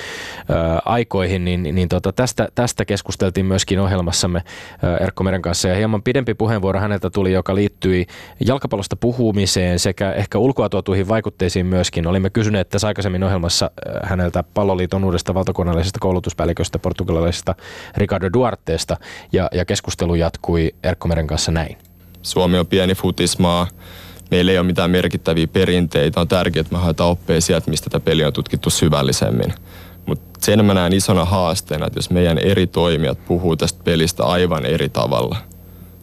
ää, 0.49 0.82
aikoihin, 1.09 1.45
niin, 1.45 1.75
niin 1.75 1.89
tota, 1.89 2.13
tästä, 2.13 2.49
tästä 2.55 2.85
keskusteltiin 2.85 3.47
myöskin 3.47 3.81
ohjelmassamme 3.81 4.43
Erkko 5.01 5.25
Meren 5.25 5.43
kanssa. 5.43 5.69
Ja 5.69 5.75
hieman 5.75 6.03
pidempi 6.03 6.35
puheenvuoro 6.35 6.81
häneltä 6.81 7.11
tuli, 7.11 7.33
joka 7.33 7.55
liittyi 7.55 8.07
jalkapallosta 8.47 8.97
puhumiseen 8.97 9.79
sekä 9.79 10.13
ehkä 10.13 10.39
ulkoa 10.39 10.69
tuotuihin 10.69 11.09
vaikutteisiin 11.09 11.67
myöskin. 11.67 12.07
Olimme 12.07 12.31
kysyneet 12.31 12.69
tässä 12.69 12.87
aikaisemmin 12.87 13.25
ohjelmassa 13.25 13.71
häneltä 14.03 14.45
palloliiton 14.55 15.05
uudesta 15.05 15.35
valtakunnallisesta 15.35 15.99
koulutuspäälliköstä 16.01 16.79
portugalilaisesta 16.79 17.55
Ricardo 17.97 18.31
Duarteesta 18.33 18.97
ja, 19.33 19.49
ja 19.53 19.65
keskustelu 19.65 20.15
jatkui 20.15 20.75
Erkko 20.83 21.09
Meren 21.09 21.27
kanssa 21.27 21.53
näin. 21.53 21.77
Suomi 22.23 22.59
on 22.59 22.67
pieni 22.67 22.95
futismaa. 22.95 23.67
Meillä 24.31 24.53
ei 24.53 24.59
ole 24.59 24.67
mitään 24.67 24.91
merkittäviä 24.91 25.47
perinteitä. 25.47 26.21
On 26.21 26.29
tärkeää, 26.29 26.61
että 26.61 26.75
me 26.75 26.81
haetaan 26.83 27.11
oppeja 27.11 27.41
sieltä, 27.41 27.71
mistä 27.71 27.91
tätä 27.91 28.05
peliä 28.05 28.27
on 28.27 28.33
tutkittu 28.33 28.71
syvällisemmin. 28.71 29.55
Mutta 30.09 30.39
sen 30.41 30.65
mä 30.65 30.75
näen 30.75 30.93
isona 30.93 31.25
haasteena, 31.25 31.87
että 31.87 31.99
jos 31.99 32.11
meidän 32.11 32.39
eri 32.39 32.67
toimijat 32.67 33.19
puhuu 33.27 33.57
tästä 33.57 33.81
pelistä 33.85 34.25
aivan 34.25 34.67
eri 34.67 34.89
tavalla. 34.89 35.37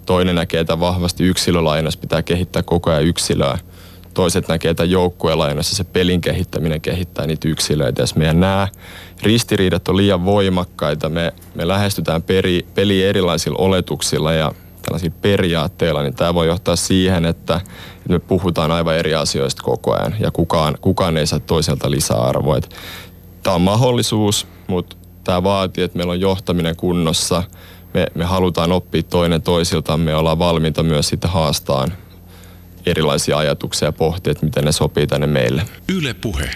Toinen 0.05 0.35
näkee, 0.35 0.59
että 0.59 0.79
vahvasti 0.79 1.23
yksilölainassa 1.23 1.99
pitää 1.99 2.23
kehittää 2.23 2.63
koko 2.63 2.91
ajan 2.91 3.03
yksilöä. 3.03 3.57
Toiset 4.13 4.47
näkee, 4.47 4.71
että 4.71 4.83
joukkuelainassa 4.83 5.75
se 5.75 5.83
pelin 5.83 6.21
kehittäminen 6.21 6.81
kehittää 6.81 7.27
niitä 7.27 7.47
yksilöitä. 7.47 8.01
Jos 8.01 8.15
meidän 8.15 8.39
nämä 8.39 8.67
ristiriidat 9.23 9.87
on 9.87 9.97
liian 9.97 10.25
voimakkaita, 10.25 11.09
me, 11.09 11.33
me 11.55 11.67
lähestytään 11.67 12.23
peri, 12.23 12.65
peliä 12.75 13.09
erilaisilla 13.09 13.57
oletuksilla 13.59 14.33
ja 14.33 14.51
tällaisilla 14.81 15.15
periaatteilla, 15.21 16.01
niin 16.01 16.15
tämä 16.15 16.33
voi 16.33 16.47
johtaa 16.47 16.75
siihen, 16.75 17.25
että 17.25 17.61
me 18.09 18.19
puhutaan 18.19 18.71
aivan 18.71 18.95
eri 18.95 19.15
asioista 19.15 19.63
koko 19.63 19.93
ajan 19.93 20.15
ja 20.19 20.31
kukaan, 20.31 20.77
kukaan 20.81 21.17
ei 21.17 21.27
saa 21.27 21.39
toiselta 21.39 21.91
lisäarvoa 21.91 22.59
tämä 23.45 23.55
on 23.55 23.61
mahdollisuus, 23.61 24.47
mutta 24.67 24.95
tämä 25.23 25.43
vaatii, 25.43 25.83
että 25.83 25.97
meillä 25.97 26.11
on 26.11 26.19
johtaminen 26.19 26.75
kunnossa. 26.75 27.43
Me, 27.93 28.07
me 28.15 28.25
halutaan 28.25 28.71
oppia 28.71 29.03
toinen 29.03 29.41
toisiltamme 29.41 30.11
ja 30.11 30.17
ollaan 30.17 30.39
valmiita 30.39 30.83
myös 30.83 31.07
sitten 31.07 31.29
haastaan 31.29 31.93
erilaisia 32.85 33.37
ajatuksia 33.37 33.87
ja 33.87 33.91
pohtia, 33.91 34.31
että 34.31 34.45
miten 34.45 34.63
ne 34.63 34.71
sopii 34.71 35.07
tänne 35.07 35.27
meille. 35.27 35.61
Yle 35.89 36.13
Puhe. 36.13 36.49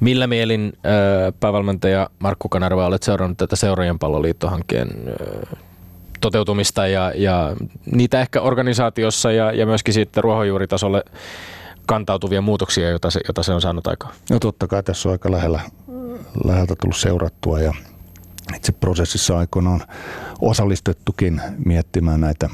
Millä 0.00 0.26
mielin 0.26 0.72
äh, 0.76 1.34
päävalmentaja 1.40 2.10
Markku 2.18 2.48
Kanerva 2.48 2.86
olet 2.86 3.02
seurannut 3.02 3.38
tätä 3.38 3.56
Seurojen 3.56 3.98
palloliittohankkeen 3.98 4.88
äh, 4.88 5.58
toteutumista 6.20 6.86
ja, 6.86 7.12
ja 7.14 7.56
niitä 7.92 8.20
ehkä 8.20 8.40
organisaatiossa 8.40 9.32
ja, 9.32 9.52
ja 9.52 9.66
myöskin 9.66 9.94
sitten 9.94 10.24
ruohonjuuritasolle 10.24 11.02
kantautuvia 11.86 12.40
muutoksia, 12.40 12.90
joita 12.90 13.10
se, 13.10 13.20
joita 13.28 13.42
se 13.42 13.52
on 13.52 13.60
saanut 13.60 13.86
aikaan? 13.86 14.14
No 14.30 14.38
totta 14.38 14.66
kai 14.66 14.82
tässä 14.82 15.08
on 15.08 15.12
aika 15.12 15.30
lähellä, 15.30 15.60
läheltä 16.44 16.74
tullut 16.80 16.96
seurattua 16.96 17.60
ja 17.60 17.74
itse 18.56 18.72
prosessissa 18.72 19.38
aikoinaan 19.38 19.80
osallistettukin 20.40 21.40
miettimään 21.64 22.20
näitä 22.20 22.48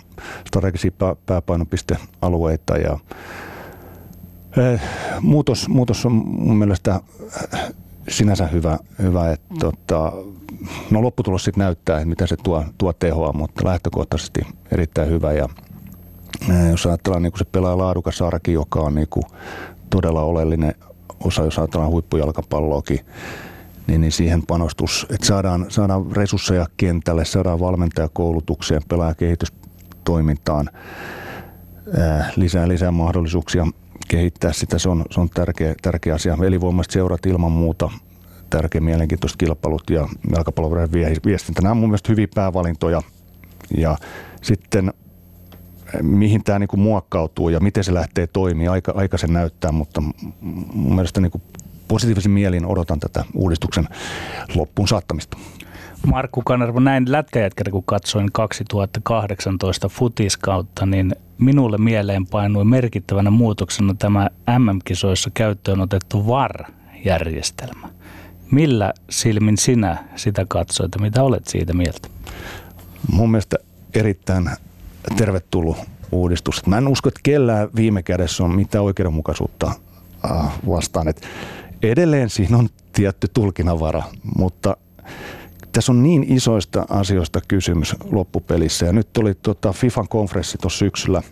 strategisia 0.47 0.91
pääpainopistealueita 1.27 2.77
ja 2.77 2.99
eh, 4.57 4.81
Muutos, 5.21 5.69
muutos 5.69 6.07
on 6.07 6.13
mun 6.27 6.57
mielestä 6.57 7.01
sinänsä 8.09 8.47
hyvä, 8.47 8.79
hyvä 9.03 9.33
että 9.33 9.55
tota, 9.61 10.13
no 10.91 11.03
lopputulos 11.03 11.45
sitten 11.45 11.65
näyttää, 11.65 11.97
että 11.97 12.09
mitä 12.09 12.27
se 12.27 12.37
tuo, 12.37 12.65
tuo 12.79 12.93
tehoa, 12.93 13.33
mutta 13.33 13.65
lähtökohtaisesti 13.65 14.41
erittäin 14.73 15.09
hyvä 15.09 15.33
ja 15.33 15.49
jos 16.71 16.87
ajatellaan 16.87 17.23
niin 17.23 17.33
kuin 17.33 17.39
se 17.39 17.45
pelaa 17.45 17.79
laadukas 17.79 18.23
arki, 18.23 18.53
joka 18.53 18.81
on 18.81 18.95
niin 18.95 19.09
kuin 19.11 19.25
todella 19.91 20.23
oleellinen 20.23 20.75
osa, 21.25 21.45
jos 21.45 21.59
ajatellaan 21.59 21.91
huippujalkapalloakin, 21.91 23.01
niin, 23.87 24.01
niin 24.01 24.13
siihen 24.13 24.43
panostus, 24.47 25.07
että 25.11 25.27
saadaan, 25.27 25.67
saadaan 25.69 26.13
resursseja 26.13 26.67
kentälle, 26.77 27.25
saadaan 27.25 27.61
valmentajakoulutukseen, 27.61 28.83
pelaajakehitystoimintaan, 28.89 30.71
ää, 31.99 32.31
lisää, 32.37 32.69
lisää 32.69 32.91
mahdollisuuksia 32.91 33.67
kehittää 34.09 34.53
sitä, 34.53 34.79
se 34.79 34.89
on, 34.89 35.05
se 35.11 35.21
on 35.21 35.31
tärkeä, 35.31 35.75
tärkeä 35.83 36.15
asia. 36.15 36.39
Elinvoimaiset 36.47 36.91
seurat 36.91 37.27
ilman 37.27 37.53
muuta, 37.53 37.91
tärkeä 38.51 38.81
mielenkiintoiset 38.81 39.37
kilpailut 39.37 39.91
ja 39.91 40.09
jalkapallon 40.35 40.93
viestintä. 41.25 41.63
Nämä 41.63 41.71
on 41.71 41.77
mun 41.77 41.89
mielestä 41.89 42.13
hyviä 42.13 42.29
päävalintoja. 42.35 43.03
Ja 43.77 43.97
sitten 44.43 44.93
mihin 46.03 46.45
tämä 46.45 46.59
niinku 46.59 46.77
muokkautuu 46.77 47.49
ja 47.49 47.61
miten 47.61 47.85
se 47.85 47.95
lähtee 47.95 48.27
toimimaan, 48.27 48.73
aika, 48.73 48.93
aika 48.97 49.19
sen 49.19 49.33
näyttää, 49.33 49.73
mutta 49.73 50.01
mun 50.73 50.95
mielestä 50.95 51.21
niinku 51.21 51.43
positiivisin 51.89 52.31
mielin 52.31 52.67
odotan 52.67 53.01
tätä 53.01 53.25
uudistuksen 53.35 53.89
loppuun 54.55 54.89
saattamista. 54.89 55.39
Markku 56.07 56.43
Kanervo, 56.43 56.81
näin 56.81 57.13
lätkäjätkänä 57.13 57.71
kun 57.71 57.85
katsoin 57.85 58.33
2018 58.33 59.89
futiskautta, 59.89 60.87
niin 60.87 61.13
minulle 61.39 61.79
mieleen 61.79 62.27
painui 62.27 62.65
merkittävänä 62.65 63.31
muutoksena 63.31 63.95
tämä 63.99 64.29
MM-kisoissa 64.59 65.31
käyttöön 65.35 65.81
otettu 65.81 66.27
VAR-järjestelmä. 66.27 67.89
Millä 68.51 68.93
silmin 69.11 69.59
sinä 69.59 70.05
sitä 70.17 70.45
katsoit 70.49 70.95
ja 70.95 71.01
mitä 71.01 71.23
olet 71.23 71.47
siitä 71.47 71.73
mieltä? 71.73 72.09
Mun 73.13 73.31
mielestä 73.31 73.57
erittäin 73.95 74.51
tervetullut 75.17 75.77
uudistus. 76.13 76.67
Mä 76.67 76.79
en 76.79 76.89
usko, 76.89 77.09
että 77.09 77.21
kellään 77.23 77.69
viime 77.77 78.03
kädessä 78.03 78.45
on 78.45 78.57
mitään 78.57 78.85
oikeudenmukaisuutta 78.85 79.73
vastaan. 80.69 81.09
Et 81.09 81.23
edelleen 81.83 82.31
siinä 82.31 82.59
on 82.59 82.69
tietty 82.93 83.29
tulkinnanvara, 83.35 84.03
mutta 84.37 84.77
tässä 85.73 85.93
on 85.93 86.03
niin 86.03 86.33
isoista 86.33 86.87
asioista 86.89 87.41
kysymys 87.49 87.97
loppupelissä. 88.11 88.87
Ja 88.87 88.93
nyt 88.93 89.17
oli 89.17 89.35
tota 89.35 89.73
FIFAn 89.73 90.09
konferenssi 90.09 90.59
tuossa 90.59 90.79
syksyllä, 90.79 91.23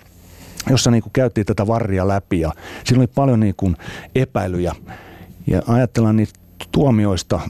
jossa 0.71 0.91
niin 0.91 1.03
kuin 1.03 1.13
käytiin 1.13 1.47
tätä 1.47 1.67
varria 1.67 2.09
läpi 2.09 2.41
ja 2.41 2.53
siinä 2.85 3.01
oli 3.01 3.07
paljon 3.07 3.41
niin 3.41 3.55
kuin 3.57 3.77
epäilyjä. 4.15 4.75
Ja 5.47 5.63
ajatellaan 5.67 6.17
niitä 6.17 6.33
tuomioista, 6.73 7.41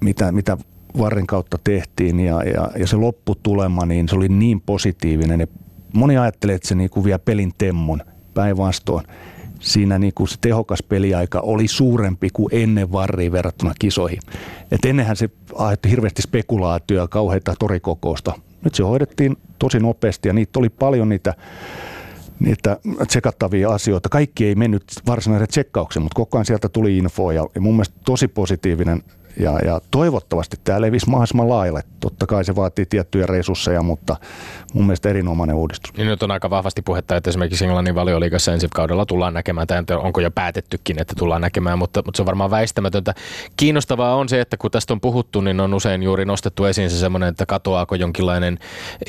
mitä, 0.00 0.32
mitä 0.32 0.56
varrin 0.98 1.26
kautta 1.26 1.58
tehtiin 1.64 2.20
ja, 2.20 2.42
ja, 2.42 2.70
ja 2.78 2.86
se 2.86 2.96
lopputulema, 2.96 3.86
niin 3.86 4.08
se 4.08 4.16
oli 4.16 4.28
niin 4.28 4.60
positiivinen. 4.60 5.40
Ja 5.40 5.46
moni 5.94 6.18
ajattelee, 6.18 6.54
että 6.54 6.68
se 6.68 6.74
niinku 6.74 7.04
vie 7.04 7.18
pelin 7.18 7.52
temmon 7.58 8.00
päinvastoin. 8.34 9.06
Siinä 9.60 9.98
niinku 9.98 10.26
se 10.26 10.36
tehokas 10.40 10.82
peliaika 10.82 11.40
oli 11.40 11.68
suurempi 11.68 12.28
kuin 12.32 12.48
ennen 12.52 12.92
varriin 12.92 13.32
verrattuna 13.32 13.72
kisoihin. 13.78 14.20
Et 14.70 14.84
ennenhän 14.84 15.16
se 15.16 15.30
aiheutti 15.54 15.90
hirveästi 15.90 16.22
spekulaatioa 16.22 17.08
kauheita 17.08 17.54
torikokousta. 17.58 18.32
Nyt 18.64 18.74
se 18.74 18.82
hoidettiin 18.82 19.36
tosi 19.58 19.78
nopeasti 19.80 20.28
ja 20.28 20.32
niitä 20.32 20.58
oli 20.58 20.68
paljon 20.68 21.08
niitä 21.08 21.34
niitä 22.40 22.76
tsekattavia 23.06 23.70
asioita. 23.70 24.08
Kaikki 24.08 24.46
ei 24.46 24.54
mennyt 24.54 24.84
varsinaisen 25.06 25.48
tsekkaukseen, 25.48 26.02
mutta 26.02 26.16
koko 26.16 26.38
ajan 26.38 26.44
sieltä 26.44 26.68
tuli 26.68 26.98
infoa 26.98 27.32
ja 27.32 27.46
mun 27.60 27.74
mielestä 27.74 27.96
tosi 28.04 28.28
positiivinen 28.28 29.02
ja, 29.36 29.58
ja 29.64 29.80
toivottavasti 29.90 30.56
tämä 30.64 30.80
levisi 30.80 31.10
mahdollisimman 31.10 31.48
laajalle. 31.48 31.82
Totta 32.00 32.26
kai 32.26 32.44
se 32.44 32.56
vaatii 32.56 32.86
tiettyjä 32.86 33.26
resursseja, 33.26 33.82
mutta 33.82 34.16
mun 34.74 34.86
mielestä 34.86 35.08
erinomainen 35.08 35.56
uudistus. 35.56 35.96
Niin 35.96 36.06
nyt 36.06 36.22
on 36.22 36.30
aika 36.30 36.50
vahvasti 36.50 36.82
puhetta, 36.82 37.16
että 37.16 37.30
esimerkiksi 37.30 37.64
Englannin 37.64 37.94
valioliigassa 37.94 38.52
ensi 38.52 38.68
kaudella 38.74 39.06
tullaan 39.06 39.34
näkemään, 39.34 39.66
tai 39.66 39.96
onko 39.96 40.20
jo 40.20 40.30
päätettykin, 40.30 41.00
että 41.00 41.14
tullaan 41.18 41.40
näkemään, 41.40 41.78
mutta, 41.78 42.02
mutta 42.06 42.16
se 42.16 42.22
on 42.22 42.26
varmaan 42.26 42.50
väistämätöntä. 42.50 43.14
Kiinnostavaa 43.56 44.14
on 44.14 44.28
se, 44.28 44.40
että 44.40 44.56
kun 44.56 44.70
tästä 44.70 44.92
on 44.92 45.00
puhuttu, 45.00 45.40
niin 45.40 45.60
on 45.60 45.74
usein 45.74 46.02
juuri 46.02 46.24
nostettu 46.24 46.64
esiin 46.64 46.90
se 46.90 46.98
semmoinen, 46.98 47.28
että 47.28 47.46
katoaako 47.46 47.94
jonkinlainen 47.94 48.58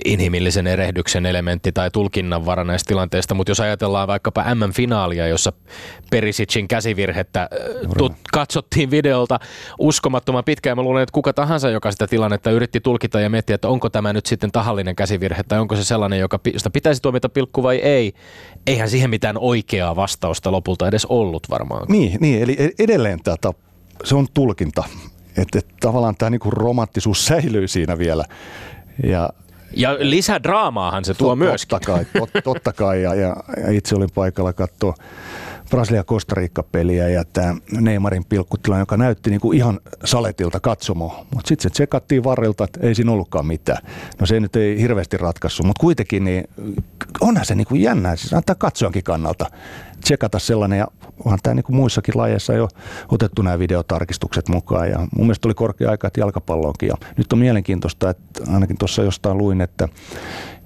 inhimillisen 0.06 0.68
erehdyksen 0.68 1.26
elementti 1.26 1.72
tai 1.72 1.91
tulkinnan 1.91 2.45
vara 2.45 2.64
näistä 2.64 2.88
tilanteista, 2.88 3.34
mutta 3.34 3.52
jos 3.52 3.60
ajatellaan 3.60 4.07
vaikkapa 4.07 4.56
M-finaalia, 4.56 5.27
jossa 5.27 5.53
Perisicin 6.11 6.67
käsivirhettä 6.67 7.49
tut- 7.97 8.15
katsottiin 8.33 8.91
videolta 8.91 9.39
uskomattoman 9.79 10.43
pitkään, 10.43 10.77
mä 10.77 10.81
luulen, 10.81 11.03
että 11.03 11.13
kuka 11.13 11.33
tahansa, 11.33 11.69
joka 11.69 11.91
sitä 11.91 12.07
tilannetta 12.07 12.51
yritti 12.51 12.79
tulkita 12.79 13.19
ja 13.19 13.29
miettiä, 13.29 13.55
että 13.55 13.67
onko 13.67 13.89
tämä 13.89 14.13
nyt 14.13 14.25
sitten 14.25 14.51
tahallinen 14.51 14.95
käsivirhe 14.95 15.43
tai 15.43 15.59
onko 15.59 15.75
se 15.75 15.83
sellainen, 15.83 16.19
joka, 16.19 16.39
josta 16.53 16.69
pitäisi 16.69 17.01
tuomita 17.01 17.29
pilkku 17.29 17.63
vai 17.63 17.77
ei, 17.77 18.13
eihän 18.67 18.89
siihen 18.89 19.09
mitään 19.09 19.38
oikeaa 19.38 19.95
vastausta 19.95 20.51
lopulta 20.51 20.88
edes 20.88 21.05
ollut 21.05 21.49
varmaan. 21.49 21.85
Niin, 21.89 22.17
niin 22.19 22.43
eli 22.43 22.55
e- 22.59 22.83
edelleen 22.83 23.19
tämä 23.23 23.53
se 24.03 24.15
on 24.15 24.27
tulkinta. 24.33 24.83
Että 25.38 25.59
et, 25.59 25.67
tavallaan 25.79 26.15
tämä 26.17 26.29
niinku 26.29 26.51
romanttisuus 26.51 27.25
säilyy 27.27 27.67
siinä 27.67 27.97
vielä. 27.97 28.25
Ja 29.03 29.29
ja 29.75 29.97
lisädraamaahan 29.99 31.05
se 31.05 31.13
tuo 31.13 31.31
tot, 31.31 31.39
myös. 31.39 31.61
Totta 31.61 31.91
kai, 31.91 32.05
tot, 32.19 32.29
totta 32.43 32.73
kai 32.73 33.01
ja, 33.01 33.15
ja, 33.15 33.35
itse 33.71 33.95
olin 33.95 34.09
paikalla 34.15 34.53
katsoa 34.53 34.93
Brasilia-Kostarikka-peliä 35.72 37.10
ja 37.10 37.23
tämä 37.34 37.56
Neymarin 37.72 38.26
pilkkutila, 38.26 38.80
joka 38.80 38.98
näytti 38.98 39.30
niinku 39.30 39.52
ihan 39.52 39.80
saletilta 40.06 40.60
katsomo. 40.60 41.26
Mutta 41.34 41.48
sitten 41.48 41.64
se 41.64 41.69
tsekattiin 41.69 42.23
varrelta, 42.23 42.64
että 42.64 42.80
ei 42.84 42.95
siinä 42.95 43.11
ollutkaan 43.11 43.45
mitään. 43.45 43.84
No 44.19 44.26
se 44.26 44.39
nyt 44.39 44.56
ei 44.56 44.81
hirveästi 44.81 45.18
ratkaissut, 45.18 45.65
mutta 45.65 45.81
kuitenkin 45.81 46.23
niin 46.23 46.43
onhan 47.22 47.45
se 47.45 47.56
niinku 47.56 47.76
jännää, 47.76 48.15
siis 48.15 48.34
antaa 48.34 48.56
katsoankin 48.56 49.03
kannalta 49.03 49.45
tsekata 50.02 50.39
sellainen 50.39 50.80
ja 50.80 50.88
onhan 51.26 51.39
tämä 51.43 51.53
niinku 51.53 51.72
muissakin 51.72 52.18
lajeissa 52.18 52.53
jo 52.53 52.68
otettu 53.10 53.41
nämä 53.41 53.60
videotarkistukset 53.60 54.49
mukaan 54.49 54.89
ja 54.89 54.98
mun 54.98 55.26
mielestä 55.26 55.48
oli 55.48 55.53
korkea 55.53 55.91
aika, 55.91 56.07
että 56.07 56.19
jalkapalloonkin 56.19 56.89
ja 56.89 56.95
nyt 57.18 57.34
on 57.34 57.39
mielenkiintoista, 57.39 58.10
että 58.10 58.53
ainakin 58.53 58.77
tuossa 58.77 59.03
jostain 59.03 59.38
luin, 59.38 59.61
että 59.61 59.89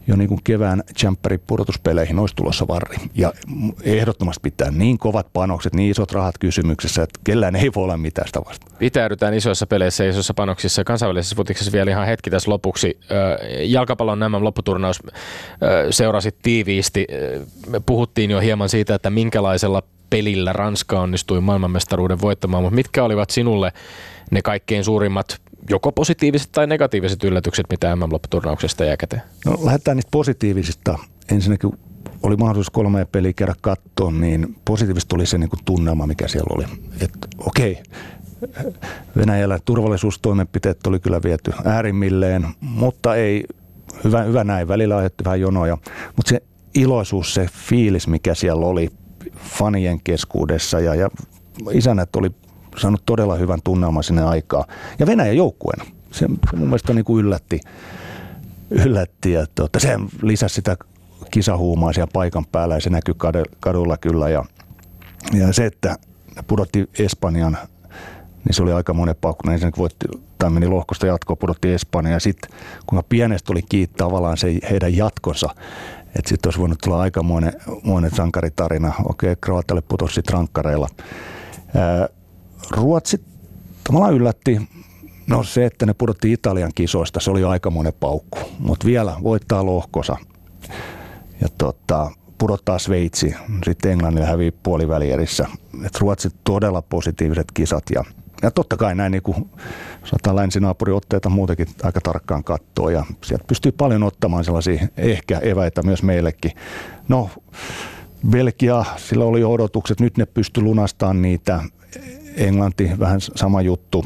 jo 0.07 0.15
niin 0.15 0.27
kuin 0.27 0.39
kevään 0.43 0.83
jumperi 1.03 1.37
pudotuspeleihin 1.37 2.19
olisi 2.19 2.35
tulossa 2.35 2.67
varri. 2.67 2.97
Ja 3.15 3.33
ehdottomasti 3.83 4.39
pitää 4.43 4.71
niin 4.71 4.97
kovat 4.97 5.27
panokset, 5.33 5.75
niin 5.75 5.91
isot 5.91 6.11
rahat 6.11 6.37
kysymyksessä, 6.37 7.03
että 7.03 7.19
kellään 7.23 7.55
ei 7.55 7.71
voi 7.75 7.83
olla 7.83 7.97
mitään 7.97 8.27
sitä 8.27 8.41
vasta. 8.45 8.65
Pitäydytään 8.79 9.33
isoissa 9.33 9.67
peleissä 9.67 10.03
ja 10.03 10.09
isoissa 10.09 10.33
panoksissa. 10.33 10.83
Kansainvälisessä 10.83 11.35
futiksessa 11.35 11.71
vielä 11.71 11.91
ihan 11.91 12.07
hetki 12.07 12.29
tässä 12.29 12.51
lopuksi. 12.51 12.99
Jalkapallon 13.63 14.19
nämä 14.19 14.43
lopputurnaus 14.43 15.03
seurasi 15.89 16.35
tiiviisti. 16.41 17.07
Me 17.69 17.79
puhuttiin 17.79 18.31
jo 18.31 18.39
hieman 18.39 18.69
siitä, 18.69 18.95
että 18.95 19.09
minkälaisella 19.09 19.83
pelillä 20.09 20.53
Ranska 20.53 21.01
onnistui 21.01 21.41
maailmanmestaruuden 21.41 22.21
voittamaan, 22.21 22.63
mutta 22.63 22.75
mitkä 22.75 23.03
olivat 23.03 23.29
sinulle 23.29 23.71
ne 24.31 24.41
kaikkein 24.41 24.83
suurimmat 24.83 25.41
joko 25.69 25.91
positiiviset 25.91 26.51
tai 26.51 26.67
negatiiviset 26.67 27.23
yllätykset, 27.23 27.65
mitä 27.69 27.95
MM-lopputurnauksesta 27.95 28.85
jää 28.85 28.97
käteen? 28.97 29.21
No 29.45 29.59
lähdetään 29.63 29.97
niistä 29.97 30.11
positiivisista. 30.11 30.99
Ensinnäkin 31.31 31.71
oli 32.23 32.35
mahdollisuus 32.35 32.69
kolme 32.69 33.05
peliä 33.05 33.33
kerran 33.33 33.57
katsoa, 33.61 34.11
niin 34.11 34.55
positiivista 34.65 35.15
oli 35.15 35.25
se 35.25 35.37
niin 35.37 35.49
tunnelma, 35.65 36.07
mikä 36.07 36.27
siellä 36.27 36.55
oli. 36.55 36.65
Että 37.01 37.27
okei, 37.39 37.83
Venäjällä 39.17 39.59
turvallisuustoimenpiteet 39.65 40.87
oli 40.87 40.99
kyllä 40.99 41.23
viety 41.23 41.51
äärimmilleen, 41.65 42.47
mutta 42.61 43.15
ei, 43.15 43.43
hyvä, 44.03 44.23
hyvä 44.23 44.43
näin, 44.43 44.67
välillä 44.67 44.95
aiheutti 44.95 45.23
vähän 45.23 45.41
jonoja. 45.41 45.77
Mutta 46.15 46.29
se 46.29 46.41
iloisuus, 46.75 47.33
se 47.33 47.47
fiilis, 47.51 48.07
mikä 48.07 48.33
siellä 48.33 48.65
oli 48.65 48.89
fanien 49.39 49.99
keskuudessa 50.03 50.79
ja, 50.79 50.95
ja 50.95 51.09
isännät 51.71 52.15
oli 52.15 52.31
saanut 52.77 53.03
todella 53.05 53.35
hyvän 53.35 53.59
tunnelman 53.63 54.03
sinne 54.03 54.23
aikaa. 54.23 54.65
Ja 54.99 55.05
Venäjän 55.05 55.37
joukkueena. 55.37 55.85
Se, 56.11 56.27
se 56.51 56.55
mun 56.55 56.67
mielestä 56.67 56.93
niin 56.93 57.05
kuin 57.05 57.25
yllätti. 57.25 57.59
yllätti 58.69 59.31
ja 59.31 59.45
tuota, 59.55 59.79
se 59.79 59.99
lisäsi 60.21 60.55
sitä 60.55 60.77
kisahuumaa 61.31 61.93
siellä 61.93 62.11
paikan 62.13 62.45
päällä 62.45 62.75
ja 62.75 62.81
se 62.81 62.89
näkyy 62.89 63.15
kadulla 63.59 63.97
kyllä. 63.97 64.29
Ja, 64.29 64.45
ja 65.33 65.53
se, 65.53 65.65
että 65.65 65.95
pudotti 66.47 66.89
Espanjan, 66.99 67.57
niin 68.45 68.53
se 68.53 68.63
oli 68.63 68.71
aika 68.71 68.93
monen 68.93 69.15
paukku. 69.21 69.49
Ensinnäkin 69.49 69.81
voitti, 69.81 70.05
tai 70.37 70.49
meni 70.49 70.67
lohkosta 70.67 71.07
jatkoa, 71.07 71.35
pudotti 71.35 71.73
Espanjan 71.73 72.13
ja 72.13 72.19
sitten 72.19 72.51
kun 72.85 73.03
pienestä 73.09 73.53
oli 73.53 73.61
kiittää 73.61 74.07
tavallaan 74.07 74.37
se 74.37 74.59
heidän 74.69 74.97
jatkonsa, 74.97 75.49
että 76.05 76.29
sitten 76.29 76.47
olisi 76.47 76.59
voinut 76.59 76.79
tulla 76.83 77.01
aikamoinen 77.01 78.11
sankaritarina. 78.15 78.93
Okei, 79.09 79.35
Kroatialle 79.41 79.81
putosi 79.81 80.13
sitten 80.13 80.33
rankkareilla. 80.33 80.87
Ruotsi 82.71 83.23
tavallaan 83.83 84.13
yllätti. 84.13 84.61
No 85.27 85.43
se, 85.43 85.65
että 85.65 85.85
ne 85.85 85.93
pudotti 85.93 86.31
Italian 86.31 86.71
kisoista, 86.75 87.19
se 87.19 87.31
oli 87.31 87.43
aika 87.43 87.69
monen 87.69 87.93
paukku. 87.99 88.39
Mutta 88.59 88.85
vielä 88.85 89.15
voittaa 89.23 89.65
lohkosa. 89.65 90.17
Ja 91.41 91.47
tota, 91.57 92.11
pudottaa 92.37 92.79
Sveitsi, 92.79 93.35
sitten 93.65 93.91
Englannille 93.91 94.27
hävii 94.27 94.51
puolivälierissä. 94.51 95.47
Et 95.85 95.99
Ruotsi 95.99 96.29
todella 96.43 96.81
positiiviset 96.81 97.47
kisat 97.53 97.83
ja, 97.95 98.03
ja 98.41 98.51
totta 98.51 98.77
kai 98.77 98.95
näin 98.95 99.11
niin 99.11 99.23
kuin 99.23 99.49
saattaa 100.03 100.35
länsinaapuriotteita 100.35 101.29
muutenkin 101.29 101.67
aika 101.83 102.01
tarkkaan 102.01 102.43
katsoa 102.43 102.91
ja 102.91 103.05
sieltä 103.23 103.45
pystyy 103.47 103.71
paljon 103.71 104.03
ottamaan 104.03 104.43
sellaisia 104.43 104.87
ehkä 104.97 105.39
eväitä 105.39 105.83
myös 105.83 106.03
meillekin. 106.03 106.51
No 107.07 107.29
Belgia, 108.29 108.85
sillä 108.97 109.25
oli 109.25 109.43
odotukset, 109.43 109.99
nyt 109.99 110.17
ne 110.17 110.25
pysty 110.25 110.61
lunastamaan 110.61 111.21
niitä. 111.21 111.63
Englanti 112.35 112.91
vähän 112.99 113.21
sama 113.21 113.61
juttu. 113.61 114.05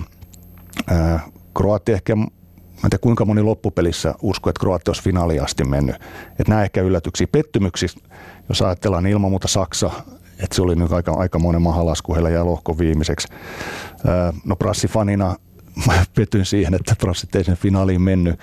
Kroatia 1.58 1.96
ehkä, 1.96 2.16
mä 2.16 2.24
en 2.24 2.90
tiedä 2.90 2.98
kuinka 3.02 3.26
moni 3.26 3.42
loppupelissä 3.42 4.16
usko, 4.22 4.50
että 4.50 4.60
Kroatia 4.60 4.90
olisi 4.90 5.04
finaaliin 5.04 5.44
asti 5.44 5.64
mennyt. 5.64 5.96
Että 6.30 6.44
nämä 6.48 6.64
ehkä 6.64 6.82
yllätyksiä. 6.82 7.28
Pettymyksiä, 7.32 7.90
jos 8.50 8.62
ajatellaan 8.62 9.04
niin 9.04 9.12
ilman 9.12 9.32
muuta 9.32 9.48
Saksa, 9.48 9.92
että 10.40 10.56
se 10.56 10.62
oli 10.62 10.76
nyt 10.76 10.92
aika, 10.92 11.12
aika 11.12 11.40
monen 11.40 11.62
mahalasku, 11.62 12.14
heillä 12.14 12.30
jää 12.30 12.46
lohko 12.46 12.78
viimeiseksi. 12.78 13.28
No 14.46 14.56
Brassi-fanina 14.56 15.36
mä 15.88 16.06
petyin 16.16 16.46
siihen, 16.46 16.74
että 16.74 16.96
Brassit 17.00 17.36
ei 17.36 17.44
sen 17.44 17.58
finaaliin 17.58 18.02
mennyt. 18.02 18.40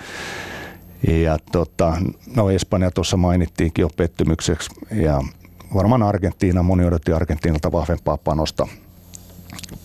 Ja 1.09 1.39
tota, 1.53 1.97
no 2.37 2.51
Espanja 2.51 2.91
tuossa 2.91 3.17
mainittiinkin 3.17 3.83
jo 3.83 3.89
pettymykseksi 3.97 4.71
ja 4.91 5.23
varmaan 5.75 6.03
Argentiina, 6.03 6.63
moni 6.63 6.85
odotti 6.85 7.13
Argentiinalta 7.13 7.73
vahvempaa 7.73 8.17
panosta 8.17 8.67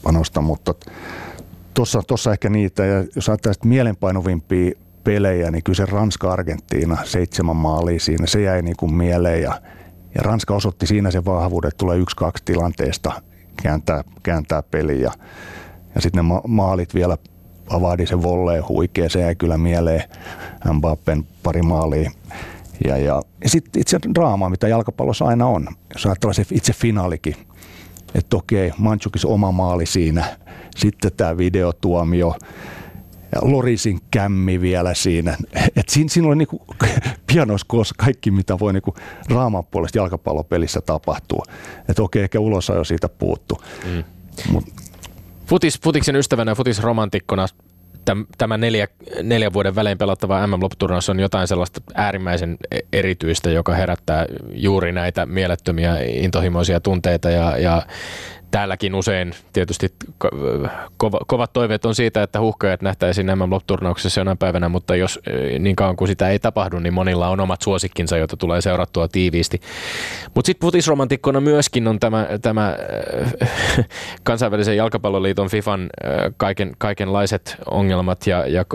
panosta, 0.03 0.41
mutta 0.41 0.73
tuossa, 1.73 2.01
tuossa 2.07 2.31
ehkä 2.31 2.49
niitä, 2.49 2.85
ja 2.85 3.05
jos 3.15 3.29
ajattelee 3.29 3.55
mielenpainuvimpia 3.65 4.71
pelejä, 5.03 5.51
niin 5.51 5.63
kyllä 5.63 5.77
se 5.77 5.85
Ranska-Argentiina, 5.85 6.97
seitsemän 7.03 7.55
maalia 7.55 7.99
siinä, 7.99 8.27
se 8.27 8.41
jäi 8.41 8.61
niin 8.61 8.77
kuin 8.77 8.93
mieleen, 8.93 9.41
ja, 9.41 9.61
ja 10.15 10.21
Ranska 10.21 10.55
osoitti 10.55 10.87
siinä 10.87 11.11
sen 11.11 11.25
vahvuuden, 11.25 11.67
että 11.67 11.77
tulee 11.77 11.97
yksi-kaksi 11.97 12.43
tilanteesta 12.45 13.21
kääntää, 13.63 14.03
kääntää 14.23 14.63
peliä, 14.63 15.11
ja 15.95 16.01
sitten 16.01 16.17
ne 16.17 16.21
ma- 16.21 16.41
maalit 16.47 16.95
vielä 16.95 17.17
avadi 17.69 18.05
sen 18.05 18.23
volleen 18.23 18.67
huikea, 18.67 19.09
se 19.09 19.19
jäi 19.19 19.35
kyllä 19.35 19.57
mieleen, 19.57 20.03
Mbappen 20.73 21.27
pari 21.43 21.61
maalia, 21.61 22.11
ja, 22.87 22.97
ja, 22.97 23.21
ja 23.43 23.49
sitten 23.49 23.81
itse 23.81 23.99
draamaa, 24.15 24.49
mitä 24.49 24.67
jalkapallossa 24.67 25.25
aina 25.25 25.47
on. 25.47 25.67
Jos 25.93 26.05
ajattelee 26.05 26.33
se 26.33 26.45
itse 26.51 26.73
finaalikin, 26.73 27.35
että 28.15 28.37
okei, 28.37 28.71
Manchukis 28.77 29.25
oma 29.25 29.51
maali 29.51 29.85
siinä, 29.85 30.25
sitten 30.75 31.11
tämä 31.17 31.37
videotuomio, 31.37 32.35
ja 33.35 33.41
Lorisin 33.41 33.99
kämmi 34.11 34.61
vielä 34.61 34.93
siinä. 34.93 35.37
Et 35.75 35.89
siinä, 35.89 36.09
siinä 36.09 36.27
oli 36.27 36.35
niinku 36.35 36.65
pianoskossa 37.33 37.95
kaikki, 37.97 38.31
mitä 38.31 38.59
voi 38.59 38.73
niinku 38.73 38.95
raaman 39.29 39.65
puolesta 39.65 39.97
jalkapallopelissä 39.97 40.81
tapahtua. 40.81 41.45
Että 41.89 42.03
okei, 42.03 42.23
ehkä 42.23 42.39
ulos 42.39 42.71
jo 42.75 42.83
siitä 42.83 43.09
puuttu. 43.09 43.61
Mm. 43.85 44.03
Mut. 44.51 44.63
Futis, 45.45 45.81
futiksen 45.81 46.15
ystävänä 46.15 46.51
ja 46.51 46.55
futisromantikkona 46.55 47.47
tämä 48.37 48.57
neljä, 48.57 48.87
neljän 49.23 49.53
vuoden 49.53 49.75
välein 49.75 49.97
pelattava 49.97 50.47
MM-lopputurnaus 50.47 51.09
on 51.09 51.19
jotain 51.19 51.47
sellaista 51.47 51.81
äärimmäisen 51.93 52.57
e- 52.71 52.79
erityistä, 52.93 53.49
joka 53.49 53.73
herättää 53.73 54.25
juuri 54.53 54.91
näitä 54.91 55.25
mielettömiä 55.25 55.97
intohimoisia 55.99 56.79
tunteita 56.79 57.29
ja, 57.29 57.57
ja 57.57 57.81
täälläkin 58.51 58.95
usein 58.95 59.33
tietysti 59.53 59.87
ko- 60.23 60.69
kova, 60.97 61.19
kovat 61.27 61.53
toiveet 61.53 61.85
on 61.85 61.95
siitä, 61.95 62.23
että 62.23 62.39
huhkajat 62.39 62.81
nähtäisiin 62.81 63.27
nämä 63.27 63.47
turnauksessa 63.67 64.21
jonain 64.21 64.37
päivänä, 64.37 64.69
mutta 64.69 64.95
jos 64.95 65.19
niin 65.59 65.75
kauan 65.75 65.95
kuin 65.95 66.07
sitä 66.07 66.29
ei 66.29 66.39
tapahdu, 66.39 66.79
niin 66.79 66.93
monilla 66.93 67.27
on 67.27 67.39
omat 67.39 67.61
suosikkinsa, 67.61 68.17
joita 68.17 68.37
tulee 68.37 68.61
seurattua 68.61 69.07
tiiviisti. 69.07 69.61
Mutta 70.35 70.45
sitten 70.45 70.67
futisromantikkona 70.67 71.41
myöskin 71.41 71.87
on 71.87 71.99
tämä, 71.99 72.27
tämä 72.41 72.75
kansainvälisen 74.23 74.77
jalkapalloliiton 74.77 75.49
FIFAn 75.49 75.89
kaiken, 76.37 76.71
kaikenlaiset 76.77 77.55
ongelmat 77.71 78.27
ja, 78.27 78.47
ja 78.47 78.65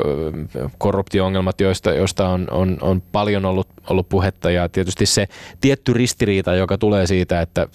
korruptio-ongelmat, 0.78 1.60
joista, 1.60 1.90
joista 1.90 2.28
on, 2.28 2.46
on, 2.50 2.78
on 2.80 3.02
paljon 3.12 3.44
ollut, 3.44 3.68
ollut 3.90 4.08
puhetta 4.08 4.50
ja 4.50 4.68
tietysti 4.68 5.06
se 5.06 5.28
tietty 5.60 5.92
ristiriita, 5.92 6.54
joka 6.54 6.78
tulee 6.78 7.06
siitä, 7.06 7.40
että 7.40 7.68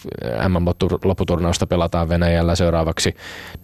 MM-lopputurnausta 0.48 1.68
pelataan 1.68 2.10
Venäjällä 2.10 2.56
seuraavaksi 2.56 3.16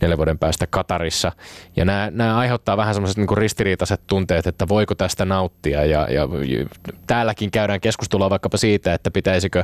neljän 0.01 0.17
vuoden 0.17 0.39
päästä 0.39 0.67
Katarissa. 0.67 1.31
Ja 1.75 1.85
nämä, 1.85 2.11
nämä 2.11 2.37
aiheuttaa 2.37 2.77
vähän 2.77 2.93
semmoiset 2.93 3.17
niin 3.17 3.37
ristiriitaiset 3.37 4.01
tunteet, 4.07 4.47
että 4.47 4.67
voiko 4.67 4.95
tästä 4.95 5.25
nauttia. 5.25 5.85
Ja, 5.85 6.07
ja 6.11 6.27
täälläkin 7.07 7.51
käydään 7.51 7.81
keskustelua 7.81 8.29
vaikkapa 8.29 8.57
siitä, 8.57 8.93
että 8.93 9.11
pitäisikö 9.11 9.63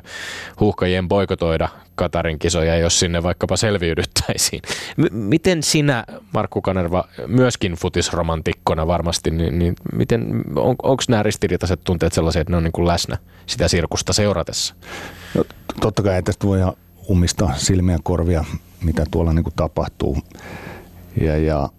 huuhkajien 0.60 1.08
boikotoida 1.08 1.70
Katarin 1.96 2.40
kisoja, 2.40 2.78
jos 2.78 3.00
sinne 3.00 3.24
vaikkapa 3.24 3.58
selviydyttäisiin. 3.58 4.62
M- 4.98 5.16
miten 5.18 5.64
sinä, 5.64 6.06
Markku 6.34 6.62
Kanerva, 6.62 7.04
myöskin 7.28 7.74
futisromantikkona 7.74 8.88
varmasti, 8.88 9.32
niin, 9.32 9.60
niin 9.60 9.76
miten, 9.94 10.44
on, 10.56 10.76
onko 10.84 11.04
nämä 11.10 11.24
ristiriitaiset 11.24 11.80
tunteet 11.84 12.14
sellaisia, 12.14 12.42
että 12.42 12.52
ne 12.52 12.58
on 12.58 12.64
niin 12.64 12.72
kuin 12.72 12.88
läsnä 12.88 13.18
sitä 13.46 13.68
sirkusta 13.68 14.14
seuratessa? 14.14 14.76
No, 15.36 15.44
totta 15.82 16.04
kai 16.04 16.24
tästä 16.24 16.48
voi 16.48 16.60
ummistaa 17.10 17.54
silmiä 17.56 18.00
korvia, 18.04 18.46
mitä 18.84 19.06
tuolla 19.12 19.34
niin 19.34 19.44
kuin 19.44 19.54
tapahtuu. 19.56 20.18
Ja, 21.22 21.38
ja, 21.38 21.70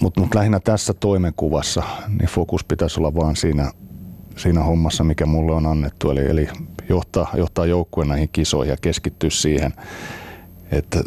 mutta 0.00 0.20
mut 0.20 0.34
lähinnä 0.34 0.60
tässä 0.60 0.94
toimenkuvassa 0.94 1.82
niin 2.08 2.28
fokus 2.28 2.64
pitäisi 2.64 3.00
olla 3.00 3.14
vaan 3.14 3.36
siinä, 3.36 3.72
siinä 4.36 4.62
hommassa, 4.62 5.04
mikä 5.04 5.26
mulle 5.26 5.52
on 5.52 5.66
annettu. 5.66 6.10
Eli, 6.10 6.26
eli 6.26 6.48
johtaa, 6.90 7.30
johtaa 7.36 7.66
joukkueen 7.66 8.08
näihin 8.08 8.28
kisoihin 8.32 8.70
ja 8.70 8.76
keskittyä 8.76 9.30
siihen, 9.30 9.72
että 10.72 11.02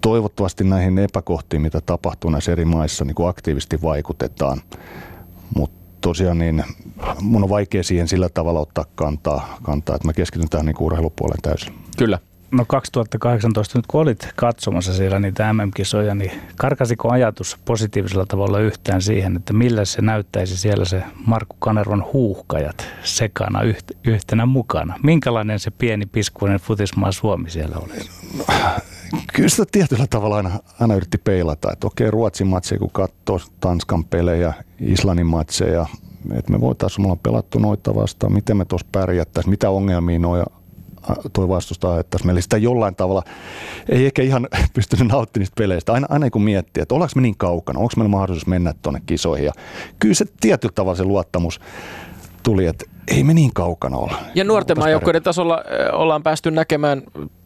toivottavasti 0.00 0.64
näihin 0.64 0.98
epäkohtiin, 0.98 1.62
mitä 1.62 1.80
tapahtuu 1.80 2.30
näissä 2.30 2.52
eri 2.52 2.64
maissa, 2.64 3.04
niin 3.04 3.14
kuin 3.14 3.28
aktiivisesti 3.28 3.82
vaikutetaan. 3.82 4.60
Mutta 5.56 5.76
tosiaan 6.00 6.38
niin 6.38 6.64
mun 7.20 7.42
on 7.42 7.48
vaikea 7.48 7.82
siihen 7.82 8.08
sillä 8.08 8.28
tavalla 8.28 8.60
ottaa 8.60 8.84
kantaa, 8.94 9.58
kantaa 9.62 9.96
että 9.96 10.08
mä 10.08 10.12
keskityn 10.12 10.48
tähän 10.48 10.66
niin 10.66 10.76
urheilupuoleen 10.80 11.42
täysin. 11.42 11.74
Kyllä. 11.98 12.18
No 12.54 12.64
2018, 12.68 13.78
nyt 13.78 13.86
kun 13.86 14.00
olit 14.00 14.28
katsomassa 14.36 14.94
siellä 14.94 15.18
niitä 15.18 15.52
MM-kisoja, 15.52 16.14
niin 16.14 16.30
karkasiko 16.56 17.12
ajatus 17.12 17.58
positiivisella 17.64 18.26
tavalla 18.26 18.60
yhtään 18.60 19.02
siihen, 19.02 19.36
että 19.36 19.52
millä 19.52 19.84
se 19.84 20.02
näyttäisi 20.02 20.56
siellä 20.56 20.84
se 20.84 21.02
Markku 21.26 21.56
Kanervan 21.58 22.04
huuhkajat 22.12 22.86
sekana 23.02 23.60
yhtenä 24.04 24.46
mukana? 24.46 24.98
Minkälainen 25.02 25.58
se 25.58 25.70
pieni 25.70 26.06
piskuinen 26.06 26.60
futismaa 26.60 27.12
Suomi 27.12 27.50
siellä 27.50 27.76
oli? 27.76 27.94
No, 28.38 28.44
kyllä 29.32 29.48
sitä 29.48 29.64
tietyllä 29.72 30.06
tavalla 30.10 30.36
aina, 30.36 30.50
aina 30.80 30.94
yritti 30.94 31.18
peilata, 31.18 31.72
että 31.72 31.86
okei 31.86 32.10
Ruotsin 32.10 32.46
matseja 32.46 32.78
kun 32.78 32.90
katsoo, 32.90 33.40
Tanskan 33.60 34.04
pelejä, 34.04 34.52
Islannin 34.80 35.26
matseja, 35.26 35.86
että 36.34 36.52
me 36.52 36.60
voitaisiin 36.60 37.06
olla 37.06 37.16
pelattu 37.16 37.58
noita 37.58 37.94
vastaan, 37.94 38.32
miten 38.32 38.56
me 38.56 38.64
tuossa 38.64 38.86
pärjättäisiin, 38.92 39.50
mitä 39.50 39.70
ongelmia 39.70 40.18
noja 40.18 40.44
tuo 41.32 41.48
vastusta 41.48 42.00
että 42.00 42.18
Meillä 42.24 42.40
sitä 42.40 42.56
jollain 42.56 42.94
tavalla 42.94 43.22
ei 43.88 44.06
ehkä 44.06 44.22
ihan 44.22 44.48
pystynyt 44.74 45.08
nauttimaan 45.08 45.40
niistä 45.40 45.54
peleistä. 45.58 45.92
Aina, 45.92 46.06
aina 46.10 46.30
kun 46.30 46.42
miettii, 46.42 46.82
että 46.82 46.94
ollaanko 46.94 47.12
me 47.16 47.22
niin 47.22 47.36
kaukana, 47.38 47.80
onko 47.80 47.92
meillä 47.96 48.08
mahdollisuus 48.08 48.46
mennä 48.46 48.74
tuonne 48.82 49.00
kisoihin. 49.06 49.46
Ja 49.46 49.52
kyllä 49.98 50.14
se 50.14 50.24
tietyllä 50.40 50.72
tavalla 50.74 50.96
se 50.96 51.04
luottamus 51.04 51.60
tuli, 52.42 52.66
että 52.66 52.84
ei 53.08 53.24
me 53.24 53.34
niin 53.34 53.54
kaukana 53.54 53.96
olla. 53.96 54.16
Ja 54.34 54.44
nuorten 54.44 54.78
maajoukkoiden 54.78 55.22
tasolla 55.22 55.64
ollaan 55.92 56.22
päästy 56.22 56.50
näkemään 56.50 57.02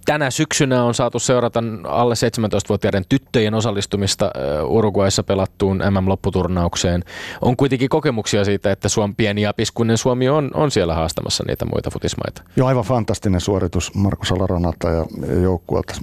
tänä 0.09 0.30
syksynä 0.30 0.85
on 0.85 0.94
saatu 0.94 1.18
seurata 1.18 1.62
alle 1.85 2.14
17-vuotiaiden 2.14 3.05
tyttöjen 3.09 3.55
osallistumista 3.55 4.30
Uruguayssa 4.66 5.22
pelattuun 5.22 5.82
MM-lopputurnaukseen. 5.90 7.05
On 7.40 7.56
kuitenkin 7.56 7.89
kokemuksia 7.89 8.44
siitä, 8.44 8.72
että 8.72 8.89
Suomi, 8.89 9.14
pieni 9.16 9.43
ja 9.43 9.55
piskuinen 9.55 9.98
Suomi 9.98 10.28
on, 10.28 10.51
on 10.55 10.70
siellä 10.70 10.94
haastamassa 10.94 11.44
niitä 11.47 11.64
muita 11.64 11.90
futismaita. 11.90 12.43
Joo, 12.56 12.68
aivan 12.68 12.85
fantastinen 12.85 13.40
suoritus 13.40 13.94
Markus 13.94 14.32
Alaranalta 14.32 14.89
ja 14.89 15.06
joukkueelta. 15.43 15.94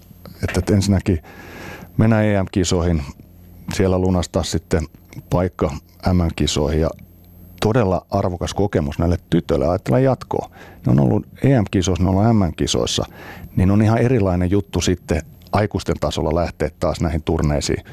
Että, 0.44 0.60
että 0.60 0.73
ensinnäkin 0.73 1.23
mennä 1.98 2.22
EM-kisoihin, 2.22 3.03
siellä 3.73 3.99
lunastaa 3.99 4.44
sitten 4.44 4.88
paikka 5.30 5.72
MM-kisoihin 6.14 6.82
ja 6.82 6.90
todella 7.66 8.06
arvokas 8.10 8.54
kokemus 8.54 9.00
näille 9.00 9.18
tytöille. 9.30 9.68
Ajatellaan 9.68 10.04
jatkoa. 10.04 10.50
Ne 10.86 10.92
on 10.92 11.00
ollut 11.00 11.28
EM-kisoissa, 11.44 12.04
ne 12.04 12.10
on 12.10 12.16
ollut 12.16 12.36
MM-kisoissa, 12.36 13.06
niin 13.56 13.72
on 13.72 13.82
ihan 13.82 13.98
erilainen 13.98 14.52
juttu 14.52 14.82
sitten 14.82 15.22
aikuisten 15.52 15.96
tasolla 16.00 16.36
lähteä 16.36 16.70
taas 16.80 17.02
näihin 17.02 17.24
turneisiin. 17.24 17.84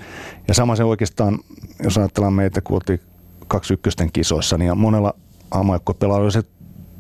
Ja 0.49 0.55
sama 0.55 0.77
se 0.77 0.85
oikeastaan, 0.85 1.39
jos 1.85 1.99
ajatellaan 1.99 2.33
meitä, 2.33 2.61
kun 2.61 2.75
oltiin 2.75 3.01
kaksi 3.49 3.75
ykkösten 3.75 4.13
kisoissa, 4.13 4.59
niin 4.59 4.79
monella 4.79 5.15
aamajoukkuepelaajalla 5.51 6.31
se 6.31 6.43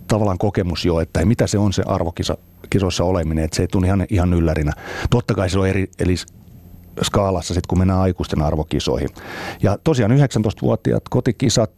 tavallaan 0.08 0.38
kokemus 0.38 0.84
jo, 0.84 1.00
että 1.00 1.24
mitä 1.24 1.46
se 1.46 1.58
on 1.58 1.72
se 1.72 1.82
arvokisa 1.86 2.36
kisoissa 2.70 3.04
oleminen, 3.04 3.44
että 3.44 3.56
se 3.56 3.62
ei 3.62 3.68
tule 3.68 3.86
ihan, 3.86 4.06
ihan 4.10 4.34
yllärinä. 4.34 4.72
Totta 5.10 5.34
kai 5.34 5.50
se 5.50 5.58
on 5.58 5.68
eri, 5.68 5.90
eli 5.98 6.14
skaalassa 7.02 7.54
sitten, 7.54 7.68
kun 7.68 7.78
mennään 7.78 8.00
aikuisten 8.00 8.42
arvokisoihin. 8.42 9.08
Ja 9.62 9.78
tosiaan 9.84 10.12
19-vuotiaat 10.12 11.02
kotikisat, 11.10 11.70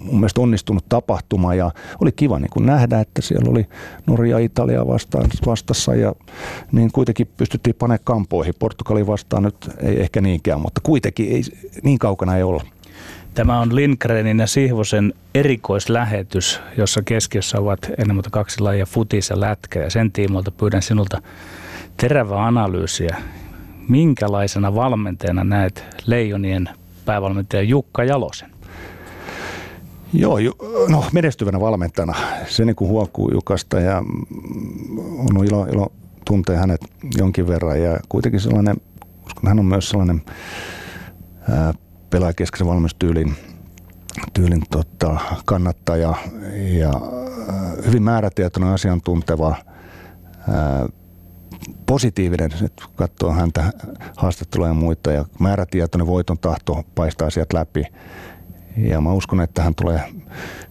mun 0.00 0.20
mielestä 0.20 0.40
onnistunut 0.40 0.84
tapahtuma 0.88 1.54
ja 1.54 1.70
oli 2.00 2.12
kiva 2.12 2.38
niin 2.38 2.50
kuin 2.50 2.66
nähdä, 2.66 3.00
että 3.00 3.22
siellä 3.22 3.50
oli 3.50 3.66
Norja 4.06 4.38
ja 4.38 4.44
Italia 4.44 4.86
vastaan, 4.86 5.26
vastassa 5.46 5.94
ja 5.94 6.14
niin 6.72 6.92
kuitenkin 6.92 7.28
pystyttiin 7.36 7.76
panemaan 7.78 8.04
kampoihin. 8.04 8.54
Portugali 8.58 9.06
vastaan 9.06 9.42
nyt 9.42 9.70
ei 9.82 10.00
ehkä 10.00 10.20
niinkään, 10.20 10.60
mutta 10.60 10.80
kuitenkin 10.84 11.32
ei, 11.32 11.42
niin 11.82 11.98
kaukana 11.98 12.36
ei 12.36 12.42
olla. 12.42 12.64
Tämä 13.34 13.60
on 13.60 13.76
Lindgrenin 13.76 14.38
ja 14.38 14.46
Sihvosen 14.46 15.14
erikoislähetys, 15.34 16.60
jossa 16.76 17.02
keskiössä 17.02 17.60
ovat 17.60 17.90
muuta 18.12 18.30
kaksi 18.30 18.60
lajia 18.60 18.86
futis 18.86 19.30
ja 19.30 19.40
lätkä. 19.40 19.82
Ja 19.82 19.90
sen 19.90 20.12
tiimoilta 20.12 20.50
pyydän 20.50 20.82
sinulta 20.82 21.22
terävää 21.96 22.46
analyysiä 22.46 23.16
minkälaisena 23.88 24.74
valmentajana 24.74 25.44
näet 25.44 25.84
Leijonien 26.06 26.68
päävalmentaja 27.04 27.62
Jukka 27.62 28.04
Jalosen? 28.04 28.50
Joo, 30.12 30.38
no 30.88 31.04
menestyvänä 31.12 31.60
valmentajana. 31.60 32.14
Se 32.48 32.64
niin 32.64 32.76
kuin 32.76 32.90
huokuu 32.90 33.30
Jukasta 33.34 33.80
ja 33.80 34.02
on 35.18 35.44
ilo, 35.44 35.66
ilo 35.66 35.92
tuntee 36.24 36.56
hänet 36.56 36.80
jonkin 37.18 37.48
verran 37.48 37.82
ja 37.82 38.00
kuitenkin 38.08 38.40
sellainen, 38.40 38.76
uskon, 39.26 39.48
hän 39.48 39.58
on 39.58 39.64
myös 39.64 39.88
sellainen 39.88 40.22
ää, 41.50 41.74
pelaajakeskeisen 42.10 42.66
valmennustyylin 42.66 43.34
tyylin 44.34 44.62
tota, 44.70 45.16
kannattaja 45.44 46.14
ja 46.78 46.90
ää, 47.48 47.72
hyvin 47.86 48.02
määrätietoinen 48.02 48.74
asiantunteva 48.74 49.56
ää, 50.48 50.88
positiivinen, 51.86 52.50
että 52.64 52.84
katsoo 52.96 53.32
häntä 53.32 53.72
haastatteluja 54.16 54.70
ja 54.70 54.74
muita 54.74 55.12
ja 55.12 55.24
määrätietoinen 55.40 56.06
voiton 56.06 56.38
tahto 56.38 56.84
paistaa 56.94 57.30
sieltä 57.30 57.58
läpi. 57.58 57.84
Ja 58.76 59.00
mä 59.00 59.12
uskon, 59.12 59.40
että 59.40 59.62
hän 59.62 59.74
tulee 59.74 60.00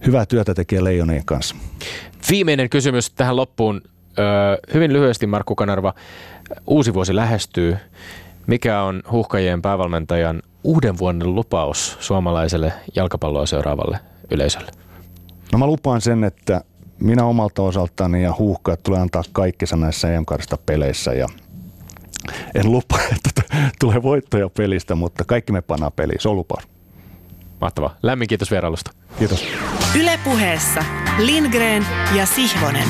hyvää 0.05 0.25
työtä 0.25 0.53
tekemään 0.53 0.83
Leijonien 0.83 1.25
kanssa. 1.25 1.55
Viimeinen 2.29 2.69
kysymys 2.69 3.11
tähän 3.11 3.35
loppuun. 3.35 3.81
Öö, 4.19 4.25
hyvin 4.73 4.93
lyhyesti 4.93 5.27
Markku 5.27 5.55
Kanarva. 5.55 5.93
Uusi 6.67 6.93
vuosi 6.93 7.15
lähestyy. 7.15 7.77
Mikä 8.47 8.81
on 8.81 9.03
huhkajien 9.11 9.61
päävalmentajan 9.61 10.41
uuden 10.63 10.97
vuoden 10.97 11.35
lupaus 11.35 11.97
suomalaiselle 11.99 12.73
jalkapalloa 12.95 13.45
seuraavalle 13.45 13.99
yleisölle? 14.31 14.71
No 15.51 15.59
mä 15.59 15.67
lupaan 15.67 16.01
sen, 16.01 16.23
että 16.23 16.61
minä 16.99 17.25
omalta 17.25 17.61
osaltani 17.61 18.23
ja 18.23 18.33
huuhkajat 18.39 18.83
tulee 18.83 18.99
antaa 18.99 19.23
kaikkensa 19.31 19.75
näissä 19.75 20.13
em 20.13 20.25
peleissä 20.65 21.13
ja 21.13 21.27
en 22.55 22.71
lupaa, 22.71 22.99
että 23.15 23.41
tulee 23.79 24.03
voittoja 24.03 24.49
pelistä, 24.49 24.95
mutta 24.95 25.23
kaikki 25.23 25.51
me 25.51 25.61
pannaan 25.61 25.91
peliin. 25.91 26.21
Se 26.21 26.29
on 26.29 26.35
lupaus. 26.35 26.67
Mahtavaa. 27.61 27.97
Lämmin 28.03 28.27
kiitos 28.27 28.51
vierailusta. 28.51 28.91
Kiitos. 29.19 29.45
Ylepuheessa 29.99 30.83
Lindgren 31.17 31.85
ja 32.15 32.25
Sihvonen. 32.25 32.87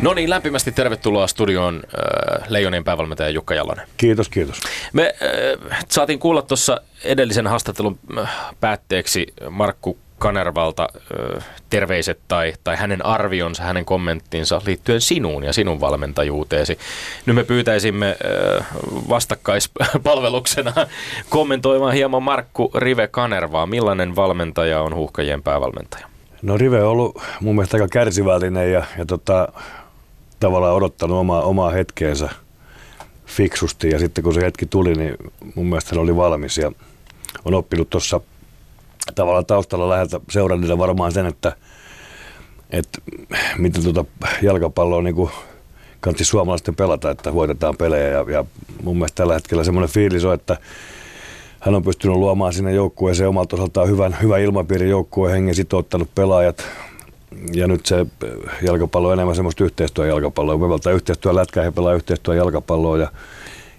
No 0.00 0.14
niin, 0.14 0.30
lämpimästi 0.30 0.72
tervetuloa 0.72 1.26
studioon 1.26 1.82
äh, 1.84 2.48
Leijonien 2.48 2.84
päävalmentaja 2.84 3.28
Jukka 3.28 3.54
Jalonen. 3.54 3.86
Kiitos, 3.96 4.28
kiitos. 4.28 4.60
Me 4.92 5.14
äh, 5.72 5.78
saatiin 5.88 6.18
kuulla 6.18 6.42
tuossa 6.42 6.80
edellisen 7.04 7.46
haastattelun 7.46 7.98
äh, 8.18 8.30
päätteeksi 8.60 9.26
Markku 9.50 9.98
Kanervalta 10.24 10.88
terveiset 11.70 12.18
tai, 12.28 12.52
tai 12.64 12.76
hänen 12.76 13.06
arvionsa, 13.06 13.62
hänen 13.62 13.84
kommenttinsa 13.84 14.60
liittyen 14.66 15.00
sinuun 15.00 15.44
ja 15.44 15.52
sinun 15.52 15.80
valmentajuuteesi. 15.80 16.78
Nyt 17.26 17.36
me 17.36 17.44
pyytäisimme 17.44 18.16
vastakkaispalveluksena 19.08 20.72
kommentoimaan 21.28 21.92
hieman 21.92 22.22
Markku 22.22 22.70
Rive 22.74 23.06
Kanervaa. 23.06 23.66
Millainen 23.66 24.16
valmentaja 24.16 24.82
on 24.82 24.94
huuhkajien 24.94 25.42
päävalmentaja? 25.42 26.06
No 26.42 26.56
Rive 26.56 26.82
on 26.82 26.90
ollut 26.90 27.22
mun 27.40 27.54
mielestä 27.54 27.76
aika 27.76 27.88
kärsivällinen 27.88 28.72
ja, 28.72 28.84
ja 28.98 29.06
tota, 29.06 29.48
tavallaan 30.40 30.74
odottanut 30.74 31.18
omaa, 31.18 31.42
omaa 31.42 31.70
hetkeensä 31.70 32.30
fiksusti 33.26 33.90
ja 33.90 33.98
sitten 33.98 34.24
kun 34.24 34.34
se 34.34 34.40
hetki 34.40 34.66
tuli, 34.66 34.94
niin 34.94 35.16
mun 35.54 35.66
mielestä 35.66 35.90
hän 35.94 36.02
oli 36.02 36.16
valmis 36.16 36.58
ja 36.58 36.72
on 37.44 37.54
oppinut 37.54 37.90
tuossa 37.90 38.20
tavallaan 39.14 39.46
taustalla 39.46 39.88
läheltä 39.88 40.20
seurannilla 40.30 40.78
varmaan 40.78 41.12
sen, 41.12 41.26
että, 41.26 41.56
että 42.70 42.98
miten 43.58 43.82
tuota 43.82 44.04
jalkapalloa 44.42 45.02
niin 45.02 45.14
kuin 45.14 45.30
kansi 46.00 46.24
suomalaisten 46.24 46.76
pelata, 46.76 47.10
että 47.10 47.34
voitetaan 47.34 47.76
pelejä 47.76 48.08
ja, 48.08 48.24
ja 48.28 48.44
mun 48.82 48.96
mielestä 48.96 49.16
tällä 49.16 49.34
hetkellä 49.34 49.64
semmoinen 49.64 49.90
fiilis 49.90 50.24
on, 50.24 50.34
että 50.34 50.56
hän 51.60 51.74
on 51.74 51.82
pystynyt 51.82 52.16
luomaan 52.16 52.52
sinne 52.52 52.72
joukkueeseen 52.72 53.28
omalta 53.28 53.56
osaltaan 53.56 53.88
hyvän, 53.88 54.16
hyvän 54.22 54.40
ilmapiirin 54.40 54.90
joukkueen 54.90 55.34
hengen 55.34 55.54
sitouttanut 55.54 56.08
pelaajat. 56.14 56.64
Ja 57.52 57.66
nyt 57.66 57.86
se 57.86 58.06
jalkapallo 58.62 59.08
on 59.08 59.14
enemmän 59.14 59.36
semmoista 59.36 59.64
yhteistyöjalkapalloa. 59.64 60.58
Me 60.58 60.68
välttää 60.68 60.92
yhteistyö 60.92 61.34
lätkää 61.34 61.64
ja 61.64 61.72
pelaa 61.72 61.94
yhteistyö 61.94 62.34
jalkapalloa 62.34 62.98
ja, 62.98 63.12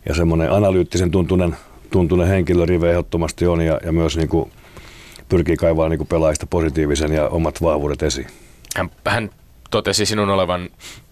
ja 0.10 0.16
semmoinen 0.16 0.52
analyyttisen 0.52 1.12
tuntunen, 1.12 1.56
tuntunen 1.92 2.28
henkilö 2.28 2.66
Rive 2.66 2.90
ehdottomasti 2.90 3.48
on 3.48 3.62
ja, 3.62 3.80
ja 3.86 3.92
myös 3.92 4.18
niin 4.18 4.30
kuin 4.30 4.52
pyrkii 5.30 5.58
kaivaa 5.58 5.90
niin 5.90 6.08
pelaajista 6.08 6.48
positiivisen 6.48 7.14
ja 7.14 7.28
omat 7.28 7.62
vahvuudet 7.62 8.04
esiin. 8.04 8.28
Hän, 8.76 8.90
hän 9.06 9.30
totesi 9.72 10.06
sinun 10.06 10.30
olevan 10.30 10.70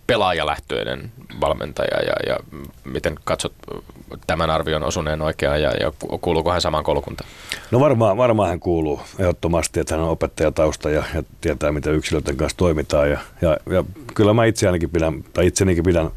pelaajalähtöinen 0.07 1.11
valmentaja 1.41 1.97
ja, 2.01 2.13
ja 2.33 2.61
miten 2.83 3.15
katsot 3.23 3.53
tämän 4.27 4.49
arvion 4.49 4.83
osuneen 4.83 5.21
oikeaan 5.21 5.61
ja, 5.61 5.71
ja 5.79 5.91
kuuluuko 6.21 6.51
hän 6.51 6.61
samaan 6.61 6.83
koulukuntaan? 6.83 7.29
No 7.71 7.79
varmaan, 7.79 8.17
varmaan 8.17 8.49
hän 8.49 8.59
kuuluu 8.59 9.01
ehdottomasti, 9.19 9.79
että 9.79 9.95
hän 9.95 10.03
on 10.03 10.09
opettajatausta 10.09 10.89
ja, 10.89 11.03
ja 11.15 11.23
tietää, 11.41 11.71
miten 11.71 11.93
yksilöiden 11.93 12.37
kanssa 12.37 12.57
toimitaan. 12.57 13.09
Ja, 13.09 13.19
ja, 13.41 13.57
ja 13.69 13.83
kyllä 14.13 14.33
mä 14.33 14.45
itse 14.45 14.67
ainakin 14.67 14.89
pidän, 14.89 15.23
tai 15.33 15.47
itsenikin 15.47 15.83
pidän 15.83 16.11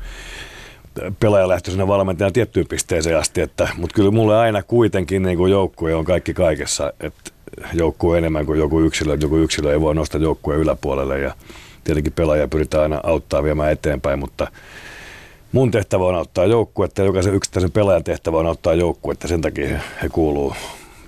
pelaajalähtöisenä 1.20 1.89
valmentajana 1.89 2.32
tiettyyn 2.32 2.66
pisteeseen 2.68 3.18
asti, 3.18 3.40
että, 3.40 3.68
mutta 3.77 3.94
kyllä 3.94 4.10
mulle 4.10 4.36
aina 4.36 4.62
kuitenkin 4.62 5.23
niin 5.23 5.39
kuin 5.39 5.52
joukkue 5.52 5.94
on 5.94 6.05
kaikki 6.05 6.35
kaikessa, 6.35 6.93
että 7.01 7.31
joukkue 7.73 8.18
enemmän 8.18 8.47
kuin 8.47 8.59
joku 8.59 8.81
yksilö, 8.81 9.16
joku 9.20 9.36
yksilö 9.36 9.73
ei 9.73 9.81
voi 9.81 9.94
nostaa 9.94 10.20
joukkueen 10.20 10.60
yläpuolelle 10.60 11.18
ja 11.18 11.35
tietenkin 11.85 12.12
pelaajia 12.12 12.48
pyritään 12.48 12.82
aina 12.82 13.01
auttaa 13.02 13.43
viemään 13.43 13.73
eteenpäin, 13.73 14.18
mutta 14.18 14.47
mun 15.52 15.70
tehtävä 15.70 16.05
on 16.05 16.14
auttaa 16.14 16.44
joukkuetta 16.44 17.01
ja 17.01 17.06
jokaisen 17.06 17.35
yksittäisen 17.35 17.73
pelaajan 17.73 18.05
tehtävä 18.05 18.36
on 18.39 18.47
auttaa 18.47 18.74
joukkuetta. 18.74 19.28
Sen 19.28 19.40
takia 19.40 19.81
he, 20.02 20.09
kuuluu 20.09 20.55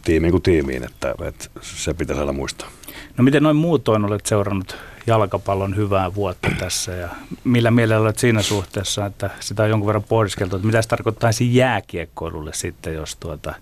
tiimiin 0.05 0.31
kuin 0.31 0.43
tiimiin, 0.43 0.85
että, 0.85 1.15
että 1.25 1.45
se 1.63 1.95
pitäisi 1.95 2.21
aina 2.21 2.33
muistaa. 2.33 2.69
No 3.17 3.25
miten 3.25 3.43
noin 3.43 3.57
muutoin 3.57 4.05
olet 4.05 4.27
seurannut 4.27 4.77
jalkapallon 5.07 5.77
hyvää 5.77 6.15
vuotta 6.15 6.51
tässä 6.61 6.93
ja 6.93 7.09
millä 7.45 7.71
mielellä 7.71 8.05
olet 8.05 8.19
siinä 8.19 8.43
suhteessa, 8.43 9.07
että 9.07 9.31
sitä 9.41 9.63
on 9.63 9.69
jonkun 9.69 9.87
verran 9.87 10.05
pohdiskeltu, 10.09 10.57
että 10.57 10.67
mitä 10.67 10.83
se 10.83 10.89
tarkoittaisi 10.89 11.55
jääkiekkoilulle 11.55 12.51
sitten, 12.55 12.95
jos 12.95 13.17
tuota, 13.17 13.55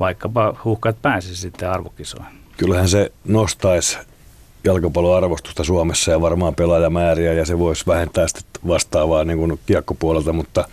vaikkapa 0.00 0.54
huuhkaat 0.64 1.02
pääsisi 1.02 1.36
sitten 1.36 1.70
arvokisoihin? 1.70 2.32
Kyllähän 2.56 2.88
se 2.88 3.12
nostaisi 3.24 3.98
jalkapallon 4.64 5.16
arvostusta 5.16 5.64
Suomessa 5.64 6.10
ja 6.10 6.20
varmaan 6.20 6.54
pelaajamääriä 6.54 7.32
ja 7.32 7.46
se 7.46 7.58
voisi 7.58 7.86
vähentää 7.86 8.28
sitten 8.28 8.62
vastaavaa 8.68 9.24
niin 9.24 9.38
kuin 9.38 9.60
kiekkopuolelta, 9.66 10.32
mutta 10.32 10.68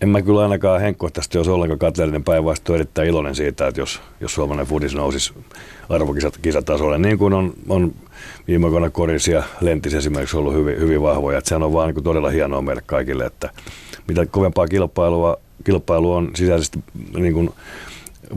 en 0.00 0.08
mä 0.08 0.22
kyllä 0.22 0.42
ainakaan 0.42 0.80
henkkohtaisesti 0.80 1.38
olisi 1.38 1.50
ollenkaan 1.50 1.78
katleellinen 1.78 2.24
päinvastoin 2.24 2.74
erittäin 2.74 3.08
iloinen 3.08 3.34
siitä, 3.34 3.66
että 3.66 3.80
jos, 3.80 4.00
jos 4.20 4.34
suomalainen 4.34 4.66
fudis 4.66 4.94
nousisi 4.94 5.32
arvokisatasolle, 5.88 6.98
niin 6.98 7.18
kuin 7.18 7.34
on, 7.34 7.52
on 7.68 7.94
viime 8.48 8.66
aikoina 8.66 8.90
Koris 8.90 9.28
ja 9.28 9.42
Lentis 9.60 9.94
esimerkiksi 9.94 10.36
ollut 10.36 10.54
hyvin, 10.54 10.80
hyvin 10.80 11.02
vahvoja. 11.02 11.38
Että 11.38 11.48
sehän 11.48 11.62
on 11.62 11.72
vaan 11.72 11.94
niin 11.94 12.04
todella 12.04 12.30
hienoa 12.30 12.62
meille 12.62 12.82
kaikille, 12.86 13.26
että 13.26 13.50
mitä 14.08 14.26
kovempaa 14.26 14.68
kilpailua, 14.68 15.36
kilpailu 15.64 16.12
on 16.12 16.30
sisäisesti 16.34 16.78
niin 17.16 17.34
kuin 17.34 17.50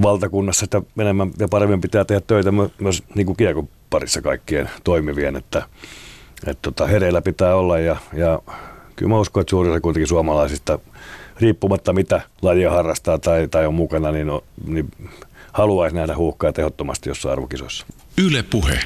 valtakunnassa, 0.01 0.63
että 0.63 0.81
enemmän 0.99 1.31
ja 1.39 1.47
paremmin 1.47 1.81
pitää 1.81 2.05
tehdä 2.05 2.22
töitä 2.27 2.51
myös 2.80 3.03
niin 3.15 3.26
kuin 3.26 3.38
kiekon 3.38 3.69
parissa 3.89 4.22
kaikkien 4.22 4.69
toimivien, 4.84 5.35
että, 5.35 5.63
että 6.47 6.61
tota, 6.61 6.88
hereillä 6.88 7.22
pitää 7.22 7.55
olla 7.55 7.80
ja, 7.80 7.95
ja 8.13 8.39
kyllä 8.95 9.09
mä 9.09 9.19
uskon, 9.19 9.41
että 9.41 9.49
suurin 9.49 9.72
osa 9.72 9.81
kuitenkin 9.81 10.07
suomalaisista, 10.07 10.80
riippumatta 11.39 11.93
mitä 11.93 12.22
lajia 12.41 12.72
harrastaa 12.72 13.19
tai, 13.19 13.47
tai 13.47 13.65
on 13.65 13.73
mukana, 13.73 14.11
niin, 14.11 14.27
no, 14.27 14.43
niin 14.68 14.91
haluaisi 15.51 15.95
nähdä 15.95 16.15
huuhkaa 16.15 16.53
tehottomasti 16.53 17.09
jossain 17.09 17.31
arvokisoissa. 17.31 17.85
Yle 18.18 18.43
Puhe. 18.43 18.80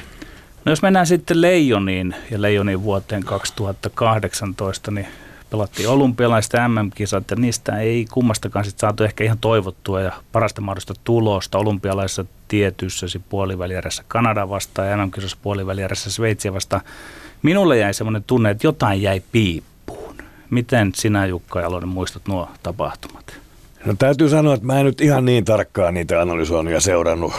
No 0.64 0.72
jos 0.72 0.82
mennään 0.82 1.06
sitten 1.06 1.40
Leijoniin 1.40 2.14
ja 2.30 2.42
Leijoniin 2.42 2.82
vuoteen 2.82 3.24
2018, 3.24 4.90
niin 4.90 5.06
pelattiin 5.50 5.88
olympialaiset 5.88 6.52
MM-kisat 6.68 7.30
ja 7.30 7.36
niistä 7.36 7.78
ei 7.78 8.06
kummastakaan 8.12 8.64
sit 8.64 8.78
saatu 8.78 9.04
ehkä 9.04 9.24
ihan 9.24 9.38
toivottua 9.38 10.00
ja 10.00 10.12
parasta 10.32 10.60
mahdollista 10.60 10.94
tulosta. 11.04 11.58
Olympialaisessa 11.58 12.24
tietyssäsi 12.48 13.18
puolivälierässä 13.18 14.04
Kanada 14.08 14.48
vastaan 14.48 14.88
ja 14.88 14.96
MM-kisassa 14.96 15.36
puolivälierässä 15.42 16.10
Sveitsiä 16.10 16.52
vastaan. 16.52 16.82
Minulle 17.42 17.78
jäi 17.78 17.94
semmoinen 17.94 18.24
tunne, 18.24 18.50
että 18.50 18.66
jotain 18.66 19.02
jäi 19.02 19.22
piippuun. 19.32 20.16
Miten 20.50 20.92
sinä 20.94 21.26
Jukka 21.26 21.60
Jalonen 21.60 21.88
muistat 21.88 22.22
nuo 22.28 22.48
tapahtumat? 22.62 23.38
No 23.84 23.94
täytyy 23.98 24.28
sanoa, 24.28 24.54
että 24.54 24.66
mä 24.66 24.78
en 24.80 24.86
nyt 24.86 25.00
ihan 25.00 25.24
niin 25.24 25.44
tarkkaan 25.44 25.94
niitä 25.94 26.20
analysoinut 26.20 26.72
ja 26.72 26.80
seurannut 26.80 27.32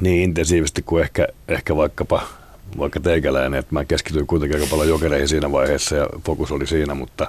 niin 0.00 0.22
intensiivisesti 0.22 0.82
kuin 0.82 1.02
ehkä, 1.02 1.28
ehkä 1.48 1.76
vaikkapa 1.76 2.22
vaikka 2.78 3.00
teikäläinen, 3.00 3.58
että 3.58 3.74
mä 3.74 3.84
keskityin 3.84 4.26
kuitenkin 4.26 4.60
aika 4.60 4.70
paljon 4.70 4.88
jokereihin 4.88 5.28
siinä 5.28 5.52
vaiheessa 5.52 5.96
ja 5.96 6.06
fokus 6.24 6.52
oli 6.52 6.66
siinä, 6.66 6.94
mutta, 6.94 7.28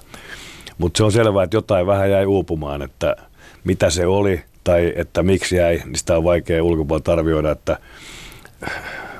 mutta 0.77 0.97
se 0.97 1.03
on 1.03 1.11
selvää, 1.11 1.43
että 1.43 1.57
jotain 1.57 1.87
vähän 1.87 2.11
jäi 2.11 2.25
uupumaan, 2.25 2.81
että 2.81 3.15
mitä 3.63 3.89
se 3.89 4.05
oli 4.05 4.41
tai 4.63 4.93
että 4.95 5.23
miksi 5.23 5.55
jäi, 5.55 5.81
niin 5.85 5.95
sitä 5.95 6.17
on 6.17 6.23
vaikea 6.23 6.63
ulkopuolelta 6.63 7.13
arvioida, 7.13 7.51
että 7.51 7.77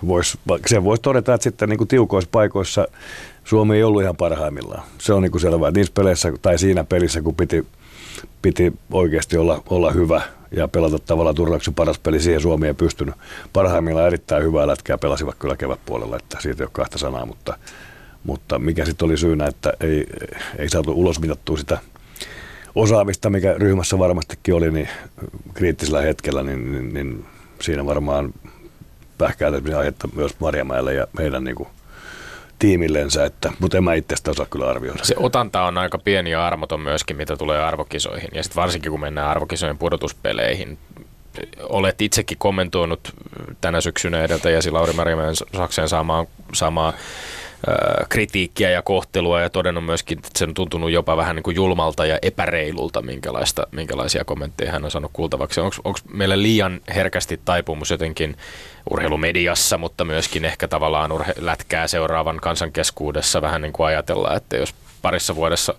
vois, 0.08 0.38
se 0.68 0.84
voisi 0.84 1.02
todeta, 1.02 1.34
että 1.34 1.44
sitten 1.44 1.70
niin 1.70 1.78
kuin 1.78 1.88
tiukoissa 1.88 2.30
paikoissa 2.32 2.88
Suomi 3.44 3.76
ei 3.76 3.84
ollut 3.84 4.02
ihan 4.02 4.16
parhaimmillaan. 4.16 4.84
Se 4.98 5.14
on 5.14 5.22
niin 5.22 5.32
kuin 5.32 5.42
selvää, 5.42 5.70
että 5.70 5.80
niissä 5.80 5.94
peleissä 5.94 6.34
tai 6.42 6.58
siinä 6.58 6.84
pelissä, 6.84 7.22
kun 7.22 7.36
piti, 7.36 7.68
piti 8.42 8.74
oikeasti 8.92 9.38
olla, 9.38 9.64
olla 9.70 9.92
hyvä– 9.92 10.22
ja 10.52 10.68
pelata 10.68 11.00
tavallaan 11.00 11.36
turnauksen 11.36 11.74
paras 11.74 12.00
peli. 12.00 12.20
Siihen 12.20 12.42
Suomi 12.42 12.68
ei 12.68 12.74
pystynyt. 12.74 13.16
Parhaimmillaan 13.54 14.08
erittäin 14.08 14.44
hyvää 14.44 14.68
lätkää 14.68 14.98
pelasivat 14.98 15.36
kyllä 15.36 15.56
kevätpuolella, 15.56 16.16
että 16.18 16.38
siitä 16.40 16.64
ei 16.64 16.66
ole 16.66 16.72
kahta 16.74 16.98
sanaa, 16.98 17.26
mutta, 17.26 17.58
mutta 18.24 18.60
mikä 18.60 18.86
sitten 18.86 19.06
oli 19.06 19.18
syynä, 19.18 19.48
että 19.48 19.74
ei, 19.80 20.08
ei 20.58 20.70
saatu 20.70 20.92
ulos 20.92 21.20
mitattua 21.20 21.58
sitä 21.58 21.78
osaamista, 22.76 23.30
mikä 23.30 23.54
ryhmässä 23.54 24.00
varmastikin 24.00 24.54
oli, 24.54 24.72
niin 24.72 24.90
kriittisellä 25.54 26.02
hetkellä, 26.02 26.44
niin, 26.44 26.72
niin, 26.72 26.94
niin 26.94 27.26
siinä 27.62 27.86
varmaan 27.86 28.34
pähkäilemisen 29.18 29.78
aihetta 29.78 30.10
myös 30.16 30.40
Marjamäelle 30.40 30.94
ja 30.94 31.08
heidän 31.20 31.44
niin 31.44 31.56
kuin, 31.56 31.70
tiimillensä, 32.60 33.26
että, 33.26 33.52
mutta 33.60 33.78
en 33.78 33.84
mä 33.84 33.94
itse 33.94 34.16
sitä 34.16 34.32
osaa 34.32 34.46
kyllä 34.46 34.70
arvioida. 34.70 35.04
Se 35.04 35.16
otanta 35.18 35.62
on 35.62 35.78
aika 35.78 35.98
pieni 35.98 36.32
ja 36.32 36.48
armoton 36.48 36.82
myöskin, 36.82 37.18
mitä 37.18 37.38
tulee 37.38 37.64
arvokisoihin. 37.64 38.30
Ja 38.34 38.44
sitten 38.44 38.62
varsinkin 38.62 38.92
kun 38.92 39.00
mennään 39.00 39.30
arvokisojen 39.30 39.78
pudotuspeleihin, 39.78 40.78
olet 41.60 42.02
itsekin 42.02 42.38
kommentoinut 42.38 43.14
tänä 43.62 43.82
syksynä 43.82 44.24
edeltäjäsi 44.24 44.72
Lauri 44.72 44.94
Marjamäen 44.94 45.36
Sakseen 45.36 45.90
saamaan, 45.90 46.28
saamaan 46.54 46.94
kritiikkiä 48.10 48.70
ja 48.70 48.82
kohtelua 48.82 49.42
ja 49.42 49.50
todennut 49.50 49.86
myöskin, 49.86 50.18
että 50.18 50.30
se 50.36 50.46
on 50.46 50.54
tuntunut 50.54 50.92
jopa 50.92 51.18
vähän 51.18 51.36
niin 51.36 51.44
kuin 51.44 51.56
julmalta 51.56 52.06
ja 52.06 52.18
epäreilulta, 52.22 53.02
minkälaista, 53.02 53.68
minkälaisia 53.72 54.26
kommentteja 54.26 54.72
hän 54.72 54.86
on 54.86 54.92
saanut 54.92 55.12
kuultavaksi. 55.14 55.62
Onko 55.62 56.00
meillä 56.14 56.42
liian 56.42 56.82
herkästi 56.96 57.40
taipumus 57.46 57.92
jotenkin 57.92 58.38
urheilumediassa, 58.90 59.78
mutta 59.78 60.06
myöskin 60.06 60.46
ehkä 60.46 60.68
tavallaan 60.68 61.12
urhe- 61.12 61.34
lätkää 61.40 61.88
seuraavan 61.88 62.38
kansan 62.42 62.72
keskuudessa 62.72 63.42
vähän 63.42 63.62
niin 63.62 63.74
kuin 63.74 63.88
ajatella, 63.88 64.36
että 64.36 64.58
jos 64.58 64.76
parissa 65.02 65.36
vuodessa 65.36 65.74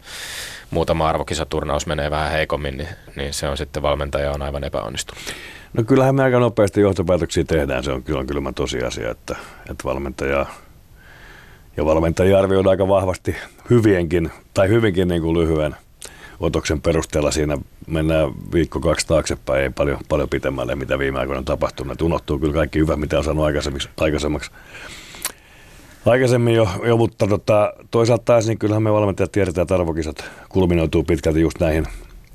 muutama 0.71 1.09
arvokisaturnaus 1.09 1.87
menee 1.87 2.11
vähän 2.11 2.31
heikommin, 2.31 2.77
niin, 2.77 2.89
niin 3.17 3.33
se 3.33 3.49
on 3.49 3.57
sitten 3.57 3.83
valmentaja 3.83 4.33
on 4.33 4.43
aivan 4.43 4.65
epäonnistunut. 4.65 5.23
No 5.73 5.85
kyllähän 5.85 6.15
me 6.15 6.23
aika 6.23 6.39
nopeasti 6.39 6.81
johtopäätöksiä 6.81 7.45
tehdään, 7.45 7.85
se 7.85 7.93
on 7.93 8.03
kyllä 8.03 8.25
kylmä 8.25 8.53
tosiasia, 8.53 9.11
että, 9.11 9.37
että 9.71 9.85
valmentaja 9.85 10.47
ja 11.79 11.85
valmentajia 11.85 12.39
arvioidaan 12.39 12.71
aika 12.71 12.89
vahvasti 12.89 13.37
hyvienkin 13.71 14.31
tai 14.55 14.69
hyvinkin 14.69 15.09
niin 15.09 15.23
kuin 15.23 15.39
lyhyen 15.39 15.77
otoksen 16.41 16.81
perusteella 16.81 17.31
siinä 17.31 17.59
mennään 17.87 18.31
viikko 18.53 18.81
kaksi 18.81 19.07
taaksepäin, 19.07 19.63
ei 19.63 19.71
paljon, 19.71 19.99
paljon 20.09 20.29
pitemmälle, 20.29 20.75
mitä 20.75 20.99
viime 20.99 21.19
aikoina 21.19 21.39
on 21.39 21.45
tapahtunut. 21.45 21.93
Et 21.93 22.03
unohtuu 22.03 22.39
kyllä 22.39 22.55
kaikki 22.55 22.79
hyvä, 22.79 22.97
mitä 22.97 23.19
on 23.19 23.25
saanut 23.25 23.45
aikaisemmaksi, 23.45 23.89
aikaisemmaksi 24.01 24.51
aikaisemmin 26.07 26.55
jo, 26.55 26.69
jo 26.85 26.97
mutta 26.97 27.27
tota, 27.27 27.73
toisaalta 27.91 28.25
taas 28.25 28.47
niin 28.47 28.59
kyllähän 28.59 28.83
me 28.83 28.93
valmentajat 28.93 29.33
tiedetään, 29.33 29.63
että 29.63 29.75
arvokisat 29.75 30.25
kulminoituu 30.49 31.05
pitkälti 31.05 31.41
just 31.41 31.61
näihin, 31.61 31.87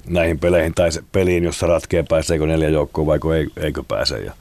näihin 0.07 0.39
peleihin 0.39 0.73
tai 0.73 0.89
peliin, 1.11 1.43
jossa 1.43 1.67
ratkee 1.67 2.03
pääseekö 2.09 2.47
neljä 2.47 2.69
joukkoa 2.69 3.05
vai 3.05 3.19
eikö 3.57 3.83
pääse. 3.87 4.17
Ja, 4.17 4.33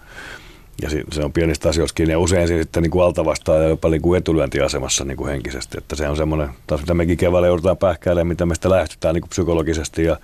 ja 0.83 0.91
se 0.91 1.25
on 1.25 1.33
pienistä 1.33 1.69
asioista 1.69 1.95
kiinni. 1.95 2.13
Ja 2.13 2.19
usein 2.19 2.49
se 2.49 2.63
sitten 2.63 2.83
niin 2.83 2.91
kuin 2.91 3.05
altavastaa 3.05 3.57
ja 3.57 3.69
jopa 3.69 3.89
niin 3.89 4.03
kuin 4.03 4.19
etulyöntiasemassa 4.19 5.05
niin 5.05 5.17
kuin 5.17 5.31
henkisesti. 5.31 5.79
Että 5.79 5.97
se 5.97 6.09
on 6.09 6.17
semmoinen, 6.17 6.49
taas 6.67 6.81
mitä 6.81 6.95
mekin 6.95 7.17
keväällä 7.17 7.49
joudutaan 7.49 7.77
pähkäilemään, 7.77 8.27
mitä 8.27 8.47
me 8.47 8.55
sitä 8.55 8.71
lähestytään 8.71 9.15
niin 9.15 9.23
kuin 9.23 9.29
psykologisesti 9.29 10.05
ja 10.05 10.17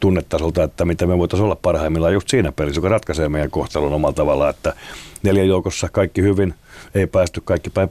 tunnetasolta, 0.00 0.62
että 0.62 0.84
mitä 0.84 1.06
me 1.06 1.18
voitaisiin 1.18 1.44
olla 1.44 1.56
parhaimmillaan 1.56 2.12
just 2.12 2.28
siinä 2.28 2.52
pelissä, 2.52 2.78
joka 2.78 2.88
ratkaisee 2.88 3.28
meidän 3.28 3.50
kohtalon 3.50 3.92
omalla 3.92 4.14
tavalla, 4.14 4.48
että 4.48 4.74
neljän 5.22 5.48
joukossa 5.48 5.88
kaikki 5.88 6.22
hyvin, 6.22 6.54
ei 6.94 7.06
päästy 7.06 7.42
kaikki 7.44 7.70
päin 7.70 7.90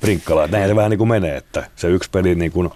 prinkkalaan. 0.00 0.50
Näin 0.50 0.68
se 0.68 0.76
vähän 0.76 0.90
niin 0.90 0.98
kuin 0.98 1.08
menee, 1.08 1.36
että 1.36 1.66
se 1.76 1.88
yksi 1.88 2.10
peli 2.10 2.34
niin 2.34 2.52
kuin 2.52 2.70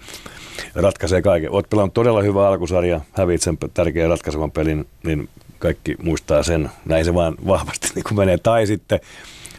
ratkaisee 0.75 1.21
kaiken. 1.21 1.51
Olet 1.51 1.69
pelannut 1.69 1.93
todella 1.93 2.21
hyvä 2.21 2.47
alkusarja, 2.47 3.01
hävit 3.11 3.41
sen 3.41 3.57
tärkeän 3.73 4.09
ratkaisevan 4.09 4.51
pelin, 4.51 4.87
niin 5.03 5.29
kaikki 5.65 5.95
muistaa 6.03 6.43
sen. 6.43 6.69
Näin 6.85 7.05
se 7.05 7.13
vaan 7.13 7.35
vahvasti 7.47 7.87
niin 7.95 8.03
kuin 8.03 8.17
menee. 8.17 8.37
Tai 8.37 8.67
sitten 8.67 8.99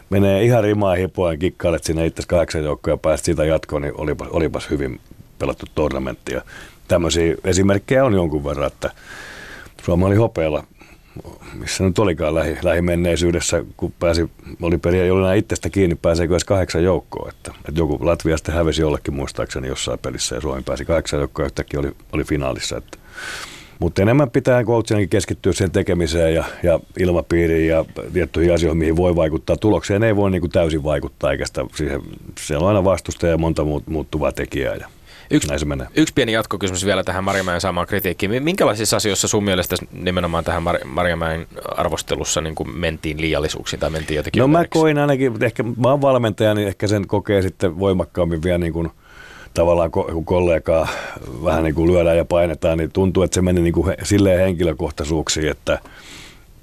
menee 0.09 0.43
ihan 0.43 0.63
rimaa 0.63 0.95
hipoa 0.95 1.33
ja 1.33 1.37
kikkailet 1.37 1.83
sinne 1.83 2.05
itse 2.05 2.23
kahdeksan 2.27 2.63
joukkoja 2.63 2.93
ja 2.93 2.97
pääset 2.97 3.25
siitä 3.25 3.45
jatkoon, 3.45 3.81
niin 3.81 3.93
olipas, 3.97 4.27
olipas 4.31 4.69
hyvin 4.69 4.99
pelattu 5.39 5.65
tornamentti. 5.75 6.33
Ja 6.33 6.41
tämmöisiä 6.87 7.35
esimerkkejä 7.43 8.05
on 8.05 8.13
jonkun 8.13 8.43
verran, 8.43 8.67
että 8.67 8.91
Suomi 9.83 10.05
oli 10.05 10.15
hopealla 10.15 10.63
missä 11.53 11.83
nyt 11.83 11.99
olikaan 11.99 12.35
lähi, 12.35 12.57
lähimenneisyydessä, 12.61 13.65
kun 13.77 13.93
pääsi, 13.99 14.29
oli 14.61 14.77
periä 14.77 15.05
jollain 15.05 15.39
itsestä 15.39 15.69
kiinni, 15.69 15.95
pääseekö 15.95 16.33
edes 16.33 16.43
kahdeksan 16.43 16.83
joukkoa. 16.83 17.29
Että, 17.29 17.51
että 17.69 17.81
joku 17.81 17.97
Latvia 18.01 18.37
sitten 18.37 18.55
hävisi 18.55 18.81
jollekin 18.81 19.13
muistaakseni 19.13 19.67
jossain 19.67 19.99
pelissä 19.99 20.35
ja 20.35 20.41
Suomi 20.41 20.61
pääsi 20.61 20.85
kahdeksan 20.85 21.19
joukkoa 21.19 21.45
yhtäkkiä 21.45 21.79
oli, 21.79 21.91
oli 22.11 22.23
finaalissa. 22.23 22.77
Että, 22.77 22.97
mutta 23.79 24.01
enemmän 24.01 24.29
pitää 24.31 24.63
coachinakin 24.63 25.09
keskittyä 25.09 25.53
sen 25.53 25.71
tekemiseen 25.71 26.35
ja, 26.35 26.43
ja 26.63 26.79
ilmapiiriin 26.99 27.67
ja 27.67 27.85
tiettyihin 28.13 28.53
asioihin, 28.53 28.77
mihin 28.77 28.95
voi 28.95 29.15
vaikuttaa. 29.15 29.55
Tulokseen 29.57 30.03
ei 30.03 30.15
voi 30.15 30.31
niin 30.31 30.41
kuin 30.41 30.51
täysin 30.51 30.83
vaikuttaa, 30.83 31.31
eikä 31.31 31.45
sitä, 31.45 31.65
siihen, 31.75 32.01
siellä 32.39 32.63
on 32.63 32.67
aina 32.67 32.83
vastusta 32.83 33.27
ja 33.27 33.37
monta 33.37 33.63
muuttuvaa 33.85 34.31
tekijää. 34.31 34.75
Ja 34.75 34.87
Yksi, 35.31 35.47
Näin 35.47 35.59
se 35.59 35.65
menee. 35.65 35.87
yksi 35.95 36.13
pieni 36.13 36.31
jatkokysymys 36.31 36.85
vielä 36.85 37.03
tähän 37.03 37.23
Marjamäen 37.23 37.61
saamaan 37.61 37.87
kritiikkiin. 37.87 38.43
Minkälaisissa 38.43 38.97
asioissa 38.97 39.27
sun 39.27 39.43
mielestä 39.43 39.75
nimenomaan 39.91 40.43
tähän 40.43 40.63
Mar- 40.63 40.85
Marjamäen 40.85 41.47
arvostelussa 41.77 42.41
niin 42.41 42.55
kuin 42.55 42.77
mentiin 42.77 43.21
liiallisuuksiin 43.21 43.79
tai 43.79 43.89
mentiin 43.89 44.15
jotenkin 44.15 44.39
No 44.39 44.47
mä 44.47 44.65
koin 44.69 44.97
ainakin, 44.97 45.43
ehkä 45.43 45.63
mä 45.63 45.89
oon 45.89 46.01
valmentaja, 46.01 46.53
niin 46.53 46.67
ehkä 46.67 46.87
sen 46.87 47.07
kokee 47.07 47.41
sitten 47.41 47.79
voimakkaammin 47.79 48.43
vielä 48.43 48.57
niin 48.57 48.73
kuin 48.73 48.91
tavallaan 49.57 49.91
kun 49.91 50.25
kollegaa 50.25 50.87
vähän 51.43 51.63
niin 51.63 51.75
kuin 51.75 51.91
lyödään 51.91 52.17
ja 52.17 52.25
painetaan, 52.25 52.77
niin 52.77 52.91
tuntuu, 52.91 53.23
että 53.23 53.35
se 53.35 53.41
meni 53.41 53.61
niin 53.61 53.73
kuin 53.73 53.95
silleen 54.03 54.39
henkilökohtaisuuksiin, 54.39 55.51
että 55.51 55.79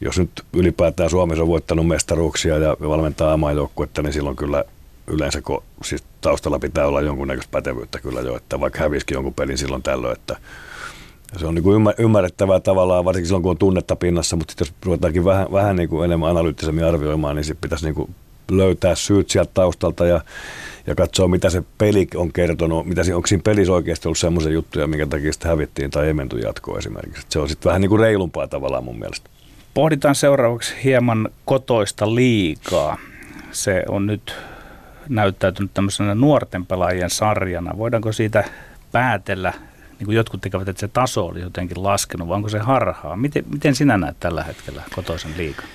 jos 0.01 0.19
nyt 0.19 0.31
ylipäätään 0.53 1.11
Suomessa 1.11 1.43
on 1.43 1.49
voittanut 1.49 1.87
mestaruuksia 1.87 2.59
ja 2.59 2.77
valmentaa 2.81 3.33
amaajoukkuetta, 3.33 4.03
niin 4.03 4.13
silloin 4.13 4.37
kyllä 4.37 4.65
yleensä, 5.07 5.41
kun 5.43 5.63
siis 5.85 6.05
taustalla 6.21 6.59
pitää 6.59 6.87
olla 6.87 7.01
jonkunnäköistä 7.01 7.51
pätevyyttä 7.51 7.99
kyllä 7.99 8.21
jo, 8.21 8.37
että 8.37 8.61
vaikka 8.61 8.81
hävisikin 8.81 9.15
jonkun 9.15 9.35
pelin 9.35 9.59
silloin 9.59 9.83
tällöin, 9.83 10.17
että 10.17 10.37
se 11.37 11.47
on 11.47 11.55
niin 11.55 11.63
kuin 11.63 11.95
ymmärrettävää 11.99 12.61
tavallaan, 12.61 13.05
varsinkin 13.05 13.27
silloin 13.27 13.43
kun 13.43 13.51
on 13.51 13.59
tunnetta 13.59 13.97
pinnassa, 13.97 14.37
mutta 14.37 14.55
jos 14.61 14.75
ruvetaankin 14.85 15.25
vähän, 15.25 15.47
vähän 15.53 15.77
niin 15.77 15.89
kuin 15.89 16.05
enemmän 16.05 16.31
analyyttisemmin 16.31 16.85
arvioimaan, 16.85 17.37
niin 17.37 17.45
sitten 17.45 17.61
pitäisi 17.61 17.85
niin 17.85 17.95
kuin 17.95 18.15
löytää 18.51 18.95
syyt 18.95 19.31
sieltä 19.31 19.51
taustalta 19.55 20.07
ja, 20.07 20.21
ja 20.87 20.95
katsoa, 20.95 21.29
mitä 21.29 21.51
se 21.51 21.63
peli 21.79 22.07
on 22.15 22.33
kertonut, 22.33 22.87
mitä 22.87 23.03
onko 23.15 23.27
siinä 23.27 23.43
pelissä 23.43 23.73
oikeasti 23.73 24.09
ollut 24.09 24.19
semmoisia 24.19 24.53
juttuja, 24.53 24.87
minkä 24.87 25.07
takia 25.07 25.33
sitä 25.33 25.49
hävittiin 25.49 25.91
tai 25.91 26.07
ei 26.07 26.15
menty 26.15 26.39
jatkoon 26.39 26.79
esimerkiksi. 26.79 27.27
Se 27.29 27.39
on 27.39 27.49
sitten 27.49 27.69
vähän 27.71 27.81
niin 27.81 27.89
kuin 27.89 28.01
reilumpaa 28.01 28.49
tavallaan 28.49 28.85
mun 28.85 28.99
mielestä. 28.99 29.31
Pohditaan 29.75 30.15
seuraavaksi 30.15 30.75
hieman 30.85 31.29
kotoista 31.45 32.15
liikaa. 32.15 32.99
Se 33.51 33.85
on 33.89 34.07
nyt 34.07 34.37
näyttäytynyt 35.09 35.71
tämmöisenä 35.75 36.15
nuorten 36.15 36.67
pelaajien 36.67 37.11
sarjana. 37.11 37.79
Voidaanko 37.79 38.13
siitä 38.13 38.45
päätellä, 38.93 39.53
niin 39.99 40.05
kuin 40.05 40.17
jotkut 40.17 40.41
tekevät, 40.41 40.69
että 40.69 40.81
se 40.81 40.89
taso 40.89 41.27
oli 41.27 41.41
jotenkin 41.41 41.83
laskenut, 41.83 42.29
vai 42.29 42.37
onko 42.37 42.49
se 42.49 42.59
harhaa? 42.59 43.17
Miten, 43.17 43.45
miten 43.53 43.75
sinä 43.75 43.97
näet 43.97 44.17
tällä 44.21 44.45
hetkellä 44.45 44.83
kotoisen 44.95 45.35
liikaa? 45.37 45.67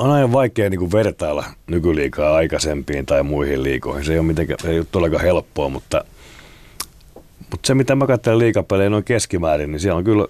On 0.00 0.10
aina 0.10 0.32
vaikea 0.32 0.70
niin 0.70 0.78
kuin 0.78 0.92
vertailla 0.92 1.44
nykyliikaa 1.66 2.34
aikaisempiin 2.34 3.06
tai 3.06 3.22
muihin 3.22 3.62
liikoihin. 3.62 4.04
Se 4.04 4.12
ei 4.12 4.18
ole, 4.18 4.26
mitenkään, 4.26 4.58
ei 4.64 4.78
ole 4.94 5.22
helppoa, 5.22 5.68
mutta, 5.68 6.04
mutta 7.50 7.66
se 7.66 7.74
mitä 7.74 7.94
mä 7.94 8.06
katselen 8.06 8.38
liikapelejä 8.38 8.90
noin 8.90 9.04
keskimäärin, 9.04 9.72
niin 9.72 9.80
siellä 9.80 9.98
on 9.98 10.04
kyllä, 10.04 10.26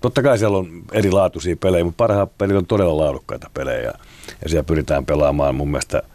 totta 0.00 0.22
kai 0.22 0.38
siellä 0.38 0.58
on 0.58 0.82
erilaatuisia 0.92 1.56
pelejä, 1.56 1.84
mutta 1.84 1.96
parhaat 1.96 2.38
pelit 2.38 2.56
on 2.56 2.66
todella 2.66 3.04
laadukkaita 3.04 3.50
pelejä 3.54 3.92
ja 4.42 4.48
siellä 4.48 4.64
pyritään 4.64 5.06
pelaamaan 5.06 5.54
mun 5.54 5.70
mielestä– 5.70 6.02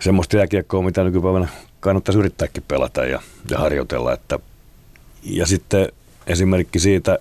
semmoista 0.00 0.36
jääkiekkoa, 0.36 0.82
mitä 0.82 1.04
nykypäivänä 1.04 1.48
kannattaisi 1.80 2.18
yrittääkin 2.18 2.64
pelata 2.68 3.04
ja, 3.04 3.22
ja 3.50 3.58
harjoitella. 3.58 4.12
Että, 4.12 4.38
ja 5.22 5.46
sitten 5.46 5.88
esimerkki 6.26 6.78
siitä, 6.78 7.18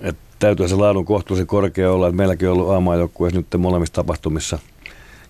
että 0.00 0.22
täytyy 0.42 0.68
se 0.68 0.74
laadun 0.74 1.04
kohtuullisen 1.04 1.46
korkea 1.46 1.92
olla, 1.92 2.08
että 2.08 2.16
meilläkin 2.16 2.48
on 2.48 2.54
ollut 2.54 2.70
aamajoukkueessa 2.70 3.38
nyt 3.38 3.46
molemmissa 3.58 3.94
tapahtumissa 3.94 4.58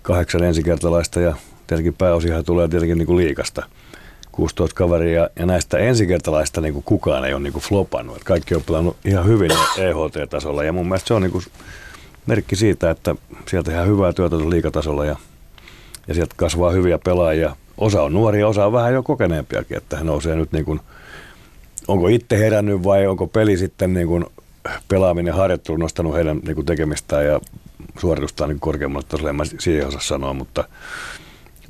kahdeksan 0.02 0.44
ensikertalaista 0.44 1.20
ja 1.20 1.34
tietenkin 1.66 1.94
pääosiahan 1.94 2.44
tulee 2.44 2.68
tietenkin 2.68 2.98
niin 2.98 3.06
kuin 3.06 3.16
liikasta. 3.16 3.66
16 4.32 4.74
kaveria 4.74 5.28
ja 5.36 5.46
näistä 5.46 5.78
ensikertalaista 5.78 6.60
niin 6.60 6.74
kuin 6.74 6.84
kukaan 6.84 7.24
ei 7.24 7.34
ole 7.34 7.42
niin 7.42 7.52
kuin 7.52 7.62
flopannut. 7.62 8.16
Että 8.16 8.26
kaikki 8.26 8.54
on 8.54 8.62
pelannut 8.62 8.96
ihan 9.04 9.26
hyvin 9.26 9.50
EHT-tasolla 9.78 10.64
ja 10.64 10.72
mun 10.72 10.86
mielestä 10.86 11.08
se 11.08 11.14
on 11.14 11.22
niin 11.22 11.32
kuin 11.32 11.44
merkki 12.26 12.56
siitä, 12.56 12.90
että 12.90 13.14
sieltä 13.48 13.70
tehdään 13.70 13.88
hyvää 13.88 14.12
työtä 14.12 14.36
liikatasolla 14.38 15.04
ja 15.04 15.16
ja 16.08 16.14
sieltä 16.14 16.34
kasvaa 16.36 16.70
hyviä 16.70 16.98
pelaajia. 16.98 17.56
Osa 17.78 18.02
on 18.02 18.12
nuoria, 18.12 18.48
osa 18.48 18.66
on 18.66 18.72
vähän 18.72 18.94
jo 18.94 19.02
kokeneempiakin, 19.02 19.76
että 19.76 19.96
he 19.96 20.04
nousee 20.04 20.36
nyt 20.36 20.52
niin 20.52 20.64
kuin, 20.64 20.80
onko 21.88 22.08
itse 22.08 22.38
herännyt 22.38 22.84
vai 22.84 23.06
onko 23.06 23.26
peli 23.26 23.56
sitten 23.56 23.94
niin 23.94 24.06
kuin 24.06 24.24
pelaaminen 24.88 25.34
harjoittelu 25.34 25.76
nostanut 25.76 26.14
heidän 26.14 26.40
niin 26.46 26.54
kuin 26.54 26.66
tekemistään 26.66 27.26
ja 27.26 27.40
suoritustaan 27.98 28.50
niin 28.50 28.60
korkeammalle 28.60 29.06
tasolle, 29.08 29.30
en 29.30 29.36
mä 29.36 29.44
siihen 29.58 29.86
osaa 29.86 30.00
sanoa, 30.00 30.32
mutta, 30.32 30.64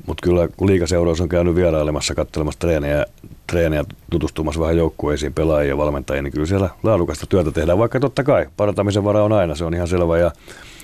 mutta 0.05 0.21
kyllä 0.23 0.47
kun 0.57 0.67
liikaseuraus 0.67 1.21
on 1.21 1.29
käynyt 1.29 1.55
vierailemassa, 1.55 2.15
katselemassa 2.15 2.59
treenejä, 2.59 3.05
treenejä 3.47 3.85
tutustumassa 4.11 4.61
vähän 4.61 4.77
joukkueisiin, 4.77 5.33
pelaajia 5.33 5.69
ja 5.69 5.77
valmentajia, 5.77 6.21
niin 6.21 6.33
kyllä 6.33 6.45
siellä 6.45 6.69
laadukasta 6.83 7.27
työtä 7.27 7.51
tehdään, 7.51 7.77
vaikka 7.77 7.99
totta 7.99 8.23
kai 8.23 8.45
parantamisen 8.57 9.03
vara 9.03 9.23
on 9.23 9.33
aina, 9.33 9.55
se 9.55 9.65
on 9.65 9.73
ihan 9.73 9.87
selvä 9.87 10.17
ja 10.17 10.31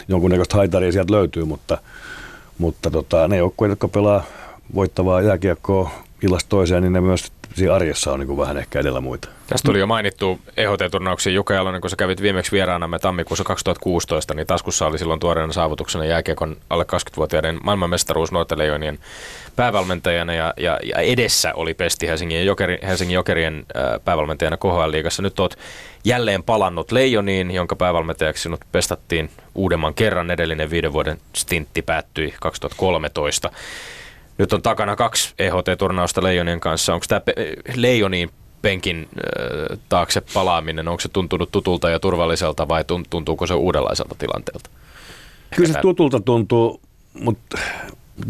jonkunnäköistä 0.07 0.57
haitaria 0.57 0.91
sieltä 0.91 1.14
löytyy, 1.14 1.45
mutta 1.45 1.77
mutta 2.60 2.91
tota, 2.91 3.27
ne 3.27 3.38
joukkueet, 3.38 3.69
jotka 3.69 3.88
pelaa 3.88 4.23
voittavaa 4.76 5.22
jääkiekkoa 5.22 5.91
illasta 6.22 6.50
toiseen, 6.50 6.84
niin 6.84 6.94
ne 6.94 7.02
myös 7.02 7.32
siinä 7.56 7.74
arjessa 7.74 8.14
on 8.14 8.20
niin 8.20 8.28
kuin 8.28 8.38
vähän 8.38 8.58
ehkä 8.58 8.80
edellä 8.80 9.02
muita. 9.02 9.30
Tästä 9.48 9.66
tuli 9.66 9.80
jo 9.80 9.88
mainittu 9.88 10.40
EHT-turnauksiin. 10.58 11.36
Jukka 11.36 11.54
Jalonen, 11.54 11.82
kun 11.82 11.90
sä 11.90 11.96
kävit 11.96 12.22
viimeksi 12.22 12.52
vieraanamme 12.52 13.00
tammikuussa 13.00 13.44
2016, 13.44 14.34
niin 14.34 14.48
taskussa 14.48 14.86
oli 14.88 14.98
silloin 14.98 15.20
tuoreena 15.20 15.54
saavutuksena 15.54 16.06
jääkiekon 16.06 16.58
alle 16.70 16.84
20-vuotiaiden 16.84 17.60
maailmanmestaruus 17.64 18.32
Nuoteleijonien 18.32 19.00
päävalmentajana 19.56 20.34
ja, 20.34 20.54
ja, 20.58 20.80
ja, 20.84 20.96
edessä 20.96 21.54
oli 21.54 21.74
Pesti 21.74 22.08
Helsingin, 22.08 22.46
Jokeri, 22.46 22.80
Helsingin 22.88 23.16
Jokerien 23.16 23.66
päävalmentajana 24.06 24.58
KHL-liigassa. 24.58 25.22
Nyt 25.22 25.40
oot 25.40 25.58
jälleen 26.04 26.44
palannut 26.44 26.91
Leijoniin, 26.91 27.52
jonka 27.52 27.76
päävalmentajaksi 27.76 28.44
sinut 28.44 28.62
pestattiin 28.72 29.30
uudemman 29.56 29.94
kerran. 29.94 30.32
Edellinen 30.32 30.70
viiden 30.70 30.94
vuoden 30.94 31.18
stintti 31.36 31.82
päättyi 31.82 32.34
2013. 32.40 33.52
Nyt 34.40 34.53
on 34.53 34.61
takana 34.61 34.95
kaksi 34.95 35.34
EHT-turnausta 35.40 36.24
Leijonien 36.24 36.60
kanssa. 36.60 36.94
Onko 36.94 37.06
tämä 37.10 37.22
Leijoniin 37.76 38.30
penkin 38.61 39.07
äh, 39.11 39.80
taakse 39.90 40.22
palaaminen, 40.34 40.88
onko 40.88 41.02
se 41.02 41.10
tuntunut 41.10 41.52
tutulta 41.52 41.90
ja 41.90 41.99
turvalliselta 41.99 42.68
vai 42.68 42.84
tuntuuko 43.10 43.48
se 43.48 43.53
uudenlaiselta 43.53 44.16
tilanteelta? 44.18 44.70
Kyllä 45.56 45.74
se 45.74 45.80
tutulta 45.82 46.20
tuntuu, 46.20 46.82
mutta 47.14 47.57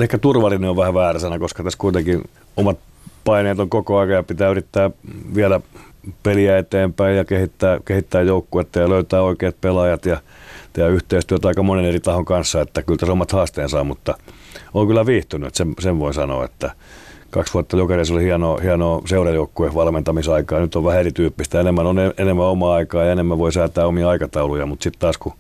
ehkä 0.02 0.18
turvallinen 0.18 0.70
on 0.70 0.78
vähän 0.78 0.94
väärä 0.94 1.20
sana, 1.20 1.40
koska 1.40 1.64
tässä 1.64 1.80
kuitenkin 1.80 2.22
omat 2.58 2.78
paineet 3.26 3.60
on 3.60 3.70
koko 3.70 3.98
ajan 3.98 4.12
ja 4.12 4.24
pitää 4.24 4.50
yrittää 4.50 4.92
vielä 5.36 5.62
peliä 6.24 6.58
eteenpäin 6.58 7.18
ja 7.18 7.26
kehittää, 7.26 7.80
kehittää 7.86 8.22
joukkuetta 8.22 8.80
ja 8.80 8.90
löytää 8.90 9.22
oikeat 9.22 9.56
pelaajat 9.62 10.06
ja 10.06 10.22
tehdä 10.74 10.90
yhteistyötä 10.90 11.48
aika 11.48 11.64
monen 11.64 11.86
eri 11.86 12.00
tahon 12.00 12.26
kanssa, 12.26 12.62
että 12.62 12.82
kyllä 12.82 12.98
tässä 12.98 13.14
omat 13.14 13.32
haasteensa 13.32 13.80
on, 13.80 13.88
mutta 13.88 14.18
on 14.74 14.88
kyllä 14.88 15.06
viihtynyt, 15.06 15.56
sen, 15.56 15.74
sen 15.80 16.00
voi 16.00 16.14
sanoa, 16.14 16.46
että 16.46 16.72
kaksi 17.30 17.54
vuotta 17.54 17.78
jokereissa 17.78 18.14
oli 18.14 18.24
hienoa, 18.24 18.60
hienoa 18.62 19.02
seurajoukkueen 19.06 19.76
valmentamisaikaa. 19.76 20.60
Nyt 20.60 20.76
on 20.76 20.86
vähän 20.86 21.00
erityyppistä. 21.00 21.60
Enemmän 21.60 21.86
on 21.86 21.98
enemmän 22.18 22.46
omaa 22.46 22.74
aikaa 22.74 23.04
ja 23.04 23.12
enemmän 23.12 23.38
voi 23.38 23.52
säätää 23.52 23.86
omia 23.86 24.10
aikatauluja, 24.10 24.66
mutta 24.66 24.84
sitten 24.84 25.00
taas 25.00 25.18
kun 25.18 25.34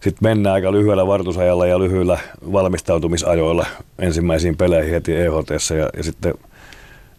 sitten 0.00 0.28
mennään 0.28 0.54
aika 0.54 0.72
lyhyellä 0.72 1.06
vartusajalla 1.06 1.66
ja 1.66 1.78
lyhyillä 1.78 2.18
valmistautumisajoilla 2.52 3.66
ensimmäisiin 3.98 4.56
peleihin 4.56 4.94
heti 4.94 5.16
EHT 5.16 5.50
ja, 5.76 5.90
ja 5.96 6.02
sitten 6.02 6.34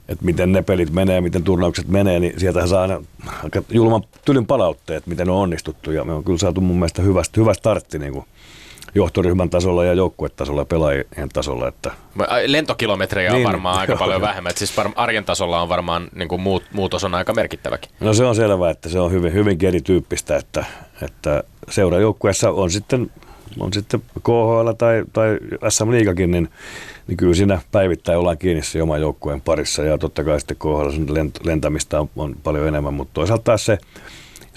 että 0.08 0.26
miten 0.26 0.52
ne 0.52 0.62
pelit 0.62 0.94
menee, 0.94 1.22
miten 1.22 1.44
turnaukset 1.44 1.88
menee, 1.88 2.20
niin 2.20 2.40
sieltä 2.40 2.68
saa 2.68 2.90
aika 3.44 3.62
julman 3.70 4.04
tylyn 4.26 4.46
palautteet, 4.46 5.08
miten 5.08 5.30
on 5.30 5.38
onnistuttu. 5.38 5.92
Ja 5.92 6.06
me 6.06 6.14
on 6.14 6.24
kyllä 6.24 6.40
saatu 6.40 6.62
mun 6.62 6.76
mielestä 6.76 7.02
hyvä, 7.02 7.22
hyvä 7.38 7.54
startti 7.54 8.00
niin 8.00 8.14
kuin 8.14 8.26
johtoryhmän 8.96 9.50
tasolla 9.50 9.86
ja 9.86 9.94
joukkuetasolla 9.94 10.62
ja 10.62 10.66
pelaajien 10.66 11.30
tasolla. 11.34 11.68
Että 11.68 11.92
Lentokilometrejä 12.46 13.32
niin, 13.32 13.46
on 13.46 13.52
varmaan 13.52 13.80
aika 13.80 13.94
joo, 13.94 14.00
paljon 14.04 14.22
joo. 14.22 14.28
vähemmän. 14.28 14.50
Et 14.50 14.58
siis 14.58 14.78
var, 14.78 14.90
arjen 14.96 15.26
tasolla 15.26 15.62
on 15.62 15.70
varmaan 15.70 16.08
niin 16.16 16.28
kuin 16.28 16.42
muut, 16.42 16.64
muutos 16.74 17.04
on 17.04 17.16
aika 17.16 17.34
merkittäväkin. 17.34 17.92
No 18.00 18.14
se 18.14 18.26
on 18.26 18.36
selvää, 18.36 18.72
että 18.72 18.90
se 18.90 19.00
on 19.00 19.12
hyvin, 19.12 19.34
hyvinkin 19.34 19.68
erityyppistä, 19.68 20.38
että, 20.38 20.66
että 21.02 21.44
seurajoukkueessa 21.70 22.52
on 22.52 22.72
sitten, 22.72 23.12
on 23.60 23.74
sitten 23.74 24.04
KHL 24.24 24.72
tai, 24.78 25.04
tai 25.14 25.38
SM 25.70 25.92
Liigakin, 25.92 26.32
niin, 26.32 26.50
niin 27.08 27.18
kyllä 27.18 27.34
siinä 27.34 27.62
päivittäin 27.72 28.18
ollaan 28.18 28.38
kiinni 28.38 28.64
se 28.64 28.82
oman 28.82 29.02
joukkueen 29.02 29.42
parissa 29.42 29.84
ja 29.84 29.98
totta 29.98 30.24
kai 30.24 30.40
sitten 30.40 30.58
KHL 30.58 31.14
lentämistä 31.44 32.00
on, 32.00 32.10
on 32.16 32.36
paljon 32.44 32.68
enemmän, 32.68 32.94
mutta 32.94 33.14
toisaalta 33.14 33.44
taas 33.44 33.66
se, 33.66 33.78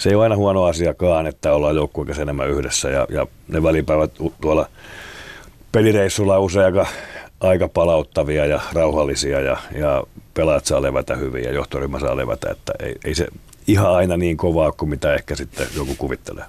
se 0.00 0.08
ei 0.08 0.14
ole 0.14 0.22
aina 0.22 0.36
huono 0.36 0.64
asiakaan, 0.64 1.26
että 1.26 1.52
ollaan 1.52 1.76
joukkueen 1.76 2.20
enemmän 2.20 2.50
yhdessä 2.50 2.90
ja, 2.90 3.06
ja 3.10 3.26
ne 3.48 3.62
välipäivät 3.62 4.10
tuolla 4.40 4.68
pelireissulla 5.72 6.36
on 6.36 6.44
usein 6.44 6.64
aika, 6.66 6.86
aika 7.40 7.68
palauttavia 7.68 8.46
ja 8.46 8.60
rauhallisia 8.72 9.40
ja, 9.40 9.56
ja 9.78 10.04
pelaajat 10.34 10.66
saa 10.66 10.82
levätä 10.82 11.16
hyvin 11.16 11.44
ja 11.44 11.52
johtoryhmä 11.52 11.98
saa 11.98 12.16
levätä, 12.16 12.50
että 12.50 12.72
ei, 12.80 12.96
ei 13.04 13.14
se 13.14 13.26
ihan 13.66 13.94
aina 13.94 14.16
niin 14.16 14.36
kovaa 14.36 14.72
kuin 14.72 14.88
mitä 14.88 15.14
ehkä 15.14 15.36
sitten 15.36 15.66
joku 15.76 15.94
kuvittelee. 15.98 16.44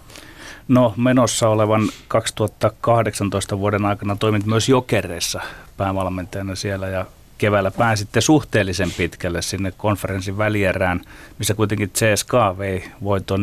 No 0.68 0.94
menossa 0.98 1.50
olevan 1.50 1.90
2018 2.08 3.60
vuoden 3.60 3.86
aikana 3.86 4.16
toimit 4.16 4.46
myös 4.46 4.70
Jokereissa 4.70 5.42
päävalmentajana 5.78 6.56
siellä 6.56 6.88
ja 6.88 7.06
keväällä 7.42 7.72
pääsitte 7.72 8.22
suhteellisen 8.22 8.92
pitkälle 8.98 9.42
sinne 9.42 9.74
konferenssin 9.78 10.38
välierään, 10.38 11.02
missä 11.40 11.54
kuitenkin 11.54 11.90
CSKA 11.90 12.58
vei 12.58 12.84
voitto 13.04 13.38
4-2 13.38 13.40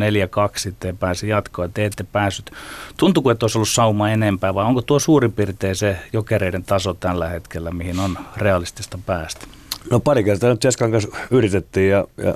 sitten 0.56 0.88
ja 0.88 0.94
pääsi 0.94 1.28
jatkoon. 1.28 1.72
Te 1.72 1.84
ette 1.84 2.04
päässyt. 2.12 2.50
Tuntuuko, 2.96 3.30
että 3.30 3.44
olisi 3.44 3.58
ollut 3.58 3.68
sauma 3.68 4.10
enempää 4.10 4.54
vai 4.54 4.64
onko 4.64 4.82
tuo 4.82 4.98
suurin 4.98 5.32
piirtein 5.32 5.76
se 5.76 5.96
jokereiden 6.12 6.64
taso 6.64 6.94
tällä 6.94 7.28
hetkellä, 7.28 7.70
mihin 7.70 8.00
on 8.00 8.18
realistista 8.36 8.98
päästä? 9.06 9.46
No 9.90 10.00
pari 10.00 10.24
kertaa 10.24 10.50
nyt 10.50 10.60
Cheskan 10.60 10.90
kanssa 10.90 11.10
yritettiin 11.30 11.90
ja, 11.90 12.04
ja 12.16 12.34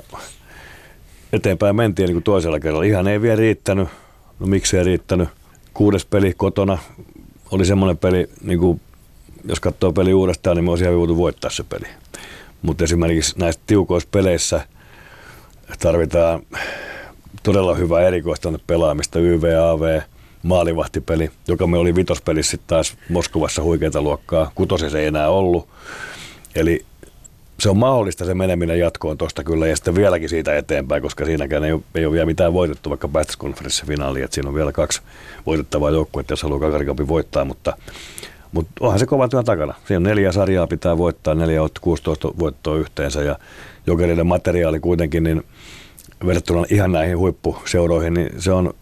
eteenpäin 1.33 1.75
mentiin 1.75 2.07
niin 2.07 2.15
kuin 2.15 2.23
toisella 2.23 2.59
kerralla. 2.59 2.83
Ihan 2.83 3.07
ei 3.07 3.21
vielä 3.21 3.35
riittänyt. 3.35 3.87
No 4.39 4.47
miksi 4.47 4.77
ei 4.77 4.83
riittänyt? 4.83 5.29
Kuudes 5.73 6.05
peli 6.05 6.33
kotona 6.37 6.77
oli 7.51 7.65
semmoinen 7.65 7.97
peli, 7.97 8.29
niin 8.41 8.59
kuin, 8.59 8.81
jos 9.43 9.59
katsoo 9.59 9.93
peli 9.93 10.13
uudestaan, 10.13 10.57
niin 10.57 10.63
me 10.63 10.69
olisi 10.69 10.83
ihan 10.83 10.97
voitu 10.97 11.17
voittaa 11.17 11.51
se 11.51 11.63
peli. 11.63 11.87
Mutta 12.61 12.83
esimerkiksi 12.83 13.39
näissä 13.39 13.61
tiukoissa 13.67 14.09
peleissä 14.11 14.67
tarvitaan 15.79 16.41
todella 17.43 17.75
hyvää 17.75 18.01
erikoista 18.01 18.59
pelaamista, 18.67 19.19
YVAV, 19.19 20.01
maalivahtipeli, 20.43 21.31
joka 21.47 21.67
me 21.67 21.77
oli 21.77 21.95
vitospelissä 21.95 22.51
sitten 22.51 22.67
taas 22.67 22.97
Moskovassa 23.09 23.63
huikeita 23.63 24.01
luokkaa. 24.01 24.51
Kutosessa 24.55 24.99
ei 24.99 25.07
enää 25.07 25.29
ollut. 25.29 25.67
Eli 26.55 26.85
se 27.59 27.69
on 27.69 27.77
mahdollista 27.77 28.25
se 28.25 28.33
meneminen 28.33 28.79
jatkoon 28.79 29.17
tuosta 29.17 29.43
kyllä 29.43 29.67
ja 29.67 29.75
sitten 29.75 29.95
vieläkin 29.95 30.29
siitä 30.29 30.57
eteenpäin, 30.57 31.01
koska 31.01 31.25
siinäkään 31.25 31.63
ei 31.63 31.71
ole, 31.71 31.81
ei 31.95 32.05
ole 32.05 32.13
vielä 32.13 32.25
mitään 32.25 32.53
voitettu, 32.53 32.89
vaikka 32.89 33.07
päästäisiin 33.07 33.39
konferenssifinaaliin, 33.39 34.25
että 34.25 34.35
siinä 34.35 34.49
on 34.49 34.55
vielä 34.55 34.71
kaksi 34.71 35.01
voitettavaa 35.45 35.89
joukkuetta, 35.89 36.31
jos 36.33 36.43
haluaa 36.43 36.59
Kakarikapin 36.59 37.07
voittaa, 37.07 37.45
mutta, 37.45 37.77
mutta 38.53 38.71
onhan 38.79 38.99
se 38.99 39.05
kova 39.05 39.27
työn 39.27 39.45
takana. 39.45 39.73
Siinä 39.87 39.97
on 39.97 40.03
neljä 40.03 40.31
sarjaa 40.31 40.67
pitää 40.67 40.97
voittaa, 40.97 41.35
neljä 41.35 41.61
16 41.81 42.31
voittoa 42.39 42.77
yhteensä 42.77 43.21
ja 43.21 43.39
jokerille 43.87 44.23
materiaali 44.23 44.79
kuitenkin, 44.79 45.23
niin 45.23 45.43
verrattuna 46.25 46.65
ihan 46.69 46.91
näihin 46.91 47.17
huippuseuroihin, 47.17 48.13
niin 48.13 48.29
se 48.41 48.51
on, 48.51 48.73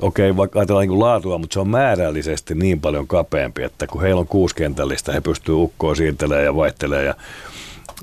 okei, 0.00 0.30
okay, 0.30 0.36
vaikka 0.36 0.58
ajatellaan 0.58 0.88
niin 0.88 1.00
laatua, 1.00 1.38
mutta 1.38 1.54
se 1.54 1.60
on 1.60 1.68
määrällisesti 1.68 2.54
niin 2.54 2.80
paljon 2.80 3.06
kapeampi, 3.06 3.62
että 3.62 3.86
kun 3.86 4.02
heillä 4.02 4.20
on 4.20 4.26
kuusi 4.26 4.54
kentällistä, 4.54 5.12
he 5.12 5.20
pystyvät 5.20 5.58
ukkoa 5.58 5.94
siirtelemään 5.94 6.44
ja 6.44 6.56
vaihtelemaan 6.56 7.06
ja 7.06 7.14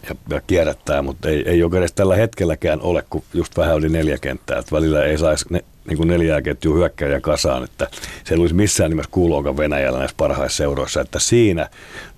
ja, 0.10 0.16
ja 0.30 0.42
kierrättää, 0.48 1.02
mutta 1.02 1.30
ei, 1.30 1.44
ei 1.50 1.62
edes 1.78 1.94
tällä 1.94 2.16
hetkelläkään 2.16 2.82
ole, 2.82 3.04
kun 3.10 3.24
just 3.34 3.58
vähän 3.58 3.76
oli 3.76 3.90
neljä 3.90 4.18
kenttää, 4.18 4.60
että 4.60 4.76
välillä 4.76 5.04
ei 5.04 5.18
saisi 5.18 5.46
niin 5.88 5.98
kuin 5.98 6.08
neljää 6.08 6.42
ketjua 6.42 6.76
hyökkäjä 6.76 7.22
kasaan, 7.22 7.64
että 7.64 7.88
se 8.24 8.34
ei 8.34 8.40
olisi 8.40 8.56
missään 8.56 8.90
nimessä 8.90 9.12
kuuluakaan 9.12 9.58
Venäjällä 9.58 10.00
näissä 10.00 10.16
parhaissa 10.18 10.58
seuroissa, 10.58 11.02
että 11.02 11.20
siinä 11.20 11.70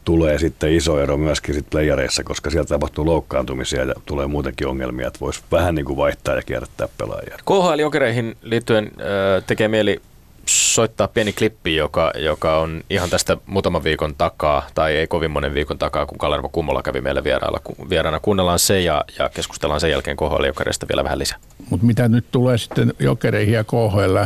tulee 0.06 0.40
sitten 0.40 0.74
iso 0.74 1.00
ero 1.00 1.18
myöskin 1.18 1.56
sit 1.56 1.70
playereissa, 1.70 2.24
koska 2.24 2.50
sieltä 2.50 2.70
tapahtuu 2.70 3.06
loukkaantumisia 3.06 3.84
ja 3.84 3.94
tulee 4.06 4.28
muutenkin 4.28 4.68
ongelmia, 4.68 5.08
että 5.08 5.20
voisi 5.20 5.42
vähän 5.52 5.76
niin 5.76 5.86
kuin 5.86 5.98
vaihtaa 5.98 6.36
ja 6.36 6.42
kierrättää 6.42 6.88
pelaajia. 6.98 7.38
KHL-jokereihin 7.46 8.38
liittyen 8.42 8.86
äh, 8.86 9.44
tekee 9.48 9.68
mieli 9.68 10.02
soittaa 10.46 11.08
pieni 11.08 11.34
klippi, 11.34 11.76
joka, 11.76 12.12
joka 12.18 12.58
on 12.58 12.82
ihan 12.90 13.10
tästä 13.10 13.38
muutaman 13.46 13.84
viikon 13.84 14.16
takaa, 14.16 14.68
tai 14.76 14.96
ei 14.96 15.08
kovin 15.08 15.32
monen 15.32 15.54
viikon 15.54 15.78
takaa, 15.78 16.06
kun 16.06 16.18
Kalervo 16.18 16.50
Kummola 16.50 16.84
kävi 16.84 17.02
meille 17.02 17.24
vierailla, 17.24 17.60
vieraana. 17.90 18.20
Kuunnellaan 18.20 18.60
se 18.60 18.82
ja, 18.82 19.06
ja 19.20 19.30
keskustellaan 19.30 19.82
sen 19.82 19.92
jälkeen 19.92 20.18
KHL-jokereista 20.18 20.88
vielä 20.90 21.04
vähän 21.04 21.20
lisää. 21.20 21.38
Mutta 21.70 21.86
mitä 21.86 22.08
nyt 22.08 22.26
tulee 22.32 22.58
sitten 22.58 22.94
jokereihin 23.00 23.54
ja 23.54 23.64
KHL 23.64 24.18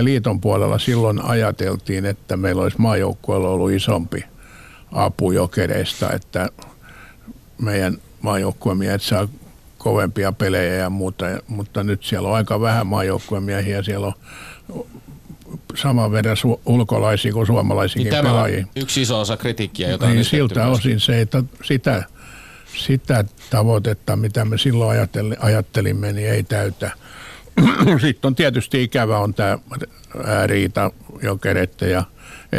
liiton 0.00 0.40
puolella, 0.40 0.78
silloin 0.78 1.24
ajateltiin, 1.24 2.06
että 2.06 2.36
meillä 2.36 2.62
olisi 2.62 2.80
maajoukkueella 2.80 3.48
ollut 3.48 3.70
isompi 3.70 4.24
apu 4.92 5.32
jokereista, 5.32 6.12
että 6.12 6.48
meidän 7.58 7.98
maajoukkuemiehet 8.20 9.02
saa 9.02 9.28
kovempia 9.78 10.32
pelejä 10.32 10.74
ja 10.74 10.90
muuta, 10.90 11.26
mutta 11.48 11.84
nyt 11.84 12.04
siellä 12.04 12.28
on 12.28 12.34
aika 12.34 12.60
vähän 12.60 12.86
maajoukkuemiehiä, 12.86 13.82
siellä 13.82 14.06
on 14.06 14.14
saman 15.74 16.12
verran 16.12 16.36
su- 16.36 16.60
ulkolaisia 16.66 17.32
kuin 17.32 17.46
suomalaisiakin 17.46 18.04
niin 18.04 18.10
tämä 18.10 18.22
pelaajia. 18.28 18.58
on 18.58 18.66
yksi 18.76 19.02
iso 19.02 19.20
osa 19.20 19.36
kritiikkiä, 19.36 19.88
jota 19.90 20.06
niin 20.06 20.18
on 20.18 20.24
siltä 20.24 20.64
myös. 20.64 20.78
osin 20.78 21.00
se, 21.00 21.20
että 21.20 21.42
sitä, 21.64 22.04
sitä 22.86 23.24
tavoitetta, 23.50 24.16
mitä 24.16 24.44
me 24.44 24.58
silloin 24.58 24.90
ajatteli, 24.90 25.34
ajattelimme, 25.40 26.12
niin 26.12 26.28
ei 26.30 26.42
täytä. 26.42 26.90
Sitten 28.00 28.28
on 28.28 28.34
tietysti 28.34 28.82
ikävä 28.82 29.18
on 29.18 29.34
tämä 29.34 29.58
riita 30.46 30.90
jokereiden 31.22 31.90
ja 31.90 32.04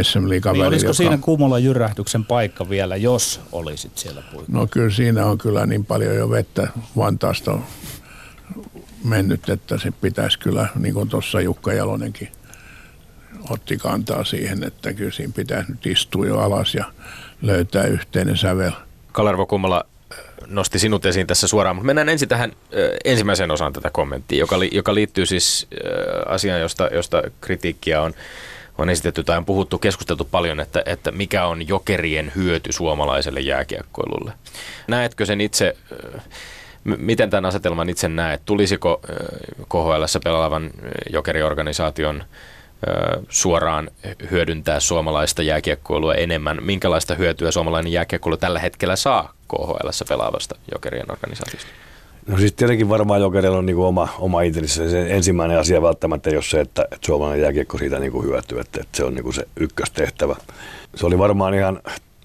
SM 0.02 0.30
Liigan 0.30 0.54
Niin 0.54 0.60
välillä. 0.60 0.68
olisiko 0.74 0.90
joka- 0.90 0.94
siinä 0.98 1.18
Kumolan 1.18 1.64
jyrähdyksen 1.64 2.26
paikka 2.26 2.70
vielä, 2.70 2.96
jos 2.96 3.42
olisit 3.52 3.98
siellä 3.98 4.22
puikkoilla? 4.22 4.60
No 4.62 4.68
kyllä 4.68 4.90
siinä 4.90 5.26
on 5.26 5.38
kyllä 5.38 5.66
niin 5.66 5.86
paljon 5.86 6.16
jo 6.16 6.30
vettä 6.30 6.68
Vantaasta 6.98 7.52
on 7.52 7.64
mennyt, 9.04 9.50
että 9.50 9.78
se 9.78 9.92
pitäisi 10.02 10.40
kyllä, 10.40 10.68
niin 10.80 10.94
kuin 10.94 11.10
tuossa 11.10 11.42
Jukka 11.42 11.74
Jalonenkin 11.74 12.28
otti 13.49 13.78
kantaa 13.78 14.24
siihen, 14.24 14.64
että 14.64 14.94
kyllä 14.94 15.11
siinä 15.11 15.34
pitäisi 15.36 15.72
nyt 15.72 15.86
istua 15.86 16.26
jo 16.26 16.40
alas 16.40 16.76
ja 16.76 16.86
löytää 17.41 17.84
yhteinen 17.84 18.38
sävel. 18.38 18.72
Kalervo 19.11 19.45
Kummola 19.45 19.86
äh, 20.11 20.18
nosti 20.48 20.80
sinut 20.80 21.06
esiin 21.06 21.28
tässä 21.28 21.48
suoraan, 21.48 21.76
mutta 21.76 21.86
mennään 21.86 22.10
ensin 22.10 22.30
tähän 22.30 22.52
ö, 22.74 22.98
ensimmäiseen 23.06 23.52
osaan 23.52 23.74
tätä 23.74 23.90
kommenttia, 23.90 24.40
joka, 24.40 24.60
li, 24.60 24.69
joka 24.74 24.94
liittyy 24.94 25.26
siis 25.26 25.68
ö, 25.74 26.30
asiaan, 26.30 26.61
josta, 26.61 26.90
josta 26.94 27.22
kritiikkiä 27.41 28.02
on, 28.02 28.14
on 28.78 28.90
esitetty 28.90 29.24
tai 29.24 29.38
on 29.38 29.45
puhuttu, 29.45 29.78
keskusteltu 29.78 30.26
paljon, 30.32 30.60
että, 30.60 30.84
että 30.86 31.11
mikä 31.11 31.45
on 31.45 31.68
jokerien 31.68 32.32
hyöty 32.36 32.72
suomalaiselle 32.72 33.40
jääkiekkoilulle. 33.40 34.34
Näetkö 34.88 35.26
sen 35.26 35.41
itse, 35.41 35.78
miten 36.84 37.30
tämän 37.30 37.45
asetelman 37.45 37.90
itse 37.90 38.07
näet? 38.07 38.41
Tulisiko 38.45 39.02
KHL 39.69 40.03
pelaavan 40.24 40.72
jokeriorganisaation 41.10 42.24
suoraan 43.30 43.90
hyödyntää 44.32 44.80
suomalaista 44.80 45.44
jääkiekkoilua 45.44 46.16
enemmän. 46.16 46.58
Minkälaista 46.62 47.16
hyötyä 47.16 47.52
suomalainen 47.52 47.91
jääkiekkoilu 47.91 48.38
tällä 48.38 48.60
hetkellä 48.60 48.95
saa 48.95 49.34
KHL 49.48 49.90
pelaavasta 50.10 50.56
jokerien 50.74 51.12
organisaatiosta? 51.12 51.68
No 52.28 52.38
siis 52.38 52.54
tietenkin 52.54 52.90
varmaan 52.90 53.22
jokerilla 53.22 53.58
on 53.58 53.66
niin 53.66 53.78
oma, 53.78 54.10
oma 54.20 54.41
intressi. 54.41 54.90
Se 54.90 55.08
ensimmäinen 55.10 55.60
asia 55.60 55.82
välttämättä 55.82 56.30
ei 56.30 56.36
ole 56.36 56.44
se, 56.44 56.60
että, 56.60 56.82
että 56.82 57.06
suomalainen 57.06 57.44
jääkiekko 57.44 57.78
siitä 57.78 57.99
niin 57.99 58.12
kuin 58.12 58.26
hyötyy, 58.26 58.60
että, 58.60 58.82
että 58.82 58.98
se 58.98 59.04
on 59.04 59.14
niin 59.14 59.24
kuin 59.24 59.34
se 59.34 59.48
ykköstehtävä. 59.60 60.36
Se 60.95 61.06
oli 61.06 61.18
varmaan 61.18 61.54
ihan 61.54 61.82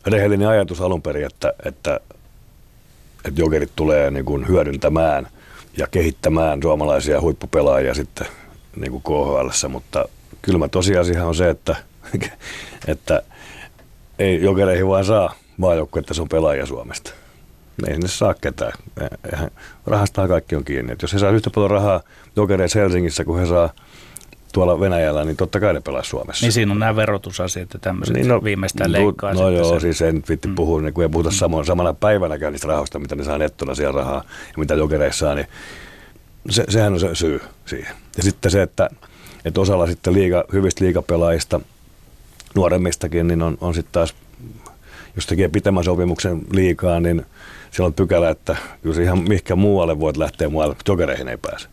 rehellinen 0.07 0.49
ajatus 0.49 0.81
alun 0.81 1.03
perin, 1.03 1.27
että, 1.27 1.53
että, 1.65 2.01
että 3.24 3.41
jokerit 3.41 3.73
tulee 3.77 4.11
niin 4.11 4.24
kuin 4.24 4.49
hyödyntämään 4.49 5.29
ja 5.77 5.87
kehittämään 5.87 6.62
suomalaisia 6.62 7.20
huippupelaajia 7.20 7.95
sitten 7.95 8.27
niin 8.77 8.91
kuin 8.91 9.03
KHL, 9.03 9.69
mutta 9.69 10.09
kylmä 10.43 10.69
tosiasia 10.69 11.27
on 11.27 11.35
se, 11.35 11.51
että, 11.51 11.77
että 12.86 13.23
ei 14.19 14.43
jokereihin 14.43 14.89
vaan 14.89 15.05
saa 15.05 15.35
maajoukkuetta 15.56 16.14
sun 16.14 16.28
pelaajia 16.28 16.66
Suomesta. 16.66 17.12
ei 17.86 17.94
sinne 17.94 18.09
saa 18.09 18.35
ketään. 18.35 18.73
Eihän, 19.32 19.51
rahastahan 19.86 20.28
kaikki 20.28 20.56
on 20.56 20.64
kiinni. 20.64 20.93
Et 20.93 21.02
jos 21.02 21.12
he 21.12 21.19
saa 21.19 21.31
yhtä 21.31 21.51
paljon 21.51 21.70
rahaa 21.70 22.01
jokereissa 22.36 22.78
Helsingissä 22.78 23.24
kuin 23.24 23.40
he 23.40 23.47
saa 23.47 23.70
tuolla 24.52 24.81
Venäjällä, 24.81 25.24
niin 25.24 25.36
totta 25.36 25.60
kai 25.60 25.74
ne 25.74 25.81
pelaa 25.81 26.02
Suomessa. 26.02 26.44
Niin 26.47 26.52
siinä 26.52 26.73
on 26.73 26.78
nämä 26.78 26.97
verotusasiat 26.97 27.69
ja 27.74 27.78
tämmöiset 27.78 28.16
niin 28.16 28.28
no, 28.28 28.44
viimeistään 28.44 28.93
leikkaa. 28.93 29.35
No, 29.35 29.40
no 29.40 29.51
joo, 29.51 29.70
sen. 29.70 29.81
siis 29.81 30.02
en 30.02 30.23
vitti 30.28 30.48
mm. 30.48 30.55
puhua, 30.55 30.81
niin 30.81 30.94
kun 30.94 31.05
ei 31.05 31.09
puhuta 31.09 31.31
mm. 31.31 31.35
samana, 31.35 31.64
samana 31.64 31.93
päivänäkään 31.93 32.52
niistä 32.52 32.69
rahoista, 32.69 32.98
mitä 32.98 33.14
ne 33.14 33.24
saa 33.24 33.39
nettona 33.39 33.74
siellä 33.74 34.01
rahaa 34.01 34.24
ja 34.27 34.55
mitä 34.59 34.74
jokereissa 34.74 35.27
saa, 35.27 35.35
niin 35.35 35.47
se, 36.51 36.64
sehän 36.69 36.93
on 36.93 37.01
se 37.01 37.14
syy 37.14 37.40
siihen. 37.66 37.97
Ja 38.16 38.23
sitten 38.23 38.51
se, 38.51 38.62
että, 38.62 38.90
että 39.44 39.60
osalla 39.60 39.86
sitten 39.86 40.12
liiga, 40.12 40.44
hyvistä 40.52 40.85
liigapelaajista, 40.85 41.60
nuoremmistakin, 42.55 43.28
niin 43.28 43.43
on, 43.43 43.59
on 43.60 43.74
sitten 43.74 43.93
taas, 43.93 44.14
jos 45.16 45.27
tekee 45.27 45.48
pitemmän 45.48 45.85
sopimuksen 45.85 46.40
liikaa, 46.52 47.01
niin 47.01 47.27
siellä 47.70 47.86
on 47.86 47.94
pykälä, 47.94 48.31
että 48.31 48.56
kyllä 48.82 48.94
se 48.94 49.02
ihan 49.02 49.19
mihinkä 49.19 49.56
muualle 49.56 50.01
voit 50.01 50.16
lähteä 50.16 50.48
muualle, 50.48 50.77
jokereihin 50.89 51.28
ei 51.28 51.36
pääse. 51.36 51.69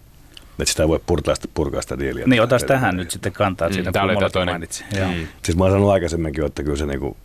Että 0.59 0.71
sitä 0.71 0.83
ei 0.83 0.89
voi 0.89 0.99
purkaa 1.05 1.35
sitä, 1.35 1.47
purkaa 1.53 1.81
sitä 1.81 1.99
diiliä. 1.99 2.27
Niin, 2.27 2.41
otas 2.41 2.63
tähän 2.63 2.97
nyt 2.97 3.11
sitten 3.11 3.31
kantaa 3.31 3.69
mm, 3.69 3.73
siitä, 3.73 3.91
Tämä 3.91 4.05
oli 4.05 4.29
toinen. 4.31 4.53
mainitsi. 4.53 4.83
Mm. 4.95 5.27
Siis 5.43 5.57
mä 5.57 5.63
oon 5.63 5.71
sanonut 5.71 5.91
aikaisemminkin, 5.91 6.45
että 6.45 6.63
kyllä 6.63 6.77
se 6.77 6.85
niinku, 6.85 7.17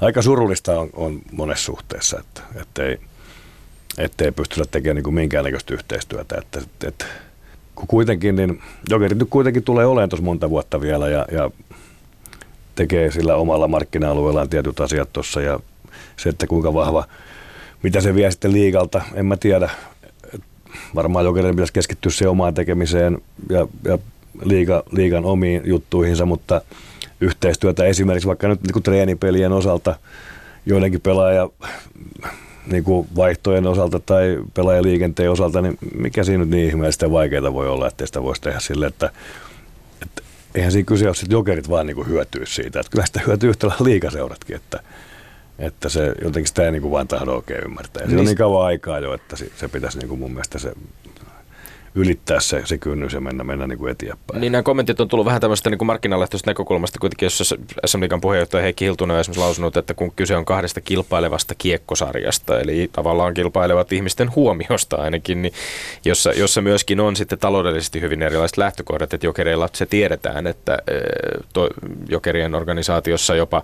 aika 0.00 0.22
surullista 0.22 0.80
on, 0.80 0.90
on 0.92 1.20
monessa 1.32 1.64
suhteessa, 1.64 2.20
että, 2.20 2.40
että 2.60 2.84
ei, 2.84 2.98
ettei 3.98 4.32
pystytä 4.32 4.64
tekemään 4.70 4.96
niin 4.96 5.04
kuin 5.04 5.14
minkäännäköistä 5.14 5.74
yhteistyötä. 5.74 6.36
Että, 6.38 6.60
että, 6.60 6.88
että, 6.88 7.04
kun 7.74 7.86
kuitenkin, 7.86 8.36
niin 8.36 8.62
Jokerit 8.90 9.18
nyt 9.18 9.28
kuitenkin 9.30 9.62
tulee 9.62 9.86
olemaan 9.86 10.08
tuossa 10.08 10.24
monta 10.24 10.50
vuotta 10.50 10.80
vielä 10.80 11.08
ja, 11.08 11.26
ja 11.32 11.50
tekee 12.74 13.10
sillä 13.10 13.36
omalla 13.36 13.68
markkina-alueellaan 13.68 14.48
tietyt 14.48 14.80
asiat 14.80 15.12
tuossa 15.12 15.40
ja 15.40 15.60
se, 16.16 16.28
että 16.28 16.46
kuinka 16.46 16.74
vahva, 16.74 17.04
mitä 17.82 18.00
se 18.00 18.14
vie 18.14 18.30
sitten 18.30 18.52
liigalta, 18.52 19.02
en 19.14 19.26
mä 19.26 19.36
tiedä. 19.36 19.70
Varmaan 20.94 21.24
Jokerin 21.24 21.54
pitäisi 21.54 21.72
keskittyä 21.72 22.12
se 22.12 22.28
omaan 22.28 22.54
tekemiseen 22.54 23.18
ja, 23.50 23.66
ja 23.84 23.98
liiga, 24.44 24.82
liigan 24.90 25.24
omiin 25.24 25.62
juttuihinsa, 25.64 26.26
mutta 26.26 26.60
yhteistyötä 27.20 27.84
esimerkiksi 27.84 28.28
vaikka 28.28 28.48
nyt 28.48 28.60
niin 28.62 28.82
treenipelien 28.82 29.52
osalta 29.52 29.96
joidenkin 30.66 31.00
pelaaja 31.00 31.48
niin 32.66 32.84
kuin 32.84 33.08
vaihtojen 33.16 33.66
osalta 33.66 34.00
tai 34.00 34.38
pelaajaliikenteen 34.54 35.30
osalta, 35.30 35.62
niin 35.62 35.78
mikä 35.94 36.24
siinä 36.24 36.38
nyt 36.38 36.48
niin 36.48 36.68
ihmeellistä 36.68 37.10
vaikeaa 37.10 37.52
voi 37.52 37.68
olla, 37.68 37.88
että 37.88 38.06
sitä 38.06 38.22
voisi 38.22 38.42
tehdä 38.42 38.60
sille, 38.60 38.86
että, 38.86 39.10
että 40.02 40.22
eihän 40.54 40.72
siinä 40.72 40.86
kyse 40.86 41.04
ole, 41.04 41.14
että 41.22 41.34
jokerit 41.34 41.70
vaan 41.70 41.86
niin 41.86 42.08
hyötyy 42.08 42.46
siitä. 42.46 42.80
Että 42.80 42.90
kyllä 42.90 43.06
sitä 43.06 43.20
hyötyy 43.26 43.50
yhtä 43.50 43.70
liikaseuratkin, 43.80 44.56
että, 44.56 44.80
että 45.58 45.88
se 45.88 46.14
jotenkin 46.24 46.48
sitä 46.48 46.64
ei 46.64 46.72
niin 46.72 46.82
kuin 46.82 46.92
vaan 46.92 47.08
tahdo 47.08 47.32
oikein 47.32 47.64
ymmärtää. 47.64 48.02
Ja 48.02 48.08
niin. 48.08 48.18
on 48.18 48.24
niin 48.24 48.36
kauan 48.36 48.66
aikaa 48.66 48.98
jo, 48.98 49.14
että 49.14 49.36
se 49.36 49.68
pitäisi 49.68 49.98
niin 49.98 50.08
kuin 50.08 50.20
mun 50.20 50.32
mielestä 50.32 50.58
se 50.58 50.72
ylittää 51.94 52.40
se, 52.40 52.62
se 52.64 52.78
kynnys 52.78 53.12
ja 53.12 53.20
mennä, 53.20 53.44
mennä 53.44 53.66
niin 53.66 53.78
kuin 53.78 53.90
eteenpäin. 53.90 54.40
Niin 54.40 54.52
nämä 54.52 54.62
kommentit 54.62 55.00
on 55.00 55.08
tullut 55.08 55.26
vähän 55.26 55.40
tämmöistä 55.40 55.70
niin 55.70 55.86
markkinalähtöistä 55.86 56.50
näkökulmasta 56.50 56.98
kuitenkin, 56.98 57.26
jossa 57.26 57.56
SM 57.86 58.00
puheenjohtaja 58.20 58.62
Heikki 58.62 58.84
Hiltunen 58.84 59.14
on 59.14 59.20
esimerkiksi 59.20 59.40
lausunut, 59.40 59.76
että 59.76 59.94
kun 59.94 60.12
kyse 60.16 60.36
on 60.36 60.44
kahdesta 60.44 60.80
kilpailevasta 60.80 61.54
kiekkosarjasta, 61.54 62.60
eli 62.60 62.90
tavallaan 62.92 63.34
kilpailevat 63.34 63.92
ihmisten 63.92 64.34
huomiosta 64.34 64.96
ainakin, 64.96 65.42
niin 65.42 65.52
jossa, 66.04 66.32
jossa 66.32 66.60
myöskin 66.60 67.00
on 67.00 67.16
sitten 67.16 67.38
taloudellisesti 67.38 68.00
hyvin 68.00 68.22
erilaiset 68.22 68.56
lähtökohdat, 68.56 69.14
että 69.14 69.26
jokereilla 69.26 69.68
se 69.72 69.86
tiedetään, 69.86 70.46
että 70.46 70.78
to, 71.52 71.68
jokerien 72.08 72.54
organisaatiossa 72.54 73.34
jopa 73.34 73.62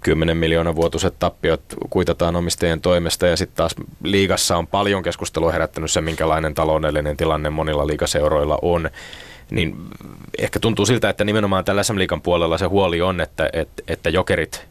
10 0.00 0.36
miljoonan 0.36 0.76
vuotuiset 0.76 1.14
tappiot 1.18 1.62
kuitataan 1.90 2.36
omistajien 2.36 2.80
toimesta 2.80 3.26
ja 3.26 3.36
sitten 3.36 3.56
taas 3.56 3.74
liigassa 4.02 4.56
on 4.56 4.66
paljon 4.66 5.02
keskustelua 5.02 5.52
herättänyt 5.52 5.90
se, 5.90 6.00
minkälainen 6.00 6.54
taloudellinen 6.54 7.16
tilanne 7.16 7.50
monilla 7.50 7.86
liigaseuroilla 7.86 8.58
on. 8.62 8.90
Niin 9.50 9.76
ehkä 10.38 10.60
tuntuu 10.60 10.86
siltä, 10.86 11.08
että 11.08 11.24
nimenomaan 11.24 11.64
tällä 11.64 11.82
SM 11.82 11.98
Liigan 11.98 12.22
puolella 12.22 12.58
se 12.58 12.66
huoli 12.66 13.00
on, 13.00 13.20
että, 13.20 13.50
että, 13.52 13.82
että 13.88 14.10
jokerit, 14.10 14.66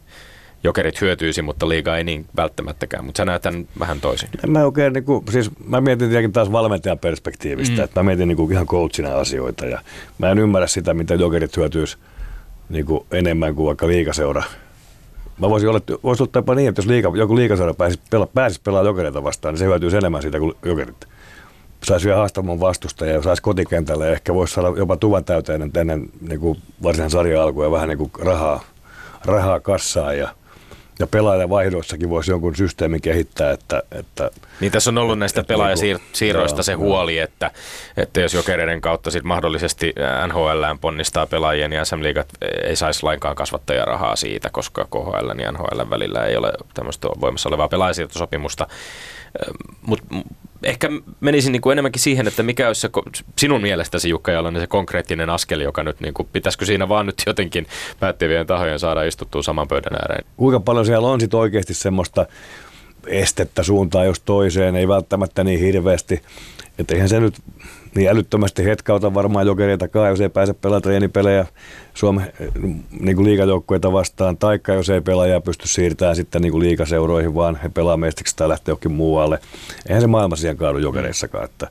jokerit 0.63 1.01
hyötyisi, 1.01 1.41
mutta 1.41 1.69
liiga 1.69 1.97
ei 1.97 2.03
niin 2.03 2.25
välttämättäkään. 2.35 3.05
Mutta 3.05 3.17
sä 3.17 3.25
näet 3.25 3.41
tämän 3.41 3.67
vähän 3.79 4.01
toisin. 4.01 4.29
En 4.43 4.51
mä 4.51 4.65
oikein, 4.65 4.93
niin 4.93 5.03
kuin, 5.03 5.23
siis 5.29 5.51
mä 5.67 5.81
mietin 5.81 6.09
tietenkin 6.09 6.33
taas 6.33 6.51
valmentajan 6.51 6.99
perspektiivistä, 6.99 7.77
mm. 7.77 7.83
että 7.83 7.99
mä 7.99 8.03
mietin 8.03 8.27
niin 8.27 8.37
kuin 8.37 8.51
ihan 8.51 8.67
coachina 8.67 9.15
asioita 9.15 9.65
ja 9.65 9.81
mä 10.17 10.31
en 10.31 10.39
ymmärrä 10.39 10.67
sitä, 10.67 10.93
mitä 10.93 11.15
jokerit 11.15 11.57
hyötyisi 11.57 11.97
niin 12.69 12.85
kuin 12.85 13.05
enemmän 13.11 13.55
kuin 13.55 13.67
vaikka 13.67 13.87
liigaseura 13.87 14.43
Mä 15.39 15.49
voisin 15.49 15.69
olla, 15.69 15.81
voisi 16.03 16.23
ottaa 16.23 16.39
jopa 16.39 16.55
niin, 16.55 16.69
että 16.69 16.79
jos 16.79 16.87
liiga, 16.87 17.11
joku 17.15 17.35
liikasaira 17.35 17.73
pääsisi, 17.73 18.01
pela, 18.09 18.27
pääsisi 18.27 18.61
pelaamaan 18.63 18.89
jokereita 18.89 19.23
vastaan, 19.23 19.53
niin 19.53 19.59
se 19.59 19.65
hyötyisi 19.65 19.97
enemmän 19.97 20.21
siitä 20.21 20.39
kuin 20.39 20.53
jokerit. 20.65 21.05
Saisi 21.83 22.05
vielä 22.05 22.17
haastamaan 22.17 22.59
vastusta 22.59 23.05
ja 23.05 23.21
saisi 23.21 23.41
kotikentälle 23.41 24.05
ja 24.05 24.11
ehkä 24.11 24.33
voisi 24.33 24.53
saada 24.53 24.77
jopa 24.77 24.97
tuvan 24.97 25.25
täyteen 25.25 25.71
ennen 25.77 26.09
niin 26.21 26.57
varsinaisen 26.83 27.09
sarjan 27.09 27.41
alkuun 27.43 27.65
ja 27.65 27.71
vähän 27.71 27.89
niin 27.89 27.97
kuin 27.97 28.11
rahaa, 28.19 28.63
rahaa 29.25 29.59
kassaan 29.59 30.17
ja 30.17 30.29
ja 30.99 31.07
pelaajavaihdoissakin 31.07 32.09
voisi 32.09 32.31
jonkun 32.31 32.55
systeemin 32.55 33.01
kehittää. 33.01 33.51
Että, 33.51 33.83
että, 33.91 34.31
niin 34.59 34.71
tässä 34.71 34.89
on 34.89 34.97
ollut 34.97 35.19
näistä 35.19 35.43
pelaajasiirroista 35.43 36.63
se 36.63 36.73
huoli, 36.73 37.17
että, 37.19 37.51
että 37.97 38.21
jos 38.21 38.33
jokereiden 38.33 38.81
kautta 38.81 39.11
sit 39.11 39.23
mahdollisesti 39.23 39.93
NHL 40.27 40.63
ponnistaa 40.81 41.27
pelaajien 41.27 41.73
ja 41.73 41.85
SM 41.85 42.03
Liigat 42.03 42.27
ei 42.63 42.75
saisi 42.75 43.03
lainkaan 43.03 43.35
kasvattajarahaa 43.35 44.15
siitä, 44.15 44.49
koska 44.49 44.85
KHL 44.85 45.39
ja 45.39 45.51
NHL 45.51 45.89
välillä 45.89 46.25
ei 46.25 46.37
ole 46.37 46.53
tämmöistä 46.73 47.07
voimassa 47.21 47.49
olevaa 47.49 47.67
pelaajasiirtosopimusta. 47.67 48.67
Mutta 49.81 50.05
ehkä 50.63 50.89
menisin 51.19 51.51
niin 51.51 51.61
kuin 51.61 51.71
enemmänkin 51.71 52.01
siihen, 52.01 52.27
että 52.27 52.43
mikä 52.43 52.67
olisi 52.67 52.81
se 52.81 52.89
sinun 53.37 53.61
mielestäsi 53.61 54.09
Jukka 54.09 54.31
Jalonen 54.31 54.61
se 54.61 54.67
konkreettinen 54.67 55.29
askel, 55.29 55.59
joka 55.59 55.83
nyt 55.83 55.99
niin 55.99 56.13
kuin, 56.13 56.29
pitäisikö 56.33 56.65
siinä 56.65 56.89
vaan 56.89 57.05
nyt 57.05 57.23
jotenkin 57.27 57.67
päättävien 57.99 58.47
tahojen 58.47 58.79
saada 58.79 59.03
istuttua 59.03 59.43
saman 59.43 59.67
pöydän 59.67 59.95
ääreen? 60.01 60.25
Kuinka 60.37 60.59
paljon 60.59 60.85
siellä 60.85 61.07
on 61.07 61.21
sitten 61.21 61.39
oikeasti 61.39 61.73
semmoista 61.73 62.25
estettä 63.07 63.63
suuntaan 63.63 64.05
jos 64.05 64.19
toiseen, 64.19 64.75
ei 64.75 64.87
välttämättä 64.87 65.43
niin 65.43 65.59
hirveästi, 65.59 66.21
että 66.79 66.93
eihän 66.93 67.09
se 67.09 67.19
nyt 67.19 67.35
niin 67.97 68.09
älyttömästi 68.09 68.65
hetkauta 68.65 69.13
varmaan 69.13 69.47
jokereitakaan, 69.47 70.09
jos 70.09 70.21
ei 70.21 70.29
pääse 70.29 70.53
pelaamaan 70.53 70.81
treenipelejä 70.81 71.45
Suomen 71.93 72.33
niin 72.99 73.15
kuin 73.15 73.25
liikajoukkueita 73.25 73.91
vastaan, 73.91 74.37
taikka 74.37 74.73
jos 74.73 74.89
ei 74.89 75.01
pelaaja 75.01 75.41
pysty 75.41 75.67
siirtämään 75.67 76.15
sitten 76.15 76.41
niin 76.41 76.59
liikaseuroihin, 76.59 77.35
vaan 77.35 77.59
he 77.63 77.69
pelaa 77.69 77.97
mestiksi 77.97 78.35
tai 78.35 78.49
lähtee 78.49 78.71
jokin 78.71 78.91
muualle. 78.91 79.39
Eihän 79.87 80.01
se 80.01 80.07
maailma 80.07 80.35
siihen 80.35 80.57
kaadu 80.57 80.77
jokereissakaan, 80.77 81.45
että, 81.45 81.67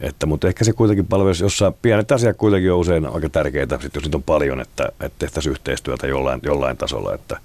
että, 0.00 0.26
mutta 0.26 0.48
ehkä 0.48 0.64
se 0.64 0.72
kuitenkin 0.72 1.06
palvelisi 1.06 1.44
jossain, 1.44 1.74
pienet 1.82 2.12
asiat 2.12 2.36
kuitenkin 2.36 2.72
on 2.72 2.78
usein 2.78 3.06
aika 3.06 3.28
tärkeitä, 3.28 3.78
sit 3.82 3.94
jos 3.94 4.04
niitä 4.04 4.16
on 4.16 4.22
paljon, 4.22 4.60
että, 4.60 4.88
että 5.00 5.18
tehtäisiin 5.18 5.50
yhteistyötä 5.50 6.06
jollain, 6.06 6.40
jollain 6.42 6.76
tasolla, 6.76 7.14
että, 7.14 7.40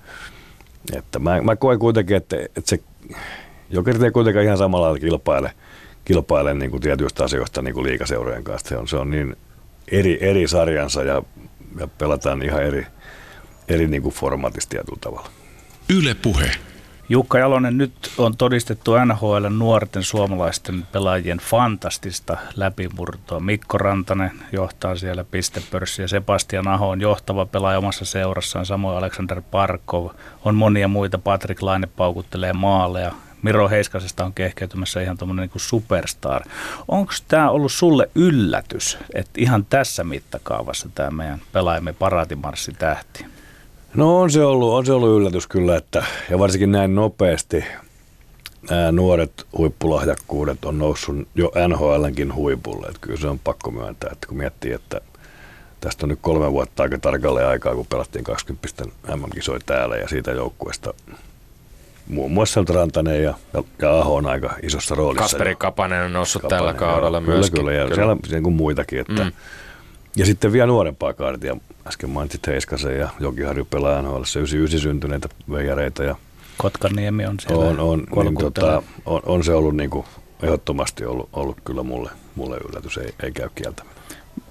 että 0.96 1.20
mä, 1.20 1.42
mä 1.42 1.56
koen 1.56 1.80
kuitenkin, 1.80 2.18
että, 2.18 2.36
että 2.36 2.62
se 2.66 2.80
jokerit 3.70 4.04
ei 4.04 4.12
kuitenkaan 4.12 4.46
ihan 4.46 4.58
samalla 4.58 5.00
kilpaile– 5.00 5.52
kilpailen 6.06 6.60
niin 6.60 6.72
kuin 6.72 6.82
tietyistä 6.82 7.24
asioista 7.24 7.62
niin 7.62 7.74
kuin 7.74 7.84
liikaseurojen 7.84 8.44
kanssa. 8.44 8.70
Se 8.70 8.78
on, 8.78 8.88
se 8.88 8.98
on 8.98 9.10
niin 9.10 9.36
eri, 9.92 10.18
eri 10.22 10.48
sarjansa 10.48 11.04
ja, 11.04 11.22
ja 11.80 11.88
pelataan 11.88 12.42
ihan 12.42 12.64
eri, 12.64 12.88
eri 13.68 13.88
niin 13.88 14.02
kuin 14.02 14.16
formaatista 14.16 14.70
tietyllä 14.70 15.00
tavalla. 15.02 15.30
Yle 15.90 16.14
Puhe. 16.14 16.52
Jukka 17.10 17.40
Jalonen, 17.40 17.78
nyt 17.78 17.94
on 18.18 18.38
todistettu 18.38 18.92
NHL 19.06 19.48
nuorten 19.50 20.04
suomalaisten 20.04 20.84
pelaajien 20.92 21.38
fantastista 21.38 22.38
läpimurtoa. 22.56 23.40
Mikko 23.40 23.78
Rantanen 23.78 24.32
johtaa 24.52 24.96
siellä 24.96 25.24
pistepörssiä. 25.24 26.08
Sebastian 26.08 26.68
Aho 26.68 26.90
on 26.90 27.02
johtava 27.02 27.46
pelaaja 27.46 27.78
omassa 27.78 28.06
seurassaan. 28.06 28.66
Samoin 28.66 28.98
Alexander 28.98 29.42
Parkov. 29.52 30.10
On 30.46 30.56
monia 30.56 30.88
muita. 30.88 31.18
Patrick 31.18 31.62
Laine 31.62 31.88
paukuttelee 31.88 32.54
maaleja. 32.54 33.12
Miro 33.44 33.70
Heiskasesta 33.70 34.26
on 34.26 34.34
kehkeytymässä 34.34 35.02
ihan 35.02 35.18
tuommoinen 35.18 35.50
niin 35.54 35.62
superstar. 35.62 36.44
Onko 36.88 37.14
tämä 37.28 37.50
ollut 37.50 37.72
sulle 37.72 38.10
yllätys, 38.16 38.98
että 39.14 39.32
ihan 39.38 39.66
tässä 39.66 40.04
mittakaavassa 40.04 40.90
tämä 40.96 41.12
meidän 41.12 41.42
pelaajamme 41.52 41.94
paraatimarssi 41.94 42.72
tähti? 42.72 43.26
No 43.96 44.22
on 44.22 44.32
se 44.32 44.44
ollut, 44.46 44.74
on 44.74 44.86
se 44.86 44.94
ollut 44.94 45.20
yllätys 45.20 45.48
kyllä, 45.48 45.78
että, 45.78 46.04
ja 46.30 46.40
varsinkin 46.40 46.72
näin 46.72 46.96
nopeasti 46.96 47.64
nämä 48.70 48.92
nuoret 48.92 49.46
huippulahjakkuudet 49.58 50.66
on 50.66 50.78
noussut 50.78 51.28
jo 51.36 51.52
NHLnkin 51.68 52.36
huipulle. 52.36 52.88
Että 52.88 53.00
kyllä 53.02 53.20
se 53.20 53.28
on 53.28 53.40
pakko 53.40 53.72
myöntää, 53.72 54.10
että 54.12 54.28
kun 54.28 54.38
miettii, 54.38 54.72
että 54.72 55.02
tästä 55.82 56.06
on 56.06 56.10
nyt 56.10 56.20
kolme 56.22 56.52
vuotta 56.52 56.84
aika 56.84 56.98
tarkalleen 56.98 57.48
aikaa, 57.48 57.76
kun 57.76 57.86
pelattiin 57.86 58.24
20 58.24 58.84
MM-kisoja 59.16 59.60
täällä 59.66 59.96
ja 59.96 60.08
siitä 60.08 60.32
joukkueesta 60.32 60.94
muun 62.08 62.32
muassa 62.32 62.64
Rantanen 62.70 63.24
ja, 63.24 63.34
ja, 63.54 63.64
ja 63.82 64.00
Aho 64.00 64.16
on 64.16 64.26
aika 64.26 64.56
isossa 64.64 64.96
roolissa. 64.96 65.24
Kasperi 65.24 65.56
Kapanen 65.56 66.06
on 66.06 66.14
noussut 66.14 66.42
Kapanen, 66.42 66.60
tällä 66.60 66.74
kaudella 66.74 67.22
kyllä, 67.22 67.34
myöskin. 67.34 67.60
Kyllä, 67.60 67.74
ja 67.74 67.84
kyllä. 67.84 67.96
siellä 67.96 68.18
niin 68.32 68.44
kuin 68.44 68.56
muitakin. 68.56 69.00
Että, 69.00 69.24
mm. 69.24 69.32
Ja 70.16 70.26
sitten 70.26 70.52
vielä 70.52 70.68
nuorempaa 70.68 71.14
kaartia. 71.14 71.58
Äsken 71.88 72.10
mainitsit 72.10 72.48
Heiskasen 72.48 73.00
ja 73.00 73.10
Jokiharju 73.20 73.66
pelaa 73.66 74.02
NHL 74.02 74.16
99 74.16 74.80
syntyneitä 74.80 75.30
veijareita 75.52 76.04
ja 76.04 76.16
Kotkaniemi 76.58 77.26
on 77.26 77.40
siellä. 77.40 77.66
On, 77.66 77.80
on, 77.80 78.06
niin, 78.24 78.38
tota, 78.38 78.84
on, 79.06 79.22
on 79.26 79.44
se 79.44 79.54
ollut 79.54 79.76
niin 79.76 79.90
kuin, 79.90 80.06
ehdottomasti 80.44 81.06
ollut, 81.06 81.30
ollut 81.34 81.58
kyllä 81.66 81.84
mulle, 81.84 82.12
mulle 82.36 82.58
yllätys, 82.70 82.98
ei, 82.98 83.14
ei 83.24 83.32
käy 83.32 83.50
kieltäminen. 83.56 83.98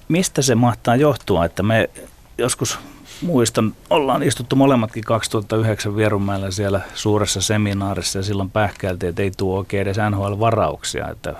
Mistä 0.08 0.42
se 0.42 0.54
mahtaa 0.54 0.96
johtua, 0.96 1.44
että 1.44 1.62
me 1.62 1.90
joskus 2.38 2.78
muistan, 3.22 3.74
ollaan 3.90 4.22
istuttu 4.22 4.56
molemmatkin 4.56 5.04
2009 5.04 5.96
Vierumäellä 5.96 6.50
siellä 6.50 6.80
suuressa 6.94 7.40
seminaarissa 7.40 8.18
ja 8.18 8.22
silloin 8.22 8.50
pähkäiltiin, 8.50 9.10
että 9.10 9.22
ei 9.22 9.30
tuo 9.30 9.59
oikein 9.59 9.82
edes 9.82 9.96
NHL-varauksia, 9.96 11.10
että 11.10 11.34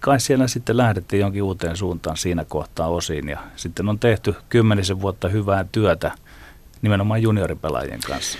kai 0.00 0.20
siellä 0.20 0.48
sitten 0.48 0.76
lähdettiin 0.76 1.20
jonkin 1.20 1.42
uuteen 1.42 1.76
suuntaan 1.76 2.16
siinä 2.16 2.44
kohtaa 2.44 2.88
osiin 2.88 3.28
ja 3.28 3.38
sitten 3.56 3.88
on 3.88 3.98
tehty 3.98 4.34
kymmenisen 4.48 5.00
vuotta 5.00 5.28
hyvää 5.28 5.64
työtä 5.72 6.12
nimenomaan 6.82 7.22
junioripelaajien 7.22 8.00
kanssa. 8.06 8.38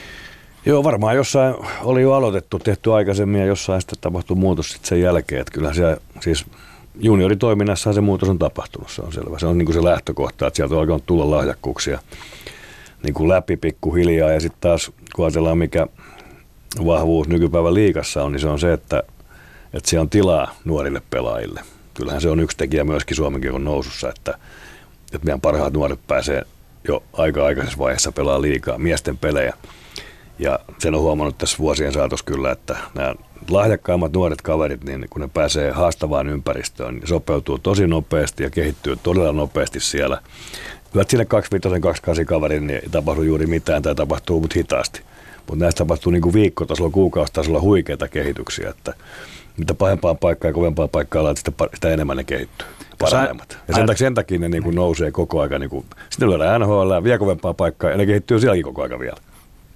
Joo, 0.67 0.85
varmaan 0.85 1.17
jossain 1.17 1.55
oli 1.83 2.03
jo 2.03 2.13
aloitettu, 2.13 2.59
tehty 2.59 2.93
aikaisemmin 2.93 3.41
ja 3.41 3.47
jossain 3.47 3.81
sitten 3.81 3.99
tapahtui 4.01 4.37
muutos 4.37 4.73
sitten 4.73 4.89
sen 4.89 5.01
jälkeen. 5.01 5.41
Että 5.41 5.53
kyllähän 5.53 5.75
siellä, 5.75 5.97
siis 6.21 6.47
junioritoiminnassa 7.01 7.93
se 7.93 8.01
muutos 8.01 8.29
on 8.29 8.39
tapahtunut, 8.39 8.91
se 8.91 9.03
on 9.03 9.13
selvä. 9.13 9.39
Se 9.39 9.47
on 9.47 9.59
niin 9.59 9.67
kuin 9.67 9.75
se 9.75 9.85
lähtökohta, 9.85 10.47
että 10.47 10.57
sieltä 10.57 10.75
on 10.75 10.81
alkanut 10.81 11.07
tulla 11.07 11.31
lahjakkuuksia 11.31 11.99
niin 13.03 13.15
kuin 13.15 13.29
läpi 13.29 13.57
pikkuhiljaa. 13.57 14.33
Ja 14.33 14.41
sitten 14.41 14.61
taas, 14.61 14.93
kun 15.15 15.25
ajatellaan 15.25 15.59
mikä 15.59 15.87
vahvuus 16.87 17.29
nykypäivän 17.29 17.75
liikassa 17.75 18.25
on, 18.25 18.33
niin 18.33 18.41
se 18.41 18.49
on 18.49 18.59
se, 18.59 18.73
että, 18.73 19.03
että 19.73 19.91
siellä 19.91 20.03
on 20.03 20.11
tilaa 20.11 20.55
nuorille 20.65 21.03
pelaajille. 21.11 21.61
Kyllähän 21.95 22.21
se 22.21 22.29
on 22.29 22.41
yksi 22.41 22.57
tekijä 22.57 22.85
myöskin 22.85 23.17
Suomenkin 23.17 23.53
on 23.53 23.65
nousussa, 23.65 24.09
että, 24.09 24.39
että 25.13 25.25
meidän 25.25 25.41
parhaat 25.41 25.73
nuoret 25.73 26.01
pääsee 26.07 26.43
jo 26.89 27.03
aika 27.13 27.47
aikaisessa 27.47 27.79
vaiheessa 27.79 28.13
pelaa 28.13 28.43
liikaa 28.43 28.79
miesten 28.79 29.19
pelejä. 29.19 29.55
Ja 30.39 30.59
sen 30.79 30.95
on 30.95 31.01
huomannut 31.01 31.39
tässä 31.39 31.59
vuosien 31.59 31.93
saatossa 31.93 32.25
kyllä, 32.25 32.53
että 32.53 32.77
nämä 32.95 33.15
lahjakkaimmat 33.51 34.13
nuoret 34.13 34.43
kaverit, 34.43 34.85
niin 34.85 35.07
kun 35.11 35.21
ne 35.21 35.29
pääsee 35.35 35.71
haastavaan 35.71 36.29
ympäristöön, 36.29 36.95
niin 36.95 37.09
sopeutuu 37.09 37.59
tosi 37.59 37.87
nopeasti 37.87 38.43
ja 38.43 38.51
kehittyy 38.51 38.97
todella 39.03 39.33
nopeasti 39.33 39.81
siellä. 39.81 40.23
Kyllä 40.93 41.05
sinne 41.09 41.25
25 41.25 41.81
28 41.81 42.27
kaverin 42.27 42.67
niin 42.67 42.81
ei 42.83 42.89
tapahdu 42.91 43.23
juuri 43.23 43.47
mitään 43.47 43.83
tai 43.83 43.95
tapahtuu 43.95 44.41
mutta 44.41 44.55
hitaasti. 44.57 45.03
Mutta 45.47 45.65
näistä 45.65 45.79
tapahtuu 45.79 46.13
niin 46.13 46.23
kuin 46.23 46.33
viikkotasolla, 46.33 46.91
kuukausitasolla 46.91 47.61
huikeita 47.61 48.09
kehityksiä, 48.09 48.71
että 48.71 48.95
mitä 49.57 49.75
pahempaan 49.75 50.19
paikkaan 50.19 50.51
ja 50.51 50.55
kovempaan 50.55 50.89
paikkaan 50.89 51.25
laitat, 51.25 51.47
sitä, 51.47 51.53
sitä 51.75 51.91
enemmän 51.91 52.17
ne 52.17 52.25
kehittyy. 52.25 52.67
Parhaimmat. 52.99 53.59
Ja 53.69 53.75
sen 53.75 53.87
takia, 53.87 53.99
sen 53.99 54.15
takia 54.15 54.39
ne 54.39 54.49
niin 54.49 54.63
kuin 54.63 54.75
nousee 54.75 55.11
koko 55.11 55.41
aika. 55.41 55.59
Niin 55.59 55.71
kuin, 55.71 55.85
sitten 56.11 56.31
lyödään 56.31 56.61
NHL 56.61 57.05
vielä 57.05 57.19
kovempaa 57.19 57.55
paikkaa 57.55 57.91
ja 57.91 57.97
ne 57.97 58.07
kehittyy 58.07 58.41
sielläkin 58.41 58.65
koko 58.65 58.83
aika 58.83 58.99
vielä. 58.99 59.17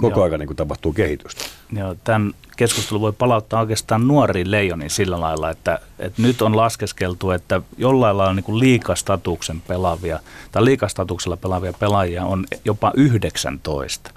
Koko 0.00 0.16
Joo. 0.16 0.24
aika 0.24 0.38
niin 0.38 0.56
tapahtuu 0.56 0.92
kehitystä. 0.92 1.44
Joo, 1.72 1.96
tämän 2.04 2.32
keskustelun 2.56 3.00
voi 3.00 3.12
palauttaa 3.12 3.60
oikeastaan 3.60 4.08
nuoriin 4.08 4.50
leijoniin 4.50 4.90
sillä 4.90 5.20
lailla, 5.20 5.50
että, 5.50 5.78
että 5.98 6.22
nyt 6.22 6.42
on 6.42 6.56
laskeskeltu, 6.56 7.30
että 7.30 7.60
jollain 7.78 8.18
lailla 8.18 8.34
niin 8.34 8.58
liikastatuksen 8.58 9.60
pelaavia 9.60 10.20
tai 10.52 10.64
liikastatuksella 10.64 11.36
pelaavia 11.36 11.72
pelaajia 11.72 12.24
on 12.24 12.44
jopa 12.64 12.92
19. 12.94 14.10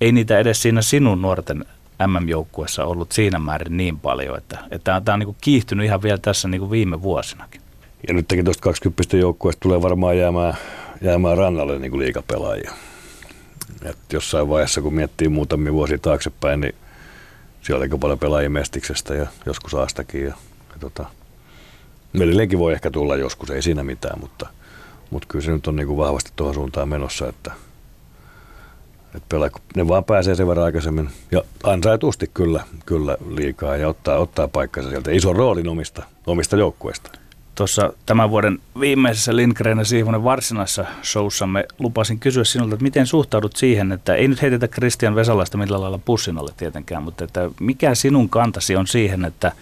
Ei 0.00 0.12
niitä 0.12 0.38
edes 0.38 0.62
siinä 0.62 0.82
sinun 0.82 1.22
nuorten 1.22 1.64
MM-joukkuessa 2.06 2.84
ollut 2.84 3.12
siinä 3.12 3.38
määrin 3.38 3.76
niin 3.76 3.98
paljon, 3.98 4.38
että, 4.38 4.58
että 4.70 5.02
tämä 5.04 5.14
on 5.14 5.20
niin 5.20 5.36
kiihtynyt 5.40 5.86
ihan 5.86 6.02
vielä 6.02 6.18
tässä 6.18 6.48
niin 6.48 6.70
viime 6.70 7.02
vuosinakin. 7.02 7.60
Ja 8.08 8.14
nytkin 8.14 8.44
tuosta 8.44 8.62
20 8.62 9.16
joukkueesta 9.16 9.60
tulee 9.60 9.82
varmaan 9.82 10.18
jäämään, 10.18 10.54
jäämään 11.02 11.38
rannalle 11.38 11.78
niin 11.78 11.98
liikapelaajia. 11.98 12.72
Et 13.82 13.98
jossain 14.12 14.48
vaiheessa, 14.48 14.82
kun 14.82 14.94
miettii 14.94 15.28
muutamia 15.28 15.72
vuosia 15.72 15.98
taaksepäin, 15.98 16.60
niin 16.60 16.74
siellä 17.62 17.78
oli 17.78 17.84
aika 17.84 17.98
paljon 17.98 18.18
pelaajia 18.18 18.50
Mestiksestä 18.50 19.14
ja 19.14 19.26
joskus 19.46 19.74
Aastakin. 19.74 20.24
Ja, 20.24 20.34
ja 20.72 20.78
tota, 20.80 21.06
edelleenkin 22.14 22.58
voi 22.58 22.72
ehkä 22.72 22.90
tulla 22.90 23.16
joskus, 23.16 23.50
ei 23.50 23.62
siinä 23.62 23.84
mitään, 23.84 24.20
mutta, 24.20 24.46
mutta 25.10 25.28
kyllä 25.28 25.44
se 25.44 25.50
nyt 25.50 25.66
on 25.66 25.76
niin 25.76 25.86
kuin 25.86 25.96
vahvasti 25.96 26.32
tuohon 26.36 26.54
suuntaan 26.54 26.88
menossa, 26.88 27.28
että, 27.28 27.52
että 29.06 29.26
pelaa, 29.28 29.50
ne 29.76 29.88
vaan 29.88 30.04
pääsee 30.04 30.34
sen 30.34 30.48
verran 30.48 30.66
aikaisemmin 30.66 31.10
ja 31.30 31.42
ansaitusti 31.62 32.30
kyllä, 32.34 32.64
kyllä 32.86 33.16
liikaa 33.28 33.76
ja 33.76 33.88
ottaa, 33.88 34.18
ottaa 34.18 34.48
paikkansa 34.48 34.90
sieltä 34.90 35.10
ison 35.10 35.36
roolin 35.36 35.68
omista, 35.68 36.02
omista 36.26 36.56
joukkueista. 36.56 37.10
Tuossa 37.56 37.92
tämän 38.06 38.30
vuoden 38.30 38.58
viimeisessä 38.80 39.36
Lindgren 39.36 39.78
ja 39.78 39.84
Siivonen 39.84 40.24
varsinaisessa 40.24 40.84
showssamme 41.04 41.64
lupasin 41.78 42.18
kysyä 42.18 42.44
sinulta, 42.44 42.74
että 42.74 42.82
miten 42.82 43.06
suhtaudut 43.06 43.56
siihen, 43.56 43.92
että 43.92 44.14
ei 44.14 44.28
nyt 44.28 44.42
heitetä 44.42 44.68
Christian 44.68 45.14
Vesalaista 45.14 45.58
millään 45.58 45.82
lailla 45.82 46.00
pussin 46.04 46.38
alle 46.38 46.50
tietenkään, 46.56 47.02
mutta 47.02 47.24
että 47.24 47.50
mikä 47.60 47.94
sinun 47.94 48.28
kantasi 48.28 48.76
on 48.76 48.86
siihen, 48.86 49.24
että, 49.24 49.52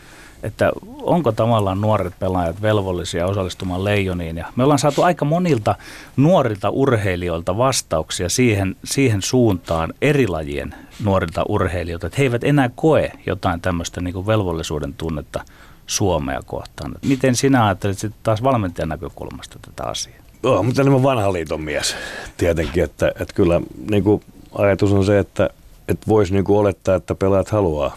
että 0.43 0.73
onko 1.03 1.33
tavallaan 1.33 1.81
nuoret 1.81 2.15
pelaajat 2.19 2.63
velvollisia 2.63 3.27
osallistumaan 3.27 3.85
leijoniin. 3.85 4.37
Ja 4.37 4.47
me 4.57 4.63
ollaan 4.63 4.79
saatu 4.79 5.03
aika 5.03 5.25
monilta 5.25 5.75
nuorilta 6.17 6.71
urheilijoilta 6.71 7.59
vastauksia 7.59 8.29
siihen, 8.29 8.77
siihen 8.85 9.23
suuntaan 9.23 9.95
eri 10.03 10.27
lajien 10.27 10.75
nuorilta 11.05 11.45
urheilijoilta, 11.49 12.07
että 12.07 12.17
he 12.19 12.23
eivät 12.23 12.45
enää 12.45 12.71
koe 12.75 13.13
jotain 13.27 13.61
tämmöistä 13.61 14.01
niin 14.01 14.27
velvollisuuden 14.27 14.95
tunnetta 14.95 15.45
Suomea 15.87 16.41
kohtaan. 16.47 16.95
Miten 17.07 17.37
sinä 17.37 17.67
ajattelet 17.67 17.99
sitten 17.99 18.21
taas 18.23 18.43
valmentajan 18.43 18.89
näkökulmasta 18.89 19.59
tätä 19.63 19.89
asiaa? 19.89 20.25
Joo, 20.43 20.63
mutta 20.63 20.83
enemmän 20.83 21.03
vanhan 21.03 21.33
liiton 21.33 21.61
mies 21.61 21.97
tietenkin, 22.37 22.85
että, 22.85 23.09
että 23.09 23.35
kyllä 23.35 23.61
niin 23.91 24.05
kuin 24.05 24.23
ajatus 24.53 24.93
on 24.93 25.05
se, 25.05 25.19
että, 25.19 25.51
että 25.89 26.07
voisi 26.09 26.33
niin 26.33 26.45
kuin 26.45 26.59
olettaa, 26.59 26.95
että 26.95 27.15
pelaajat 27.15 27.49
haluaa 27.49 27.97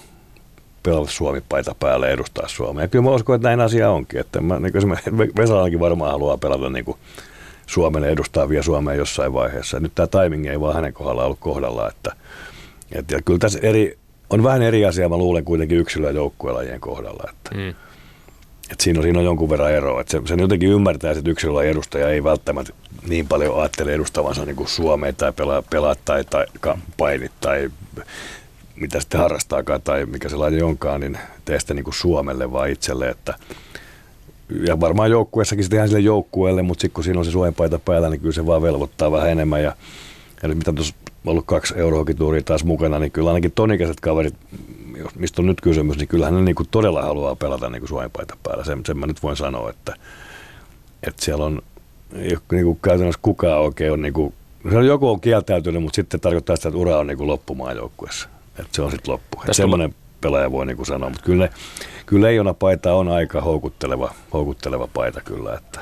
pelata 0.83 1.11
Suomi-paita 1.11 1.75
päälle 1.79 2.11
edustaa 2.11 2.47
Suomea. 2.47 2.83
Ja 2.83 2.87
kyllä 2.87 3.03
mä 3.03 3.15
uskon, 3.15 3.35
että 3.35 3.47
näin 3.47 3.59
asia 3.59 3.91
onkin. 3.91 4.19
Että 4.19 4.41
mä, 4.41 4.59
niin 4.59 4.71
kuin 4.71 4.89
Vesalainenkin 5.37 5.79
varmaan 5.79 6.11
haluaa 6.11 6.37
pelata 6.37 6.69
niin 6.69 6.85
kuin 6.85 6.97
Suomelle 7.65 8.09
edustaa 8.09 8.49
vielä 8.49 8.63
Suomea 8.63 8.95
jossain 8.95 9.33
vaiheessa. 9.33 9.79
Nyt 9.79 9.95
tämä 9.95 10.07
timing 10.07 10.45
ei 10.45 10.59
vaan 10.59 10.75
hänen 10.75 10.93
kohdallaan 10.93 11.25
ollut 11.25 11.39
kohdalla. 11.39 11.89
Että, 11.89 12.15
että 12.91 13.15
ja 13.15 13.21
kyllä 13.21 13.39
tässä 13.39 13.59
eri, 13.61 13.97
on 14.29 14.43
vähän 14.43 14.61
eri 14.61 14.85
asia, 14.85 15.09
mä 15.09 15.17
luulen 15.17 15.45
kuitenkin 15.45 15.77
yksilö- 15.77 16.07
ja 16.07 16.13
joukkuelajien 16.13 16.79
kohdalla. 16.79 17.23
Että, 17.29 17.55
Mm. 17.55 17.69
että 18.71 18.83
siinä, 18.83 18.99
on, 18.99 19.03
siinä 19.03 19.19
on 19.19 19.25
jonkun 19.25 19.49
verran 19.49 19.71
eroa. 19.71 20.01
Että 20.01 20.11
se, 20.11 20.21
sen 20.25 20.39
jotenkin 20.39 20.69
ymmärtää, 20.69 21.11
että 21.11 21.29
yksilölajien 21.31 21.71
edustaja 21.71 22.09
ei 22.09 22.23
välttämättä 22.23 22.73
niin 23.07 23.27
paljon 23.27 23.59
ajattele 23.59 23.93
edustavansa 23.93 24.45
niin 24.45 24.55
kuin 24.55 24.67
Suomea 24.67 25.13
tai 25.13 25.31
pelaa, 25.33 25.61
pelaa 25.69 25.95
tai, 26.05 26.23
tai 26.23 26.45
painit 26.97 27.31
tai 27.41 27.69
mitä 28.75 28.99
sitten 28.99 29.19
harrastaakaan 29.19 29.81
tai 29.81 30.05
mikä 30.05 30.29
se 30.29 30.35
laji 30.35 30.61
onkaan, 30.61 31.01
niin 31.01 31.17
tee 31.45 31.59
sitä 31.59 31.73
niin 31.73 31.83
kuin 31.83 31.93
Suomelle 31.93 32.51
vaan 32.51 32.69
itselle. 32.69 33.09
Että, 33.09 33.33
ja 34.67 34.79
varmaan 34.79 35.11
joukkueessakin 35.11 35.63
sitten 35.63 35.77
ihan 35.77 35.87
sille 35.87 36.01
joukkueelle, 36.01 36.61
mutta 36.61 36.81
sitten 36.81 36.93
kun 36.93 37.03
siinä 37.03 37.19
on 37.19 37.25
se 37.25 37.31
suojenpaita 37.31 37.79
päällä, 37.79 38.09
niin 38.09 38.19
kyllä 38.19 38.33
se 38.33 38.45
vaan 38.45 38.61
velvoittaa 38.61 39.11
vähän 39.11 39.29
enemmän. 39.29 39.63
Ja, 39.63 39.75
ja 40.41 40.47
nyt 40.47 40.57
mitä 40.57 40.73
tuossa 40.73 40.93
ollut 41.27 41.45
kaksi 41.45 41.73
eurohokituuria 41.77 42.41
taas 42.41 42.63
mukana, 42.63 42.99
niin 42.99 43.11
kyllä 43.11 43.29
ainakin 43.29 43.51
tonikäiset 43.51 43.99
kaverit, 43.99 44.35
jos- 44.97 45.15
mistä 45.15 45.41
on 45.41 45.45
nyt 45.45 45.61
kysymys, 45.61 45.97
niin 45.97 46.07
kyllähän 46.07 46.35
ne 46.35 46.41
niin 46.41 46.55
kuin 46.55 46.67
todella 46.71 47.01
haluaa 47.01 47.35
pelata 47.35 47.69
niin 47.69 47.81
kuin 47.81 47.89
suojenpaita 47.89 48.37
päällä. 48.43 48.63
Sen, 48.63 48.81
sen 48.85 48.97
mä 48.97 49.07
nyt 49.07 49.23
voin 49.23 49.37
sanoa, 49.37 49.69
että, 49.69 49.93
että 51.03 51.25
siellä 51.25 51.45
on 51.45 51.61
niin 52.51 52.65
kuin 52.65 52.79
käytännössä 52.81 53.19
kukaan 53.21 53.61
oikein 53.61 53.91
on 53.91 54.01
niin 54.01 54.13
kuin, 54.13 54.33
se 54.69 54.77
on 54.77 54.85
joku 54.85 55.09
on 55.09 55.21
kieltäytynyt, 55.21 55.83
mutta 55.83 55.95
sitten 55.95 56.19
tarkoittaa 56.19 56.55
sitä, 56.55 56.69
että 56.69 56.79
ura 56.79 56.97
on 56.97 57.07
niin 57.07 57.17
kuin 57.17 57.27
loppumaan 57.27 57.75
joukkueessa. 57.75 58.29
Että 58.59 58.69
se 58.71 58.81
on 58.81 58.91
sitten 58.91 59.11
loppu. 59.11 59.37
Tästä 59.37 59.53
semmoinen 59.53 59.95
pelaaja 60.21 60.51
voi 60.51 60.65
niin 60.65 60.77
kuin 60.77 60.87
sanoa, 60.87 61.09
mutta 61.09 61.25
kyllä, 61.25 61.49
kyllä 62.05 62.27
leijona 62.27 62.53
paita 62.53 62.93
on 62.93 63.07
aika 63.07 63.41
houkutteleva, 63.41 64.13
houkutteleva 64.33 64.87
paita 64.93 65.21
kyllä, 65.21 65.53
että 65.53 65.79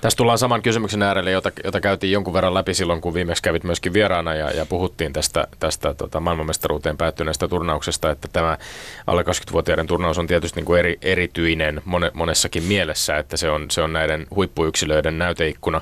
Tässä 0.00 0.16
tullaan 0.16 0.38
saman 0.38 0.62
kysymyksen 0.62 1.02
äärelle, 1.02 1.30
jota, 1.30 1.50
jota 1.64 1.80
käytiin 1.80 2.12
jonkun 2.12 2.34
verran 2.34 2.54
läpi 2.54 2.74
silloin, 2.74 3.00
kun 3.00 3.14
viimeksi 3.14 3.42
kävit 3.42 3.64
myöskin 3.64 3.92
vieraana 3.92 4.34
ja, 4.34 4.50
ja 4.50 4.66
puhuttiin 4.66 5.12
tästä, 5.12 5.46
tästä 5.60 5.94
tota, 5.94 6.20
maailmanmestaruuteen 6.20 6.96
päättyneestä 6.96 7.48
turnauksesta, 7.48 8.10
että 8.10 8.28
tämä 8.32 8.58
alle 9.06 9.22
20-vuotiaiden 9.22 9.86
turnaus 9.86 10.18
on 10.18 10.26
tietysti 10.26 10.60
niin 10.60 10.66
kuin 10.66 10.78
eri, 10.78 10.98
erityinen 11.02 11.82
mone, 11.84 12.10
monessakin 12.14 12.62
mielessä, 12.62 13.16
että 13.16 13.36
se 13.36 13.50
on, 13.50 13.70
se 13.70 13.82
on 13.82 13.92
näiden 13.92 14.26
huippuyksilöiden 14.34 15.18
näyteikkuna, 15.18 15.80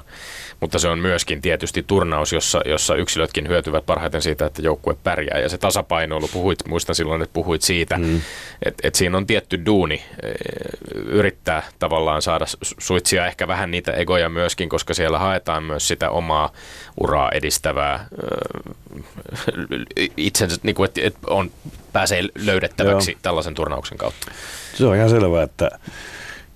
mutta 0.60 0.78
se 0.78 0.88
on 0.88 0.98
myöskin 0.98 1.42
tietysti 1.42 1.84
turnaus, 1.86 2.32
jossa, 2.32 2.60
jossa 2.64 2.94
yksilötkin 2.94 3.48
hyötyvät 3.48 3.86
parhaiten 3.86 4.22
siitä, 4.22 4.46
että 4.46 4.62
joukkue 4.62 4.96
pärjää 5.04 5.38
ja 5.38 5.48
se 5.48 5.58
tasapainoilu, 5.58 6.28
puhuit, 6.28 6.58
muistan 6.68 6.94
silloin, 6.94 7.22
että 7.22 7.32
puhuit 7.32 7.62
siitä, 7.62 7.98
mm. 7.98 8.20
että, 8.62 8.88
että 8.88 8.98
siinä 8.98 9.16
on 9.16 9.26
tietty 9.26 9.66
duuni 9.66 9.94
eh, 10.22 10.32
yrittää 11.04 11.62
tavallaan 11.78 12.22
saada 12.22 12.44
su- 12.44 12.74
suitsia 12.78 13.26
ehkä 13.26 13.48
vähän 13.48 13.70
niitä 13.70 13.92
egoja 13.92 14.28
myöskin, 14.28 14.68
koska 14.68 14.94
siellä 14.94 15.18
haetaan 15.18 15.62
myös 15.62 15.88
sitä 15.88 16.10
omaa 16.10 16.52
uraa 17.00 17.30
edistävää 17.32 18.06
ö, 18.12 18.26
itsensä, 20.16 20.56
niin 20.62 20.74
kuin, 20.74 20.88
että, 20.88 21.00
että 21.04 21.18
on, 21.26 21.50
pääsee 21.92 22.22
löydettäväksi 22.44 23.10
Joo. 23.10 23.18
tällaisen 23.22 23.54
turnauksen 23.54 23.98
kautta. 23.98 24.30
Se 24.74 24.86
on 24.86 24.96
ihan 24.96 25.10
selvää, 25.10 25.42
että, 25.42 25.70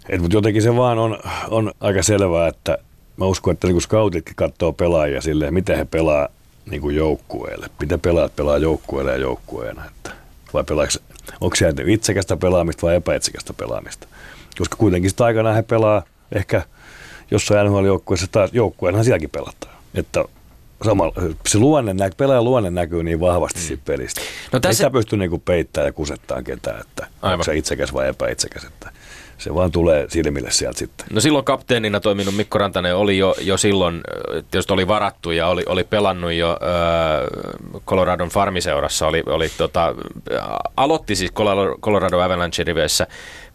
että 0.08 0.22
mutta 0.22 0.36
jotenkin 0.36 0.62
se 0.62 0.76
vaan 0.76 0.98
on, 0.98 1.18
on 1.48 1.72
aika 1.80 2.02
selvää, 2.02 2.48
että 2.48 2.78
mä 3.20 3.26
uskon, 3.26 3.52
että 3.52 3.66
niin 3.66 3.80
scoutit 3.80 4.32
katsoo 4.36 4.72
pelaajia 4.72 5.20
silleen, 5.20 5.54
miten 5.54 5.76
he 5.76 5.84
pelaa 5.84 6.28
niin 6.70 6.80
kuin 6.80 6.96
joukkueelle? 6.96 7.66
Miten 7.80 8.00
pelaat 8.00 8.36
pelaa 8.36 8.58
joukkueelle 8.58 9.10
ja 9.10 9.16
joukkueena? 9.16 9.84
Että, 9.86 10.10
vai 10.54 10.64
pelaaks, 10.64 11.00
onko 11.40 11.56
se 11.56 11.74
itsekästä 11.86 12.36
pelaamista 12.36 12.86
vai 12.86 12.96
epäitsekästä 12.96 13.52
pelaamista? 13.52 14.06
Koska 14.58 14.76
kuitenkin 14.76 15.10
sitä 15.10 15.24
aikana 15.24 15.52
he 15.52 15.62
pelaa 15.62 16.02
ehkä 16.32 16.62
jossain 17.30 17.66
NHL-joukkueessa 17.66 18.26
taas 18.32 18.50
joukkueenhan 18.52 19.04
sielläkin 19.04 19.30
pelataan. 19.30 19.76
Että 19.94 20.24
samalla, 20.84 21.14
se 21.46 21.58
luonne, 21.58 21.94
nä, 21.94 22.10
pelaajan 22.16 22.44
luonne 22.44 22.70
näkyy 22.70 23.02
niin 23.02 23.20
vahvasti 23.20 23.60
mm. 23.60 23.62
siitä 23.62 23.82
pelistä. 23.86 24.20
No 24.52 24.60
tässä... 24.60 24.68
Ei 24.68 24.74
sitä 24.74 24.90
pysty 24.90 25.16
niinku 25.16 25.38
peittämään 25.38 25.88
ja 25.88 25.92
kusettaa 25.92 26.42
ketään, 26.42 26.80
että 26.80 27.06
Aivan. 27.22 27.32
onko 27.32 27.44
se 27.44 27.56
itsekäs 27.56 27.92
vai 27.92 28.08
epäitsekäs. 28.08 28.64
Että 28.64 28.92
se 29.40 29.54
vaan 29.54 29.72
tulee 29.72 30.06
silmille 30.08 30.50
sieltä 30.50 30.78
sitten. 30.78 31.06
No 31.10 31.20
silloin 31.20 31.44
kapteenina 31.44 32.00
toiminut 32.00 32.36
Mikko 32.36 32.58
Rantanen 32.58 32.96
oli 32.96 33.18
jo, 33.18 33.34
jo 33.40 33.56
silloin, 33.56 34.00
tietysti 34.50 34.72
oli 34.72 34.88
varattu 34.88 35.30
ja 35.30 35.46
oli, 35.46 35.62
oli 35.66 35.84
pelannut 35.84 36.32
jo 36.32 36.50
äh, 36.50 37.80
Coloradon 37.86 38.28
farmiseurassa, 38.28 39.06
oli, 39.06 39.22
oli 39.26 39.48
tota, 39.48 39.94
aloitti 40.76 41.16
siis 41.16 41.32
Colorado 41.82 42.20
Avalanche 42.20 42.64
riveissä, 42.64 43.06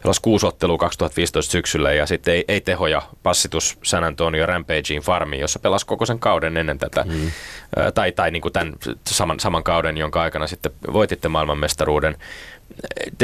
pelasi 0.02 0.20
kuusi 0.22 0.46
ottelua 0.46 0.78
2015 0.78 1.52
syksyllä 1.52 1.92
ja 1.92 2.06
sitten 2.06 2.34
ei, 2.34 2.44
ei 2.48 2.60
tehoja 2.60 3.02
passitus 3.22 3.78
San 3.82 4.04
Antonio 4.04 4.46
Rampageen 4.46 5.02
farmiin, 5.02 5.40
jossa 5.40 5.58
pelasi 5.58 5.86
koko 5.86 6.06
sen 6.06 6.18
kauden 6.18 6.56
ennen 6.56 6.78
tätä, 6.78 7.04
mm. 7.04 7.26
äh, 7.26 7.92
tai, 7.94 8.12
tai 8.12 8.30
niin 8.30 8.42
kuin 8.42 8.52
tämän 8.52 8.74
saman, 9.08 9.40
saman 9.40 9.62
kauden, 9.62 9.96
jonka 9.96 10.22
aikana 10.22 10.46
sitten 10.46 10.72
voititte 10.92 11.28
maailmanmestaruuden 11.28 12.16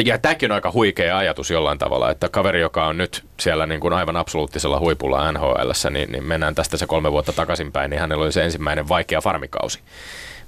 ja 0.05 0.19
tämäkin 0.19 0.53
on 0.53 0.55
aika 0.55 0.73
huikea 0.73 1.19
ajatus 1.19 1.51
jollain 1.51 1.79
tavalla, 1.79 2.11
että 2.11 2.29
kaveri, 2.29 2.61
joka 2.61 2.87
on 2.87 2.99
nyt 2.99 3.25
siellä 3.41 3.67
niin 3.67 3.81
kuin 3.81 3.93
aivan 3.93 4.17
absoluuttisella 4.17 4.81
huipulla 4.81 5.33
NHL, 5.33 5.71
niin, 5.91 6.13
niin 6.13 6.25
mennään 6.25 6.55
tästä 6.55 6.77
se 6.77 6.87
kolme 6.87 7.13
vuotta 7.13 7.33
takaisinpäin, 7.33 7.91
niin 7.91 8.01
hänellä 8.01 8.25
oli 8.25 8.33
se 8.33 8.45
ensimmäinen 8.45 8.89
vaikea 8.89 9.21
farmikausi 9.21 9.81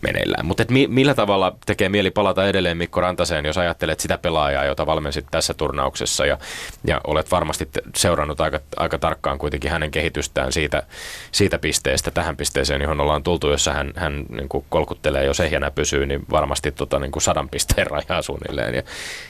meneillään. 0.00 0.46
Mutta 0.46 0.64
mi- 0.68 0.86
millä 0.86 1.14
tavalla 1.14 1.56
tekee 1.66 1.88
mieli 1.88 2.10
palata 2.10 2.48
edelleen 2.48 2.76
Mikko 2.76 3.00
Rantaseen, 3.00 3.44
jos 3.44 3.58
ajattelet 3.58 4.00
sitä 4.00 4.18
pelaajaa, 4.18 4.64
jota 4.64 4.86
valmensit 4.86 5.26
tässä 5.30 5.54
turnauksessa 5.54 6.26
ja, 6.26 6.38
ja 6.86 7.00
olet 7.06 7.30
varmasti 7.30 7.68
seurannut 7.96 8.40
aika, 8.40 8.60
aika 8.76 8.98
tarkkaan 8.98 9.38
kuitenkin 9.38 9.70
hänen 9.70 9.90
kehitystään 9.90 10.52
siitä, 10.52 10.82
siitä 11.32 11.58
pisteestä 11.58 12.10
tähän 12.10 12.36
pisteeseen, 12.36 12.82
johon 12.82 13.00
ollaan 13.00 13.22
tultu, 13.22 13.50
jossa 13.50 13.72
hän, 13.72 13.92
hän 13.96 14.26
niin 14.28 14.48
kuin 14.48 14.64
kolkuttelee, 14.68 15.24
jos 15.24 15.40
ehjänä 15.40 15.70
pysyy, 15.70 16.06
niin 16.06 16.24
varmasti 16.30 16.72
tota, 16.72 16.98
niin 16.98 17.12
kuin 17.12 17.22
sadan 17.22 17.48
pisteen 17.48 17.86
rajaa 17.86 18.22
suunnilleen. 18.22 18.74
Ja, 18.74 18.82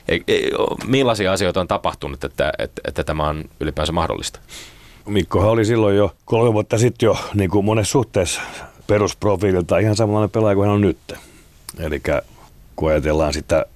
e, 0.08 0.16
e, 0.16 0.40
millaisia 0.86 1.32
asioita 1.32 1.60
on 1.60 1.68
tapahtunut, 1.68 2.24
että, 2.24 2.52
että, 2.58 2.80
että 2.88 3.04
tämä 3.04 3.28
on 3.28 3.44
ylipäänsä 3.60 3.92
mahdollista? 3.92 4.40
Mikkohan 5.06 5.50
oli 5.50 5.64
silloin 5.64 5.96
jo 5.96 6.14
kolme 6.24 6.52
vuotta 6.52 6.78
sitten 6.78 7.06
jo 7.06 7.16
niin 7.34 7.50
kuin 7.50 7.64
monessa 7.64 7.92
suhteessa 7.92 8.40
perusprofiililta 8.86 9.78
ihan 9.78 9.96
samanlainen 9.96 10.30
pelaaja 10.30 10.54
kuin 10.54 10.66
hän 10.66 10.74
on 10.74 10.80
nyt. 10.80 11.14
Eli 11.78 12.02
kun 12.76 12.90
ajatellaan 12.90 13.32
sitä 13.32 13.66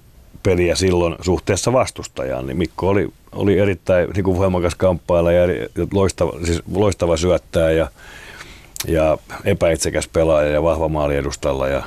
peliä 0.43 0.75
silloin 0.75 1.15
suhteessa 1.21 1.73
vastustajaan, 1.73 2.47
niin 2.47 2.57
Mikko 2.57 2.89
oli, 2.89 3.09
oli 3.31 3.59
erittäin 3.59 4.09
niin 4.09 4.23
kuin 4.23 4.37
voimakas 4.37 4.75
kamppailla 4.75 5.31
ja 5.31 5.43
loistava, 5.93 6.33
siis 6.45 6.63
loistava 6.73 7.17
syöttää 7.17 7.71
ja, 7.71 7.87
ja 8.87 9.17
epäitsekäs 9.45 10.07
pelaaja 10.07 10.49
ja 10.49 10.63
vahva 10.63 10.87
maaliedustalla. 10.87 11.67
Ja 11.67 11.83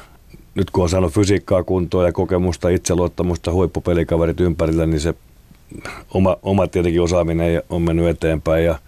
nyt 0.55 0.71
kun 0.71 0.83
on 0.83 0.89
saanut 0.89 1.15
fysiikkaa 1.15 1.63
kuntoa 1.63 2.07
ja 2.07 2.13
kokemusta, 2.13 2.69
itseluottamusta, 2.69 3.53
huippupelikaverit 3.53 4.41
ympärillä, 4.41 4.87
niin 4.87 5.01
se 5.01 5.15
oma, 6.15 6.37
oma 6.43 6.67
tietenkin 6.67 7.03
osaaminen 7.03 7.63
on 7.71 7.83
mennyt 7.83 8.09
eteenpäin 8.09 8.65
ja 8.65 8.79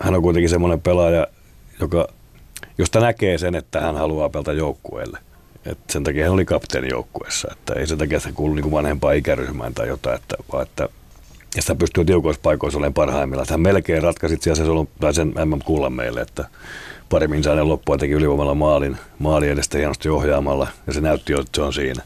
hän 0.00 0.14
on 0.14 0.22
kuitenkin 0.22 0.50
semmoinen 0.50 0.80
pelaaja, 0.80 1.26
joka 1.80 2.08
josta 2.80 3.00
näkee 3.00 3.38
sen, 3.38 3.54
että 3.54 3.80
hän 3.80 3.96
haluaa 3.96 4.28
pelata 4.28 4.52
joukkueelle. 4.52 5.18
Et 5.66 5.78
sen 5.90 6.04
takia 6.04 6.24
hän 6.24 6.32
oli 6.32 6.44
kapteeni 6.44 6.88
joukkueessa, 6.88 7.48
että 7.52 7.74
ei 7.74 7.86
sen 7.86 7.98
takia, 7.98 8.16
että 8.16 8.28
hän 8.28 8.34
kuului 8.34 8.60
niin 8.60 8.70
vanhempaan 8.70 9.16
ikäryhmään 9.16 9.74
tai 9.74 9.88
jotain, 9.88 10.16
että, 10.16 10.36
vaan 10.52 10.62
että 10.62 10.88
ja 11.56 11.62
sitä 11.62 11.74
pystyy 11.74 12.04
tiukoissa 12.04 12.40
paikoissa 12.42 12.78
olemaan 12.78 12.94
parhaimmillaan. 12.94 13.46
Hän 13.50 13.60
melkein 13.60 14.02
ratkaisi 14.02 14.34
itse 14.34 14.50
asiassa 14.50 14.72
tai 15.00 15.14
sen 15.14 15.28
MM 15.28 15.58
kullan 15.64 15.92
meille, 15.92 16.20
että 16.20 16.44
pari 17.08 17.28
minsainen 17.28 17.68
loppua 17.68 17.98
teki 17.98 18.12
ylivoimalla 18.12 18.54
maalin, 18.54 18.96
maali 19.18 19.48
edestä 19.48 19.78
hienosti 19.78 20.08
ohjaamalla 20.08 20.66
ja 20.86 20.92
se 20.92 21.00
näytti 21.00 21.32
jo, 21.32 21.40
että 21.40 21.50
se 21.54 21.62
on 21.62 21.72
siinä. 21.72 22.02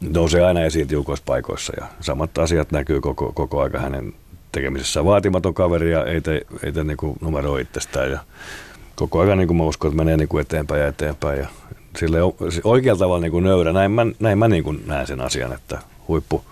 Nousee 0.00 0.44
aina 0.44 0.60
esiin 0.60 0.88
tiukoissa 0.88 1.24
paikoissa 1.26 1.72
ja 1.80 1.86
samat 2.00 2.38
asiat 2.38 2.72
näkyy 2.72 3.00
koko, 3.00 3.32
koko 3.34 3.60
aika 3.60 3.78
hänen 3.78 4.14
tekemisessä. 4.52 5.04
Vaatimaton 5.04 5.54
kaveri 5.54 5.92
ja 5.92 6.04
ei 6.04 6.20
te, 6.20 6.42
ei 6.64 6.72
te 6.72 6.84
niin 6.84 6.96
numeroi 7.20 7.60
itsestään 7.60 8.10
ja 8.10 8.18
koko 8.98 9.20
ajan 9.20 9.38
niin 9.38 9.48
kuin 9.48 9.56
mä 9.56 9.64
uskon, 9.64 9.88
että 9.88 9.96
menee 9.96 10.16
niin 10.16 10.28
kuin 10.28 10.40
eteenpäin 10.40 10.80
ja 10.80 10.88
eteenpäin. 10.88 11.38
Ja 11.38 11.46
sille 11.98 12.18
oikealla 12.64 12.98
tavalla 12.98 13.20
niin 13.20 13.32
kuin 13.32 13.44
nöyrä. 13.44 13.72
Näin 13.72 13.90
mä, 13.90 14.06
näin 14.20 14.38
mä 14.38 14.48
niin 14.48 14.64
kuin 14.64 14.82
näen 14.86 15.06
sen 15.06 15.20
asian, 15.20 15.52
että 15.52 15.78
huippu, 16.08 16.44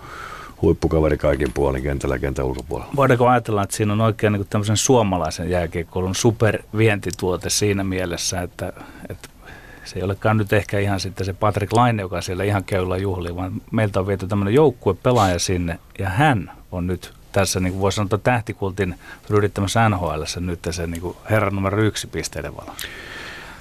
huippukaveri 0.63 1.19
kaikin 1.19 1.53
puolin 1.55 1.83
kentällä 1.83 2.19
kentän 2.19 2.45
ulkopuolella. 2.45 2.93
Voidaanko 2.97 3.29
ajatella, 3.29 3.63
että 3.63 3.77
siinä 3.77 3.93
on 3.93 4.01
oikein 4.01 4.33
niin 4.33 4.47
tämmöisen 4.51 4.77
suomalaisen 4.77 5.51
jääkiekkoilun 5.51 6.15
supervientituote 6.15 7.51
siinä 7.51 7.85
mielessä, 7.85 8.43
että, 8.43 8.73
että 9.09 9.29
se 9.85 9.99
ei 9.99 10.03
olekaan 10.03 10.37
nyt 10.37 10.53
ehkä 10.53 10.79
ihan 10.79 11.01
sitten 11.01 11.27
se 11.27 11.33
Patrick 11.33 11.73
Laine, 11.73 12.03
joka 12.03 12.21
siellä 12.21 12.45
ihan 12.45 12.65
köyllä 12.65 12.97
juhli, 12.97 13.37
vaan 13.37 13.53
meiltä 13.71 14.01
on 14.01 14.07
viety 14.07 14.27
tämmöinen 14.27 14.55
joukkuepelaaja 14.55 15.39
sinne 15.39 15.79
ja 15.99 16.09
hän 16.09 16.53
on 16.73 16.87
nyt 16.87 17.16
tässä 17.37 17.61
niin 17.61 17.73
kuin 17.73 17.81
voisi 17.81 17.97
sanoa 17.97 18.19
tähtikultin 18.23 18.99
ryhdittämässä 19.31 19.89
NHL 19.89 20.23
nyt 20.41 20.61
se 20.71 20.87
niin 20.87 21.01
kuin 21.01 21.17
herran 21.31 21.55
numero 21.55 21.83
yksi 21.83 22.07
pisteiden 22.07 22.57
valo. 22.57 22.73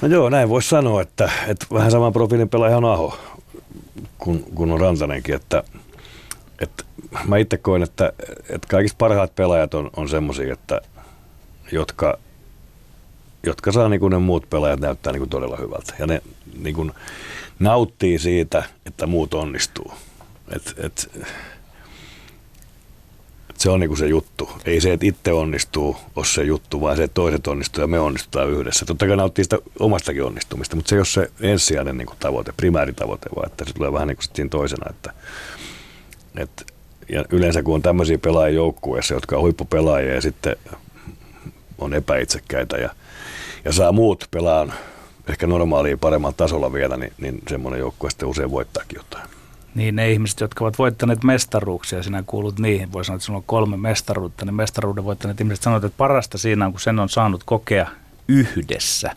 No 0.01 0.07
joo, 0.07 0.29
näin 0.29 0.49
voisi 0.49 0.69
sanoa, 0.69 1.01
että, 1.01 1.29
että 1.47 1.65
vähän 1.73 1.91
saman 1.91 2.13
profiilin 2.13 2.49
pelaaja 2.49 2.77
on 2.77 2.85
Aho, 2.85 3.19
kun, 4.17 4.43
kun 4.43 4.71
on 4.71 4.79
Rantanenkin, 4.79 5.35
että, 5.35 5.63
että 6.59 6.83
mä 7.27 7.37
itse 7.37 7.57
koen, 7.57 7.83
että, 7.83 8.13
että 8.49 8.67
kaikista 8.67 8.97
parhaat 8.97 9.35
pelaajat 9.35 9.73
on, 9.73 9.89
on 9.95 10.09
semmoisia, 10.09 10.53
että 10.53 10.81
jotka, 11.71 12.17
jotka 13.43 13.71
saa 13.71 13.89
niin 13.89 13.99
kuin 13.99 14.11
ne 14.11 14.17
muut 14.17 14.49
pelaajat 14.49 14.79
näyttää 14.79 15.13
niin 15.13 15.21
kuin 15.21 15.29
todella 15.29 15.57
hyvältä. 15.57 15.93
Ja 15.99 16.07
ne 16.07 16.21
niin 16.57 16.75
kuin 16.75 16.91
nauttii 17.59 18.19
siitä, 18.19 18.63
että 18.85 19.07
muut 19.07 19.33
onnistuu. 19.33 19.93
Et, 20.55 20.75
et, 20.77 21.11
se 23.65 23.69
on 23.69 23.79
niinku 23.79 23.95
se 23.95 24.07
juttu. 24.07 24.49
Ei 24.65 24.81
se, 24.81 24.93
että 24.93 25.05
itse 25.05 25.31
onnistuu, 25.31 25.97
ole 26.15 26.25
se 26.25 26.43
juttu, 26.43 26.81
vaan 26.81 26.97
se, 26.97 27.03
että 27.03 27.13
toiset 27.13 27.47
onnistuu 27.47 27.81
ja 27.81 27.87
me 27.87 27.99
onnistutaan 27.99 28.49
yhdessä. 28.49 28.85
Totta 28.85 29.07
kai 29.07 29.17
nauttii 29.17 29.43
sitä 29.43 29.57
omastakin 29.79 30.23
onnistumista, 30.23 30.75
mutta 30.75 30.89
se 30.89 30.95
ei 30.95 30.99
ole 30.99 31.05
se 31.05 31.31
ensisijainen 31.41 31.97
niinku 31.97 32.13
tavoite, 32.19 32.53
primääritavoite, 32.57 33.29
vaan 33.35 33.47
että 33.47 33.65
se 33.65 33.73
tulee 33.73 33.93
vähän 33.93 34.07
niin 34.07 34.15
kuin 34.15 34.25
siinä 34.33 34.49
toisena. 34.49 34.89
Että, 34.89 35.13
että, 36.37 36.63
ja 37.09 37.25
yleensä 37.29 37.63
kun 37.63 37.75
on 37.75 37.81
tämmöisiä 37.81 38.17
pelaajia 38.17 38.55
joukkueessa, 38.55 39.13
jotka 39.13 39.35
on 39.35 39.41
huippupelaajia 39.41 40.15
ja 40.15 40.21
sitten 40.21 40.55
on 41.77 41.93
epäitsekkäitä 41.93 42.77
ja, 42.77 42.89
ja 43.65 43.73
saa 43.73 43.91
muut 43.91 44.27
pelaan 44.31 44.73
ehkä 45.29 45.47
normaalia 45.47 45.97
paremmalla 45.97 46.35
tasolla 46.37 46.73
vielä, 46.73 46.97
niin, 46.97 47.13
niin 47.17 47.39
semmoinen 47.49 47.79
joukkue 47.79 48.09
sitten 48.09 48.29
usein 48.29 48.51
voittaakin 48.51 48.97
jotain 48.97 49.29
niin 49.75 49.95
ne 49.95 50.11
ihmiset, 50.11 50.39
jotka 50.39 50.65
ovat 50.65 50.79
voittaneet 50.79 51.23
mestaruuksia, 51.23 52.03
sinä 52.03 52.23
kuulut 52.27 52.59
niihin, 52.59 52.91
voi 52.91 53.05
sanoa, 53.05 53.15
että 53.15 53.25
sinulla 53.25 53.39
on 53.39 53.43
kolme 53.47 53.77
mestaruutta, 53.77 54.45
niin 54.45 54.55
mestaruuden 54.55 55.03
voittaneet 55.03 55.41
ihmiset 55.41 55.63
sanovat, 55.63 55.83
että 55.83 55.97
parasta 55.97 56.37
siinä 56.37 56.65
on, 56.65 56.71
kun 56.71 56.81
sen 56.81 56.99
on 56.99 57.09
saanut 57.09 57.43
kokea 57.43 57.87
yhdessä. 58.27 59.11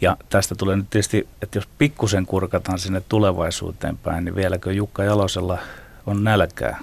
Ja 0.00 0.16
tästä 0.28 0.54
tulee 0.54 0.76
nyt 0.76 0.90
tietysti, 0.90 1.28
että 1.42 1.58
jos 1.58 1.68
pikkusen 1.78 2.26
kurkataan 2.26 2.78
sinne 2.78 3.02
tulevaisuuteen 3.08 3.98
päin, 3.98 4.24
niin 4.24 4.36
vieläkö 4.36 4.72
Jukka 4.72 5.04
Jalosella 5.04 5.58
on 6.06 6.24
nälkää 6.24 6.78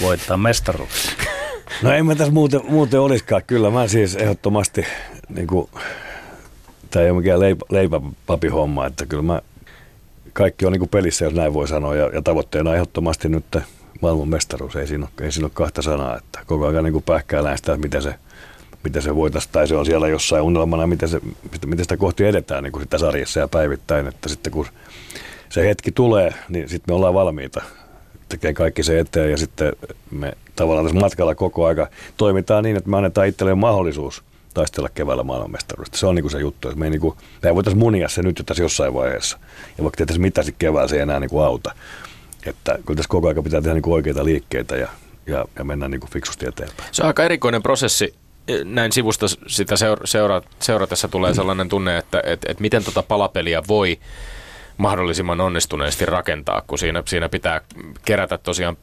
voittaa 0.00 0.36
mestaruuksia? 0.36 1.12
No 1.82 1.92
ei 1.92 2.02
mä 2.02 2.14
tässä 2.14 2.32
muuten, 2.32 2.60
muuten 2.68 3.00
olisikaan. 3.00 3.42
Kyllä 3.46 3.70
mä 3.70 3.88
siis 3.88 4.16
ehdottomasti, 4.16 4.84
niin 5.28 5.46
kuin, 5.46 5.68
tämä 6.90 7.04
ei 7.04 7.10
ole 7.10 7.18
mikään 7.18 7.40
leipä, 7.40 7.64
leipäpapihomma, 7.70 8.86
että 8.86 9.06
kyllä 9.06 9.22
mä 9.22 9.40
kaikki 10.32 10.66
on 10.66 10.72
niin 10.72 10.80
kuin 10.80 10.88
pelissä, 10.88 11.24
jos 11.24 11.34
näin 11.34 11.54
voi 11.54 11.68
sanoa, 11.68 11.94
ja, 11.94 12.10
ja 12.14 12.22
tavoitteena 12.22 12.74
ehdottomasti 12.74 13.28
nyt 13.28 13.56
maailman 14.00 14.28
mestaruus, 14.28 14.76
ei 14.76 14.86
siinä, 14.86 15.04
ole, 15.04 15.26
ei 15.26 15.32
siinä 15.32 15.46
ole 15.46 15.52
kahta 15.54 15.82
sanaa, 15.82 16.16
että 16.16 16.40
koko 16.46 16.66
ajan 16.66 16.84
niin 16.84 17.02
pähkäillään 17.02 17.58
sitä, 17.58 17.76
miten 17.76 18.02
se, 18.02 18.14
miten 18.84 19.02
se 19.02 19.14
voitaisiin, 19.14 19.52
tai 19.52 19.68
se 19.68 19.76
on 19.76 19.86
siellä 19.86 20.08
jossain 20.08 20.42
unelmana, 20.42 20.86
miten, 20.86 21.08
se, 21.08 21.20
miten 21.66 21.84
sitä 21.84 21.96
kohti 21.96 22.24
edetään 22.24 22.64
niin 22.64 22.72
kuin 22.72 22.82
sitä 22.82 22.98
sarjassa 22.98 23.40
ja 23.40 23.48
päivittäin, 23.48 24.06
että 24.06 24.28
sitten 24.28 24.52
kun 24.52 24.66
se 25.48 25.68
hetki 25.68 25.92
tulee, 25.92 26.34
niin 26.48 26.68
sitten 26.68 26.92
me 26.92 26.96
ollaan 26.96 27.14
valmiita. 27.14 27.62
Tekee 28.28 28.54
kaikki 28.54 28.82
se 28.82 28.98
eteen 28.98 29.30
ja 29.30 29.36
sitten 29.36 29.72
me 30.10 30.32
tavallaan 30.56 30.86
tässä 30.86 31.00
matkalla 31.00 31.34
koko 31.34 31.66
aika 31.66 31.88
toimitaan 32.16 32.64
niin, 32.64 32.76
että 32.76 32.90
me 32.90 32.96
annetaan 32.96 33.26
itselleen 33.26 33.58
mahdollisuus 33.58 34.22
taistella 34.58 34.88
keväällä 34.88 35.22
maailmanmestaruudesta. 35.22 35.98
Se 35.98 36.06
on 36.06 36.14
niinku 36.14 36.28
se 36.28 36.38
juttu, 36.38 36.68
että 36.68 36.78
me 36.80 36.86
ei, 36.86 36.90
niinku, 36.90 37.16
me 37.42 37.48
ei 37.48 37.54
voitaisiin 37.54 37.78
munia 37.78 38.08
se 38.08 38.22
nyt 38.22 38.38
jo 38.38 38.44
tässä 38.44 38.62
jossain 38.62 38.94
vaiheessa. 38.94 39.38
Ja 39.78 39.84
vaikka 39.84 39.96
tehtäisiin 39.96 40.22
mitä 40.22 40.42
sitten 40.42 40.58
keväällä, 40.58 40.88
se 40.88 40.96
ei 40.96 41.02
enää 41.02 41.20
niinku 41.20 41.40
auta. 41.40 41.74
Että 42.46 42.78
kyllä 42.86 42.96
tässä 42.96 43.08
koko 43.08 43.28
ajan 43.28 43.44
pitää 43.44 43.60
tehdä 43.60 43.74
niinku 43.74 43.92
oikeita 43.92 44.24
liikkeitä 44.24 44.76
ja, 44.76 44.88
ja, 45.26 45.44
ja 45.58 45.64
mennä 45.64 45.88
niinku 45.88 46.06
fiksusti 46.12 46.46
eteenpäin. 46.46 46.88
Se 46.92 47.02
on 47.02 47.06
aika 47.06 47.24
erikoinen 47.24 47.62
prosessi. 47.62 48.14
Näin 48.64 48.92
sivusta 48.92 49.26
sitä 49.46 49.76
seura- 49.76 50.06
seura- 50.06 50.42
seuratessa 50.60 51.08
tulee 51.08 51.34
sellainen 51.34 51.68
tunne, 51.68 51.98
että 51.98 52.22
et, 52.24 52.40
et 52.48 52.60
miten 52.60 52.84
tota 52.84 53.02
palapeliä 53.02 53.62
voi 53.68 53.98
mahdollisimman 54.78 55.40
onnistuneesti 55.40 56.06
rakentaa, 56.06 56.62
kun 56.66 56.78
siinä, 56.78 57.02
siinä 57.06 57.28
pitää 57.28 57.60
kerätä 58.04 58.38
tosiaan 58.38 58.76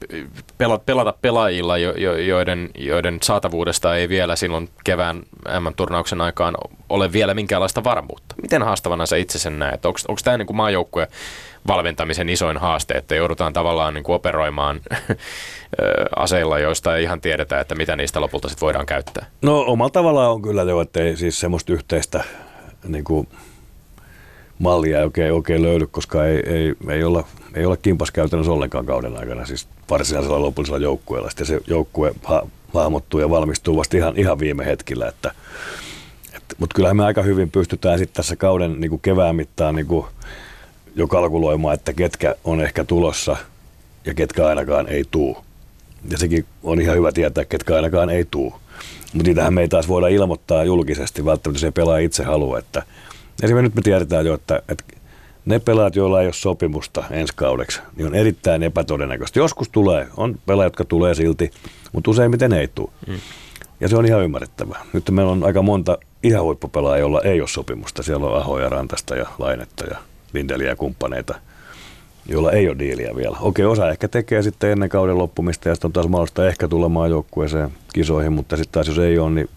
pelata, 0.85 1.13
pelaajilla, 1.21 1.77
jo, 1.77 1.91
jo, 1.91 2.15
joiden, 2.15 2.69
joiden 2.77 3.17
saatavuudesta 3.23 3.95
ei 3.95 4.09
vielä 4.09 4.35
silloin 4.35 4.69
kevään 4.83 5.23
M-turnauksen 5.59 6.21
aikaan 6.21 6.55
ole 6.89 7.11
vielä 7.11 7.33
minkäänlaista 7.33 7.83
varmuutta. 7.83 8.35
Miten 8.41 8.63
haastavana 8.63 9.05
sä 9.05 9.15
itse 9.15 9.39
sen 9.39 9.59
näet? 9.59 9.85
Onko 9.85 10.19
tämä 10.23 10.37
niin 10.37 10.55
maajoukkue 10.55 11.07
valmentamisen 11.67 12.29
isoin 12.29 12.57
haaste, 12.57 12.93
että 12.93 13.15
joudutaan 13.15 13.53
tavallaan 13.53 13.93
niin 13.93 14.03
kuin 14.03 14.15
operoimaan 14.15 14.81
aseilla, 16.15 16.59
joista 16.59 16.95
ei 16.95 17.03
ihan 17.03 17.21
tiedetä, 17.21 17.59
että 17.59 17.75
mitä 17.75 17.95
niistä 17.95 18.21
lopulta 18.21 18.49
sitten 18.49 18.65
voidaan 18.65 18.85
käyttää? 18.85 19.25
No 19.41 19.59
omalla 19.59 19.89
tavallaan 19.89 20.31
on 20.31 20.41
kyllä 20.41 20.63
jo, 20.63 20.81
että 20.81 20.99
ei 20.99 21.17
siis 21.17 21.39
semmoista 21.39 21.73
yhteistä 21.73 22.23
niin 22.87 23.03
kuin 23.03 23.27
mallia 24.59 24.97
ei 24.97 25.03
oikein, 25.03 25.33
oikein 25.33 25.61
löydy, 25.61 25.87
koska 25.87 26.25
ei, 26.25 26.41
ei, 26.45 26.73
ei, 26.89 27.03
olla, 27.03 27.23
ei 27.53 27.65
olla 27.65 27.77
kimpas 27.77 28.11
käytännössä 28.11 28.51
ollenkaan 28.51 28.85
kauden 28.85 29.19
aikana, 29.19 29.45
siis 29.45 29.67
varsinaisella 29.89 30.41
lopullisella 30.41 30.79
joukkueella. 30.79 31.29
Sitten 31.29 31.47
se 31.47 31.59
joukkue 31.67 32.15
ha, 32.23 32.47
hahmottuu 32.73 33.19
ja 33.19 33.29
valmistuu 33.29 33.77
vasta 33.77 33.97
ihan, 33.97 34.13
ihan 34.17 34.39
viime 34.39 34.65
hetkillä, 34.65 35.07
että, 35.07 35.31
et, 36.33 36.43
mutta 36.57 36.73
kyllähän 36.73 36.97
me 36.97 37.05
aika 37.05 37.21
hyvin 37.21 37.51
pystytään 37.51 37.99
sitten 37.99 38.15
tässä 38.15 38.35
kauden 38.35 38.79
niin 38.81 38.89
kuin 38.89 39.01
kevään 39.01 39.35
mittaan 39.35 39.75
niin 39.75 39.87
kuin 39.87 40.05
jo 40.95 41.07
kalkuloimaan, 41.07 41.73
että 41.73 41.93
ketkä 41.93 42.35
on 42.43 42.61
ehkä 42.61 42.83
tulossa 42.83 43.37
ja 44.05 44.13
ketkä 44.13 44.47
ainakaan 44.47 44.87
ei 44.87 45.03
tuu. 45.11 45.37
Ja 46.09 46.17
sekin 46.17 46.45
on 46.63 46.81
ihan 46.81 46.97
hyvä 46.97 47.11
tietää, 47.11 47.45
ketkä 47.45 47.75
ainakaan 47.75 48.09
ei 48.09 48.25
tuu. 48.31 48.53
Mutta 49.13 49.27
niitähän 49.27 49.53
me 49.53 49.61
ei 49.61 49.67
taas 49.67 49.87
voida 49.87 50.07
ilmoittaa 50.07 50.63
julkisesti, 50.63 51.25
välttämättä 51.25 51.59
se 51.59 51.71
pelaa 51.71 51.97
itse 51.97 52.23
halua. 52.23 52.59
Että 52.59 52.83
esimerkiksi 53.43 53.69
nyt 53.69 53.75
me 53.75 53.81
tiedetään 53.81 54.25
jo, 54.25 54.33
että, 54.33 54.61
että 54.69 54.83
ne 55.45 55.59
pelaajat, 55.59 55.95
joilla 55.95 56.21
ei 56.21 56.27
ole 56.27 56.33
sopimusta 56.33 57.03
ensi 57.11 57.33
kaudeksi, 57.35 57.81
niin 57.95 58.07
on 58.07 58.15
erittäin 58.15 58.63
epätodennäköistä. 58.63 59.39
Joskus 59.39 59.69
tulee, 59.69 60.07
on 60.17 60.39
pelaajat, 60.45 60.71
jotka 60.73 60.85
tulee 60.85 61.15
silti, 61.15 61.51
mutta 61.93 62.11
useimmiten 62.11 62.53
ei 62.53 62.67
tule. 62.75 62.89
Mm. 63.07 63.15
Ja 63.79 63.87
se 63.87 63.97
on 63.97 64.05
ihan 64.05 64.23
ymmärrettävää. 64.23 64.85
Nyt 64.93 65.09
meillä 65.09 65.31
on 65.31 65.43
aika 65.43 65.61
monta 65.61 65.97
ihan 66.23 66.43
huippupelaajaa, 66.43 66.99
joilla 66.99 67.21
ei 67.21 67.41
ole 67.41 67.47
sopimusta. 67.47 68.03
Siellä 68.03 68.25
on 68.25 68.37
Ahoja, 68.37 68.69
Rantasta 68.69 69.15
ja 69.15 69.25
Lainetta 69.39 69.85
ja 69.85 69.97
Lindeliä 70.33 70.69
ja 70.69 70.75
kumppaneita, 70.75 71.35
joilla 72.25 72.51
ei 72.51 72.69
ole 72.69 72.79
diiliä 72.79 73.15
vielä. 73.15 73.37
Okei, 73.41 73.65
osa 73.65 73.89
ehkä 73.89 74.07
tekee 74.07 74.41
sitten 74.41 74.71
ennen 74.71 74.89
kauden 74.89 75.17
loppumista 75.17 75.69
ja 75.69 75.75
sitten 75.75 75.87
on 75.87 75.93
taas 75.93 76.07
mahdollista 76.07 76.47
ehkä 76.47 76.67
tulla 76.67 76.89
maajoukkueeseen 76.89 77.69
kisoihin, 77.93 78.33
mutta 78.33 78.57
sitten 78.57 78.71
taas 78.71 78.87
jos 78.87 78.99
ei 78.99 79.19
ole, 79.19 79.31
niin 79.31 79.49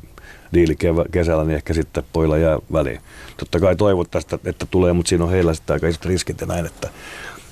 diili 0.54 0.76
kesällä, 1.10 1.44
niin 1.44 1.56
ehkä 1.56 1.74
sitten 1.74 2.04
poilla 2.12 2.38
jää 2.38 2.58
väliin. 2.72 3.00
Totta 3.36 3.60
kai 3.60 3.76
toivottaisiin, 3.76 4.40
että, 4.44 4.66
tulee, 4.70 4.92
mutta 4.92 5.08
siinä 5.08 5.24
on 5.24 5.30
heillä 5.30 5.54
sitten 5.54 5.74
aika 5.74 5.88
isot 5.88 6.04
riskit 6.04 6.40
ja 6.40 6.46
näin, 6.46 6.66
että, 6.66 6.88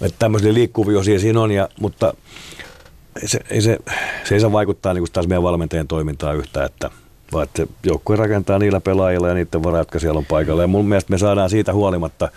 että 0.03 0.19
tämmöisiä 0.19 0.55
liikkuvia 0.55 0.99
osia 0.99 1.19
siinä 1.19 1.41
on, 1.41 1.51
ja, 1.51 1.69
mutta 1.81 2.15
se, 3.25 3.41
ei 3.51 3.61
se, 3.61 3.79
se 4.25 4.35
ei 4.35 4.41
saa 4.41 4.53
vaikuttaa 4.53 4.95
niin 4.95 5.05
taas 5.13 5.27
meidän 5.27 5.43
valmentajien 5.43 5.89
toimintaan 5.89 6.37
yhtään, 6.37 6.67
että 6.67 6.91
vaan 7.33 7.45
että 7.45 7.67
joukkue 7.85 8.17
rakentaa 8.17 8.59
niillä 8.59 8.81
pelaajilla 8.81 9.29
ja 9.29 9.35
niiden 9.35 9.63
varaa, 9.63 9.81
jotka 9.81 9.99
siellä 9.99 10.19
on 10.19 10.27
paikalla. 10.27 10.63
Ja 10.63 10.69
mun 10.69 10.89
mielestä 10.89 11.11
me 11.11 11.19
saadaan 11.19 11.51
siitä 11.51 11.73
huolimatta 11.73 12.29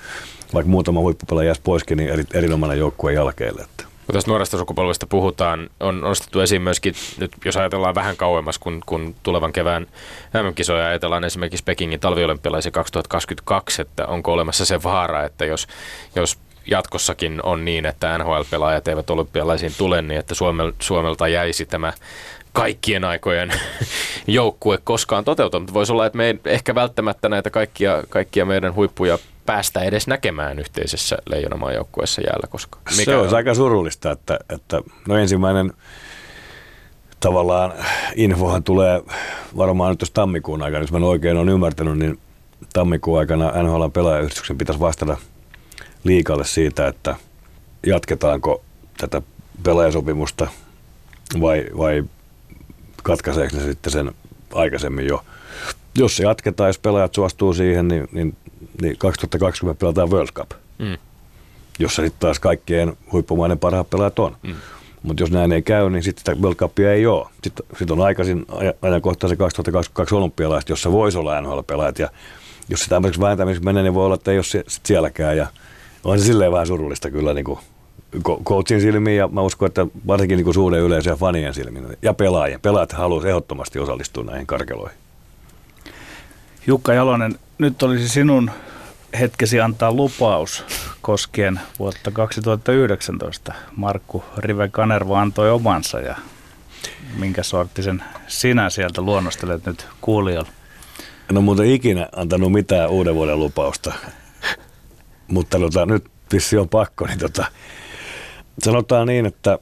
vaikka 0.54 0.70
muutama 0.70 1.00
huippupelaaja 1.00 1.56
poiskin, 1.64 1.98
niin 1.98 2.10
eri, 2.10 2.24
erinomainen 2.34 2.80
joukkue 2.80 3.14
jälkeelle. 3.14 3.62
Että. 3.62 3.89
Kun 4.10 4.14
tästä 4.14 4.32
nuoresta 4.32 4.58
sukupolvesta 4.58 5.08
puhutaan, 5.08 5.70
on 5.80 6.02
nostettu 6.02 6.40
esiin 6.40 6.62
myöskin, 6.62 6.94
nyt 7.18 7.32
jos 7.46 7.58
ajatellaan 7.58 7.96
vähän 7.96 8.18
kauemmas 8.18 8.60
kun, 8.60 8.82
kun 8.86 9.16
tulevan 9.24 9.54
kevään 9.54 9.88
MM-kisoja, 10.34 10.88
ajatellaan 10.88 11.24
esimerkiksi 11.24 11.64
Pekingin 11.64 12.00
talviolympialaisia 12.00 12.72
2022, 12.72 13.82
että 13.82 14.08
onko 14.08 14.34
olemassa 14.34 14.66
se 14.66 14.84
vaara, 14.84 15.24
että 15.24 15.46
jos, 15.46 15.68
jos 16.16 16.38
jatkossakin 16.66 17.40
on 17.44 17.66
niin, 17.66 17.86
että 17.86 18.18
NHL-pelaajat 18.18 18.88
eivät 18.88 19.10
olympialaisiin 19.10 19.74
tule, 19.78 20.02
niin 20.02 20.20
että 20.20 20.36
Suomelta 20.80 21.28
jäisi 21.28 21.66
tämä 21.66 21.94
kaikkien 22.54 23.04
aikojen 23.04 23.54
joukkue 24.28 24.80
koskaan 24.84 25.26
toteutunut. 25.26 25.74
Voisi 25.74 25.92
olla, 25.92 26.06
että 26.06 26.18
me 26.18 26.26
ei 26.28 26.40
ehkä 26.46 26.76
välttämättä 26.76 27.30
näitä 27.30 27.50
kaikkia, 27.50 28.04
kaikkia 28.10 28.46
meidän 28.46 28.76
huippuja 28.76 29.18
päästä 29.50 29.82
edes 29.82 30.08
näkemään 30.08 30.60
yhteisessä 30.60 31.18
leijonamaan 31.26 31.74
joukkueessa 31.74 32.22
jäällä. 32.22 32.48
Koska 32.50 32.80
mikä 32.92 33.04
se 33.04 33.16
on 33.16 33.36
aika 33.36 33.54
surullista, 33.54 34.12
että, 34.12 34.40
että 34.50 34.82
no 35.08 35.18
ensimmäinen 35.18 35.74
tavallaan 37.20 37.74
infohan 38.16 38.64
tulee 38.64 39.02
varmaan 39.58 39.92
nyt 39.92 40.02
jos 40.02 40.12
tammikuun 40.12 40.62
aikana, 40.62 40.84
jos 40.84 40.92
mä 40.92 40.98
oikein 40.98 41.38
on 41.38 41.50
ymmärtänyt, 41.50 41.98
niin 41.98 42.20
tammikuun 42.74 43.20
aikana 43.20 43.64
NHL 43.64 43.88
pelaajayhdistyksen 43.88 44.58
pitäisi 44.58 44.80
vastata 44.80 45.18
liikalle 46.04 46.46
siitä, 46.46 46.88
että 46.88 47.16
jatketaanko 47.86 48.64
tätä 48.98 49.22
pelaajasopimusta 49.64 50.48
vai, 51.42 51.66
vai 51.78 52.04
katkaiseeko 53.04 53.58
ne 53.58 53.64
sitten 53.64 53.92
sen 53.92 54.12
aikaisemmin 54.54 55.08
jo. 55.08 55.26
Jos 55.98 56.18
se 56.18 56.24
jatketaan, 56.24 56.70
jos 56.70 56.80
pelaajat 56.80 57.14
suostuu 57.14 57.54
siihen, 57.54 57.88
niin, 57.88 58.08
niin 58.12 58.38
niin 58.82 58.98
2020 58.98 59.80
pelataan 59.80 60.10
World 60.10 60.32
Cup, 60.34 60.52
mm. 60.78 60.98
jossa 61.80 62.02
sitten 62.02 62.20
taas 62.20 62.40
kaikkien 62.40 62.98
huippumainen 63.12 63.60
parhaat 63.60 63.90
pelaajat 63.90 64.20
on. 64.20 64.36
Mm. 64.44 64.56
Mutta 65.04 65.24
jos 65.24 65.32
näin 65.32 65.52
ei 65.52 65.62
käy, 65.62 65.90
niin 65.90 66.04
sitten 66.04 66.22
sitä 66.22 66.42
World 66.42 66.56
Cupia 66.56 66.94
ei 66.94 67.06
ole. 67.06 67.28
Sitten 67.44 67.66
sit 67.80 67.92
on 67.92 68.02
aikaisin 68.02 68.46
ajankohta 68.82 69.28
se 69.28 69.36
2022 69.36 70.16
olympialaiset, 70.16 70.70
jossa 70.70 70.92
voisi 70.92 71.18
olla 71.18 71.42
NHL-pelaajat. 71.42 72.00
Ja 72.00 72.10
jos 72.70 72.80
se 72.80 72.90
tämmöiseksi 72.90 73.22
vääntämiseksi 73.22 73.66
menee, 73.66 73.84
niin 73.84 73.94
voi 73.94 74.06
olla, 74.06 74.16
että 74.16 74.32
ei 74.32 74.38
ole 74.38 74.44
sit 74.44 74.86
sielläkään. 74.86 75.38
Ja 75.38 75.48
on 76.04 76.20
se 76.20 76.26
silleen 76.26 76.52
vähän 76.52 76.68
surullista 76.68 77.12
kyllä 77.12 77.34
niin 77.34 77.46
kuin 77.46 77.60
coachin 78.44 78.82
silmiin 78.82 79.18
ja 79.18 79.28
mä 79.28 79.42
uskon, 79.42 79.68
että 79.68 79.88
varsinkin 80.08 80.36
niin 80.36 80.44
kuin 80.44 80.54
suuren 80.54 80.82
yleisön 80.82 81.12
ja 81.12 81.16
fanien 81.16 81.54
silmiin 81.54 81.98
ja 82.02 82.14
pelaajien. 82.14 82.62
Pelaajat 82.62 82.92
haluaisivat 82.92 83.30
ehdottomasti 83.30 83.80
osallistua 83.80 84.24
näihin 84.24 84.48
karkeloihin. 84.48 84.98
Jukka 86.68 86.94
Jalonen, 86.94 87.40
nyt 87.58 87.84
olisi 87.84 88.10
sinun 88.10 88.52
hetkesi 89.20 89.62
antaa 89.62 89.94
lupaus 89.94 90.66
koskien 91.02 91.60
vuotta 91.80 92.12
2019. 92.12 93.54
Markku 93.76 94.24
Rive 94.38 94.70
Kanerva 94.70 95.22
antoi 95.22 95.52
omansa 95.52 96.00
ja 96.00 96.16
minkä 97.18 97.44
sorttisen 97.44 98.04
sinä 98.28 98.70
sieltä 98.70 99.02
luonnostelet 99.02 99.66
nyt 99.66 99.88
kuulijoille? 100.02 100.50
En 101.30 101.38
ole 101.38 101.46
muuten 101.46 101.66
ikinä 101.66 102.10
antanut 102.16 102.52
mitään 102.52 102.90
uuden 102.90 103.16
vuoden 103.16 103.40
lupausta, 103.40 103.94
mutta 105.28 105.60
tota, 105.60 105.86
nyt 105.86 106.06
vissi 106.34 106.58
on 106.58 106.70
pakko, 106.70 107.06
niin 107.06 107.20
tota, 107.20 107.46
sanotaan 108.60 109.08
niin, 109.08 109.26
että, 109.26 109.60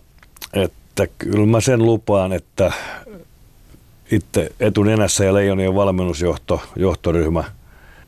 että 0.53 1.07
kyllä 1.17 1.45
mä 1.45 1.61
sen 1.61 1.85
lupaan, 1.85 2.33
että 2.33 2.71
itse 4.11 4.51
etunenässä 4.59 5.25
ja 5.25 5.33
Leijonien 5.33 5.75
valmennusjohto, 5.75 6.61
johtoryhmä 6.75 7.43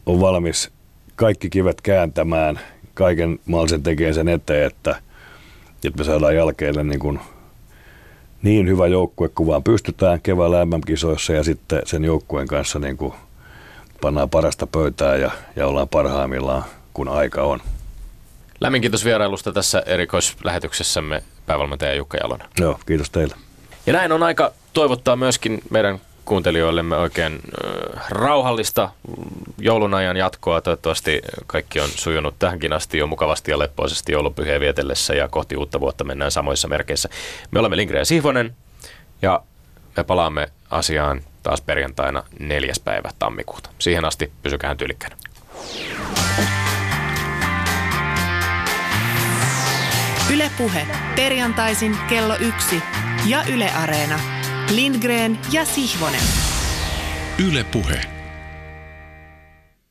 on 0.06 0.22
valmis 0.22 0.72
kaikki 1.20 1.50
kivet 1.50 1.82
kääntämään, 1.82 2.60
kaiken 2.94 3.40
mahdollisen 3.46 3.84
tekee 3.84 4.14
sen 4.14 4.28
eteen, 4.28 4.68
että, 4.68 4.96
että 5.86 5.98
me 5.98 6.04
saadaan 6.04 6.36
jälkeelle 6.36 6.84
niin, 6.84 7.00
kuin 7.00 7.20
niin 8.41 8.68
hyvä 8.68 8.88
joukkue 8.88 9.30
kuin 9.30 9.48
vaan 9.48 9.64
pystytään 9.64 10.22
keväällä 10.22 10.66
MM-kisoissa 10.66 11.34
ja 11.34 11.44
sitten 11.44 11.82
sen 11.86 12.06
joukkueen 12.06 12.48
kanssa 12.48 12.80
niin 12.80 12.98
kuin 12.98 13.14
pannaan 14.02 14.30
parasta 14.30 14.68
pöytää 14.68 15.16
ja, 15.16 15.32
ja 15.56 15.68
ollaan 15.68 15.90
parhaimmillaan, 15.90 16.64
kun 16.94 17.08
aika 17.08 17.44
on. 17.44 17.60
Lämmin 18.60 18.82
kiitos 18.82 19.06
vierailusta 19.06 19.54
tässä 19.54 19.84
erikoislähetyksessämme 19.86 21.24
päävalmentaja 21.46 21.96
Jukka 21.96 22.18
Jalonen. 22.18 22.48
Joo, 22.60 22.80
kiitos 22.86 23.10
teille. 23.10 23.36
Ja 23.86 23.94
näin 23.94 24.12
on 24.12 24.24
aika 24.24 24.52
toivottaa 24.74 25.16
myöskin 25.16 25.62
meidän 25.70 26.00
kuuntelijoillemme 26.30 26.98
oikein 26.98 27.40
rauhallista 28.10 28.90
joulun 29.58 29.94
ajan 29.94 30.18
jatkoa. 30.18 30.62
Toivottavasti 30.62 31.22
kaikki 31.48 31.80
on 31.80 31.90
sujunut 31.90 32.36
tähänkin 32.40 32.74
asti 32.74 32.98
jo 32.98 33.08
mukavasti 33.08 33.52
ja 33.52 33.60
leppoisesti 33.60 34.12
joulupyhiä 34.12 34.60
vietellessä 34.60 35.14
ja 35.14 35.28
kohti 35.28 35.58
uutta 35.58 35.80
vuotta 35.80 36.04
mennään 36.04 36.32
samoissa 36.32 36.68
merkeissä. 36.68 37.10
Me 37.52 37.60
olemme 37.60 37.78
Lindgren 37.78 38.00
ja 38.00 38.06
Sihvonen 38.06 38.56
ja 39.22 39.44
me 39.98 40.04
palaamme 40.04 40.48
asiaan 40.70 41.22
taas 41.44 41.62
perjantaina 41.62 42.24
neljäs 42.40 42.80
päivä 42.80 43.10
tammikuuta. 43.20 43.70
Siihen 43.80 44.06
asti 44.06 44.32
pysykään 44.44 44.78
tyylikkäänä. 44.78 45.16
Ylepuhe 50.34 50.88
perjantaisin 51.16 51.98
kello 52.10 52.36
yksi 52.36 52.84
ja 53.26 53.44
Yle 53.54 53.72
Areena. 53.72 54.39
Lindgren 54.72 55.38
ja 55.52 55.66
Sihvonen. 55.66 56.22
Yle 57.40 57.64
Puhe. 57.64 58.19